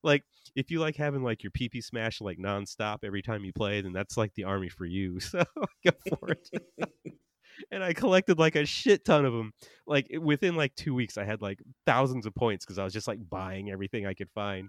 Like 0.02 0.22
if 0.56 0.70
you 0.70 0.80
like 0.80 0.96
having 0.96 1.22
like 1.22 1.42
your 1.42 1.52
PP 1.52 1.82
smash 1.82 2.20
like 2.20 2.38
nonstop 2.38 2.98
every 3.04 3.22
time 3.22 3.44
you 3.44 3.52
play, 3.52 3.80
then 3.80 3.92
that's 3.92 4.16
like 4.16 4.34
the 4.34 4.44
army 4.44 4.68
for 4.68 4.84
you. 4.84 5.18
So 5.20 5.44
go 5.84 5.90
for 6.08 6.30
it. 6.30 6.48
and 7.70 7.82
I 7.82 7.92
collected 7.92 8.38
like 8.38 8.56
a 8.56 8.66
shit 8.66 9.04
ton 9.04 9.24
of 9.24 9.32
them. 9.32 9.52
Like 9.86 10.08
within 10.20 10.54
like 10.54 10.74
two 10.74 10.94
weeks, 10.94 11.18
I 11.18 11.24
had 11.24 11.42
like 11.42 11.60
thousands 11.86 12.26
of 12.26 12.34
points 12.34 12.64
because 12.64 12.78
I 12.78 12.84
was 12.84 12.92
just 12.92 13.08
like 13.08 13.18
buying 13.28 13.70
everything 13.70 14.06
I 14.06 14.14
could 14.14 14.30
find. 14.34 14.68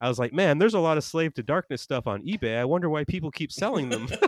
I 0.00 0.08
was 0.08 0.18
like, 0.18 0.32
man, 0.32 0.58
there's 0.58 0.74
a 0.74 0.80
lot 0.80 0.98
of 0.98 1.04
Slave 1.04 1.34
to 1.34 1.42
Darkness 1.42 1.80
stuff 1.80 2.06
on 2.06 2.22
eBay. 2.24 2.58
I 2.58 2.64
wonder 2.64 2.90
why 2.90 3.04
people 3.04 3.30
keep 3.30 3.52
selling 3.52 3.88
them. 3.88 4.08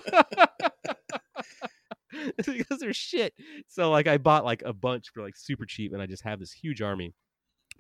Because 2.37 2.79
they're 2.81 2.93
shit. 2.93 3.35
So 3.69 3.91
like 3.91 4.07
I 4.07 4.19
bought 4.19 4.45
like 4.45 4.63
a 4.65 4.73
bunch 4.73 5.11
for 5.13 5.23
like 5.23 5.37
super 5.37 5.67
cheap, 5.67 5.93
and 5.93 6.03
I 6.03 6.07
just 6.07 6.25
have 6.25 6.41
this 6.41 6.53
huge 6.53 6.83
army. 6.83 7.15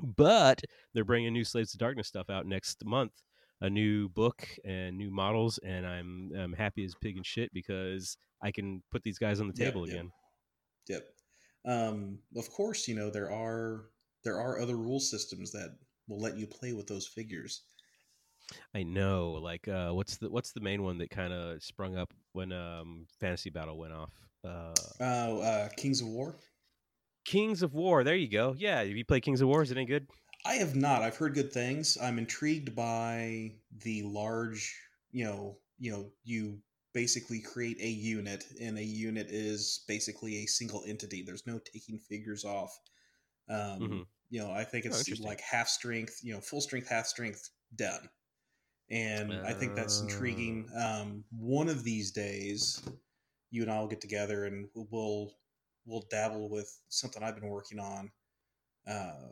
But 0.01 0.63
they're 0.95 1.05
bringing 1.05 1.33
new 1.33 1.45
Slaves 1.45 1.73
to 1.73 1.79
Darkness 1.79 2.09
stuff 2.09 2.31
out 2.31 2.47
next 2.47 2.85
month, 2.85 3.13
a 3.61 3.71
new 3.71 4.09
book 4.09 4.49
and 4.65 4.97
new 4.97 5.11
models, 5.11 5.59
and 5.65 5.87
I'm 5.87 6.31
I'm 6.39 6.53
happy 6.53 6.85
as 6.85 6.95
pig 6.95 7.17
and 7.17 7.27
shit 7.27 7.53
because 7.53 8.17
I 8.43 8.51
can 8.51 8.83
put 8.91 9.03
these 9.03 9.19
guys 9.19 9.41
on 9.41 9.49
the 9.49 9.55
table 9.55 9.87
yeah. 9.87 9.95
again. 9.95 10.13
Yep. 10.89 11.05
Um, 11.67 12.19
of 12.37 12.51
course, 12.51 12.87
you 12.87 12.95
know 12.95 13.11
there 13.11 13.31
are 13.31 13.87
there 14.25 14.41
are 14.41 14.61
other 14.61 14.77
rule 14.77 15.01
systems 15.01 15.53
that 15.53 15.77
will 16.09 16.21
let 16.21 16.37
you 16.37 16.47
play 16.47 16.73
with 16.73 16.87
those 16.87 17.07
figures. 17.07 17.63
I 18.75 18.83
know. 18.85 19.33
Like, 19.33 19.67
uh, 19.69 19.91
what's 19.91 20.17
the 20.19 20.31
what's 20.31 20.53
the 20.53 20.61
main 20.61 20.83
one 20.83 20.99
that 20.99 21.11
kind 21.11 21.33
of 21.33 21.63
sprung 21.63 21.97
up 21.97 22.13
when 22.33 22.53
um, 22.53 23.07
Fantasy 23.21 23.51
Battle 23.51 23.79
went 23.79 23.93
off? 23.93 24.13
Uh, 24.45 24.75
Uh, 25.01 25.39
uh, 25.39 25.69
Kings 25.77 26.01
of 26.01 26.09
War. 26.09 26.37
Kings 27.27 27.63
of 27.63 27.75
War. 27.75 28.05
There 28.05 28.15
you 28.17 28.29
go. 28.31 28.55
Yeah, 28.57 28.79
have 28.79 28.89
you 28.89 29.05
played 29.05 29.23
Kings 29.23 29.41
of 29.41 29.49
War? 29.49 29.63
Is 29.63 29.71
it 29.71 29.77
any 29.77 29.87
good? 29.87 30.07
I 30.45 30.55
have 30.55 30.77
not. 30.77 31.03
I've 31.03 31.17
heard 31.17 31.35
good 31.35 31.53
things. 31.53 31.99
I'm 32.01 32.19
intrigued 32.19 32.75
by 32.75 33.53
the 33.83 34.03
large. 34.05 34.75
You 35.11 35.25
know, 35.25 35.59
you 35.79 35.91
know, 35.93 36.11
you 36.25 36.59
basically 36.95 37.41
create 37.41 37.79
a 37.81 37.89
unit, 37.89 38.45
and 38.61 38.79
a 38.79 38.83
unit 38.85 39.27
is 39.29 39.85
basically 39.89 40.45
a 40.45 40.47
single 40.47 40.85
entity. 40.87 41.23
There's 41.23 41.47
no 41.47 41.59
taking 41.59 41.99
figures 41.99 42.45
off. 42.45 42.71
Um, 43.49 43.81
Mhm. 43.81 44.07
You 44.29 44.41
know, 44.41 44.51
I 44.51 44.65
think 44.65 44.87
Oh, 44.87 44.89
it's 44.89 45.01
interesting. 45.01 45.27
like 45.27 45.41
half 45.41 45.69
strength. 45.69 46.21
You 46.23 46.35
know, 46.35 46.41
full 46.41 46.61
strength, 46.61 46.89
half 46.89 47.07
strength, 47.07 47.51
done. 47.75 48.09
And 48.89 49.33
I 49.33 49.53
think 49.53 49.75
that's 49.75 50.01
intriguing. 50.01 50.69
Um, 50.77 51.25
one 51.31 51.69
of 51.69 51.83
these 51.83 52.13
days, 52.13 52.81
you 53.51 53.63
and 53.63 53.71
I 53.71 53.81
will 53.81 53.89
get 53.89 54.01
together 54.01 54.45
and 54.45 54.69
we'll 54.75 55.33
we'll 55.87 56.05
dabble 56.11 56.49
with 56.51 56.79
something 56.89 57.23
I've 57.23 57.37
been 57.37 57.49
working 57.49 57.79
on, 57.79 58.11
uh, 58.87 59.29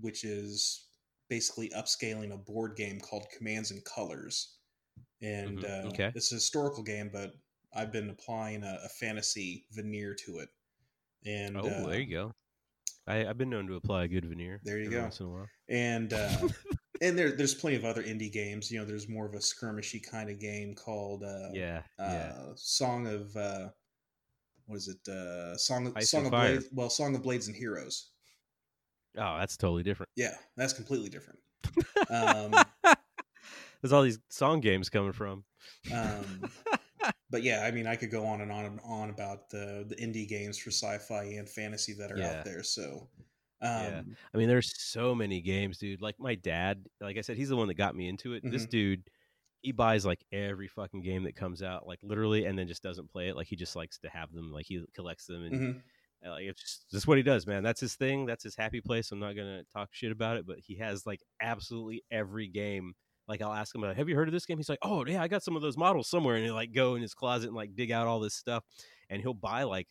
which 0.00 0.24
is 0.24 0.88
basically 1.28 1.70
upscaling 1.70 2.32
a 2.32 2.36
board 2.36 2.76
game 2.76 3.00
called 3.00 3.26
Commands 3.36 3.70
and 3.70 3.84
Colors. 3.84 4.58
And 5.22 5.58
Mhm, 5.58 5.64
uh, 5.64 5.88
okay. 5.88 6.12
it's 6.14 6.30
a 6.32 6.36
historical 6.36 6.82
game, 6.82 7.10
but 7.12 7.32
I've 7.74 7.90
been 7.90 8.10
applying 8.10 8.62
a, 8.62 8.78
a 8.84 8.88
fantasy 8.88 9.64
veneer 9.72 10.14
to 10.26 10.38
it. 10.38 10.48
And 11.24 11.56
Oh, 11.56 11.66
uh, 11.66 11.86
there 11.88 12.00
you 12.00 12.10
go. 12.10 12.32
I, 13.06 13.26
I've 13.26 13.38
been 13.38 13.50
known 13.50 13.66
to 13.68 13.74
apply 13.74 14.04
a 14.04 14.08
good 14.08 14.26
veneer. 14.26 14.60
There 14.64 14.78
you 14.78 14.90
go. 14.90 15.02
Once 15.02 15.20
in 15.20 15.26
a 15.26 15.30
while. 15.30 15.48
and 15.68 16.12
uh, 16.12 16.48
and 17.00 17.18
there, 17.18 17.32
there's 17.32 17.54
plenty 17.54 17.76
of 17.76 17.84
other 17.84 18.02
indie 18.02 18.32
games. 18.32 18.70
You 18.70 18.78
know, 18.78 18.84
there's 18.84 19.08
more 19.08 19.26
of 19.26 19.34
a 19.34 19.38
skirmishy 19.38 20.02
kind 20.02 20.30
of 20.30 20.38
game 20.38 20.74
called 20.74 21.22
uh, 21.22 21.50
yeah, 21.52 21.82
uh, 21.98 22.08
yeah. 22.12 22.32
Song 22.56 23.06
of 23.06 23.34
uh, 23.36 23.68
what 24.66 24.76
is 24.76 24.88
it? 24.88 25.08
Uh, 25.10 25.56
Song 25.56 25.86
of 25.86 25.96
Ice 25.96 26.10
Song 26.10 26.26
of 26.26 26.30
Fire. 26.32 26.52
Blades. 26.54 26.68
Well, 26.72 26.90
Song 26.90 27.14
of 27.14 27.22
Blades 27.22 27.46
and 27.48 27.56
Heroes. 27.56 28.10
Oh, 29.16 29.38
that's 29.38 29.56
totally 29.56 29.82
different. 29.82 30.10
Yeah, 30.16 30.34
that's 30.56 30.72
completely 30.72 31.08
different. 31.08 31.38
Um, 32.10 32.52
There's 33.80 33.92
all 33.92 34.02
these 34.02 34.18
song 34.28 34.60
games 34.60 34.88
coming 34.88 35.12
from. 35.12 35.44
um, 35.92 36.50
but 37.30 37.42
yeah, 37.42 37.64
I 37.64 37.70
mean, 37.70 37.86
I 37.86 37.96
could 37.96 38.10
go 38.10 38.24
on 38.26 38.40
and 38.40 38.50
on 38.52 38.64
and 38.64 38.80
on 38.84 39.10
about 39.10 39.50
the 39.50 39.84
the 39.88 39.96
indie 39.96 40.26
games 40.28 40.58
for 40.58 40.70
sci-fi 40.70 41.24
and 41.38 41.48
fantasy 41.48 41.92
that 41.94 42.10
are 42.12 42.18
Yeah. 42.18 42.38
out 42.38 42.44
there. 42.44 42.62
So, 42.62 43.08
um, 43.62 43.70
Yeah. 43.70 44.02
I 44.34 44.38
mean, 44.38 44.48
there's 44.48 44.72
so 44.82 45.14
many 45.14 45.40
games, 45.40 45.78
dude. 45.78 46.00
Like 46.02 46.18
my 46.18 46.34
dad, 46.34 46.84
like 47.00 47.16
I 47.18 47.20
said, 47.22 47.36
he's 47.36 47.48
the 47.50 47.56
one 47.56 47.68
that 47.68 47.74
got 47.74 47.94
me 47.96 48.08
into 48.08 48.32
it. 48.34 48.42
This 48.44 48.66
Mhm. 48.66 48.70
dude, 48.70 49.10
he 49.64 49.72
buys 49.72 50.04
like 50.04 50.22
every 50.30 50.68
fucking 50.68 51.00
game 51.00 51.24
that 51.24 51.34
comes 51.34 51.62
out, 51.62 51.86
like 51.86 51.98
literally, 52.02 52.44
and 52.44 52.58
then 52.58 52.68
just 52.68 52.82
doesn't 52.82 53.10
play 53.10 53.28
it. 53.28 53.36
Like 53.36 53.46
he 53.46 53.56
just 53.56 53.74
likes 53.74 53.98
to 54.00 54.10
have 54.10 54.30
them. 54.30 54.52
Like 54.52 54.66
he 54.66 54.84
collects 54.94 55.24
them, 55.24 55.42
and 55.42 55.54
mhm. 55.54 55.82
uh, 56.24 56.32
like 56.32 56.44
it's 56.44 56.60
just 56.60 56.84
that's 56.92 57.06
what 57.06 57.16
he 57.16 57.22
does, 57.22 57.46
man. 57.46 57.62
That's 57.62 57.80
his 57.80 57.94
thing. 57.94 58.26
That's 58.26 58.44
his 58.44 58.54
happy 58.54 58.82
place. 58.82 59.10
I'm 59.10 59.20
not 59.20 59.34
gonna 59.34 59.62
talk 59.74 59.88
shit 59.92 60.12
about 60.12 60.36
it, 60.36 60.46
but 60.46 60.58
he 60.58 60.76
has 60.76 61.06
like 61.06 61.20
absolutely 61.40 62.04
every 62.10 62.46
game. 62.46 62.92
Like 63.26 63.40
I'll 63.40 63.54
ask 63.54 63.74
him, 63.74 63.80
like, 63.80 63.96
"Have 63.96 64.10
you 64.10 64.16
heard 64.16 64.28
of 64.28 64.34
this 64.34 64.44
game?" 64.44 64.58
He's 64.58 64.68
like, 64.68 64.80
"Oh 64.82 65.06
yeah, 65.06 65.22
I 65.22 65.28
got 65.28 65.42
some 65.42 65.56
of 65.56 65.62
those 65.62 65.78
models 65.78 66.10
somewhere," 66.10 66.36
and 66.36 66.44
he'll 66.44 66.54
like 66.54 66.74
go 66.74 66.94
in 66.94 67.00
his 67.00 67.14
closet 67.14 67.46
and 67.46 67.56
like 67.56 67.74
dig 67.74 67.90
out 67.90 68.06
all 68.06 68.20
this 68.20 68.34
stuff, 68.34 68.64
and 69.08 69.22
he'll 69.22 69.32
buy 69.32 69.62
like 69.62 69.88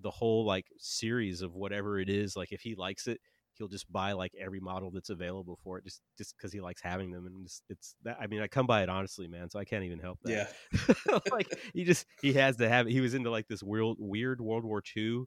the 0.00 0.10
whole 0.10 0.46
like 0.46 0.64
series 0.78 1.42
of 1.42 1.54
whatever 1.54 2.00
it 2.00 2.08
is. 2.08 2.36
Like 2.36 2.52
if 2.52 2.62
he 2.62 2.74
likes 2.74 3.06
it, 3.06 3.20
he'll 3.60 3.68
just 3.68 3.92
buy 3.92 4.12
like 4.12 4.32
every 4.40 4.58
model 4.58 4.90
that's 4.90 5.10
available 5.10 5.58
for 5.62 5.78
it, 5.78 5.84
just 5.84 6.00
just 6.18 6.34
because 6.36 6.52
he 6.52 6.60
likes 6.60 6.80
having 6.82 7.12
them. 7.12 7.26
And 7.26 7.44
it's, 7.44 7.62
it's 7.68 7.94
that. 8.02 8.16
I 8.20 8.26
mean, 8.26 8.40
I 8.40 8.48
come 8.48 8.66
by 8.66 8.82
it 8.82 8.88
honestly, 8.88 9.28
man. 9.28 9.50
So 9.50 9.58
I 9.60 9.64
can't 9.64 9.84
even 9.84 10.00
help 10.00 10.18
that 10.24 10.48
yeah, 10.72 11.18
like 11.32 11.46
he 11.74 11.84
just 11.84 12.06
he 12.22 12.32
has 12.32 12.56
to 12.56 12.68
have 12.68 12.88
it. 12.88 12.92
He 12.92 13.00
was 13.00 13.14
into 13.14 13.30
like 13.30 13.46
this 13.48 13.62
weird 13.62 13.96
weird 13.98 14.40
World 14.40 14.64
War 14.64 14.82
II, 14.96 15.24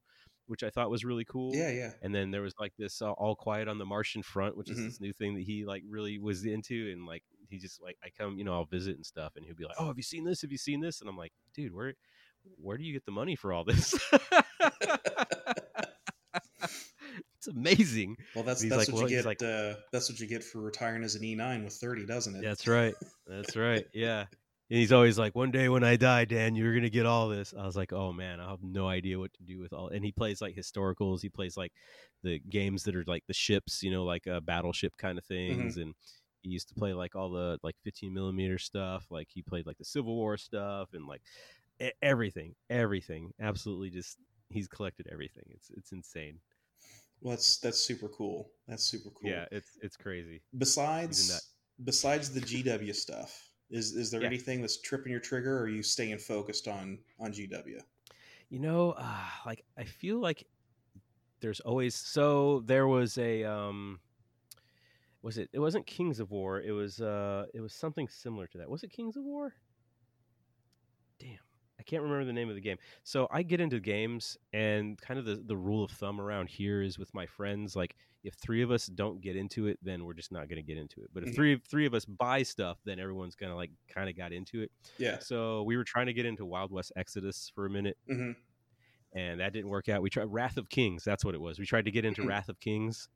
which 0.47 0.63
I 0.63 0.69
thought 0.71 0.89
was 0.89 1.05
really 1.05 1.25
cool. 1.25 1.53
yeah, 1.53 1.69
yeah. 1.69 1.91
And 2.01 2.13
then 2.13 2.31
there 2.31 2.41
was 2.41 2.53
like 2.59 2.73
this 2.77 3.01
uh, 3.01 3.11
All 3.11 3.35
Quiet 3.35 3.67
on 3.67 3.77
the 3.77 3.85
Martian 3.85 4.23
Front, 4.23 4.57
which 4.57 4.69
is 4.69 4.77
Mhm. 4.77 4.87
this 4.87 4.99
new 4.99 5.13
thing 5.13 5.35
that 5.35 5.43
he 5.43 5.63
like 5.65 5.83
really 5.87 6.17
was 6.19 6.43
into, 6.45 6.89
and 6.91 7.05
like 7.05 7.23
he 7.49 7.59
just 7.59 7.81
like 7.81 7.97
I 8.03 8.09
come, 8.09 8.37
you 8.37 8.43
know, 8.43 8.53
I'll 8.53 8.65
visit 8.65 8.95
and 8.95 9.05
stuff, 9.05 9.33
and 9.35 9.45
he'll 9.45 9.55
be 9.55 9.63
like, 9.65 9.77
"Oh, 9.79 9.87
have 9.87 9.97
you 9.97 10.03
seen 10.03 10.25
this? 10.25 10.41
Have 10.41 10.51
you 10.51 10.57
seen 10.57 10.81
this?" 10.81 10.99
And 10.99 11.09
I'm 11.09 11.17
like, 11.17 11.31
"Dude, 11.53 11.73
where 11.73 11.93
where 12.57 12.77
do 12.77 12.83
you 12.83 12.91
get 12.93 13.05
the 13.05 13.11
money 13.11 13.35
for 13.35 13.53
all 13.53 13.63
this?" 13.63 13.93
it's 17.45 17.55
amazing. 17.55 18.17
Well, 18.35 18.43
that's 18.43 18.61
that's 18.61 18.75
like, 18.75 18.87
what 18.89 19.03
well, 19.03 19.09
you 19.09 19.17
get. 19.17 19.25
like- 19.25 19.41
uh, 19.41 19.73
that's 19.91 20.09
what 20.09 20.19
you 20.19 20.27
get 20.27 20.43
for 20.43 20.61
retiring 20.61 21.03
as 21.03 21.15
an 21.15 21.23
E9 21.23 21.63
with 21.63 21.73
30, 21.73 22.05
doesn't 22.05 22.35
it? 22.35 22.41
That's 22.41 22.67
right. 22.67 22.95
That's 23.27 23.55
right. 23.55 23.85
Yeah. 23.93 24.25
And 24.69 24.79
he's 24.79 24.93
always 24.93 25.19
like, 25.19 25.35
one 25.35 25.51
day 25.51 25.69
when 25.69 25.83
I 25.83 25.97
die, 25.97 26.25
Dan, 26.25 26.55
you're 26.55 26.73
gonna 26.73 26.89
get 26.89 27.05
all 27.05 27.27
this. 27.27 27.53
I 27.57 27.65
was 27.65 27.75
like, 27.75 27.93
oh 27.93 28.11
man, 28.13 28.39
I 28.39 28.49
have 28.49 28.63
no 28.63 28.87
idea 28.87 29.19
what 29.19 29.33
to 29.33 29.43
do 29.43 29.59
with 29.59 29.73
all. 29.73 29.89
And 29.89 30.03
he 30.03 30.11
plays 30.11 30.41
like 30.41 30.55
historicals. 30.55 31.21
He 31.21 31.29
plays 31.29 31.57
like 31.57 31.73
the 32.23 32.39
games 32.49 32.83
that 32.83 32.95
are 32.95 33.03
like 33.05 33.23
the 33.27 33.33
ships, 33.33 33.83
you 33.83 33.91
know, 33.91 34.03
like 34.03 34.25
uh, 34.25 34.39
battleship 34.39 34.93
kind 34.97 35.17
of 35.17 35.25
things. 35.25 35.77
And 35.77 35.93
he 36.41 36.49
used 36.49 36.69
to 36.69 36.75
play 36.75 36.93
like 36.93 37.13
all 37.13 37.29
the 37.29 37.59
like 37.61 37.75
15 37.83 38.13
millimeter 38.13 38.57
stuff. 38.57 39.05
Like 39.11 39.27
he 39.31 39.41
played 39.43 39.67
like 39.67 39.77
the 39.77 39.85
Civil 39.85 40.15
War 40.15 40.37
stuff 40.37 40.89
and 40.93 41.07
like 41.07 41.21
e- 41.81 41.91
everything, 42.01 42.55
everything. 42.69 43.31
Absolutely, 43.39 43.89
just 43.89 44.17
he's 44.49 44.67
collected 44.67 45.07
everything. 45.11 45.43
It's 45.49 45.69
it's 45.75 45.91
insane. 45.91 46.39
Well, 47.23 47.31
that's 47.31 47.57
that's 47.59 47.79
super 47.79 48.09
cool. 48.09 48.51
That's 48.67 48.83
super 48.83 49.09
cool. 49.09 49.29
Yeah, 49.29 49.45
it's 49.49 49.77
it's 49.81 49.95
crazy. 49.95 50.41
Besides 50.57 51.49
besides 51.85 52.33
the 52.33 52.41
GW 52.41 52.93
stuff, 52.93 53.49
is 53.69 53.93
is 53.93 54.11
there 54.11 54.21
Yeah. 54.21 54.27
anything 54.27 54.59
that's 54.59 54.81
tripping 54.81 55.11
your 55.11 55.21
trigger, 55.21 55.57
or 55.57 55.61
are 55.61 55.69
you 55.69 55.83
staying 55.83 56.17
focused 56.17 56.67
on 56.67 56.99
on 57.19 57.31
GW? 57.31 57.79
You 58.49 58.59
know, 58.59 58.91
uh, 58.91 59.25
like 59.45 59.63
I 59.77 59.85
feel 59.85 60.19
like 60.19 60.45
there's 61.39 61.61
always 61.61 61.95
so 61.95 62.61
there 62.65 62.87
was 62.89 63.17
a 63.17 63.45
um 63.45 64.01
was 65.21 65.37
it 65.37 65.49
it 65.53 65.59
wasn't 65.59 65.87
Kings 65.87 66.19
of 66.19 66.29
War, 66.31 66.59
it 66.59 66.71
was 66.71 66.99
uh 66.99 67.45
it 67.53 67.61
was 67.61 67.73
something 67.73 68.09
similar 68.09 68.47
to 68.47 68.57
that. 68.57 68.69
Was 68.69 68.83
it 68.83 68.91
Kings 68.91 69.15
of 69.15 69.23
War? 69.23 69.53
I 71.83 71.89
can't 71.89 72.01
remember 72.03 72.23
the 72.25 72.33
name 72.33 72.49
of 72.49 72.55
the 72.55 72.61
game. 72.61 72.77
So 73.03 73.27
I 73.29 73.43
get 73.43 73.59
into 73.59 73.79
games 73.79 74.37
and 74.53 74.99
kind 75.01 75.19
of 75.19 75.25
the, 75.25 75.35
the 75.45 75.57
rule 75.57 75.83
of 75.83 75.91
thumb 75.91 76.21
around 76.21 76.49
here 76.49 76.81
is 76.81 76.97
with 76.97 77.13
my 77.13 77.25
friends, 77.25 77.75
like 77.75 77.95
if 78.23 78.35
three 78.35 78.61
of 78.61 78.71
us 78.71 78.87
don't 78.87 79.19
get 79.21 79.35
into 79.35 79.67
it, 79.67 79.77
then 79.81 80.05
we're 80.05 80.13
just 80.13 80.31
not 80.31 80.47
gonna 80.47 80.61
get 80.63 80.77
into 80.77 81.01
it. 81.03 81.09
But 81.13 81.23
if 81.23 81.29
Mhm. 81.29 81.35
three 81.35 81.59
three 81.69 81.85
of 81.85 81.93
us 81.93 82.05
buy 82.05 82.43
stuff, 82.43 82.79
then 82.85 82.99
everyone's 82.99 83.35
gonna 83.35 83.55
like 83.55 83.71
kind 83.89 84.09
of 84.09 84.15
got 84.15 84.31
into 84.31 84.61
it. 84.61 84.71
Yeah. 84.97 85.19
So 85.19 85.63
we 85.63 85.75
were 85.77 85.83
trying 85.83 86.05
to 86.07 86.13
get 86.13 86.25
into 86.25 86.45
Wild 86.45 86.71
West 86.71 86.93
Exodus 86.95 87.51
for 87.53 87.65
a 87.65 87.69
minute 87.69 87.97
hmm 88.07 88.33
and 89.13 89.39
that 89.39 89.53
didn't 89.53 89.69
work 89.69 89.89
out. 89.89 90.01
We 90.01 90.09
tried 90.09 90.25
Wrath 90.25 90.57
of 90.57 90.69
Kings. 90.69 91.03
That's 91.03 91.23
what 91.23 91.35
it 91.35 91.41
was. 91.41 91.59
We 91.59 91.65
tried 91.65 91.85
to 91.85 91.91
get 91.91 92.05
into 92.05 92.23
Mhm. 92.23 92.27
Wrath 92.27 92.49
of 92.49 92.59
Kings. 92.59 93.09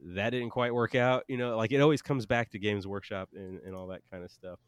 that 0.00 0.30
didn't 0.30 0.50
quite 0.50 0.74
work 0.74 0.94
out. 0.94 1.24
You 1.28 1.38
know, 1.38 1.56
like 1.56 1.72
it 1.72 1.80
always 1.80 2.02
comes 2.02 2.26
back 2.26 2.50
to 2.50 2.58
Games 2.60 2.86
Workshop 2.86 3.30
and, 3.34 3.60
and 3.60 3.74
all 3.74 3.88
that 3.88 4.02
kind 4.10 4.24
of 4.24 4.30
stuff. 4.30 4.60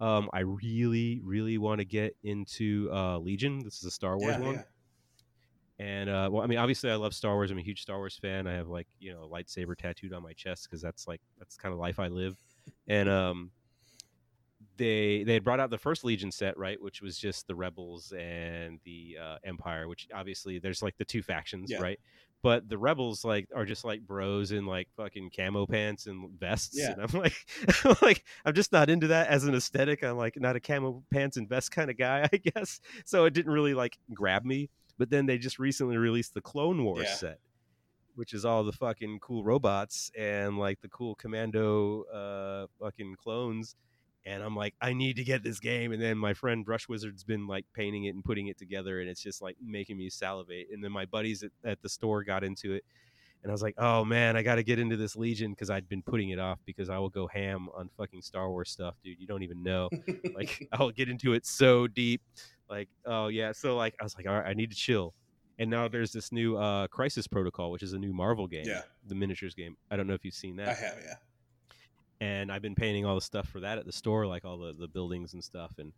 Um, 0.00 0.30
I 0.32 0.40
really, 0.40 1.20
really 1.22 1.58
want 1.58 1.78
to 1.80 1.84
get 1.84 2.16
into 2.22 2.88
uh, 2.92 3.18
Legion. 3.18 3.62
This 3.62 3.78
is 3.78 3.84
a 3.84 3.90
Star 3.90 4.16
Wars 4.18 4.34
Yeah, 4.38 4.40
one. 4.40 4.54
yeah. 4.54 4.62
And 5.78 6.10
uh, 6.10 6.28
well, 6.30 6.42
I 6.42 6.46
mean, 6.46 6.58
obviously, 6.58 6.90
I 6.90 6.94
love 6.96 7.14
Star 7.14 7.34
Wars. 7.34 7.50
I'm 7.50 7.58
a 7.58 7.62
huge 7.62 7.80
Star 7.82 7.96
Wars 7.98 8.16
fan. 8.20 8.46
I 8.46 8.52
have 8.52 8.68
like 8.68 8.86
you 8.98 9.12
know 9.12 9.22
a 9.24 9.28
lightsaber 9.28 9.76
tattooed 9.76 10.12
on 10.12 10.22
my 10.22 10.32
chest 10.34 10.68
because 10.68 10.82
that's 10.82 11.08
like 11.08 11.20
that's 11.38 11.56
kind 11.56 11.72
of 11.72 11.78
life 11.78 11.98
I 11.98 12.08
live. 12.08 12.36
And 12.86 13.08
um, 13.08 13.50
they 14.76 15.22
they 15.24 15.34
had 15.34 15.44
brought 15.44 15.60
out 15.60 15.70
the 15.70 15.78
first 15.78 16.04
Legion 16.04 16.30
set, 16.30 16.56
right, 16.58 16.80
which 16.82 17.00
was 17.02 17.18
just 17.18 17.46
the 17.46 17.54
Rebels 17.54 18.12
and 18.12 18.78
the 18.84 19.16
uh, 19.22 19.36
Empire. 19.44 19.88
Which 19.88 20.08
obviously 20.14 20.58
there's 20.58 20.82
like 20.82 20.96
the 20.98 21.04
two 21.04 21.22
factions, 21.22 21.70
Yeah. 21.70 21.80
right? 21.80 22.00
But 22.42 22.68
the 22.70 22.78
Rebels 22.78 23.24
like 23.24 23.48
are 23.54 23.66
just 23.66 23.84
like 23.84 24.00
bros 24.06 24.50
in 24.50 24.64
like 24.64 24.88
fucking 24.96 25.30
camo 25.36 25.66
pants 25.66 26.06
and 26.06 26.30
vests. 26.40 26.78
Yeah. 26.78 26.92
And 26.92 27.02
I'm 27.02 27.20
like, 27.20 27.34
I'm 27.84 27.96
like 28.00 28.24
I'm 28.44 28.54
just 28.54 28.72
not 28.72 28.88
into 28.88 29.08
that 29.08 29.28
as 29.28 29.44
an 29.44 29.54
aesthetic. 29.54 30.02
I'm 30.02 30.16
like 30.16 30.40
not 30.40 30.56
a 30.56 30.60
camo 30.60 31.02
pants 31.12 31.36
and 31.36 31.48
vest 31.48 31.70
kind 31.70 31.90
of 31.90 31.98
guy, 31.98 32.28
I 32.32 32.36
guess. 32.38 32.80
So 33.04 33.26
it 33.26 33.34
didn't 33.34 33.52
really 33.52 33.74
like 33.74 33.98
grab 34.14 34.44
me. 34.44 34.70
But 34.96 35.10
then 35.10 35.26
they 35.26 35.38
just 35.38 35.58
recently 35.58 35.96
released 35.98 36.32
the 36.34 36.40
Clone 36.40 36.82
Wars 36.84 37.04
Yeah. 37.08 37.14
set, 37.14 37.38
which 38.14 38.32
is 38.34 38.44
all 38.44 38.64
the 38.64 38.72
fucking 38.72 39.18
cool 39.20 39.44
robots 39.44 40.10
and 40.18 40.58
like 40.58 40.80
the 40.80 40.88
cool 40.88 41.14
commando 41.16 42.04
uh 42.04 42.66
fucking 42.82 43.16
clones. 43.22 43.76
And 44.26 44.42
I'm 44.42 44.54
like, 44.54 44.74
I 44.80 44.92
need 44.92 45.16
to 45.16 45.24
get 45.24 45.42
this 45.42 45.60
game. 45.60 45.92
And 45.92 46.02
then 46.02 46.18
my 46.18 46.34
friend 46.34 46.64
Brush 46.64 46.88
Wizard's 46.88 47.24
been 47.24 47.46
like 47.46 47.64
painting 47.74 48.04
it 48.04 48.14
and 48.14 48.22
putting 48.22 48.48
it 48.48 48.58
together, 48.58 49.00
and 49.00 49.08
it's 49.08 49.22
just 49.22 49.40
like 49.40 49.56
making 49.64 49.96
me 49.96 50.10
salivate. 50.10 50.68
And 50.72 50.84
then 50.84 50.92
my 50.92 51.06
buddies 51.06 51.42
at, 51.42 51.52
at 51.64 51.80
the 51.82 51.88
store 51.88 52.22
got 52.22 52.44
into 52.44 52.72
it, 52.72 52.84
and 53.42 53.50
I 53.50 53.54
was 53.54 53.62
like, 53.62 53.74
oh 53.78 54.04
man, 54.04 54.36
I 54.36 54.42
got 54.42 54.56
to 54.56 54.62
get 54.62 54.78
into 54.78 54.96
this 54.96 55.16
Legion 55.16 55.52
because 55.52 55.70
I'd 55.70 55.88
been 55.88 56.02
putting 56.02 56.30
it 56.30 56.38
off 56.38 56.58
because 56.66 56.90
I 56.90 56.98
will 56.98 57.08
go 57.08 57.26
ham 57.26 57.68
on 57.74 57.88
fucking 57.96 58.22
Star 58.22 58.50
Wars 58.50 58.70
stuff, 58.70 58.94
dude. 59.02 59.18
You 59.18 59.26
don't 59.26 59.42
even 59.42 59.62
know 59.62 59.88
like 60.34 60.68
I'll 60.72 60.90
get 60.90 61.08
into 61.08 61.32
it 61.32 61.46
so 61.46 61.86
deep. 61.86 62.20
Like, 62.68 62.88
oh 63.06 63.28
yeah. 63.28 63.52
So 63.52 63.76
like 63.76 63.94
I 64.00 64.04
was 64.04 64.14
like, 64.16 64.26
all 64.26 64.34
right, 64.34 64.46
I 64.46 64.54
need 64.54 64.70
to 64.70 64.76
chill. 64.76 65.14
And 65.58 65.70
now 65.70 65.88
there's 65.88 66.12
this 66.12 66.32
new 66.32 66.56
uh 66.56 66.86
Crisis 66.88 67.26
Protocol, 67.26 67.70
which 67.70 67.82
is 67.82 67.94
a 67.94 67.98
new 67.98 68.12
Marvel 68.12 68.46
game. 68.46 68.64
Yeah. 68.66 68.82
The 69.08 69.14
miniatures 69.14 69.54
game. 69.54 69.76
I 69.90 69.96
don't 69.96 70.06
know 70.06 70.14
if 70.14 70.24
you've 70.24 70.34
seen 70.34 70.56
that. 70.56 70.68
I 70.68 70.74
have, 70.74 70.98
yeah. 71.02 71.14
And 72.20 72.52
I've 72.52 72.62
been 72.62 72.74
painting 72.74 73.06
all 73.06 73.14
the 73.14 73.20
stuff 73.20 73.48
for 73.48 73.60
that 73.60 73.78
at 73.78 73.86
the 73.86 73.92
store, 73.92 74.26
like 74.26 74.44
all 74.44 74.58
the, 74.58 74.74
the 74.78 74.88
buildings 74.88 75.32
and 75.34 75.42
stuff 75.42 75.72
and 75.78 75.92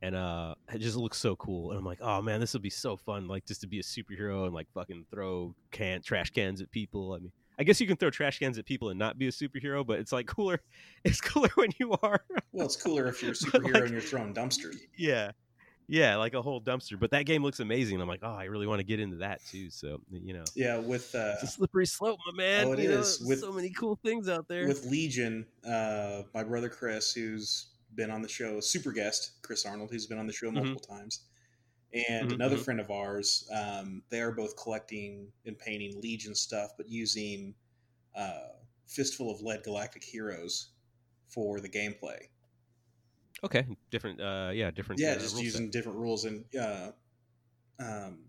and 0.00 0.14
uh 0.14 0.54
it 0.72 0.78
just 0.78 0.96
looks 0.96 1.18
so 1.18 1.34
cool. 1.36 1.70
And 1.70 1.78
I'm 1.78 1.84
like, 1.84 1.98
oh 2.00 2.22
man, 2.22 2.40
this 2.40 2.52
would 2.52 2.62
be 2.62 2.70
so 2.70 2.96
fun, 2.96 3.26
like 3.28 3.44
just 3.44 3.60
to 3.62 3.66
be 3.66 3.80
a 3.80 3.82
superhero 3.82 4.44
and 4.44 4.54
like 4.54 4.68
fucking 4.72 5.04
throw 5.10 5.54
can 5.72 6.00
trash 6.02 6.30
cans 6.30 6.60
at 6.62 6.70
people. 6.70 7.12
I 7.14 7.18
mean 7.18 7.32
I 7.58 7.64
guess 7.64 7.80
you 7.80 7.88
can 7.88 7.96
throw 7.96 8.08
trash 8.08 8.38
cans 8.38 8.56
at 8.58 8.64
people 8.66 8.90
and 8.90 8.98
not 8.98 9.18
be 9.18 9.26
a 9.26 9.32
superhero, 9.32 9.84
but 9.84 9.98
it's 9.98 10.12
like 10.12 10.26
cooler. 10.26 10.60
It's 11.04 11.20
cooler 11.20 11.48
when 11.56 11.70
you 11.80 11.92
are. 12.02 12.20
Well, 12.52 12.66
it's 12.66 12.76
cooler 12.76 13.06
if 13.08 13.20
you're 13.22 13.32
a 13.32 13.34
superhero 13.44 13.74
like- 13.74 13.82
and 13.84 13.90
you're 13.90 14.00
throwing 14.00 14.32
dumpsters. 14.32 14.76
yeah 14.96 15.32
yeah 15.88 16.16
like 16.16 16.34
a 16.34 16.42
whole 16.42 16.60
dumpster 16.60 16.98
but 17.00 17.10
that 17.10 17.24
game 17.24 17.42
looks 17.42 17.60
amazing 17.60 18.00
i'm 18.00 18.08
like 18.08 18.20
oh 18.22 18.34
i 18.34 18.44
really 18.44 18.66
want 18.66 18.78
to 18.78 18.84
get 18.84 19.00
into 19.00 19.16
that 19.16 19.44
too 19.46 19.70
so 19.70 20.00
you 20.10 20.34
know 20.34 20.44
Yeah, 20.54 20.76
with 20.78 21.14
uh, 21.14 21.32
it's 21.34 21.44
a 21.44 21.46
slippery 21.46 21.86
slope 21.86 22.18
my 22.26 22.32
man 22.36 22.66
Oh, 22.66 22.72
it 22.72 22.80
you 22.80 22.90
is. 22.90 23.18
there's 23.18 23.28
With- 23.28 23.40
so 23.40 23.52
many 23.52 23.70
cool 23.70 23.98
things 24.04 24.28
out 24.28 24.46
there 24.48 24.66
with 24.66 24.84
Legion, 24.84 25.46
uh, 25.64 26.22
my 26.34 26.44
brother 26.44 26.68
Chris, 26.68 27.12
who's 27.12 27.68
been 27.94 28.10
on 28.10 28.20
the 28.22 28.28
show, 28.28 28.60
super 28.60 28.92
guest 28.92 29.40
Chris 29.42 29.64
Arnold, 29.64 29.90
who's 29.90 30.06
been 30.06 30.18
on 30.18 30.26
the 30.26 30.32
show 30.32 30.50
Mhm. 30.50 30.54
multiple 30.54 30.80
times, 30.80 31.24
and 31.94 32.30
Mhm, 32.30 32.34
another 32.34 32.58
friend 32.58 32.80
of 32.80 32.90
ours. 32.90 33.48
Um, 33.54 34.02
they 34.10 34.20
are 34.20 34.32
both 34.32 34.56
collecting 34.62 35.32
and 35.46 35.58
painting 35.58 36.00
Legion 36.00 36.34
stuff, 36.34 36.72
but 36.76 36.88
using 36.88 37.54
uh, 38.14 38.48
Fistful 38.86 39.30
of 39.30 39.40
Lead 39.42 39.62
Galactic 39.62 40.02
Heroes 40.04 40.70
for 41.28 41.60
the 41.60 41.68
gameplay. 41.68 42.28
Okay 43.44 43.66
different 43.90 44.20
uh 44.20 44.50
yeah 44.52 44.70
different 44.70 45.00
Yeah, 45.00 45.14
uh, 45.14 45.18
just 45.18 45.34
rule 45.34 45.44
set. 45.44 45.44
using 45.44 45.70
different 45.70 45.98
rules 45.98 46.24
and 46.24 46.44
uh, 46.56 46.92
um, 47.80 48.20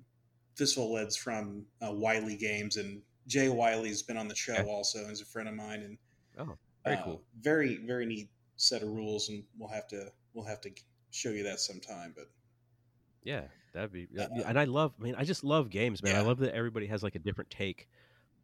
Fistful 0.56 0.94
Lead's 0.94 1.18
from 1.18 1.66
uh, 1.86 1.92
Wiley 1.92 2.36
Games, 2.36 2.78
and 2.78 3.02
Jay 3.28 3.50
Wiley's 3.50 4.04
been 4.04 4.18
on 4.18 4.28
the 4.28 4.36
show 4.36 4.54
Okay. 4.60 4.70
also, 4.70 5.00
and 5.00 5.12
is 5.12 5.22
a 5.22 5.26
friend 5.26 5.48
of 5.50 5.56
mine, 5.56 5.82
and 5.82 5.98
oh 6.38 6.58
very 6.86 6.98
uh, 6.98 7.04
cool 7.04 7.22
Very 7.42 7.78
very 7.78 8.06
neat 8.06 8.30
set 8.58 8.84
of 8.84 8.90
rules, 8.90 9.30
and 9.30 9.44
we'll 9.58 9.70
have 9.70 9.88
to 9.90 10.12
we'll 10.34 10.46
have 10.46 10.62
to 10.62 10.72
show 11.12 11.30
you 11.32 11.44
that 11.44 11.60
sometime. 11.60 12.14
But 12.16 12.30
yeah 13.24 13.44
that'd 13.74 13.92
be 13.92 14.08
Uh, 14.18 14.28
and 14.46 14.58
i 14.60 14.64
love 14.64 14.94
i 15.00 15.04
mean 15.04 15.16
i 15.16 15.24
just 15.24 15.44
love 15.44 15.70
games 15.70 16.02
man 16.02 16.16
i 16.16 16.22
love 16.22 16.40
that 16.40 16.54
everybody 16.54 16.88
has 16.88 17.04
like 17.04 17.16
a 17.16 17.20
different 17.20 17.50
take 17.50 17.88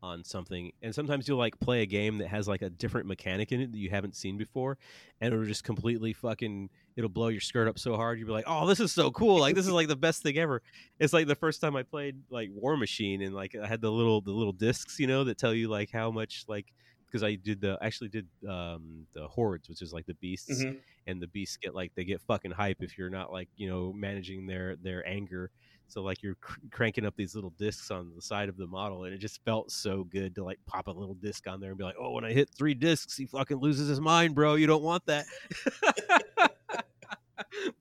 on 0.06 0.24
something 0.24 0.72
and 0.84 0.94
sometimes 0.94 1.28
you'll 1.28 1.38
like 1.38 1.60
play 1.60 1.82
a 1.82 1.86
game 1.86 2.20
that 2.20 2.28
has 2.28 2.48
like 2.48 2.62
a 2.62 2.70
different 2.70 3.08
mechanic 3.08 3.52
in 3.52 3.60
it 3.60 3.72
that 3.72 3.78
you 3.78 3.90
haven't 3.90 4.16
seen 4.16 4.38
before 4.38 4.78
and 5.20 5.34
it'll 5.34 5.46
just 5.46 5.64
completely 5.64 6.14
fucking 6.14 6.70
it'll 6.96 7.10
blow 7.10 7.30
your 7.30 7.42
skirt 7.42 7.68
up 7.68 7.80
so 7.80 7.96
hard 7.96 8.20
you'll 8.20 8.28
be 8.28 8.32
like 8.34 8.46
oh 8.48 8.68
this 8.68 8.80
is 8.80 8.92
so 8.92 9.10
cool 9.10 9.40
like 9.40 9.56
this 9.56 9.66
is 9.66 9.72
like 9.72 9.88
the 9.88 9.96
best 9.96 10.22
thing 10.22 10.38
ever 10.38 10.62
it's 11.00 11.12
like 11.14 11.26
the 11.28 11.36
first 11.36 11.60
time 11.60 11.76
i 11.76 11.82
played 11.84 12.16
like 12.30 12.50
Warmachine 12.52 13.26
and 13.26 13.34
like 13.34 13.56
i 13.56 13.66
had 13.66 13.82
the 13.82 13.92
little 13.92 14.22
the 14.22 14.32
little 14.32 14.54
discs 14.54 15.00
you 15.00 15.08
know 15.08 15.24
that 15.24 15.38
tell 15.40 15.54
you 15.54 15.70
like 15.70 15.90
how 15.92 16.12
much 16.12 16.46
like 16.48 16.72
because 17.08 17.24
i 17.24 17.34
did 17.36 17.60
the 17.60 17.78
actually 17.82 18.10
did 18.10 18.28
um 18.48 19.08
the 19.14 19.28
hordes 19.28 19.68
which 19.70 19.82
is 19.82 19.92
like 19.92 20.06
the 20.06 20.14
beasts 20.16 20.64
Mhm. 20.64 20.78
and 21.08 21.22
the 21.22 21.28
beasts 21.28 21.58
get 21.58 21.74
like 21.74 21.92
they 21.96 22.04
get 22.04 22.22
fucking 22.22 22.52
hype 22.52 22.82
if 22.82 22.98
you're 22.98 23.10
not 23.10 23.32
like 23.32 23.50
you 23.58 23.68
know 23.70 23.92
managing 23.92 24.46
their 24.46 24.76
their 24.76 25.08
anger 25.08 25.50
so 25.88 26.02
like 26.02 26.22
you're 26.24 26.36
cr- 26.36 26.60
cranking 26.72 27.06
up 27.06 27.16
these 27.16 27.36
little 27.36 27.52
discs 27.52 27.92
on 27.92 28.12
the 28.16 28.22
side 28.22 28.50
of 28.50 28.58
the 28.58 28.68
model 28.68 29.04
and 29.04 29.14
it 29.14 29.18
just 29.18 29.44
felt 29.44 29.72
so 29.72 30.04
good 30.06 30.36
to 30.36 30.44
like 30.44 30.60
pop 30.66 30.88
a 30.88 30.92
little 30.92 31.16
disc 31.16 31.48
on 31.48 31.60
there 31.60 31.70
and 31.70 31.78
be 31.78 31.84
like 31.84 31.96
oh 32.00 32.12
when 32.12 32.26
i 32.26 32.32
hit 32.32 32.50
three 32.50 32.74
discs 32.74 33.16
he 33.16 33.26
fucking 33.26 33.58
loses 33.58 33.88
his 33.88 34.02
mind 34.02 34.36
bro. 34.36 34.56
You 34.56 34.68
don't 34.68 34.84
want 34.84 35.06
that. 35.06 35.26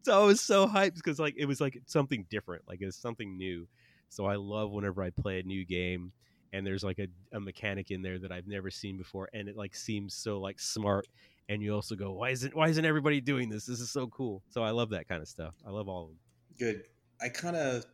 So 0.03 0.23
i 0.23 0.25
was 0.25 0.41
so 0.41 0.67
hyped 0.67 0.97
because 0.97 1.19
like 1.19 1.35
it 1.37 1.47
was 1.47 1.61
like 1.61 1.81
something 1.87 2.27
different 2.29 2.63
like 2.69 2.81
it 2.81 2.87
was 2.87 2.97
something 2.97 3.37
new. 3.37 3.67
So 4.09 4.27
i 4.27 4.37
love 4.37 4.71
whenever 4.71 5.03
i 5.03 5.11
play 5.11 5.41
a 5.41 5.43
new 5.43 5.65
game 5.65 6.13
and 6.53 6.67
there's 6.67 6.85
like 6.85 6.99
a, 6.99 7.07
a 7.33 7.41
mechanic 7.41 7.91
in 7.91 8.03
there 8.03 8.19
that 8.19 8.31
i've 8.31 8.47
never 8.47 8.71
seen 8.71 8.97
before 8.97 9.29
and 9.33 9.49
it 9.49 9.57
like 9.57 9.75
seems 9.75 10.15
so 10.15 10.39
like 10.39 10.61
smart 10.61 11.07
and 11.49 11.63
you 11.63 11.75
also 11.75 11.95
go 11.95 12.13
why 12.13 12.31
isn't 12.31 12.55
why 12.55 12.69
isn't 12.69 12.85
everybody 12.85 13.21
doing 13.21 13.49
this? 13.49 13.67
This 13.67 13.81
is 13.81 13.91
so 13.91 14.07
cool. 14.09 14.43
So 14.51 14.63
i 14.63 14.71
love 14.71 14.91
that 14.91 15.09
kind 15.09 15.23
of 15.23 15.29
stuff. 15.29 15.55
I 15.67 15.71
love 15.71 15.89
all 15.89 16.05
of 16.05 16.09
them 16.11 16.19
good. 16.59 16.85
I 17.21 17.29
kind 17.29 17.57
of 17.57 17.85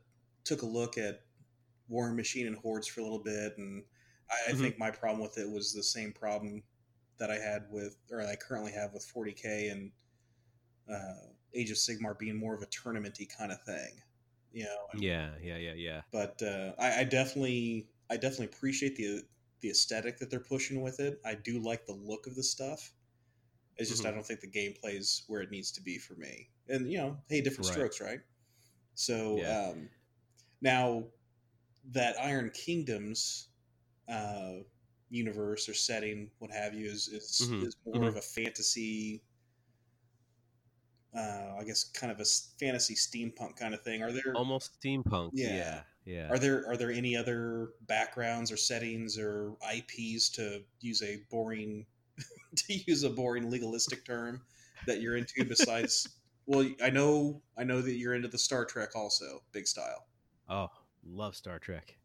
took 0.51 0.63
a 0.63 0.67
look 0.67 0.99
at 0.99 1.23
Warmachine 1.91 2.47
and 2.47 2.57
Hordes 2.57 2.89
for 2.89 3.01
a 3.01 3.05
little 3.05 3.23
bit, 3.23 3.59
and 3.59 3.85
I, 4.31 4.51
I 4.51 4.53
Mhm. 4.53 4.63
think 4.63 4.79
my 4.79 4.91
problem 4.91 5.23
with 5.23 5.39
it 5.39 5.51
was 5.51 5.73
the 5.75 5.83
same 5.83 6.13
problem 6.13 6.63
that 7.19 7.31
I 7.31 7.37
had 7.37 7.67
with, 7.71 7.97
or 8.11 8.23
I 8.23 8.37
currently 8.37 8.73
have 8.73 8.93
with 8.95 9.05
40k 9.05 9.71
and 9.71 9.93
uh, 10.91 11.33
Age 11.55 11.71
of 11.71 11.77
Sigmar 11.77 12.19
being 12.19 12.37
more 12.37 12.55
of 12.55 12.63
a 12.63 12.67
tournamenty 12.67 13.29
kind 13.29 13.53
of 13.53 13.63
thing. 13.63 14.03
You 14.53 14.65
know, 14.65 14.87
and- 14.93 15.03
yeah 15.03 15.31
yeah 15.43 15.57
yeah 15.57 15.75
yeah 15.75 16.03
but 16.13 16.43
uh, 16.43 16.73
I, 16.79 17.01
I 17.01 17.05
definitely 17.05 17.89
I 18.11 18.17
definitely 18.17 18.47
appreciate 18.47 18.97
the 18.97 19.23
the 19.61 19.71
aesthetic 19.71 20.19
that 20.19 20.31
they're 20.31 20.41
pushing 20.41 20.81
with 20.83 21.01
it. 21.01 21.21
I 21.25 21.35
do 21.35 21.59
like 21.61 21.87
the 21.87 21.93
look 21.95 22.27
of 22.27 22.35
the 22.35 22.43
stuff. 22.43 22.93
It's 23.77 23.91
just 23.91 24.07
I 24.07 24.11
Mhm. 24.11 24.13
don't 24.13 24.27
think 24.27 24.41
the 24.41 24.49
gameplay 24.51 24.99
is 24.99 25.25
where 25.29 25.43
it 25.43 25.51
needs 25.51 25.73
to 25.73 25.83
be 25.83 25.99
for 25.99 26.15
me. 26.15 26.51
And 26.69 26.91
you 26.91 26.99
know, 26.99 27.19
hey, 27.29 27.41
different 27.43 27.67
Right. 27.67 27.67
strokes, 27.67 28.01
right? 28.01 28.21
So 28.95 29.37
Yeah. 29.37 29.57
um, 29.73 29.91
now 30.61 31.05
that 31.93 32.17
Iron 32.21 32.51
Kingdoms 32.51 33.49
uh, 34.09 34.55
universe 35.09 35.69
or 35.69 35.75
setting, 35.75 36.31
what 36.39 36.51
have 36.51 36.75
you, 36.75 36.87
is 36.87 37.09
is, 37.09 37.41
Mhm. 37.49 37.67
is 37.67 37.77
more 37.87 38.05
Mhm. 38.05 38.09
of 38.09 38.17
a 38.17 38.23
fantasy. 38.23 39.23
Uh, 41.15 41.57
I 41.59 41.65
guess 41.65 41.85
kind 41.85 42.13
of 42.13 42.21
a 42.21 42.25
fantasy 42.61 42.95
steampunk 42.95 43.57
kind 43.57 43.75
of 43.75 43.83
thing. 43.83 44.01
Are 44.03 44.13
there 44.13 44.33
almost 44.37 44.81
steampunk 44.81 45.31
Yeah. 45.33 45.57
yeah 45.57 45.83
yeah 46.05 46.29
are 46.31 46.39
there 46.39 46.67
are 46.69 46.77
there 46.77 46.91
any 46.93 47.17
other 47.17 47.73
backgrounds 47.83 48.53
or 48.53 48.57
settings 48.57 49.19
or 49.19 49.57
IPs 49.61 50.29
to 50.31 50.65
use 50.81 51.03
a 51.03 51.17
boring 51.29 51.87
to 52.57 52.73
use 52.87 53.03
a 53.03 53.11
boring 53.11 53.51
legalistic 53.51 54.05
term 54.05 54.47
that 54.87 55.01
you're 55.01 55.17
into 55.17 55.45
besides 55.45 56.09
well 56.47 56.69
I 56.81 56.91
know 56.91 57.43
I 57.59 57.65
know 57.65 57.83
that 57.83 57.95
you're 57.97 58.15
into 58.15 58.29
the 58.29 58.39
Star 58.39 58.65
Trek 58.65 58.95
also 58.95 59.43
big 59.53 59.67
style 59.67 60.07
Oh, 60.51 60.69
love 61.03 61.35
Star 61.35 61.59
Trek. 61.59 61.99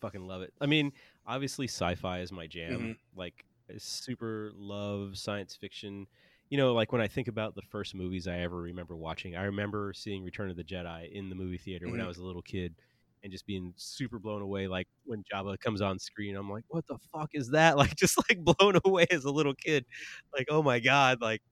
Fucking 0.00 0.26
love 0.26 0.42
it. 0.42 0.54
I 0.60 0.66
mean, 0.66 0.92
obviously 1.26 1.66
sci-fi 1.66 2.20
is 2.20 2.30
my 2.30 2.46
jam. 2.46 2.88
Mhm. 2.88 2.98
Like 3.16 3.46
I 3.68 3.78
super 3.78 4.52
love 4.54 5.18
science 5.18 5.56
fiction. 5.56 6.06
You 6.50 6.56
know, 6.56 6.72
like 6.72 6.92
when 6.92 7.00
I 7.00 7.08
think 7.08 7.26
about 7.28 7.54
the 7.56 7.62
first 7.62 7.94
movies 7.94 8.28
I 8.28 8.38
ever 8.38 8.60
remember 8.60 8.96
watching, 8.96 9.34
I 9.36 9.44
remember 9.44 9.92
seeing 9.92 10.22
Return 10.24 10.50
of 10.50 10.56
the 10.56 10.64
Jedi 10.64 11.10
in 11.10 11.28
the 11.30 11.34
movie 11.34 11.58
theater 11.58 11.90
when 11.90 12.00
I 12.00 12.06
Mhm. 12.06 12.06
was 12.06 12.18
a 12.18 12.24
little 12.24 12.42
kid 12.42 12.76
and 13.24 13.32
just 13.32 13.46
being 13.46 13.74
super 13.76 14.20
blown 14.20 14.42
away 14.42 14.68
like 14.68 14.86
when 15.04 15.24
Jabba 15.24 15.58
comes 15.58 15.80
on 15.80 15.98
screen 15.98 16.36
I'm 16.36 16.48
like 16.48 16.62
what 16.68 16.86
the 16.86 16.98
fuck 17.12 17.30
is 17.32 17.50
that 17.50 17.76
like 17.76 17.96
just 17.96 18.16
like 18.30 18.38
blown 18.44 18.78
away 18.84 19.06
as 19.10 19.24
a 19.24 19.30
little 19.32 19.54
kid 19.54 19.84
like 20.32 20.46
oh 20.50 20.62
my 20.62 20.78
god 20.78 21.20
like 21.20 21.42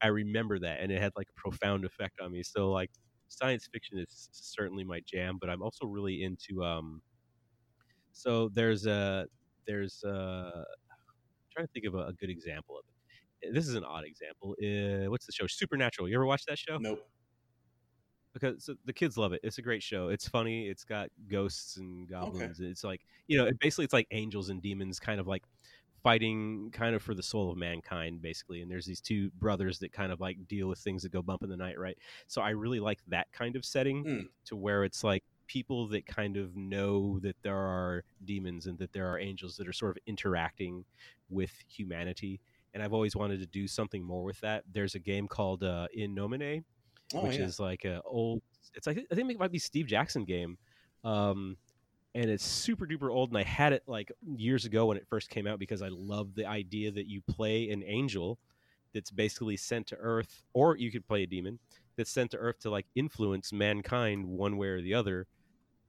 I 0.00 0.08
remember 0.08 0.58
that 0.60 0.80
and 0.80 0.92
it 0.92 1.00
had 1.00 1.12
like 1.16 1.28
a 1.30 1.40
profound 1.40 1.84
effect 1.84 2.20
on 2.20 2.32
me 2.32 2.42
so 2.42 2.70
like 2.70 2.90
science 3.36 3.68
fiction 3.72 3.98
is 3.98 4.28
certainly 4.32 4.84
my 4.84 5.00
jam 5.06 5.38
but 5.40 5.50
I'm 5.50 5.62
also 5.62 5.86
really 5.86 6.22
into 6.22 6.64
um 6.64 7.02
so 8.12 8.48
there's 8.54 8.86
a 8.86 9.26
there's 9.66 10.02
uh, 10.04 10.50
I'm 10.54 10.64
trying 11.52 11.66
to 11.66 11.72
think 11.72 11.86
of 11.86 11.94
a, 11.94 12.06
a 12.08 12.12
good 12.14 12.30
example 12.30 12.78
of 12.78 12.84
it. 13.42 13.52
This 13.52 13.68
is 13.68 13.74
an 13.74 13.84
odd 13.84 14.04
example. 14.04 14.54
Uh, 14.62 15.10
what's 15.10 15.26
the 15.26 15.32
show? 15.32 15.46
Supernatural. 15.46 16.08
You 16.08 16.14
ever 16.16 16.26
watch 16.26 16.44
that 16.46 16.58
show? 16.58 16.78
Nope. 16.78 17.00
because 18.32 18.64
so 18.64 18.74
the 18.84 18.92
kids 18.92 19.16
love 19.16 19.32
it. 19.32 19.40
It's 19.44 19.58
a 19.58 19.62
great 19.62 19.82
show. 19.82 20.08
It's 20.08 20.28
funny. 20.28 20.68
It's 20.68 20.84
got 20.84 21.08
ghosts 21.28 21.76
and 21.76 22.08
goblins. 22.08 22.60
It's 22.60 22.84
like 22.84 23.00
you 23.28 23.38
know, 23.38 23.46
it 23.46 23.58
basically 23.58 23.84
it's 23.84 23.94
like 23.94 24.06
angels 24.10 24.48
and 24.50 24.60
demons, 24.62 24.98
kind 25.00 25.20
of 25.20 25.26
like 25.26 25.42
fighting 26.04 26.70
kind 26.70 26.94
of 26.94 27.02
for 27.02 27.14
the 27.14 27.22
soul 27.22 27.50
of 27.50 27.56
mankind, 27.56 28.22
basically. 28.22 28.60
And 28.62 28.70
there's 28.70 28.86
these 28.86 29.00
two 29.00 29.30
brothers 29.40 29.78
that 29.80 29.90
kind 29.92 30.12
of 30.12 30.20
like 30.20 30.46
deal 30.46 30.68
with 30.68 30.78
things 30.78 31.02
that 31.02 31.10
go 31.10 31.22
bump 31.22 31.42
in 31.42 31.48
the 31.48 31.56
night, 31.56 31.78
right? 31.78 31.98
So 32.28 32.42
I 32.42 32.50
really 32.50 32.78
like 32.78 33.00
that 33.08 33.32
kind 33.32 33.56
of 33.56 33.64
setting 33.64 34.04
Mm. 34.04 34.28
to 34.44 34.54
where 34.56 34.84
it's 34.84 35.02
like 35.02 35.24
people 35.46 35.88
that 35.88 36.06
kind 36.06 36.36
of 36.36 36.54
know 36.56 37.18
that 37.20 37.36
there 37.42 37.56
are 37.56 38.04
demons 38.24 38.66
and 38.66 38.78
that 38.78 38.92
there 38.92 39.08
are 39.08 39.18
angels 39.18 39.56
that 39.56 39.66
are 39.66 39.72
sort 39.72 39.96
of 39.96 40.02
interacting 40.06 40.84
with 41.30 41.52
humanity. 41.68 42.38
And 42.74 42.82
I've 42.82 42.92
always 42.92 43.16
wanted 43.16 43.40
to 43.40 43.46
do 43.46 43.66
something 43.66 44.02
more 44.04 44.24
with 44.24 44.40
that. 44.40 44.64
There's 44.70 44.94
a 44.94 44.98
game 44.98 45.26
called 45.26 45.62
uh, 45.64 45.88
In 45.94 46.14
Nomine, 46.14 46.64
Oh, 47.14 47.22
which 47.24 47.38
yeah. 47.38 47.44
is 47.44 47.58
like 47.60 47.84
a 47.84 48.02
old. 48.04 48.42
It's 48.74 48.86
like 48.86 48.98
I 49.10 49.14
think 49.14 49.30
it 49.30 49.38
might 49.38 49.52
be 49.52 49.58
Steve 49.58 49.86
Jackson 49.86 50.24
game, 50.24 50.58
um, 51.04 51.56
and 52.14 52.30
it's 52.30 52.44
super 52.44 52.86
duper 52.86 53.10
old. 53.10 53.30
And 53.30 53.38
I 53.38 53.42
had 53.42 53.72
it 53.72 53.82
like 53.86 54.12
years 54.36 54.64
ago 54.64 54.86
when 54.86 54.96
it 54.96 55.06
first 55.08 55.30
came 55.30 55.46
out 55.46 55.58
because 55.58 55.82
I 55.82 55.88
love 55.88 56.34
the 56.34 56.46
idea 56.46 56.90
that 56.92 57.06
you 57.08 57.20
play 57.22 57.70
an 57.70 57.82
angel 57.84 58.38
that's 58.92 59.10
basically 59.10 59.56
sent 59.56 59.86
to 59.88 59.96
Earth, 59.96 60.42
or 60.52 60.76
you 60.76 60.90
could 60.92 61.06
play 61.06 61.22
a 61.24 61.26
demon 61.26 61.58
that's 61.96 62.10
sent 62.10 62.30
to 62.32 62.36
Earth 62.36 62.58
to 62.60 62.70
like 62.70 62.86
influence 62.94 63.52
mankind 63.52 64.24
one 64.26 64.56
way 64.56 64.68
or 64.68 64.80
the 64.80 64.94
other. 64.94 65.26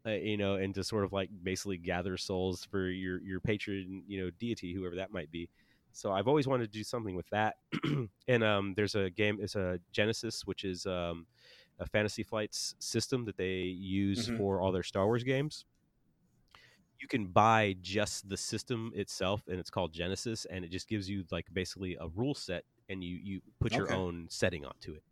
Uh, 0.07 0.11
you 0.11 0.38
know, 0.38 0.53
and 0.56 0.76
to 0.76 0.84
sort 0.84 1.03
of 1.03 1.11
like 1.14 1.30
basically 1.41 1.77
gather 1.77 2.15
souls 2.15 2.64
for 2.69 2.89
your 2.89 3.19
your 3.23 3.39
patron, 3.39 4.03
you 4.07 4.23
know, 4.23 4.30
deity, 4.39 4.72
whoever 4.72 4.95
that 4.95 5.11
might 5.11 5.31
be. 5.31 5.49
So 5.93 6.11
I've 6.11 6.27
always 6.27 6.45
wanted 6.47 6.72
to 6.72 6.77
do 6.77 6.84
something 6.84 7.15
with 7.15 7.27
that. 7.31 7.56
and 8.27 8.43
um, 8.43 8.73
there's 8.76 8.93
a 8.95 9.10
game, 9.10 9.39
it's 9.41 9.56
a 9.56 9.80
Genesys, 9.93 10.41
which 10.45 10.64
is 10.64 10.85
um, 10.85 11.26
a 11.80 11.88
Fantasy 11.88 12.22
Flights 12.22 12.76
system 12.80 13.26
that 13.26 13.38
they 13.38 13.61
use 13.61 14.27
Mhm. 14.30 14.38
for 14.38 14.60
all 14.61 14.72
their 14.72 14.84
Star 14.84 15.06
Wars 15.06 15.23
games. 15.23 15.65
You 16.99 17.07
can 17.07 17.27
buy 17.27 17.76
just 17.81 18.30
the 18.30 18.38
system 18.38 18.91
itself, 18.95 19.47
and 19.47 19.59
it's 19.59 19.69
called 19.69 19.93
Genesys, 19.93 20.45
and 20.49 20.63
it 20.65 20.69
just 20.72 20.88
gives 20.88 21.09
you 21.09 21.26
like 21.31 21.47
basically 21.53 21.97
a 21.99 22.07
rule 22.07 22.34
set, 22.35 22.65
and 22.89 23.03
you 23.03 23.15
you 23.17 23.41
put 23.59 23.76
your 23.77 23.89
Okay. 23.89 23.91
own 23.91 24.27
setting 24.30 24.65
onto 24.65 24.93
it, 24.93 25.03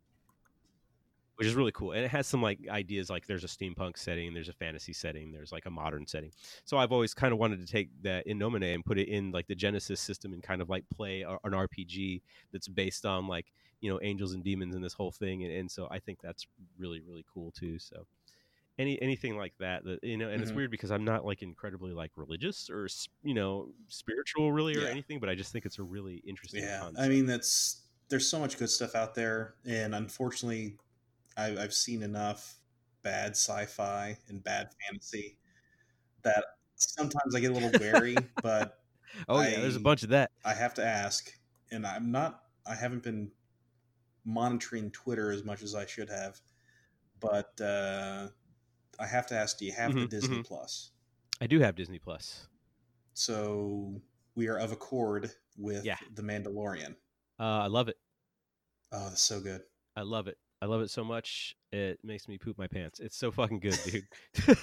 which 1.36 1.48
is 1.48 1.56
really 1.56 1.72
cool. 1.72 1.94
And 1.94 2.06
it 2.06 2.12
has 2.12 2.28
some 2.28 2.42
like 2.44 2.60
ideas, 2.70 3.10
like 3.10 3.26
there's 3.26 3.44
a 3.44 3.48
steampunk 3.48 3.98
setting, 3.98 4.34
there's 4.34 4.50
a 4.50 4.54
fantasy 4.54 4.94
setting, 4.94 5.32
there's 5.32 5.52
like 5.52 5.66
a 5.66 5.72
modern 5.72 6.06
setting. 6.06 6.32
So 6.64 6.78
I've 6.78 6.92
always 6.92 7.16
kind 7.16 7.34
of 7.34 7.40
wanted 7.40 7.60
to 7.60 7.66
take 7.72 7.90
that 8.04 8.28
in 8.28 8.38
Nomine 8.38 8.62
and 8.76 8.86
put 8.86 9.00
it 9.00 9.08
in 9.08 9.32
like 9.32 9.48
the 9.48 9.56
Genesys 9.56 9.98
system 9.98 10.34
and 10.34 10.44
kind 10.44 10.62
of 10.62 10.70
like 10.70 10.86
play 10.94 11.22
a, 11.22 11.38
an 11.44 11.56
RPG 11.56 12.22
that's 12.52 12.68
based 12.68 13.06
on 13.06 13.28
like 13.28 13.52
you 13.82 13.90
know 13.92 14.00
angels 14.04 14.34
and 14.34 14.44
demons 14.44 14.76
and 14.76 14.84
this 14.84 14.94
whole 14.94 15.12
thing, 15.12 15.44
and, 15.44 15.52
and 15.52 15.72
so 15.72 15.88
I 15.90 16.00
think 16.00 16.20
that's 16.22 16.46
really 16.78 17.02
really 17.02 17.26
cool 17.34 17.52
too. 17.52 17.80
So 17.80 18.06
any 18.78 19.02
anything 19.02 19.38
like 19.38 19.54
that 19.60 19.84
that 19.84 20.00
you 20.04 20.18
know 20.18 20.30
and 20.30 20.42
it's 20.42 20.54
Mhm. 20.54 20.56
weird 20.56 20.72
because 20.72 20.92
i'm 20.92 21.04
not 21.06 21.26
like 21.26 21.42
incredibly 21.42 21.94
like 21.94 22.12
religious 22.18 22.70
or 22.70 22.88
you 23.24 23.34
know 23.34 23.74
spiritual 23.88 24.52
really 24.52 24.76
or 24.76 24.86
Yeah. 24.86 24.88
anything 24.88 25.20
but 25.20 25.30
i 25.30 25.36
just 25.36 25.52
think 25.52 25.66
it's 25.66 25.80
a 25.80 25.84
really 25.84 26.18
interesting 26.28 26.72
Yeah, 26.72 26.80
concept. 26.80 26.98
I 26.98 27.10
mean 27.10 27.26
that's 27.26 27.88
there's 28.10 28.30
so 28.30 28.40
much 28.40 28.58
good 28.58 28.70
stuff 28.70 28.96
out 28.96 29.16
there, 29.16 29.56
and 29.66 29.96
unfortunately, 29.96 30.78
I, 31.38 31.58
I've 31.58 31.74
seen 31.74 32.04
enough 32.04 32.60
bad 33.04 33.32
sci-fi 33.32 34.20
and 34.28 34.44
bad 34.44 34.70
fantasy 34.88 35.40
that 36.24 36.46
sometimes 36.76 37.36
I 37.36 37.42
get 37.42 37.52
a 37.52 37.56
little 37.56 37.76
wary. 37.78 38.32
but 38.42 38.80
oh 39.28 39.42
yeah 39.42 39.60
there's 39.60 39.76
a 39.76 39.80
bunch 39.80 40.04
of 40.04 40.10
that 40.10 40.32
I 40.46 40.54
have 40.56 40.74
to 40.76 40.86
ask, 40.86 41.32
and 41.72 41.86
I'm 41.88 42.12
not. 42.12 42.44
I 42.66 42.76
haven't 42.76 43.04
been 43.04 43.34
monitoring 44.26 44.92
Twitter 44.92 45.32
as 45.32 45.44
much 45.44 45.62
as 45.64 45.76
I 45.76 45.86
should 45.86 46.10
have, 46.10 46.42
but 47.20 47.60
uh, 47.62 48.30
I 49.00 49.08
have 49.08 49.28
to 49.28 49.36
ask: 49.36 49.58
Do 49.58 49.66
you 49.66 49.72
have 49.74 49.94
the 49.94 50.02
Mhm, 50.02 50.10
Disney 50.10 50.38
mhm. 50.40 50.46
Plus? 50.46 50.92
i 51.42 51.48
do 51.48 51.60
have 51.60 51.76
disney 51.76 51.98
plus 52.00 52.48
So 53.14 54.02
we 54.36 54.48
are 54.48 54.58
of 54.58 54.72
accord 54.72 55.32
with 55.58 55.84
Yeah. 55.84 55.98
the 56.14 56.22
Mandalorian. 56.22 56.96
uh, 57.40 57.44
i 57.44 57.68
love 57.68 57.88
it 57.90 57.98
Oh, 58.92 59.10
that's 59.10 59.22
so 59.22 59.42
good. 59.42 59.62
i 59.98 60.02
love 60.02 60.28
it 60.28 60.38
i 60.62 60.66
love 60.68 60.82
it 60.82 60.90
so 60.92 61.04
much 61.04 61.56
it 61.72 62.00
makes 62.04 62.28
me 62.28 62.38
poop 62.38 62.58
my 62.58 62.68
pants 62.68 63.00
it's 63.00 63.18
so 63.18 63.32
fucking 63.32 63.60
good 63.60 63.78
dude 63.84 64.04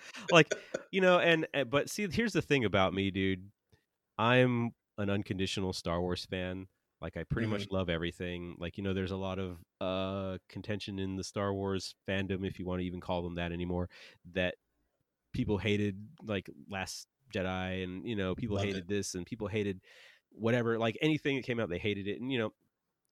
like 0.32 0.50
you 0.90 1.00
know 1.02 1.18
and 1.18 1.46
and- 1.52 1.70
but 1.70 1.90
see 1.90 2.08
here's 2.10 2.32
the 2.32 2.42
thing 2.42 2.64
about 2.64 2.94
me 2.94 3.10
dude 3.10 3.50
i'm 4.18 4.70
an 4.98 5.10
unconditional 5.10 5.72
star 5.74 6.00
wars 6.00 6.24
fan 6.24 6.66
like 7.00 7.16
i 7.16 7.24
pretty 7.24 7.46
much 7.46 7.66
love 7.70 7.88
everything. 7.90 8.56
Like 8.58 8.78
you 8.78 8.84
know 8.84 8.94
there's 8.94 9.10
a 9.10 9.16
lot 9.16 9.38
of 9.38 9.58
uh 9.80 10.38
contention 10.48 10.98
in 10.98 11.16
the 11.16 11.24
star 11.24 11.52
wars 11.54 11.94
fandom 12.08 12.46
if 12.46 12.58
you 12.58 12.66
want 12.66 12.80
to 12.80 12.86
even 12.86 13.00
call 13.00 13.22
them 13.22 13.34
that 13.36 13.52
anymore 13.52 13.88
that 14.32 14.56
people 15.32 15.58
hated 15.58 16.08
like 16.22 16.48
last 16.68 17.08
jedi 17.34 17.84
and 17.84 18.06
you 18.06 18.16
know 18.16 18.34
people 18.34 18.56
Loved 18.56 18.66
hated 18.66 18.84
it. 18.84 18.88
this 18.88 19.14
and 19.14 19.26
people 19.26 19.48
hated 19.48 19.80
whatever 20.30 20.78
like 20.78 20.96
anything 21.02 21.36
that 21.36 21.44
came 21.44 21.60
out 21.60 21.68
they 21.68 21.78
hated 21.78 22.06
it. 22.08 22.20
And 22.20 22.30
you 22.32 22.38
know 22.38 22.50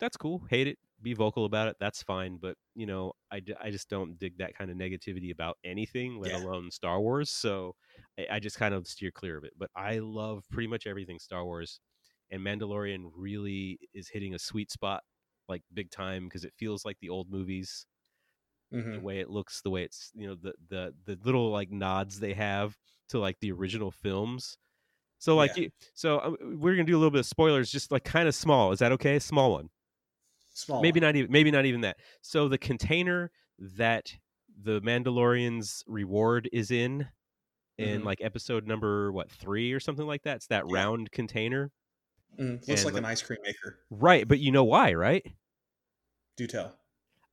that's 0.00 0.16
cool 0.16 0.44
hate 0.50 0.66
it 0.66 0.78
be 1.02 1.14
vocal 1.14 1.44
about 1.44 1.68
it 1.68 1.76
that's 1.80 2.02
fine. 2.02 2.38
But 2.38 2.56
you 2.74 2.86
know 2.86 3.12
i, 3.30 3.40
d- 3.40 3.54
I 3.60 3.70
just 3.70 3.88
don't 3.90 4.18
dig 4.18 4.38
that 4.38 4.54
kind 4.56 4.70
of 4.70 4.76
negativity 4.76 5.32
about 5.32 5.58
anything 5.64 6.18
let 6.18 6.30
Yeah. 6.30 6.38
alone 6.38 6.70
star 6.70 7.00
wars. 7.00 7.30
So 7.30 7.76
I, 8.18 8.26
I 8.32 8.40
just 8.40 8.58
kind 8.58 8.74
of 8.74 8.86
steer 8.88 9.10
clear 9.10 9.36
of 9.36 9.44
it. 9.44 9.52
But 9.56 9.70
i 9.76 9.98
love 9.98 10.44
pretty 10.50 10.68
much 10.68 10.86
everything 10.86 11.18
star 11.18 11.44
wars 11.44 11.80
and 12.30 12.42
mandalorian 12.42 13.10
really 13.14 13.78
is 13.94 14.08
hitting 14.08 14.34
a 14.34 14.38
sweet 14.38 14.70
spot 14.70 15.02
like 15.48 15.62
big 15.74 15.90
time 15.90 16.24
because 16.24 16.44
it 16.44 16.54
feels 16.56 16.84
like 16.84 16.98
the 17.00 17.08
old 17.10 17.30
movies 17.30 17.86
the 18.92 19.00
Mhm. 19.00 19.00
way 19.00 19.18
it 19.20 19.28
looks 19.30 19.60
the 19.62 19.70
way 19.70 19.82
it's 19.82 20.12
you 20.14 20.26
know 20.26 20.34
the 20.36 20.54
the 20.68 20.94
the 21.04 21.18
little 21.24 21.50
like 21.50 21.70
nods 21.70 22.20
they 22.20 22.32
have 22.34 22.76
to 23.08 23.18
like 23.18 23.38
the 23.40 23.50
original 23.50 23.90
films 23.90 24.56
so 25.18 25.36
like 25.36 25.56
Yeah. 25.56 25.58
you, 25.58 25.70
so 25.94 26.20
um, 26.20 26.36
we're 26.60 26.74
gonna 26.74 26.84
do 26.86 26.96
a 26.96 27.00
little 27.00 27.10
bit 27.12 27.20
of 27.20 27.26
spoilers 27.26 27.72
just 27.72 27.92
like 27.92 28.04
kind 28.04 28.28
of 28.28 28.34
small 28.34 28.72
is 28.72 28.80
that 28.80 28.92
okay 28.92 29.18
small 29.18 29.52
one 29.52 29.70
Small. 30.54 30.80
maybe 30.80 31.00
one. 31.00 31.00
not 31.00 31.16
even 31.16 31.30
maybe 31.30 31.50
not 31.50 31.64
even 31.66 31.80
that 31.82 31.98
so 32.22 32.48
the 32.48 32.58
container 32.58 33.30
that 33.58 34.12
the 34.62 34.80
mandalorian's 34.82 35.84
reward 35.86 36.48
is 36.52 36.70
in 36.70 37.08
in 37.78 38.02
Mhm. 38.02 38.04
like 38.04 38.20
episode 38.22 38.66
number 38.66 39.12
what 39.12 39.30
three 39.30 39.72
or 39.72 39.80
something 39.80 40.06
like 40.06 40.22
that 40.24 40.36
it's 40.38 40.48
that 40.48 40.66
Yeah. 40.68 40.86
round 40.86 41.12
container 41.12 41.72
Mhm. 42.38 42.66
Looks 42.68 42.84
like 42.84 42.94
like- 42.94 43.00
an 43.00 43.04
ice 43.04 43.22
cream 43.22 43.38
maker. 43.42 43.78
right 43.90 44.26
but 44.26 44.38
you 44.40 44.50
know 44.52 44.64
why 44.64 44.92
right 44.94 45.24
Do 46.36 46.46
tell. 46.46 46.76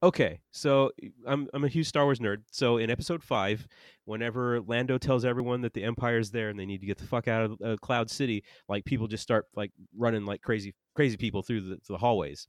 Okay, 0.04 0.42
so 0.50 0.92
I'm 1.28 1.48
I'm 1.54 1.64
a 1.64 1.68
huge 1.68 1.88
Star 1.88 2.06
Wars 2.06 2.18
nerd. 2.20 2.38
So 2.52 2.78
in 2.78 2.90
Episode 2.90 3.22
Five, 3.24 3.68
whenever 4.06 4.60
Lando 4.62 4.98
tells 4.98 5.24
everyone 5.26 5.62
that 5.62 5.74
the 5.76 5.84
Empire's 5.84 6.32
there 6.32 6.50
and 6.50 6.60
they 6.60 6.66
need 6.66 6.82
to 6.82 6.88
get 6.88 6.98
the 6.98 7.06
fuck 7.06 7.28
out 7.28 7.44
of 7.52 7.62
uh, 7.64 7.78
Cloud 7.84 8.10
City, 8.10 8.44
like 8.68 8.84
people 8.86 9.08
just 9.08 9.22
start 9.22 9.46
like 9.56 9.72
running 9.96 10.26
like 10.26 10.42
crazy 10.42 10.74
crazy 10.96 11.18
people 11.18 11.44
through 11.44 11.62
the, 11.62 11.78
the 11.88 11.98
hallways. 12.00 12.48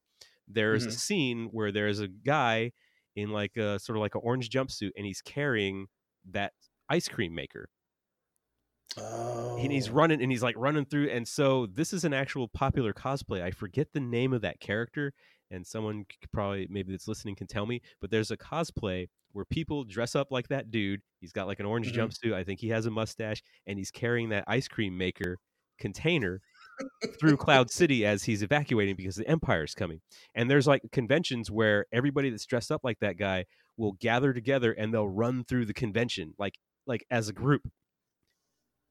There's 0.49 0.87
a 0.87 0.89
Mhm. 0.89 0.93
scene 0.93 1.49
where 1.53 1.71
there's 1.73 2.01
a 2.01 2.09
guy 2.09 2.73
in 3.17 3.29
like 3.31 3.57
a 3.59 3.79
sort 3.79 3.97
of 3.99 4.01
like 4.01 4.15
an 4.15 4.23
orange 4.25 4.49
jumpsuit 4.49 4.93
and 4.97 5.05
he's 5.05 5.21
carrying 5.21 5.89
that 6.31 6.55
ice 6.89 7.07
cream 7.09 7.35
maker 7.35 7.69
Oh. 8.99 9.57
and 9.59 9.73
he's 9.73 9.89
running 9.89 10.21
and 10.21 10.31
he's 10.31 10.43
like 10.43 10.55
running 10.59 10.85
through 10.85 11.09
and 11.09 11.27
so 11.27 11.67
this 11.67 11.93
is 11.95 12.05
an 12.05 12.13
actual 12.13 12.47
popular 12.49 12.93
cosplay 12.93 13.43
i 13.43 13.51
forget 13.51 13.89
the 13.95 14.01
name 14.01 14.33
of 14.35 14.43
that 14.43 14.61
character 14.61 15.15
and 15.51 15.67
someone 15.67 16.05
probably 16.33 16.67
maybe 16.69 16.93
that's 16.93 17.09
listening 17.09 17.35
can 17.35 17.47
tell 17.47 17.65
me 17.65 17.81
but 18.01 18.11
there's 18.11 18.31
a 18.31 18.37
cosplay 18.37 19.09
where 19.33 19.47
people 19.47 19.85
dress 19.85 20.15
up 20.15 20.31
like 20.31 20.49
that 20.49 20.71
dude 20.71 21.01
he's 21.21 21.33
got 21.33 21.47
like 21.47 21.59
an 21.59 21.65
orange 21.65 21.91
Mhm. 21.93 21.97
jumpsuit 22.11 22.35
i 22.35 22.45
think 22.45 22.61
he 22.61 22.69
has 22.69 22.85
a 22.85 22.91
mustache 22.91 23.43
and 23.67 23.79
he's 23.79 23.91
carrying 23.91 24.29
that 24.29 24.45
ice 24.47 24.69
cream 24.69 24.99
maker 24.99 25.39
container 25.79 26.43
through 27.19 27.37
cloud 27.39 27.71
city 27.81 28.05
as 28.05 28.25
he's 28.25 28.43
evacuating 28.43 28.95
because 28.95 29.17
the 29.17 29.27
empire's 29.27 29.75
coming 29.75 30.01
and 30.35 30.51
there's 30.51 30.67
like 30.67 30.83
conventions 30.93 31.51
where 31.51 31.87
everybody 31.93 32.29
that's 32.29 32.45
dressed 32.47 32.71
up 32.71 32.83
like 32.85 32.99
that 33.01 33.17
guy 33.17 33.45
will 33.79 33.93
gather 34.01 34.35
together 34.35 34.73
and 34.73 34.93
they'll 34.93 35.09
run 35.09 35.45
through 35.45 35.65
the 35.65 35.73
convention 35.75 36.35
like 36.39 36.57
like 36.87 37.07
as 37.11 37.29
a 37.29 37.33
group 37.33 37.63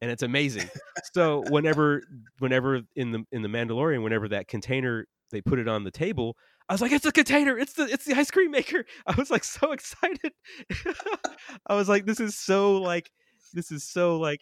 and 0.01 0.09
it's 0.11 0.23
amazing. 0.23 0.69
So 1.13 1.43
whenever 1.49 2.01
whenever 2.39 2.81
in 2.95 3.11
the 3.11 3.23
in 3.31 3.41
the 3.41 3.49
mandalorian 3.49 4.03
whenever 4.03 4.27
that 4.29 4.47
container 4.47 5.05
they 5.31 5.41
put 5.41 5.59
it 5.59 5.67
on 5.67 5.83
the 5.85 5.91
table 5.91 6.35
i 6.67 6.73
was 6.73 6.81
like 6.81 6.91
it's 6.91 7.05
a 7.05 7.11
container! 7.11 7.57
It's 7.57 7.73
the 7.73 7.83
it's 7.83 8.05
the 8.05 8.13
ice 8.15 8.31
cream 8.31 8.51
maker! 8.51 8.85
I 9.07 9.15
was 9.15 9.29
like 9.31 9.43
so 9.43 9.71
excited. 9.71 10.31
I 11.67 11.75
was 11.75 11.87
like 11.89 12.05
this 12.05 12.19
is 12.19 12.35
so 12.37 12.77
like 12.81 13.09
this 13.53 13.71
is 13.71 13.83
so 13.83 14.17
like 14.19 14.41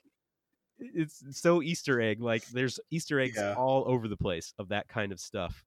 it's 0.80 1.22
so 1.32 1.62
easter 1.62 2.00
egg 2.02 2.22
like 2.22 2.46
there's 2.54 2.80
easter 2.92 3.20
eggs 3.20 3.38
Yeah. 3.38 3.54
all 3.56 3.84
over 3.88 4.08
the 4.08 4.18
place 4.18 4.54
of 4.60 4.70
that 4.70 4.88
kind 4.88 5.12
of 5.12 5.20
stuff. 5.20 5.64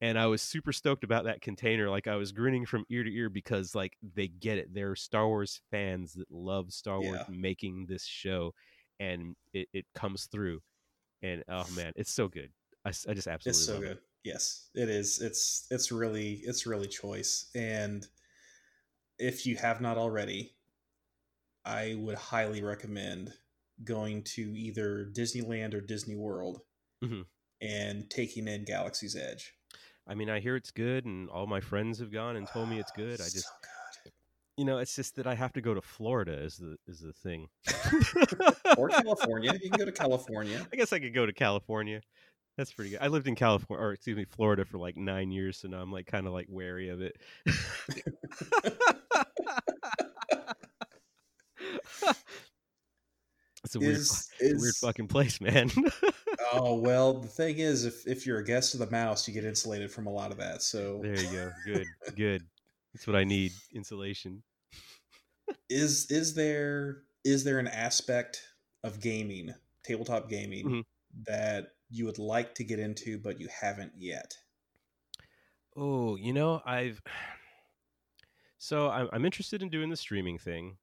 And 0.00 0.18
i 0.18 0.26
was 0.26 0.40
super 0.42 0.72
stoked 0.72 1.04
about 1.04 1.24
that 1.24 1.42
container 1.42 1.90
like 1.90 2.06
i 2.06 2.16
was 2.16 2.32
grinning 2.32 2.64
from 2.66 2.84
ear 2.88 3.04
to 3.04 3.12
ear 3.14 3.28
because 3.28 3.74
like 3.74 3.96
they 4.14 4.28
get 4.28 4.58
it. 4.58 4.72
They're 4.72 4.96
star 4.96 5.26
wars 5.28 5.60
fans 5.70 6.14
that 6.14 6.30
love 6.30 6.72
star 6.72 7.00
wars 7.00 7.20
Yeah. 7.28 7.34
making 7.34 7.86
this 7.88 8.04
show 8.04 8.54
and 9.00 9.34
it, 9.52 9.68
it 9.72 9.86
comes 9.96 10.26
through 10.26 10.60
and 11.22 11.42
oh 11.48 11.66
man, 11.74 11.92
it's 11.96 12.12
so 12.12 12.28
good. 12.28 12.50
I, 12.84 12.90
I 12.90 13.14
just 13.14 13.28
absolutely 13.28 13.50
It's 13.50 13.64
so 13.66 13.80
good. 13.80 13.98
Yes, 14.24 14.70
it 14.74 14.88
is. 14.88 15.20
It's 15.20 15.66
it's 15.70 15.90
really 15.92 16.34
it's 16.44 16.66
really 16.66 16.88
choice. 16.88 17.50
And 17.54 18.06
if 19.18 19.46
you 19.46 19.56
have 19.56 19.80
not 19.80 19.98
already, 19.98 20.56
I 21.64 21.94
would 21.98 22.16
highly 22.16 22.62
recommend 22.62 23.32
going 23.84 24.22
to 24.24 24.42
either 24.42 25.06
Disneyland 25.06 25.74
or 25.74 25.80
Disney 25.80 26.16
World 26.16 26.62
Mhm. 27.02 27.26
and 27.60 28.10
taking 28.10 28.48
in 28.48 28.64
Galaxy's 28.64 29.16
Edge. 29.16 29.54
I 30.06 30.14
mean, 30.14 30.28
I 30.28 30.40
hear 30.40 30.56
it's 30.56 30.70
good, 30.70 31.04
and 31.04 31.28
all 31.30 31.46
my 31.46 31.60
friends 31.60 31.98
have 31.98 32.10
gone 32.10 32.36
and 32.36 32.46
told 32.48 32.68
me 32.68 32.78
it's 32.78 32.90
good. 32.92 33.20
I 33.20 33.24
just, 33.24 33.44
So 33.44 33.50
good. 33.62 33.79
You 34.60 34.66
know, 34.66 34.76
it's 34.76 34.94
just 34.94 35.16
that 35.16 35.26
I 35.26 35.34
have 35.34 35.54
to 35.54 35.62
go 35.62 35.72
to 35.72 35.80
Florida 35.80 36.34
is 36.34 36.58
the 36.58 36.76
is 36.86 37.00
the 37.00 37.14
thing. 37.14 37.48
Or 38.76 38.90
California. 38.90 39.52
You 39.54 39.70
can 39.70 39.78
go 39.78 39.86
to 39.86 39.92
California. 39.92 40.66
I 40.70 40.76
guess 40.76 40.92
I 40.92 40.98
could 40.98 41.14
go 41.14 41.24
to 41.24 41.32
California. 41.32 42.02
That's 42.58 42.70
pretty 42.70 42.90
good. 42.90 42.98
I 43.00 43.06
lived 43.08 43.26
in 43.26 43.34
California, 43.34 43.82
or 43.82 43.92
excuse 43.94 44.18
me, 44.18 44.26
Florida 44.26 44.66
for 44.66 44.76
like 44.76 44.98
nine 44.98 45.30
years, 45.30 45.56
so 45.56 45.68
now 45.68 45.80
I'm 45.80 45.90
like 45.90 46.06
kind 46.06 46.26
of 46.26 46.34
like 46.34 46.46
wary 46.50 46.90
of 46.90 47.00
it. 47.00 47.16
it's 53.64 53.74
a 53.74 53.78
weird, 53.78 53.96
Is 53.96 54.28
weird 54.40 54.74
fucking 54.74 55.08
place, 55.08 55.40
man. 55.40 55.70
oh 56.52 56.74
well. 56.80 57.14
The 57.14 57.28
thing 57.28 57.60
is, 57.60 57.86
if 57.86 58.06
if 58.06 58.26
you're 58.26 58.40
a 58.40 58.44
guest 58.44 58.74
of 58.74 58.80
the 58.80 58.90
mouse, 58.90 59.26
you 59.26 59.32
get 59.32 59.44
insulated 59.44 59.90
from 59.90 60.06
a 60.06 60.12
lot 60.12 60.30
of 60.30 60.36
that. 60.36 60.60
So 60.62 61.00
there 61.02 61.18
you 61.18 61.30
go. 61.32 61.50
Good, 61.64 61.86
good. 62.14 62.42
That's 62.92 63.06
what 63.06 63.16
I 63.16 63.24
need. 63.24 63.52
Insulation. 63.74 64.42
Is 65.70 66.10
is 66.10 66.34
there 66.34 67.04
is 67.24 67.44
there 67.44 67.58
an 67.58 67.68
aspect 67.68 68.42
of 68.84 69.00
gaming, 69.00 69.54
tabletop 69.84 70.28
gaming, 70.28 70.66
Mhm. 70.66 70.82
that 71.26 71.74
you 71.90 72.06
would 72.06 72.18
like 72.18 72.54
to 72.56 72.64
get 72.64 72.78
into 72.78 73.18
but 73.18 73.40
you 73.40 73.48
haven't 73.48 73.92
yet? 73.96 74.34
Oh, 75.76 76.16
you 76.16 76.32
know, 76.32 76.60
I've 76.64 77.00
so 78.58 78.88
I'm 78.90 79.08
I'm 79.12 79.24
interested 79.24 79.62
in 79.62 79.68
doing 79.70 79.90
the 79.90 79.96
streaming 79.96 80.38
thing 80.38 80.78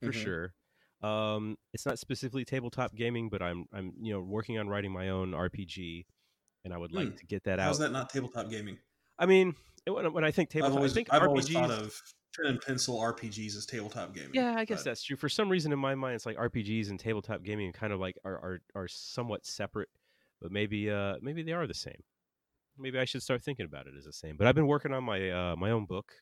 for 0.00 0.12
Mhm. 0.12 0.12
sure. 0.12 0.54
Um, 1.02 1.58
it's 1.74 1.86
not 1.86 1.98
specifically 1.98 2.44
tabletop 2.44 2.94
gaming, 2.96 3.30
but 3.30 3.42
I'm 3.42 3.66
I'm 3.72 3.94
you 4.00 4.14
know 4.14 4.22
working 4.22 4.58
on 4.58 4.68
writing 4.68 4.92
my 4.92 5.10
own 5.10 5.34
RPG, 5.34 6.06
and 6.64 6.74
I 6.74 6.78
would 6.78 6.92
like 6.92 7.10
Hmm. 7.10 7.16
to 7.16 7.26
get 7.26 7.44
that 7.44 7.60
How's 7.60 7.60
out. 7.60 7.64
How's 7.66 7.78
that 7.78 7.92
not 7.92 8.10
tabletop 8.10 8.48
gaming? 8.50 8.78
I 9.18 9.26
mean, 9.26 9.54
when, 9.86 10.12
when 10.12 10.24
I 10.24 10.30
think 10.30 10.50
I've 10.60 10.72
tabletop, 10.72 10.72
always 10.72 10.92
I 10.92 10.94
think 10.94 11.08
I've 11.12 11.22
RPGs. 11.22 11.26
always 11.26 11.48
thought 11.50 11.70
of 11.70 12.00
pen 12.36 12.46
and 12.52 12.60
pencil 12.60 12.98
RPGs 12.98 13.56
as 13.56 13.66
tabletop 13.66 14.14
gaming. 14.14 14.30
yeah, 14.34 14.54
I 14.56 14.64
guess 14.64 14.82
but- 14.84 14.90
that's 14.90 15.02
true. 15.02 15.16
For 15.16 15.28
some 15.28 15.48
reason, 15.48 15.72
in 15.72 15.78
my 15.78 15.94
mind, 15.94 16.16
it's 16.16 16.26
like 16.26 16.36
RPGs 16.36 16.90
and 16.90 16.98
tabletop 16.98 17.42
gaming 17.42 17.72
kind 17.72 17.92
of 17.92 18.00
like 18.00 18.16
are 18.24 18.34
are, 18.38 18.60
are 18.74 18.88
somewhat 18.88 19.46
separate, 19.46 19.88
but 20.40 20.50
maybe 20.52 20.90
uh 20.90 21.16
maybe 21.22 21.42
they 21.42 21.52
are 21.52 21.66
the 21.66 21.74
same. 21.74 22.02
Maybe 22.78 22.98
I 22.98 23.04
should 23.06 23.22
start 23.22 23.42
thinking 23.42 23.66
about 23.66 23.86
it 23.88 23.94
as 23.96 24.04
the 24.06 24.12
same. 24.12 24.36
But 24.36 24.46
I've 24.48 24.54
been 24.56 24.66
working 24.68 24.92
on 24.94 25.04
my 25.04 25.30
uh, 25.30 25.56
my 25.56 25.70
own 25.70 25.86
book, 25.86 26.12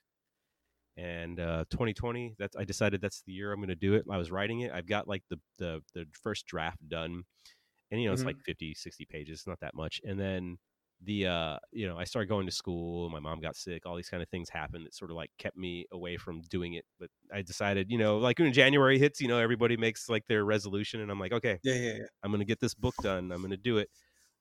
and 0.96 1.40
uh, 1.40 1.64
2020. 1.70 2.34
That's 2.38 2.56
I 2.56 2.64
decided 2.64 3.00
that's 3.00 3.22
the 3.22 3.32
year 3.32 3.52
I'm 3.52 3.60
going 3.60 3.68
to 3.68 3.74
do 3.74 3.94
it. 3.94 4.04
I 4.10 4.18
was 4.18 4.30
writing 4.30 4.60
it. 4.60 4.72
I've 4.72 4.86
got 4.86 5.08
like 5.08 5.22
the 5.30 5.38
the 5.58 5.80
the 5.94 6.06
first 6.22 6.46
draft 6.46 6.86
done, 6.88 7.24
and 7.90 8.00
you 8.02 8.08
know 8.08 8.12
it's 8.14 8.22
Mhm. 8.22 8.26
like 8.26 8.38
50, 8.44 8.74
60 8.74 9.06
pages, 9.06 9.44
not 9.46 9.60
that 9.60 9.74
much. 9.74 10.00
And 10.04 10.18
then 10.20 10.58
the 11.04 11.26
uh 11.26 11.58
you 11.72 11.86
know 11.86 11.98
I 11.98 12.04
started 12.04 12.28
going 12.28 12.46
to 12.46 12.52
school. 12.52 13.10
My 13.10 13.20
mom 13.20 13.40
got 13.40 13.56
sick. 13.56 13.86
All 13.86 13.96
these 13.96 14.08
kind 14.08 14.22
of 14.22 14.28
things 14.28 14.48
happened 14.50 14.86
that 14.86 14.94
sort 14.94 15.10
of 15.10 15.16
like 15.16 15.30
kept 15.38 15.56
me 15.56 15.86
away 15.92 16.16
from 16.16 16.42
doing 16.42 16.74
it. 16.74 16.84
But 16.98 17.10
I 17.32 17.42
decided, 17.42 17.90
you 17.90 17.98
know, 17.98 18.18
like 18.18 18.38
when 18.38 18.52
January 18.52 18.98
hits, 18.98 19.20
you 19.20 19.28
know, 19.28 19.38
everybody 19.38 19.76
makes 19.76 20.08
like 20.08 20.26
their 20.28 20.44
resolution, 20.44 21.00
and 21.00 21.10
I'm 21.10 21.18
like, 21.20 21.32
okay, 21.32 21.60
Yeah, 21.62 21.74
yeah, 21.74 21.92
yeah. 21.98 22.06
I'm 22.22 22.30
gonna 22.30 22.44
get 22.44 22.60
this 22.60 22.74
book 22.74 22.94
done. 23.02 23.32
I'm 23.32 23.42
gonna 23.42 23.56
do 23.56 23.78
it. 23.78 23.90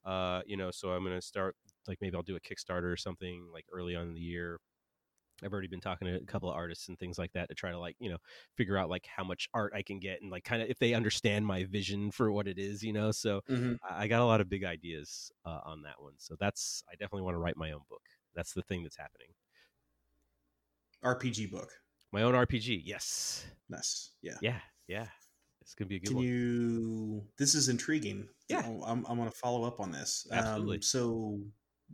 Uh, 0.06 0.42
you 0.46 0.58
know, 0.58 0.72
so 0.72 0.92
I'm 0.92 1.04
gonna 1.04 1.22
start 1.22 1.56
like 1.88 2.00
maybe 2.02 2.16
I'll 2.16 2.24
do 2.24 2.36
a 2.36 2.42
Kickstarter 2.42 2.92
or 2.92 2.98
something 2.98 3.50
like 3.54 3.66
early 3.72 3.96
on 3.96 4.10
in 4.10 4.14
the 4.16 4.22
year. 4.22 4.60
I've 5.44 5.52
already 5.54 5.68
been 5.68 5.82
talking 5.82 6.08
to 6.08 6.16
a 6.16 6.26
couple 6.26 6.50
of 6.50 6.56
artists 6.56 6.88
and 6.90 6.98
things 7.00 7.18
like 7.18 7.32
that 7.34 7.50
to 7.50 7.56
try 7.56 7.72
to 7.72 7.80
like 7.80 7.96
you 8.00 8.10
know 8.10 8.18
figure 8.56 8.78
out 8.78 8.90
like 8.90 9.06
how 9.06 9.24
much 9.24 9.48
art 9.54 9.74
I 9.76 9.82
can 9.82 10.00
get 10.00 10.22
and 10.22 10.32
like 10.32 10.44
kind 10.44 10.62
of 10.62 10.70
if 10.70 10.78
they 10.80 10.94
understand 10.94 11.46
my 11.46 11.64
vision 11.66 12.12
for 12.12 12.32
what 12.32 12.48
it 12.48 12.58
is, 12.60 12.84
you 12.84 12.94
know. 12.94 13.12
So 13.12 13.42
Mhm. 13.50 13.78
I 13.90 14.08
got 14.08 14.22
a 14.22 14.26
lot 14.26 14.42
of 14.42 14.50
big 14.50 14.64
ideas 14.64 15.32
uh, 15.46 15.60
on 15.66 15.82
that 15.84 16.02
one. 16.02 16.14
So 16.18 16.36
that's 16.40 16.84
I 16.90 16.94
definitely 16.94 17.24
want 17.24 17.36
to 17.36 17.40
write 17.40 17.58
my 17.58 17.72
own 17.72 17.82
book. 17.90 18.04
That's 18.36 18.54
the 18.54 18.62
thing 18.62 18.84
that's 18.84 18.98
happening. 18.98 19.30
RPG 21.04 21.52
book. 21.52 21.70
My 22.12 22.24
own 22.24 22.34
RPG. 22.34 22.82
Yes. 22.86 23.46
Nice. 23.70 24.12
Yeah. 24.22 24.36
Yeah. 24.42 24.60
Yeah. 24.88 25.08
It's 25.62 25.74
gonna 25.74 25.88
be 25.88 25.96
a 25.96 26.00
good 26.00 26.08
Can 26.10 26.16
one. 26.18 26.26
you? 26.26 27.24
This 27.38 27.56
is 27.56 27.70
intriguing. 27.70 28.28
Yeah. 28.50 28.60
I'm, 28.66 28.82
I'm, 28.84 29.06
I'm 29.08 29.18
going 29.18 29.30
to 29.30 29.36
follow 29.38 29.64
up 29.64 29.80
on 29.80 29.92
this. 29.92 30.28
Absolutely. 30.32 30.78
Um, 30.78 30.82
so, 30.82 31.40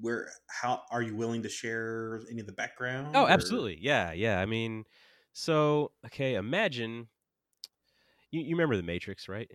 where? 0.01 0.29
How 0.49 0.81
are 0.91 1.01
you 1.01 1.15
willing 1.15 1.43
to 1.43 1.49
share 1.49 2.21
any 2.29 2.39
of 2.41 2.47
the 2.47 2.53
background? 2.53 3.15
Oh, 3.15 3.23
or- 3.23 3.29
absolutely. 3.29 3.77
Yeah, 3.81 4.11
yeah. 4.11 4.39
I 4.39 4.45
mean, 4.45 4.85
so 5.33 5.91
okay, 6.05 6.35
imagine 6.35 7.07
you, 8.31 8.41
you 8.41 8.55
remember 8.55 8.75
The 8.77 8.83
Matrix, 8.83 9.27
right? 9.29 9.49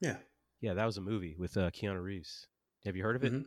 Yeah. 0.00 0.16
Yeah, 0.60 0.74
that 0.74 0.84
was 0.86 0.96
a 0.96 1.00
movie 1.02 1.34
with 1.38 1.56
uh, 1.56 1.70
Keanu 1.70 2.02
Reeves. 2.02 2.46
Have 2.84 2.96
you 2.96 3.02
heard 3.02 3.16
of 3.16 3.24
it? 3.24 3.32
Mhm. 3.32 3.44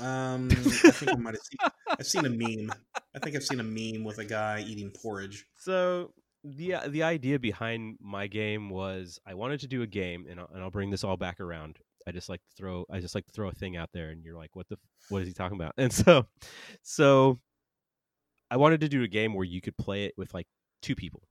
Um, 0.00 0.48
I 0.50 0.54
think 0.90 1.12
I 1.12 1.16
might 1.16 1.34
have 1.34 1.42
seen. 1.42 1.58
I've 1.98 2.06
seen 2.06 2.24
a 2.26 2.30
meme. 2.30 2.72
I 3.14 3.18
think 3.18 3.36
I've 3.36 3.44
seen 3.44 3.60
a 3.60 3.64
meme 3.64 4.04
with 4.04 4.18
a 4.18 4.24
guy 4.24 4.64
eating 4.66 4.90
porridge. 5.02 5.46
So 5.56 6.12
the 6.44 6.74
uh, 6.74 6.88
the 6.88 7.02
idea 7.02 7.38
behind 7.38 7.98
my 8.00 8.26
game 8.26 8.70
was 8.70 9.18
I 9.26 9.34
wanted 9.34 9.60
to 9.60 9.66
do 9.68 9.82
a 9.82 9.86
game, 9.86 10.26
and 10.30 10.40
I'll, 10.40 10.48
and 10.54 10.62
I'll 10.62 10.70
bring 10.70 10.90
this 10.90 11.04
all 11.04 11.16
back 11.16 11.40
around. 11.40 11.78
I 12.06 12.12
just 12.12 12.28
like 12.28 12.40
to 12.40 12.56
throw 12.56 12.86
I 12.90 13.00
just 13.00 13.14
like 13.14 13.26
to 13.26 13.32
throw 13.32 13.48
a 13.48 13.52
thing 13.52 13.76
out 13.76 13.90
there, 13.92 14.10
and 14.10 14.24
you're 14.24 14.36
like, 14.36 14.54
what 14.56 14.68
the 14.68 14.78
what 15.08 15.22
is 15.22 15.28
he 15.28 15.34
talking 15.34 15.56
about? 15.56 15.74
And 15.78 15.92
so, 15.92 16.26
so 16.82 17.38
I 18.50 18.56
wanted 18.56 18.80
to 18.80 18.88
do 18.88 19.02
a 19.02 19.08
game 19.08 19.34
where 19.34 19.44
you 19.44 19.60
could 19.60 19.76
play 19.76 20.04
it 20.04 20.14
with 20.16 20.34
like 20.34 20.46
two 20.82 20.94
people, 20.94 21.22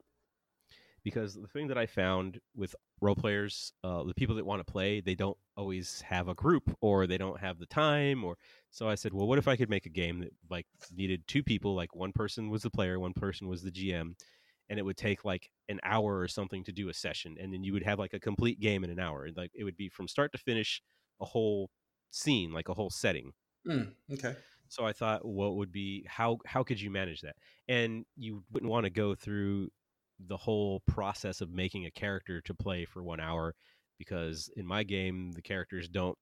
because 1.04 1.34
the 1.36 1.48
thing 1.48 1.68
that 1.68 1.78
I 1.78 1.86
found 1.86 2.40
with 2.56 2.76
role 3.02 3.16
players, 3.16 3.74
uh, 3.84 4.04
the 4.04 4.14
people 4.14 4.36
that 4.36 4.46
want 4.46 4.66
to 4.66 4.72
play, 4.72 5.02
they 5.02 5.16
don't 5.16 5.38
always 5.58 6.02
have 6.02 6.28
a 6.28 6.34
group 6.34 6.76
or 6.82 7.08
they 7.08 7.18
don't 7.18 7.40
have 7.40 7.60
the 7.60 7.66
time, 7.66 8.24
or 8.24 8.38
so 8.72 8.88
I 8.88 8.96
said, 8.96 9.14
well, 9.14 9.28
what 9.28 9.38
if 9.38 9.48
I 9.48 9.56
could 9.56 9.70
make 9.70 9.86
a 9.86 9.90
game 9.90 10.20
that 10.20 10.34
like 10.50 10.68
needed 10.96 11.28
two 11.28 11.44
people, 11.44 11.76
like 11.76 11.96
one 11.96 12.12
person 12.14 12.50
was 12.50 12.64
the 12.64 12.70
player, 12.70 13.00
one 13.00 13.14
person 13.14 13.48
was 13.48 13.62
the 13.62 13.72
GM, 13.72 14.16
and 14.70 14.80
it 14.80 14.84
would 14.84 14.98
take 14.98 15.26
like 15.26 15.52
an 15.70 15.80
hour 15.84 16.20
or 16.20 16.28
something 16.28 16.64
to 16.66 16.72
do 16.72 16.90
a 16.90 16.94
session, 16.94 17.38
and 17.40 17.54
then 17.54 17.64
you 17.64 17.74
would 17.74 17.84
have 17.84 18.00
like 18.00 18.14
a 18.14 18.20
complete 18.20 18.60
game 18.60 18.84
in 18.84 18.90
an 18.90 19.00
hour. 19.00 19.26
And, 19.26 19.38
Like 19.38 19.52
it 19.56 19.64
would 19.64 19.78
be 19.78 19.90
from 19.90 20.08
start 20.08 20.32
to 20.34 20.38
finish, 20.38 20.82
a 21.22 21.26
whole 21.26 21.72
scene, 22.12 22.52
like 22.54 22.70
a 22.70 22.74
whole 22.74 22.90
setting. 22.90 23.34
Mm, 23.66 23.96
okay. 24.12 24.36
So 24.68 24.86
I 24.86 24.94
thought, 24.94 25.26
what 25.26 25.56
would 25.56 25.72
be 25.72 26.06
how 26.08 26.38
how 26.46 26.64
could 26.64 26.80
you 26.80 26.92
manage 26.92 27.22
that? 27.22 27.38
And 27.68 28.06
you 28.16 28.44
wouldn't 28.52 28.70
want 28.72 28.84
to 28.86 28.90
go 28.92 29.16
through 29.16 29.70
the 30.20 30.38
whole 30.38 30.82
process 30.82 31.42
of 31.42 31.50
making 31.52 31.86
a 31.86 31.92
character 31.92 32.42
to 32.42 32.54
play 32.54 32.86
for 32.86 33.04
one 33.04 33.20
hour, 33.20 33.56
because 33.98 34.50
in 34.56 34.66
my 34.66 34.84
game 34.84 35.32
the 35.32 35.42
characters 35.42 35.90
don't 35.90 36.18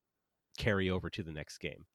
carry 0.57 0.89
over 0.89 1.09
to 1.11 1.23
the 1.23 1.33
next 1.33 1.59
game. 1.59 1.85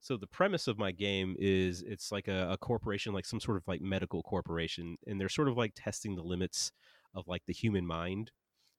So 0.00 0.16
the 0.16 0.26
premise 0.26 0.68
of 0.68 0.78
my 0.78 0.92
game 0.92 1.36
is 1.38 1.82
it's 1.82 2.12
like 2.12 2.28
a, 2.28 2.50
a 2.52 2.56
corporation, 2.56 3.12
like 3.12 3.26
some 3.26 3.40
sort 3.40 3.56
of 3.56 3.64
like 3.66 3.80
medical 3.80 4.22
corporation, 4.22 4.96
and 5.06 5.20
they're 5.20 5.28
sort 5.28 5.48
of 5.48 5.56
like 5.56 5.72
testing 5.74 6.14
the 6.14 6.22
limits 6.22 6.72
of 7.14 7.26
like 7.26 7.42
the 7.46 7.52
human 7.52 7.86
mind 7.86 8.30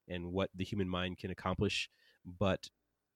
and 0.08 0.32
what 0.32 0.50
the 0.54 0.64
human 0.64 0.88
mind 0.88 1.18
can 1.18 1.30
accomplish. 1.30 1.90
But 2.24 2.70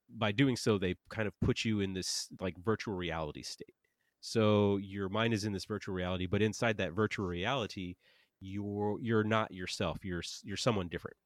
by 0.09 0.33
doing 0.33 0.57
so, 0.57 0.79
they 0.79 0.97
kind 1.09 1.27
of 1.27 1.35
put 1.41 1.65
you 1.65 1.81
in 1.81 1.95
this 1.95 2.29
like 2.41 2.57
virtual 2.59 2.95
reality 2.95 3.43
state. 3.43 3.75
So 4.21 4.79
your 4.79 5.09
mind 5.09 5.35
is 5.35 5.45
in 5.45 5.53
this 5.53 5.65
virtual 5.65 5.95
reality, 5.95 6.27
but 6.27 6.43
inside 6.43 6.77
that 6.79 6.93
virtual 6.93 7.27
reality, 7.27 7.97
you're 8.41 8.99
you're 9.01 9.25
not 9.25 9.53
yourself. 9.53 10.05
You're 10.05 10.23
you're 10.43 10.57
someone 10.57 10.89
different. 10.89 11.17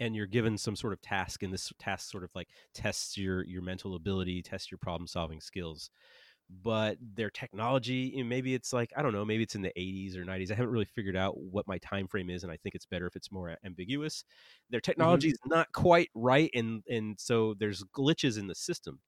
And 0.00 0.14
you're 0.14 0.26
given 0.26 0.56
some 0.56 0.76
sort 0.76 0.92
of 0.92 1.00
task 1.00 1.42
and 1.42 1.52
this 1.52 1.72
task 1.78 2.10
sort 2.10 2.24
of 2.24 2.30
like 2.34 2.48
tests 2.74 3.16
your 3.16 3.44
your 3.44 3.62
mental 3.62 3.94
ability 3.94 4.42
tests 4.42 4.70
your 4.70 4.78
problem 4.78 5.06
solving 5.06 5.40
skills 5.40 5.90
but 6.62 6.96
their 7.14 7.28
technology 7.28 8.22
maybe 8.22 8.54
it's 8.54 8.72
like 8.72 8.90
i 8.96 9.02
don't 9.02 9.12
know 9.12 9.24
maybe 9.24 9.42
it's 9.42 9.54
in 9.54 9.60
the 9.62 9.72
80s 9.76 10.16
or 10.16 10.24
90s 10.24 10.50
i 10.50 10.54
haven't 10.54 10.72
really 10.72 10.86
figured 10.86 11.16
out 11.16 11.38
what 11.38 11.66
my 11.68 11.76
time 11.78 12.08
frame 12.08 12.30
is 12.30 12.42
and 12.42 12.50
i 12.50 12.56
think 12.56 12.74
it's 12.74 12.86
better 12.86 13.06
if 13.06 13.16
it's 13.16 13.30
more 13.30 13.56
ambiguous. 13.64 14.24
Their 14.70 14.80
mm-hmm. 14.80 14.90
technology 14.90 15.28
is 15.28 15.38
not 15.46 15.70
quite 15.72 16.10
right 16.14 16.50
and 16.54 16.82
and 16.88 17.18
so 17.18 17.54
there's 17.58 17.84
glitches 17.84 18.38
in 18.38 18.46
the 18.46 18.54
system. 18.54 19.00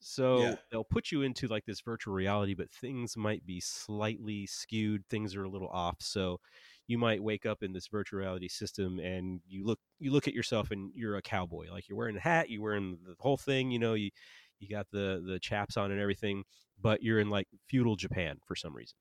So 0.00 0.38
Yeah. 0.38 0.56
they'll 0.70 0.84
put 0.84 1.12
you 1.12 1.22
into 1.22 1.46
like 1.46 1.64
this 1.64 1.80
virtual 1.80 2.14
reality 2.14 2.54
but 2.54 2.70
things 2.72 3.16
might 3.16 3.46
be 3.46 3.60
slightly 3.60 4.46
skewed 4.46 5.04
things 5.08 5.36
are 5.36 5.44
a 5.44 5.48
little 5.48 5.68
off 5.68 5.96
so 6.00 6.40
you 6.86 6.98
might 6.98 7.22
wake 7.22 7.46
up 7.46 7.62
in 7.62 7.72
this 7.72 7.88
virtual 7.88 8.18
reality 8.20 8.48
system 8.48 8.98
and 8.98 9.40
you 9.46 9.64
look 9.64 9.80
you 9.98 10.10
look 10.12 10.28
at 10.28 10.34
yourself 10.34 10.70
and 10.70 10.92
you're 10.94 11.16
a 11.16 11.22
cowboy 11.22 11.70
like 11.70 11.88
you're 11.88 11.98
wearing 11.98 12.16
a 12.16 12.20
hat 12.20 12.50
you're 12.50 12.62
wearing 12.62 12.98
the 13.04 13.14
whole 13.20 13.36
thing 13.36 13.70
you 13.70 13.78
know 13.78 13.94
you 13.94 14.10
you 14.58 14.68
got 14.68 14.90
the 14.90 15.22
the 15.26 15.38
chaps 15.40 15.76
on 15.76 15.90
and 15.90 16.00
everything 16.00 16.44
but 16.80 17.02
you're 17.02 17.20
in 17.20 17.30
like 17.30 17.48
feudal 17.68 17.96
japan 17.96 18.38
for 18.46 18.56
some 18.56 18.74
reason 18.74 18.96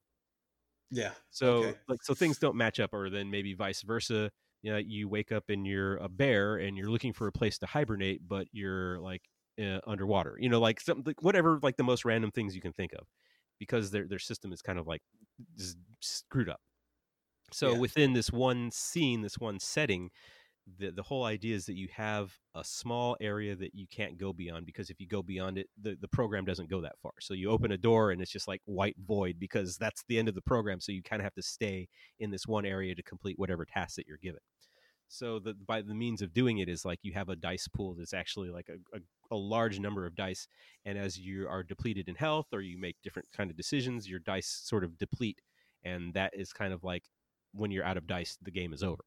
Yeah. 0.92 1.16
so 1.30 1.74
Okay. 1.74 1.80
like 1.88 2.04
so 2.04 2.14
things 2.14 2.38
don't 2.38 2.56
match 2.56 2.80
up 2.80 2.94
or 2.94 3.10
then 3.10 3.30
maybe 3.32 3.54
vice 3.54 3.82
versa 3.82 4.32
you 4.64 4.72
know, 4.72 4.78
you 4.78 5.10
wake 5.10 5.32
up 5.32 5.50
and 5.50 5.66
you're 5.66 5.98
a 5.98 6.08
bear 6.08 6.58
and 6.58 6.78
you're 6.78 6.92
looking 6.92 7.14
for 7.14 7.26
a 7.26 7.32
place 7.32 7.58
to 7.58 7.66
hibernate, 7.66 8.28
but 8.28 8.46
you're 8.52 9.00
like 9.00 9.28
uh, 9.60 9.80
underwater. 9.88 10.38
You 10.40 10.50
know, 10.50 10.60
like 10.60 10.80
something, 10.80 11.16
whatever, 11.20 11.60
like 11.64 11.78
the 11.78 11.84
most 11.84 12.06
random 12.06 12.30
things 12.30 12.54
you 12.54 12.62
can 12.62 12.72
think 12.72 12.94
of, 12.94 13.08
because 13.58 13.90
their 13.90 14.08
their 14.08 14.20
system 14.20 14.54
is 14.54 14.62
kind 14.62 14.78
of 14.78 14.86
like 14.86 15.02
screwed 16.02 16.48
up. 16.48 16.62
So 17.54 17.74
Yeah. 17.74 17.76
within 17.76 18.14
this 18.14 18.32
one 18.32 18.72
scene, 18.72 19.22
this 19.22 19.38
one 19.38 19.60
setting, 19.60 20.12
the 20.68 20.92
the 20.92 21.04
whole 21.04 21.26
idea 21.26 21.56
is 21.56 21.66
that 21.68 21.76
you 21.78 21.90
have 21.90 22.40
a 22.56 22.64
small 22.64 23.18
area 23.22 23.56
that 23.56 23.76
you 23.76 23.88
can't 23.88 24.18
go 24.18 24.34
beyond 24.34 24.66
because 24.66 24.90
if 24.90 25.00
you 25.02 25.08
go 25.08 25.24
beyond 25.24 25.58
it, 25.58 25.70
the 25.82 25.96
the 26.00 26.08
program 26.08 26.46
doesn't 26.46 26.70
go 26.70 26.82
that 26.82 27.00
far. 27.00 27.14
So 27.22 27.34
you 27.34 27.50
open 27.52 27.72
a 27.72 27.78
door 27.78 28.12
and 28.12 28.22
it's 28.22 28.32
just 28.32 28.48
like 28.48 28.62
white 28.66 28.98
void 29.00 29.40
because 29.40 29.78
that's 29.78 30.04
the 30.08 30.20
end 30.20 30.30
of 30.30 30.36
the 30.36 30.42
program. 30.42 30.80
So 30.82 30.92
you 30.92 31.04
kind 31.04 31.22
of 31.22 31.26
have 31.26 31.36
to 31.36 31.44
stay 31.44 31.90
in 32.20 32.32
this 32.32 32.48
one 32.48 32.66
area 32.66 32.96
to 32.96 33.04
complete 33.04 33.40
whatever 33.40 33.66
task 33.66 33.96
that 33.98 34.08
you're 34.08 34.18
given. 34.18 34.42
So 35.08 35.40
the 35.40 35.54
by 35.54 35.82
the 35.82 35.94
means 35.96 36.22
of 36.22 36.34
doing 36.34 36.60
it 36.60 36.70
is 36.70 36.86
like 36.86 37.00
you 37.04 37.14
have 37.14 37.30
a 37.30 37.36
dice 37.36 37.68
pool 37.68 37.96
that's 37.96 38.14
actually 38.14 38.50
like 38.50 38.70
a, 38.70 38.98
a, 38.98 39.02
a 39.32 39.36
large 39.36 39.80
number 39.80 40.06
of 40.06 40.16
dice, 40.16 40.48
and 40.86 40.98
as 40.98 41.20
you 41.20 41.48
are 41.50 41.64
depleted 41.64 42.08
in 42.08 42.16
health 42.16 42.48
or 42.54 42.62
you 42.62 42.78
make 42.78 42.98
different 43.04 43.28
kind 43.34 43.52
of 43.52 43.58
decisions, 43.58 44.08
your 44.10 44.20
dice 44.20 44.48
sort 44.48 44.84
of 44.86 44.98
deplete, 44.98 45.42
and 45.84 46.14
that 46.14 46.34
is 46.34 46.54
kind 46.54 46.72
of 46.74 46.84
like 46.84 47.10
when 47.54 47.72
you're 47.72 47.86
out 47.86 47.98
of 47.98 48.08
dice, 48.08 48.38
the 48.42 48.52
game 48.52 48.74
is 48.74 48.84
over. 48.84 49.04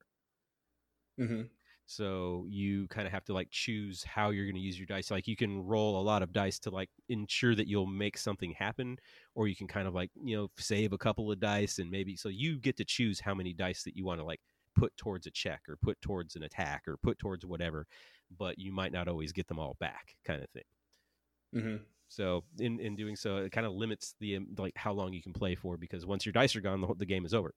hmm 1.18 1.48
So 1.86 2.46
you 2.48 2.88
kind 2.88 3.06
of 3.06 3.12
have 3.12 3.24
to 3.26 3.34
like 3.34 3.50
choose 3.50 4.02
how 4.04 4.30
you're 4.30 4.46
going 4.46 4.54
to 4.54 4.60
use 4.60 4.78
your 4.78 4.86
dice. 4.86 5.10
Like 5.10 5.28
you 5.28 5.36
can 5.36 5.62
roll 5.62 6.00
a 6.00 6.02
lot 6.02 6.22
of 6.22 6.32
dice 6.32 6.58
to 6.60 6.70
like 6.70 6.90
ensure 7.10 7.54
that 7.54 7.68
you'll 7.68 7.86
make 7.86 8.16
something 8.16 8.52
happen, 8.52 8.96
or 9.34 9.48
you 9.48 9.56
can 9.56 9.66
kind 9.68 9.86
of 9.86 9.94
like 9.94 10.10
you 10.14 10.34
know 10.36 10.50
save 10.56 10.92
a 10.94 10.98
couple 10.98 11.30
of 11.30 11.40
dice 11.40 11.78
and 11.78 11.90
maybe 11.90 12.16
so 12.16 12.28
you 12.30 12.58
get 12.58 12.76
to 12.78 12.84
choose 12.86 13.20
how 13.20 13.34
many 13.34 13.52
dice 13.52 13.84
that 13.84 13.96
you 13.96 14.04
want 14.04 14.18
to 14.20 14.24
like 14.24 14.40
put 14.74 14.96
towards 14.96 15.26
a 15.26 15.30
check 15.30 15.68
or 15.68 15.76
put 15.76 16.00
towards 16.00 16.36
an 16.36 16.42
attack 16.42 16.88
or 16.88 16.96
put 16.96 17.18
towards 17.18 17.44
whatever, 17.44 17.86
but 18.30 18.58
you 18.58 18.72
might 18.72 18.92
not 18.92 19.06
always 19.06 19.32
get 19.32 19.46
them 19.46 19.58
all 19.58 19.74
back, 19.78 20.16
kind 20.24 20.42
of 20.42 20.48
thing. 20.50 20.64
hmm 21.52 21.86
So 22.08 22.44
in 22.58 22.80
in 22.80 22.96
doing 22.96 23.16
so, 23.16 23.38
it 23.38 23.50
kind 23.52 23.66
of 23.66 23.72
limits 23.72 24.14
the 24.20 24.38
like 24.58 24.76
how 24.76 24.92
long 24.92 25.12
you 25.12 25.22
can 25.22 25.32
play 25.32 25.54
for 25.54 25.76
because 25.76 26.06
once 26.06 26.24
your 26.26 26.32
dice 26.32 26.54
are 26.54 26.60
gone, 26.60 26.80
the, 26.80 26.86
whole- 26.86 26.96
the 26.96 27.06
game 27.06 27.24
is 27.26 27.34
over, 27.34 27.54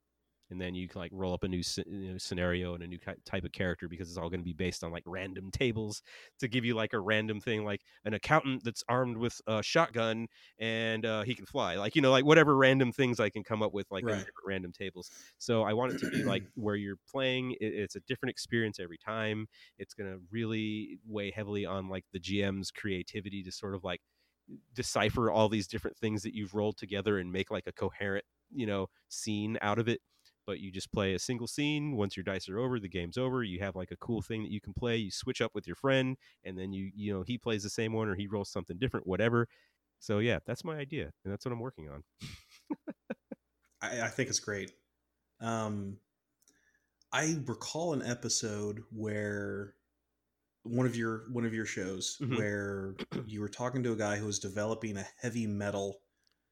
and 0.50 0.60
then 0.62 0.76
you 0.76 0.88
can 0.88 1.00
like 1.00 1.12
roll 1.14 1.34
up 1.34 1.44
a 1.44 1.48
new 1.48 1.62
you 1.86 2.12
know, 2.14 2.18
scenario 2.18 2.74
and 2.74 2.84
a 2.84 2.88
new 2.88 2.98
type 3.26 3.44
of 3.44 3.52
character 3.52 3.88
because 3.88 4.10
it's 4.10 4.18
all 4.18 4.30
going 4.30 4.40
to 4.40 4.46
be 4.46 4.54
based 4.54 4.84
on 4.84 4.92
like 4.92 5.04
random 5.06 5.52
tables 5.52 6.02
to 6.40 6.48
give 6.48 6.66
you 6.66 6.74
like 6.76 6.94
a 6.94 7.00
random 7.00 7.40
thing 7.40 7.64
like 7.64 7.82
an 8.06 8.14
accountant 8.14 8.64
that's 8.64 8.84
armed 8.88 9.18
with 9.18 9.40
a 9.48 9.62
shotgun 9.62 10.28
and 10.60 11.06
uh, 11.06 11.24
he 11.24 11.36
can 11.36 11.46
fly, 11.46 11.76
like 11.76 11.96
you 11.96 12.02
know 12.02 12.12
like 12.12 12.26
whatever 12.26 12.56
random 12.56 12.92
things 12.92 13.20
I 13.20 13.30
can 13.30 13.44
come 13.44 13.62
up 13.62 13.74
with 13.74 13.88
like 13.92 14.06
Right. 14.06 14.26
different 14.26 14.48
random 14.48 14.72
tables. 14.72 15.12
So 15.38 15.64
I 15.64 15.74
want 15.74 15.92
it 15.92 15.98
to 16.00 16.08
be 16.08 16.24
like 16.24 16.44
where 16.56 16.76
you're 16.76 16.98
playing, 17.08 17.52
it, 17.54 17.74
it's 17.74 17.96
a 17.96 18.02
different 18.02 18.32
experience 18.32 18.80
every 18.80 18.98
time. 18.98 19.48
It's 19.78 19.94
going 19.94 20.12
to 20.12 20.20
really 20.32 21.00
weigh 21.06 21.32
heavily 21.32 21.66
on 21.66 21.90
like 21.90 22.06
the 22.12 22.20
GM's 22.20 22.72
creativity 22.72 23.44
to 23.44 23.52
sort 23.52 23.76
of 23.76 23.84
like 23.84 24.02
decipher 24.74 25.32
all 25.32 25.50
these 25.50 25.68
different 25.68 25.98
things 25.98 26.24
that 26.24 26.34
you've 26.34 26.54
rolled 26.54 26.78
together 26.78 27.18
and 27.20 27.32
make 27.32 27.52
like 27.52 27.68
a 27.68 27.72
coherent 27.74 28.26
you 28.52 28.66
know 28.66 28.88
scene 29.10 29.58
out 29.62 29.78
of 29.80 29.90
it 29.90 30.00
but 30.48 30.60
you 30.60 30.72
just 30.72 30.92
play 30.92 31.14
a 31.14 31.20
single 31.20 31.46
scene 31.46 31.96
once 31.96 32.18
your 32.18 32.24
dice 32.24 32.50
are 32.50 32.58
over 32.58 32.80
the 32.80 32.90
game's 32.90 33.18
over 33.18 33.44
you 33.44 33.60
have 33.60 33.76
like 33.76 33.92
a 33.92 33.98
cool 33.98 34.22
thing 34.22 34.42
that 34.42 34.52
you 34.52 34.62
can 34.62 34.74
play 34.74 34.96
you 34.98 35.12
switch 35.12 35.42
up 35.42 35.52
with 35.54 35.68
your 35.68 35.76
friend 35.76 36.18
and 36.44 36.58
then 36.58 36.74
you 36.74 36.90
you 36.96 37.14
know 37.14 37.22
he 37.22 37.38
plays 37.38 37.62
the 37.62 37.70
same 37.70 37.94
one 37.94 38.08
or 38.08 38.16
he 38.16 38.26
rolls 38.26 38.50
something 38.50 38.78
different 38.78 39.06
whatever 39.06 39.48
so 40.00 40.20
yeah 40.20 40.40
that's 40.46 40.64
my 40.64 40.78
idea 40.78 41.12
and 41.24 41.32
that's 41.32 41.46
what 41.46 41.52
i'm 41.52 41.60
working 41.60 41.90
on 41.90 42.04
I, 43.82 44.02
I 44.02 44.08
think 44.08 44.30
it's 44.30 44.40
great. 44.40 44.72
Um, 45.40 45.98
I 47.12 47.38
recall 47.46 47.94
an 47.94 48.02
episode 48.04 48.84
where 48.92 49.76
one 50.64 50.86
of 50.86 50.96
your 50.96 51.26
one 51.32 51.46
of 51.46 51.54
your 51.54 51.66
shows 51.66 52.18
Mhm. 52.22 52.38
where 52.38 52.96
you 53.28 53.40
were 53.42 53.50
talking 53.50 53.84
to 53.84 53.94
a 53.94 53.96
guy 53.96 54.18
who 54.18 54.26
was 54.26 54.40
developing 54.40 54.98
a 54.98 55.06
heavy 55.22 55.48
metal 55.48 56.02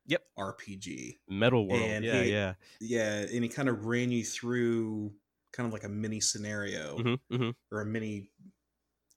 Yep. 0.08 0.22
RPG. 0.38 1.18
metal 1.30 1.68
world 1.68 1.82
And 1.82 2.06
yeah 2.06 2.24
he- 2.24 2.32
yeah 2.32 2.54
Yeah, 2.80 3.20
and 3.22 3.44
he 3.44 3.50
kind 3.50 3.70
of 3.70 3.86
ran 3.86 4.12
you 4.12 4.24
through 4.24 5.14
kind 5.54 5.68
of 5.68 5.74
like 5.74 5.84
a 5.84 5.90
mini 5.90 6.20
scenario 6.20 6.98
hmm 6.98 7.36
hmm 7.36 7.50
or 7.72 7.82
a 7.82 7.86
mini 7.86 8.32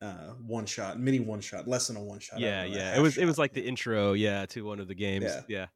uh, 0.00 0.34
one 0.46 0.64
shot, 0.64 0.98
mini 0.98 1.18
one 1.18 1.40
shot, 1.40 1.66
less 1.66 1.88
than 1.88 1.96
a 1.96 2.02
one 2.02 2.20
shot. 2.20 2.38
Yeah 2.40 2.62
don't 2.62 2.70
know, 2.70 2.76
a 2.76 2.78
yeah 2.78 2.96
it 2.96 3.00
was 3.00 3.18
it 3.18 3.24
was 3.26 3.38
like 3.38 3.52
the 3.52 3.66
intro 3.66 4.12
yeah 4.12 4.46
to 4.46 4.64
one 4.64 4.78
of 4.80 4.88
the 4.88 4.94
games 4.94 5.24
Yeah. 5.24 5.42
yeah 5.48 5.66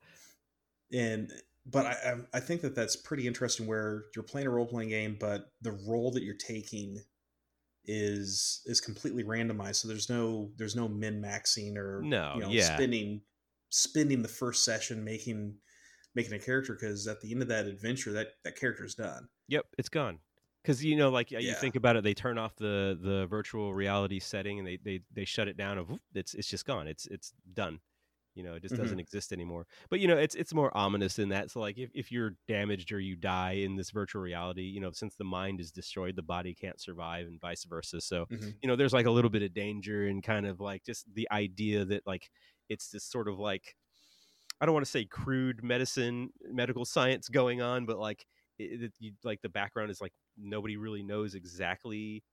and 0.93 1.33
but 1.65 1.87
I, 1.87 2.17
I 2.35 2.41
think 2.41 2.61
that 2.63 2.75
that's 2.75 2.97
pretty 2.97 3.27
interesting 3.27 3.67
where 3.69 4.05
you're 4.17 4.25
playing 4.25 4.49
a 4.49 4.51
role 4.51 4.67
playing 4.67 4.89
game, 4.89 5.17
but 5.19 5.53
the 5.61 5.71
role 5.89 6.11
that 6.11 6.25
you're 6.25 6.35
taking 6.35 6.99
is 7.85 8.63
is 8.67 8.81
completely 8.81 9.23
randomized. 9.25 9.77
So 9.77 9.89
there's 9.89 10.11
no 10.11 10.51
there's 10.57 10.75
no 10.77 10.89
min 10.89 11.23
maxing 11.23 11.77
or 11.77 12.03
No, 12.03 12.33
you 12.35 12.41
know, 12.41 12.51
yeah. 12.51 12.75
spending 12.77 13.23
spending 13.73 14.23
the 14.23 14.29
first 14.29 14.65
session 14.65 15.05
making 15.05 15.59
making 16.15 16.35
a 16.35 16.41
character 16.41 16.75
because 16.75 17.09
at 17.09 17.21
the 17.23 17.33
end 17.33 17.43
of 17.43 17.49
that 17.49 17.67
adventure 17.67 18.13
that 18.13 18.35
that 18.45 18.57
character's 18.57 18.95
done. 18.97 19.29
Yep, 19.49 19.67
it's 19.79 19.89
gone. 19.89 20.21
Because 20.63 20.85
you 20.85 20.97
know, 20.97 21.11
like 21.11 21.31
you 21.33 21.55
think 21.55 21.75
about 21.75 21.97
it, 21.97 22.05
they 22.05 22.15
turn 22.15 22.39
off 22.39 22.55
the 22.57 22.97
the 23.01 23.27
virtual 23.27 23.75
reality 23.75 24.21
setting 24.21 24.59
and 24.59 24.67
they 24.67 24.77
they 24.77 25.01
they 25.11 25.25
shut 25.25 25.49
it 25.49 25.57
down. 25.57 25.79
Whoop, 25.87 26.03
it's 26.15 26.35
it's 26.35 26.49
just 26.49 26.65
gone. 26.65 26.87
It's 26.87 27.07
it's 27.07 27.33
done. 27.53 27.81
You 28.35 28.43
know, 28.45 28.55
it 28.55 28.63
just 28.63 28.75
Mhm. 28.75 28.77
doesn't 28.77 28.99
exist 29.01 29.33
anymore. 29.33 29.67
But 29.91 30.01
you 30.01 30.09
know, 30.09 30.17
it's 30.19 30.35
it's 30.37 30.55
more 30.55 30.77
ominous 30.77 31.19
in 31.19 31.31
that. 31.31 31.51
So 31.51 31.61
like, 31.61 31.79
if 31.79 31.91
if 31.95 32.13
you're 32.13 32.37
damaged 32.49 32.93
or 32.93 33.01
you 33.01 33.17
die 33.17 33.53
in 33.53 33.77
this 33.77 33.91
virtual 33.91 34.23
reality, 34.23 34.63
you 34.65 34.81
know, 34.81 34.93
since 34.93 35.17
the 35.17 35.25
mind 35.25 35.61
is 35.61 35.73
destroyed, 35.73 36.17
the 36.17 36.23
body 36.23 36.55
can't 36.55 36.81
survive, 36.81 37.27
and 37.27 37.41
vice 37.41 37.65
versa. 37.65 38.01
So 38.01 38.27
Mhm. 38.31 38.63
you 38.63 38.69
know, 38.69 38.77
there's 38.77 38.93
like 38.95 39.07
a 39.07 39.11
little 39.11 39.31
bit 39.31 39.43
of 39.43 39.53
danger 39.53 40.07
and 40.07 40.23
kind 40.23 40.47
of 40.47 40.61
like 40.61 40.85
just 40.85 41.13
the 41.15 41.29
idea 41.33 41.85
that 41.87 42.07
like 42.07 42.31
it's 42.73 42.91
this 42.91 43.05
sort 43.05 43.29
of 43.29 43.39
like 43.39 43.77
I 44.61 44.67
don't 44.67 44.75
want 44.75 44.87
to 44.87 44.91
say 44.91 45.05
crude 45.05 45.65
medicine, 45.65 46.31
medical 46.43 46.85
science 46.85 47.29
going 47.29 47.61
on, 47.63 47.87
but 47.87 47.99
like 47.99 48.27
it, 48.59 48.83
it, 48.85 48.93
you, 49.01 49.13
like 49.25 49.43
the 49.43 49.49
background 49.49 49.91
is 49.91 50.01
like 50.01 50.13
nobody 50.37 50.77
really 50.77 51.03
knows 51.03 51.35
exactly 51.35 52.25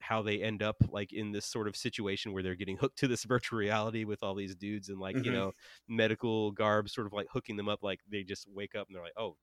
how 0.00 0.22
they 0.22 0.42
end 0.42 0.62
up 0.62 0.76
like 0.90 1.12
in 1.12 1.32
this 1.32 1.46
sort 1.46 1.66
of 1.68 1.76
situation 1.76 2.32
where 2.32 2.42
they're 2.42 2.54
getting 2.54 2.76
hooked 2.80 2.98
to 2.98 3.08
this 3.08 3.24
virtual 3.24 3.58
reality 3.58 4.04
with 4.04 4.22
all 4.22 4.34
these 4.34 4.54
dudes 4.54 4.88
and 4.90 4.98
like 5.00 5.22
you 5.22 5.30
Mhm. 5.30 5.32
know 5.32 5.52
medical 5.88 6.52
garb 6.52 6.88
sort 6.90 7.06
of 7.06 7.12
like 7.12 7.26
hooking 7.32 7.56
them 7.56 7.68
up 7.68 7.82
like 7.82 8.00
they 8.10 8.22
just 8.22 8.46
wake 8.50 8.74
up 8.74 8.86
and 8.88 8.94
they're 8.96 9.02
like 9.02 9.12
oh 9.16 9.36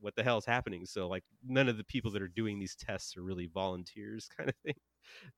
what 0.00 0.14
the 0.16 0.22
hell 0.22 0.38
is 0.38 0.44
happening 0.44 0.86
so 0.86 1.08
like 1.08 1.24
none 1.44 1.68
of 1.68 1.76
the 1.76 1.84
people 1.84 2.10
that 2.10 2.22
are 2.22 2.28
doing 2.28 2.58
these 2.58 2.74
tests 2.76 3.16
are 3.16 3.22
really 3.22 3.46
volunteers 3.46 4.28
kind 4.36 4.48
of 4.48 4.56
thing 4.64 4.74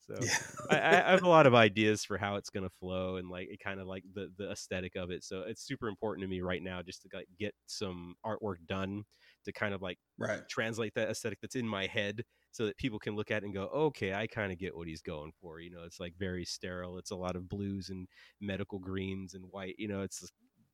so 0.00 0.14
Yeah. 0.20 0.36
I, 0.70 0.76
I 0.78 1.10
have 1.10 1.22
a 1.22 1.28
lot 1.28 1.46
of 1.46 1.54
ideas 1.54 2.04
for 2.04 2.18
how 2.18 2.36
it's 2.36 2.50
going 2.50 2.64
to 2.64 2.74
flow 2.80 3.16
and 3.16 3.28
like 3.28 3.48
it 3.50 3.60
kind 3.60 3.80
of 3.80 3.86
like 3.86 4.04
the 4.14 4.30
the 4.36 4.50
aesthetic 4.50 4.96
of 4.96 5.10
it. 5.10 5.24
So 5.24 5.42
it's 5.42 5.62
super 5.62 5.88
important 5.88 6.22
to 6.24 6.28
me 6.28 6.40
right 6.40 6.62
now 6.62 6.82
just 6.82 7.02
to 7.02 7.08
like 7.12 7.28
get 7.38 7.54
some 7.66 8.14
artwork 8.24 8.66
done 8.66 9.04
to 9.44 9.52
kind 9.52 9.74
of 9.74 9.82
like 9.82 9.98
right. 10.18 10.42
translate 10.48 10.94
that 10.94 11.08
aesthetic 11.10 11.40
that's 11.40 11.56
in 11.56 11.66
my 11.68 11.86
head 11.86 12.24
so 12.50 12.66
that 12.66 12.76
people 12.76 12.98
can 12.98 13.14
look 13.14 13.30
at 13.30 13.42
it 13.42 13.46
and 13.46 13.54
go, 13.54 13.64
okay, 13.66 14.14
I 14.14 14.26
kind 14.26 14.52
of 14.52 14.58
get 14.58 14.76
what 14.76 14.88
he's 14.88 15.02
going 15.02 15.32
for. 15.40 15.60
You 15.60 15.70
know, 15.70 15.84
it's 15.84 16.00
like 16.00 16.14
very 16.16 16.44
sterile. 16.44 16.98
It's 16.98 17.10
a 17.10 17.16
lot 17.16 17.36
of 17.36 17.48
blues 17.48 17.88
and 17.90 18.08
medical 18.40 18.78
greens 18.78 19.34
and 19.34 19.46
white. 19.50 19.76
You 19.78 19.88
know, 19.88 20.02
it's 20.02 20.30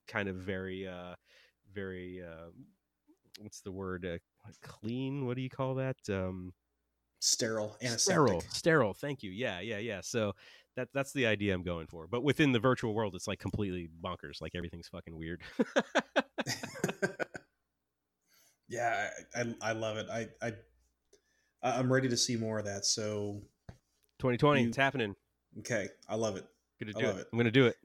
kind 0.06 0.28
of 0.28 0.36
very, 0.36 0.86
uh, 0.86 1.15
very, 1.73 2.23
uh, 2.23 2.51
what's 3.39 3.61
the 3.61 3.73
word? 3.73 4.05
Uh, 4.06 4.19
clean. 4.62 5.27
What 5.27 5.36
do 5.36 5.43
you 5.43 5.51
call 5.51 5.74
that? 5.77 5.97
Um, 6.09 6.52
Sterile, 7.20 7.74
antiseptic. 7.81 8.02
sterile 8.02 8.43
sterile 8.51 8.93
thank 8.93 9.23
you 9.23 9.31
yeah 9.31 9.59
yeah 9.61 9.78
yeah 9.78 10.02
so 10.02 10.32
that 10.77 10.89
that's 10.93 11.11
the 11.15 11.24
idea 11.24 11.55
i'm 11.55 11.62
going 11.62 11.86
for 11.86 12.06
but 12.06 12.23
within 12.23 12.52
the 12.52 12.59
virtual 12.59 12.93
world 12.93 13.15
it's 13.15 13.27
like 13.27 13.39
completely 13.39 13.89
bonkers 14.05 14.43
like 14.43 14.52
everything's 14.55 14.89
fucking 14.89 15.16
weird 15.16 15.40
yeah, 18.69 19.09
I, 19.35 19.40
I 19.40 19.55
I 19.62 19.73
love 19.73 19.97
it. 19.97 20.06
I 20.11 20.28
I 20.43 20.52
I'm 21.62 21.90
ready 21.90 22.09
to 22.11 22.16
see 22.16 22.36
more 22.36 22.59
of 22.59 22.66
that. 22.66 22.85
So 22.85 23.40
2020 24.19 24.61
You- 24.62 24.69
it's 24.69 24.77
happening 24.77 25.15
okay, 25.61 25.89
I 26.09 26.16
love 26.16 26.36
it. 26.36 26.44
gonna 26.82 26.93
I 26.97 27.01
do 27.01 27.06
love 27.06 27.16
it. 27.16 27.20
it. 27.23 27.27
i'm 27.32 27.39
gonna 27.39 27.51
do 27.51 27.66
it 27.66 27.77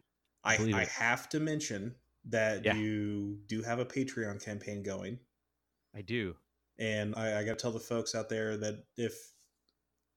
I, 0.43 0.57
Believe 0.57 0.75
I 0.75 0.81
it. 0.83 0.87
have 0.89 1.29
to 1.29 1.39
mention 1.39 1.95
that 2.25 2.65
Yeah. 2.65 2.75
you 2.75 3.39
do 3.47 3.61
have 3.63 3.79
a 3.79 3.85
Patreon 3.85 4.43
campaign 4.43 4.83
going. 4.83 5.19
I 5.95 6.01
do 6.01 6.35
And 6.77 7.13
I, 7.15 7.39
I 7.39 7.43
got 7.43 7.57
to 7.57 7.61
tell 7.61 7.71
the 7.71 7.79
folks 7.79 8.15
out 8.15 8.29
there 8.29 8.57
that 8.57 8.83
if 8.97 9.33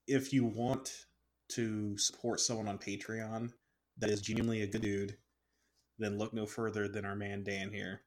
if 0.06 0.32
you 0.32 0.44
want 0.44 1.06
to 1.50 1.96
support 1.98 2.40
someone 2.40 2.68
on 2.68 2.78
Patreon 2.78 3.52
that 3.98 4.10
is 4.10 4.20
genuinely 4.20 4.62
a 4.62 4.66
good 4.66 4.82
dude, 4.82 5.16
then 5.98 6.18
look 6.18 6.32
no 6.32 6.46
further 6.46 6.88
than 6.88 7.04
our 7.04 7.14
man 7.14 7.42
Dan 7.42 7.70
here. 7.70 8.02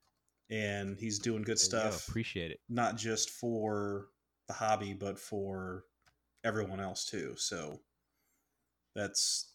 And 0.49 0.97
he's 0.99 1.19
doing 1.19 1.41
good 1.41 1.57
There 1.57 1.79
you 1.79 1.85
go. 1.85 1.91
stuff, 1.91 2.07
appreciate 2.07 2.51
it 2.51 2.59
not 2.69 2.97
just 2.97 3.29
for 3.29 4.07
the 4.47 4.53
hobby, 4.53 4.93
but 4.93 5.19
for 5.19 5.85
everyone 6.43 6.79
else 6.79 7.05
too. 7.05 7.33
So 7.37 7.79
that's 8.95 9.51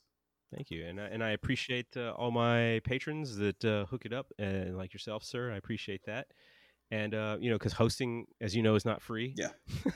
thank 0.54 0.70
you 0.70 0.84
and 0.84 1.00
I, 1.00 1.04
and 1.04 1.24
i 1.24 1.30
appreciate 1.30 1.96
uh, 1.96 2.10
all 2.10 2.30
my 2.30 2.80
patrons 2.84 3.36
that 3.36 3.64
uh, 3.64 3.86
hook 3.86 4.04
it 4.04 4.12
up 4.12 4.26
and 4.38 4.76
like 4.76 4.92
yourself 4.92 5.22
sir 5.24 5.52
i 5.52 5.56
appreciate 5.56 6.04
that 6.06 6.26
and 6.90 7.14
uh, 7.14 7.36
you 7.40 7.50
know, 7.50 7.56
because 7.56 7.72
hosting, 7.72 8.26
as 8.40 8.54
you 8.54 8.62
know, 8.62 8.74
is 8.74 8.84
not 8.84 9.00
free. 9.00 9.34
Yeah. 9.36 9.50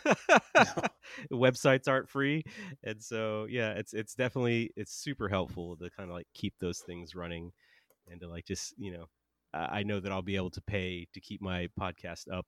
Websites 1.32 1.88
aren't 1.88 2.08
free, 2.08 2.44
and 2.82 3.02
so 3.02 3.46
yeah, 3.50 3.72
it's 3.72 3.94
it's 3.94 4.14
definitely 4.14 4.70
it's 4.76 4.92
super 4.92 5.28
helpful 5.28 5.76
to 5.76 5.90
kind 5.90 6.08
of 6.08 6.14
like 6.14 6.26
keep 6.34 6.54
those 6.60 6.78
things 6.80 7.14
running, 7.14 7.52
and 8.10 8.20
to 8.20 8.28
like 8.28 8.46
just 8.46 8.74
you 8.78 8.92
know, 8.92 9.06
I 9.52 9.82
know 9.82 10.00
that 10.00 10.12
I'll 10.12 10.22
be 10.22 10.36
able 10.36 10.50
to 10.50 10.60
pay 10.60 11.06
to 11.12 11.20
keep 11.20 11.42
my 11.42 11.68
podcast 11.78 12.32
up. 12.32 12.46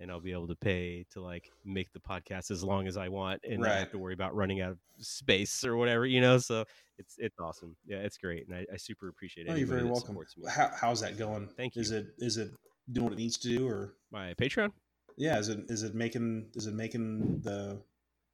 And 0.00 0.10
I'll 0.10 0.20
be 0.20 0.32
able 0.32 0.48
to 0.48 0.56
pay 0.56 1.06
to 1.12 1.22
like 1.22 1.52
make 1.64 1.92
the 1.92 2.00
podcast 2.00 2.50
as 2.50 2.64
long 2.64 2.88
as 2.88 2.96
I 2.96 3.08
want, 3.08 3.42
and 3.48 3.60
not 3.60 3.76
have 3.76 3.92
to 3.92 3.98
worry 3.98 4.12
about 4.12 4.34
running 4.34 4.60
out 4.60 4.72
of 4.72 4.78
space 4.98 5.64
or 5.64 5.76
whatever, 5.76 6.04
you 6.04 6.20
know. 6.20 6.36
So 6.38 6.64
it's 6.98 7.14
it's 7.16 7.38
awesome. 7.38 7.76
Yeah, 7.86 7.98
it's 7.98 8.18
great, 8.18 8.48
and 8.48 8.56
I, 8.56 8.66
I 8.74 8.76
super 8.76 9.06
appreciate 9.06 9.46
it. 9.46 9.50
Oh, 9.50 9.54
you're 9.54 9.68
very 9.68 9.84
welcome. 9.84 10.18
How, 10.50 10.68
how's 10.74 11.00
that 11.02 11.16
going? 11.16 11.46
Thank 11.56 11.76
you 11.76 11.82
Is 11.82 11.92
it 11.92 12.08
is 12.18 12.38
it 12.38 12.50
doing 12.92 13.04
what 13.04 13.12
it 13.12 13.18
needs 13.18 13.38
to 13.38 13.48
do, 13.48 13.66
or 13.68 13.94
My 14.10 14.34
Patreon. 14.34 14.70
yeah, 15.16 15.38
is 15.38 15.48
it 15.48 15.60
is 15.68 15.82
it 15.82 15.94
making 15.94 16.50
is 16.54 16.66
it 16.66 16.74
making 16.74 17.40
the 17.42 17.80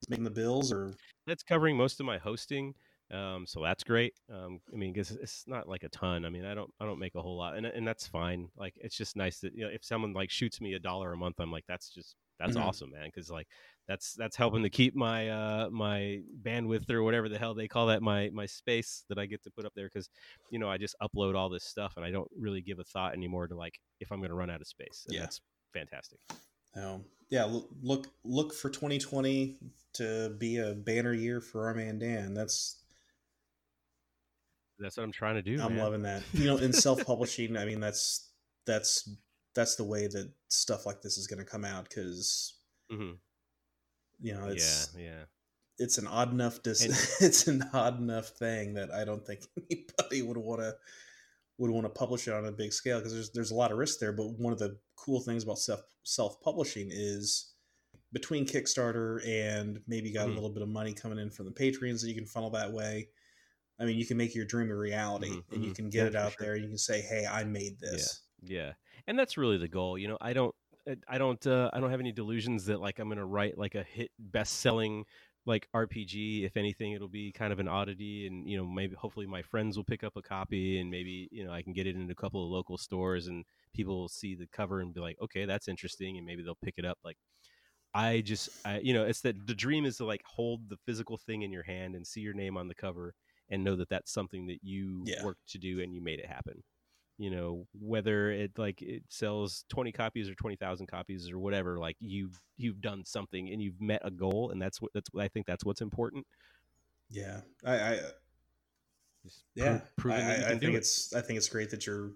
making 0.08 0.24
the 0.24 0.30
bills, 0.30 0.72
or? 0.72 0.92
That's 1.26 1.42
covering 1.42 1.76
most 1.76 2.00
of 2.00 2.06
my 2.06 2.18
hosting 2.18 2.74
um, 3.12 3.44
so 3.44 3.60
that's 3.60 3.82
great. 3.82 4.14
Um, 4.32 4.60
i 4.72 4.76
mean 4.76 4.92
because 4.92 5.10
it's 5.10 5.44
not 5.48 5.68
like 5.68 5.82
a 5.82 5.88
ton. 5.88 6.24
I 6.24 6.28
mean 6.28 6.44
i 6.44 6.54
don't 6.54 6.72
i 6.80 6.84
don't 6.84 6.98
make 7.00 7.14
a 7.16 7.22
whole 7.22 7.36
lot 7.36 7.56
and, 7.56 7.66
and 7.66 7.86
that's 7.86 8.06
fine. 8.06 8.48
Like 8.56 8.74
it's 8.76 8.96
just 8.96 9.16
nice 9.16 9.40
that 9.40 9.52
you 9.54 9.64
know 9.64 9.70
if 9.70 9.84
someone 9.84 10.12
like 10.12 10.30
shoots 10.30 10.60
me 10.60 10.74
a 10.74 10.78
dollar 10.78 11.12
a 11.12 11.16
month 11.16 11.36
i'm 11.40 11.50
like 11.50 11.64
that's 11.66 11.90
just 11.90 12.14
that's 12.38 12.56
Mhm. 12.56 12.62
awesome 12.62 12.90
man. 12.92 13.06
Because 13.06 13.30
like 13.30 13.48
that's 13.90 14.14
that's 14.14 14.36
helping 14.36 14.62
to 14.62 14.70
keep 14.70 14.94
my 14.94 15.28
uh 15.28 15.68
my 15.72 16.20
bandwidth 16.42 16.88
or 16.90 17.02
whatever 17.02 17.28
the 17.28 17.36
hell 17.36 17.54
they 17.54 17.66
call 17.66 17.86
that 17.86 18.00
my 18.02 18.30
my 18.32 18.46
space 18.46 19.04
that 19.08 19.18
i 19.18 19.26
get 19.26 19.42
to 19.42 19.50
put 19.50 19.66
up 19.66 19.72
there 19.74 19.90
because 19.92 20.08
you 20.48 20.60
know 20.60 20.70
i 20.70 20.78
just 20.78 20.94
upload 21.02 21.34
all 21.34 21.48
this 21.48 21.64
stuff 21.64 21.94
and 21.96 22.04
i 22.04 22.10
don't 22.10 22.30
really 22.38 22.60
give 22.60 22.78
a 22.78 22.84
thought 22.84 23.14
anymore 23.14 23.48
to 23.48 23.56
like 23.56 23.80
if 23.98 24.12
i'm 24.12 24.18
going 24.20 24.30
to 24.30 24.36
run 24.36 24.48
out 24.48 24.60
of 24.60 24.68
space 24.68 25.04
and 25.08 25.16
Yeah. 25.16 25.22
that's 25.22 25.40
fantastic 25.74 26.20
um, 26.76 27.04
yeah, 27.30 27.48
look 27.82 28.06
look 28.22 28.54
for 28.54 28.70
2020 28.70 29.58
to 29.94 30.36
be 30.38 30.58
a 30.58 30.72
banner 30.72 31.12
year 31.12 31.40
for 31.40 31.66
our 31.66 31.74
man 31.74 31.98
Dan. 31.98 32.32
That's 32.32 32.78
that's 34.78 34.96
what 34.96 35.02
i'm 35.02 35.10
trying 35.10 35.34
to 35.34 35.42
do 35.42 35.60
I'm 35.60 35.74
man. 35.74 35.78
loving 35.84 36.02
that. 36.02 36.22
You 36.32 36.44
know, 36.44 36.58
in 36.58 36.72
self 36.86 37.04
publishing, 37.04 37.56
I 37.56 37.64
mean, 37.64 37.80
that's 37.80 38.30
that's 38.66 39.10
that's 39.56 39.74
the 39.74 39.82
way 39.84 40.06
that 40.06 40.30
stuff 40.48 40.86
like 40.86 41.02
this 41.02 41.18
is 41.18 41.26
going 41.26 41.40
to 41.40 41.44
come 41.44 41.64
out 41.64 41.88
because 41.88 42.54
Mhm. 42.92 43.18
You 44.20 44.34
know 44.34 44.46
it's 44.48 44.92
yeah 44.96 45.02
yeah 45.02 45.22
it's 45.78 45.96
an 45.98 46.06
odd 46.06 46.30
enough 46.32 46.62
dis- 46.62 46.84
And- 46.84 46.92
it's 47.26 47.46
an 47.48 47.62
odd 47.72 47.98
enough 47.98 48.28
thing 48.28 48.74
that 48.74 48.90
I 48.92 49.04
don't 49.04 49.24
think 49.26 49.40
anybody 49.70 50.22
would 50.22 50.36
want 50.36 50.60
to 50.60 50.74
would 51.58 51.70
want 51.70 51.84
to 51.84 51.90
publish 51.90 52.26
it 52.28 52.34
on 52.34 52.46
a 52.46 52.52
big 52.52 52.72
scale 52.72 52.98
because 52.98 53.12
there's 53.12 53.30
there's 53.32 53.50
a 53.50 53.54
lot 53.54 53.70
of 53.72 53.78
risk 53.78 53.98
there. 53.98 54.12
But 54.12 54.30
one 54.38 54.52
of 54.52 54.58
the 54.58 54.78
cool 54.96 55.20
things 55.20 55.44
about 55.44 55.58
self 55.58 55.80
self 56.04 56.40
publishing 56.42 56.88
is 56.90 57.52
between 58.12 58.44
Kickstarter 58.46 59.26
and 59.26 59.80
maybe 59.86 60.10
got 60.12 60.26
Mhm. 60.28 60.32
a 60.32 60.34
little 60.34 60.50
bit 60.50 60.62
of 60.62 60.68
money 60.68 60.92
coming 60.92 61.18
in 61.18 61.30
from 61.30 61.46
the 61.46 61.52
Patreons 61.52 62.00
that 62.02 62.08
you 62.08 62.14
can 62.14 62.26
funnel 62.26 62.50
that 62.50 62.72
way. 62.72 63.08
I 63.78 63.84
mean, 63.84 63.96
you 63.98 64.04
can 64.06 64.16
make 64.16 64.34
your 64.34 64.44
dream 64.44 64.70
a 64.70 64.76
reality, 64.76 65.30
Mhm, 65.30 65.44
and 65.52 65.64
you 65.64 65.70
mhm. 65.70 65.74
can 65.76 65.90
get 65.90 66.02
Yeah, 66.02 66.06
it 66.08 66.16
out 66.16 66.32
sure. 66.32 66.44
there. 66.46 66.54
And 66.54 66.62
you 66.64 66.68
can 66.68 66.78
say, 66.78 67.00
"Hey, 67.00 67.24
I 67.24 67.44
made 67.44 67.78
this." 67.78 68.20
Yeah, 68.42 68.72
and 69.06 69.18
that's 69.18 69.36
really 69.38 69.56
the 69.58 69.68
goal. 69.68 69.96
You 69.96 70.08
know, 70.08 70.18
I 70.20 70.32
don't, 70.32 70.54
I- 70.90 71.14
I 71.14 71.18
don't, 71.18 71.44
uh, 71.46 71.70
I 71.72 71.80
don't 71.80 71.90
have 71.90 72.00
any 72.00 72.12
delusions 72.12 72.66
that 72.66 72.80
like 72.80 72.98
I'm 72.98 73.08
gonna 73.08 73.24
write 73.26 73.58
like 73.58 73.74
a 73.74 73.82
hit, 73.84 74.10
best-selling 74.18 75.04
like 75.46 75.68
RPG. 75.74 76.44
If 76.44 76.56
anything, 76.56 76.92
it'll 76.92 77.08
be 77.08 77.32
kind 77.32 77.52
of 77.52 77.58
an 77.60 77.68
oddity, 77.68 78.26
and 78.26 78.48
you 78.48 78.56
know, 78.56 78.66
maybe 78.66 78.94
hopefully 78.96 79.26
my 79.26 79.42
friends 79.42 79.76
will 79.76 79.84
pick 79.84 80.04
up 80.04 80.16
a 80.16 80.22
copy, 80.22 80.78
and 80.80 80.90
maybe 80.90 81.28
you 81.32 81.44
know 81.44 81.52
I 81.52 81.62
can 81.62 81.72
get 81.72 81.86
it 81.86 81.96
in 81.96 82.10
a 82.10 82.14
couple 82.14 82.44
of 82.44 82.50
local 82.50 82.76
stores, 82.78 83.26
and 83.28 83.44
people 83.74 83.98
will 83.98 84.08
see 84.08 84.34
the 84.34 84.46
cover 84.48 84.80
and 84.80 84.92
be 84.94 85.00
like, 85.00 85.16
okay, 85.20 85.44
that's 85.46 85.68
interesting, 85.68 86.16
and 86.18 86.26
maybe 86.26 86.42
they'll 86.42 86.56
pick 86.56 86.74
it 86.78 86.84
up. 86.84 86.98
Like, 87.04 87.16
I 87.94 88.20
just, 88.22 88.50
I, 88.64 88.78
you 88.80 88.94
know, 88.94 89.04
it's 89.04 89.22
that 89.22 89.46
the 89.46 89.54
dream 89.54 89.84
is 89.86 89.96
to 89.98 90.04
like 90.06 90.22
hold 90.26 90.68
the 90.68 90.76
physical 90.86 91.18
thing 91.18 91.42
in 91.42 91.52
your 91.52 91.64
hand 91.64 91.94
and 91.96 92.06
see 92.06 92.20
your 92.20 92.34
name 92.34 92.56
on 92.56 92.68
the 92.68 92.74
cover, 92.74 93.14
and 93.48 93.64
know 93.64 93.76
that 93.76 93.88
that's 93.90 94.12
something 94.12 94.46
that 94.48 94.60
you 94.62 95.06
Yeah. 95.06 95.22
worked 95.22 95.48
to 95.50 95.58
do 95.58 95.80
and 95.82 95.94
you 95.94 96.00
made 96.02 96.20
it 96.20 96.26
happen 96.26 96.62
you 97.20 97.30
know 97.30 97.66
whether 97.74 98.30
it 98.30 98.58
like 98.58 98.82
it 98.82 99.04
sells 99.10 99.64
20 99.68 99.92
copies 99.92 100.28
or 100.28 100.34
20,000 100.36 100.86
copies 100.88 101.30
or 101.30 101.38
whatever 101.38 101.78
like 101.78 101.96
you've 102.00 102.38
you've 102.56 102.80
done 102.80 103.04
something 103.04 103.50
and 103.50 103.62
you've 103.62 103.80
met 103.80 104.02
a 104.04 104.10
goal 104.10 104.50
and 104.50 104.62
that's 104.62 104.80
what 104.82 104.92
that's 104.94 105.10
what 105.12 105.24
I 105.24 105.28
think 105.28 105.46
that's 105.46 105.64
what's 105.64 105.82
important 105.82 106.26
Yeah, 107.08 107.42
I, 107.64 107.74
I 107.94 108.00
Just 109.22 109.44
yeah, 109.54 109.80
I, 110.08 110.14
I, 110.20 110.50
I 110.50 110.54
think 110.54 110.74
it. 110.74 110.76
it's 110.76 111.12
I 111.14 111.20
think 111.20 111.36
it's 111.36 111.48
great 111.48 111.70
that 111.70 111.86
you're 111.86 112.12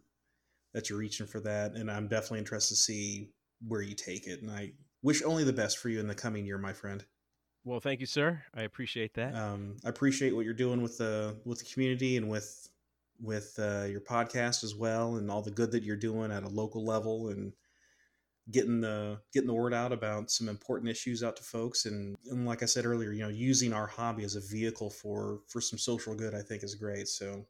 that 0.75 0.91
you're 0.91 0.99
reaching 0.99 1.27
for 1.27 1.41
that, 1.43 1.75
and 1.75 1.91
I'm 1.91 2.09
definitely 2.09 2.41
interested 2.41 2.75
to 2.77 2.81
see 2.81 3.33
where 3.67 3.83
you 3.83 3.95
take 3.95 4.27
it. 4.29 4.43
And 4.43 4.51
I 4.51 4.75
wish 5.03 5.23
only 5.23 5.45
the 5.45 5.53
best 5.55 5.79
for 5.79 5.91
you 5.91 6.01
in 6.01 6.09
the 6.09 6.15
coming 6.17 6.47
year, 6.47 6.59
my 6.59 6.75
friend. 6.75 7.07
well 7.65 7.81
thank 7.81 8.01
you 8.01 8.07
sir 8.07 8.45
I 8.55 8.63
appreciate 8.63 9.15
that 9.15 9.37
Um, 9.37 9.77
I 9.85 9.89
appreciate 9.89 10.35
what 10.35 10.45
you're 10.45 10.55
doing 10.55 10.83
with 10.83 10.99
the 10.99 11.41
with 11.45 11.59
the 11.61 11.65
community 11.73 12.17
and 12.17 12.29
with 12.29 12.69
with 13.25 13.55
uh, 13.59 13.85
your 13.85 14.01
podcast 14.01 14.65
as 14.65 14.75
well, 14.75 15.17
and 15.17 15.31
all 15.31 15.43
the 15.43 15.51
good 15.51 15.73
that 15.73 15.83
you're 15.83 15.97
doing 15.97 16.31
at 16.33 16.43
a 16.45 16.49
local 16.49 16.85
level 16.85 17.29
and 17.29 17.53
getting 18.51 18.81
the 18.83 19.19
getting 19.33 19.47
the 19.49 19.55
word 19.55 19.73
out 19.73 19.93
about 19.93 20.31
some 20.31 20.49
important 20.49 20.91
issues 20.91 21.23
out 21.23 21.37
to 21.37 21.43
folks. 21.43 21.87
And, 21.87 22.15
and 22.31 22.47
like 22.47 22.63
I 22.63 22.67
said 22.67 22.85
earlier, 22.85 23.13
you 23.13 23.23
know, 23.23 23.29
using 23.31 23.73
our 23.73 23.87
hobby 23.87 24.25
as 24.25 24.37
a 24.37 24.41
vehicle 24.41 24.91
for 24.91 25.41
for 25.49 25.61
some 25.61 25.79
social 25.79 26.15
good, 26.15 26.35
I 26.35 26.43
think 26.43 26.63
is 26.63 26.75
great. 26.75 27.09
So. 27.09 27.47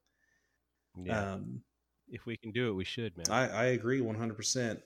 yeah 1.03 1.33
Um, 1.33 1.63
if 2.09 2.27
we 2.27 2.37
can 2.37 2.53
do 2.53 2.69
it 2.69 2.73
we 2.73 2.85
should 2.85 3.17
man 3.17 3.27
I, 3.31 3.49
I 3.49 3.65
agree 3.67 4.01
100%. 4.01 4.79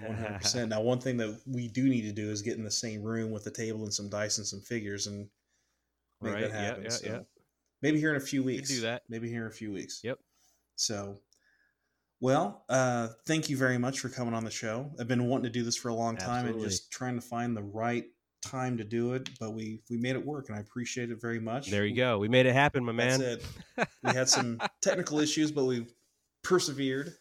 100%. 0.00 0.68
now, 0.68 0.80
one 0.80 1.00
thing 1.00 1.16
that 1.16 1.40
we 1.46 1.66
do 1.68 1.88
need 1.88 2.02
to 2.02 2.12
do 2.12 2.30
is 2.30 2.42
get 2.42 2.56
in 2.56 2.62
the 2.62 2.70
same 2.70 3.02
room 3.02 3.30
with 3.32 3.46
a 3.46 3.50
table 3.50 3.82
and 3.82 3.92
some 3.92 4.08
dice 4.08 4.38
and 4.38 4.46
some 4.46 4.60
figures 4.60 5.06
and 5.06 5.28
make 6.20 6.34
Right, 6.34 6.42
that 6.42 6.52
happen. 6.52 6.82
yeah, 6.84 6.88
so 6.90 7.06
yeah. 7.06 7.18
maybe 7.82 7.98
here 7.98 8.10
in 8.10 8.16
a 8.16 8.20
few 8.20 8.42
can 8.42 8.46
weeks. 8.46 8.68
do 8.68 8.82
that. 8.82 9.02
Maybe 9.08 9.28
here 9.28 9.42
in 9.46 9.48
a 9.48 9.54
few 9.54 9.72
weeks. 9.72 10.00
Yep. 10.04 10.18
So, 10.78 11.18
well, 12.20 12.64
uh, 12.68 13.08
thank 13.26 13.50
you 13.50 13.56
very 13.56 13.78
much 13.78 14.00
for 14.00 14.08
coming 14.08 14.32
on 14.32 14.44
the 14.44 14.50
show. 14.50 14.90
I've 14.98 15.08
been 15.08 15.26
wanting 15.26 15.44
to 15.44 15.50
do 15.50 15.64
this 15.64 15.76
for 15.76 15.88
a 15.88 15.94
long 15.94 16.16
time 16.16 16.46
Absolutely. 16.46 16.62
and 16.62 16.70
just 16.70 16.90
trying 16.92 17.16
to 17.16 17.20
find 17.20 17.56
the 17.56 17.62
right 17.62 18.04
time 18.42 18.78
to 18.78 18.84
do 18.84 19.14
it, 19.14 19.28
but 19.40 19.52
we 19.52 19.82
we 19.90 19.96
made 19.96 20.14
it 20.14 20.24
work 20.24 20.48
and 20.48 20.56
I 20.56 20.60
appreciate 20.60 21.10
it 21.10 21.20
very 21.20 21.40
much. 21.40 21.70
there 21.70 21.84
you 21.84 21.96
go 21.96 22.18
we 22.18 22.28
made 22.28 22.46
it 22.46 22.52
happen 22.52 22.84
my 22.84 22.92
man 22.92 23.18
That's 23.18 23.44
it. 23.76 23.88
We 24.04 24.12
had 24.12 24.28
some 24.28 24.60
technical 24.80 25.18
issues, 25.18 25.50
but 25.50 25.64
we 25.64 25.86
persevered. 26.44 27.12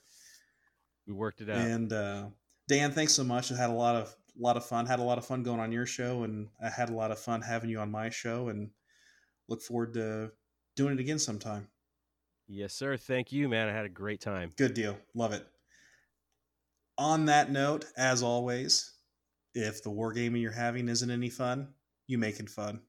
we 1.07 1.13
worked 1.13 1.41
it 1.41 1.49
out 1.49 1.57
And 1.57 1.91
uh, 1.91 2.25
Dan, 2.67 2.91
thanks 2.91 3.13
so 3.13 3.23
much. 3.23 3.51
I 3.51 3.57
had 3.57 3.71
a 3.71 3.73
lot 3.73 3.95
of 3.95 4.15
lot 4.39 4.57
of 4.57 4.65
fun. 4.65 4.85
Had 4.85 4.99
a 4.99 5.03
lot 5.03 5.17
of 5.17 5.25
fun 5.25 5.41
going 5.41 5.59
on 5.59 5.71
your 5.71 5.87
show, 5.87 6.23
and 6.23 6.47
I 6.63 6.69
had 6.69 6.89
a 6.89 6.93
lot 6.93 7.09
of 7.11 7.17
fun 7.17 7.41
having 7.41 7.71
you 7.71 7.79
on 7.79 7.89
my 7.89 8.09
show. 8.09 8.49
And 8.49 8.69
look 9.49 9.61
forward 9.61 9.95
to 9.95 10.31
doing 10.75 10.93
it 10.93 10.99
again 10.99 11.17
sometime. 11.17 11.67
Yes 12.47 12.73
sir 12.73 12.97
thank 12.97 13.31
you 13.31 13.49
man 13.49 13.67
I 13.67 13.73
had 13.73 13.85
a 13.85 13.89
great 13.89 14.21
time 14.21 14.53
Good 14.55 14.73
deal. 14.73 14.97
Love 15.13 15.33
it. 15.33 15.45
On 16.97 17.25
that 17.25 17.51
note, 17.51 17.85
as 17.95 18.23
always, 18.23 18.91
if 19.53 19.83
the 19.83 19.91
wargaming 19.91 20.41
you're 20.41 20.51
having 20.51 20.89
isn't 20.89 21.11
any 21.11 21.29
fun, 21.29 21.67
you 22.07 22.17
make 22.17 22.39
it 22.39 22.49
fun. 22.49 22.81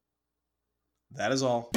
That 1.12 1.30
is 1.30 1.42
all. 1.42 1.70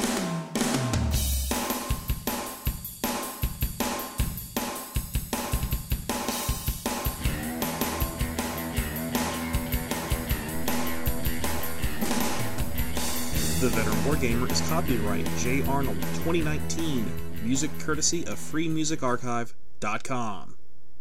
The 13.60 13.68
Veteran 13.68 13.96
Wargamer 13.98 14.50
is 14.50 14.60
copyright 14.68 15.26
J. 15.38 15.62
Arnold 15.66 16.00
2019. 16.24 17.31
Music 17.44 17.70
courtesy 17.80 18.24
of 18.26 18.38
freemusicarchive.com. 18.38 20.51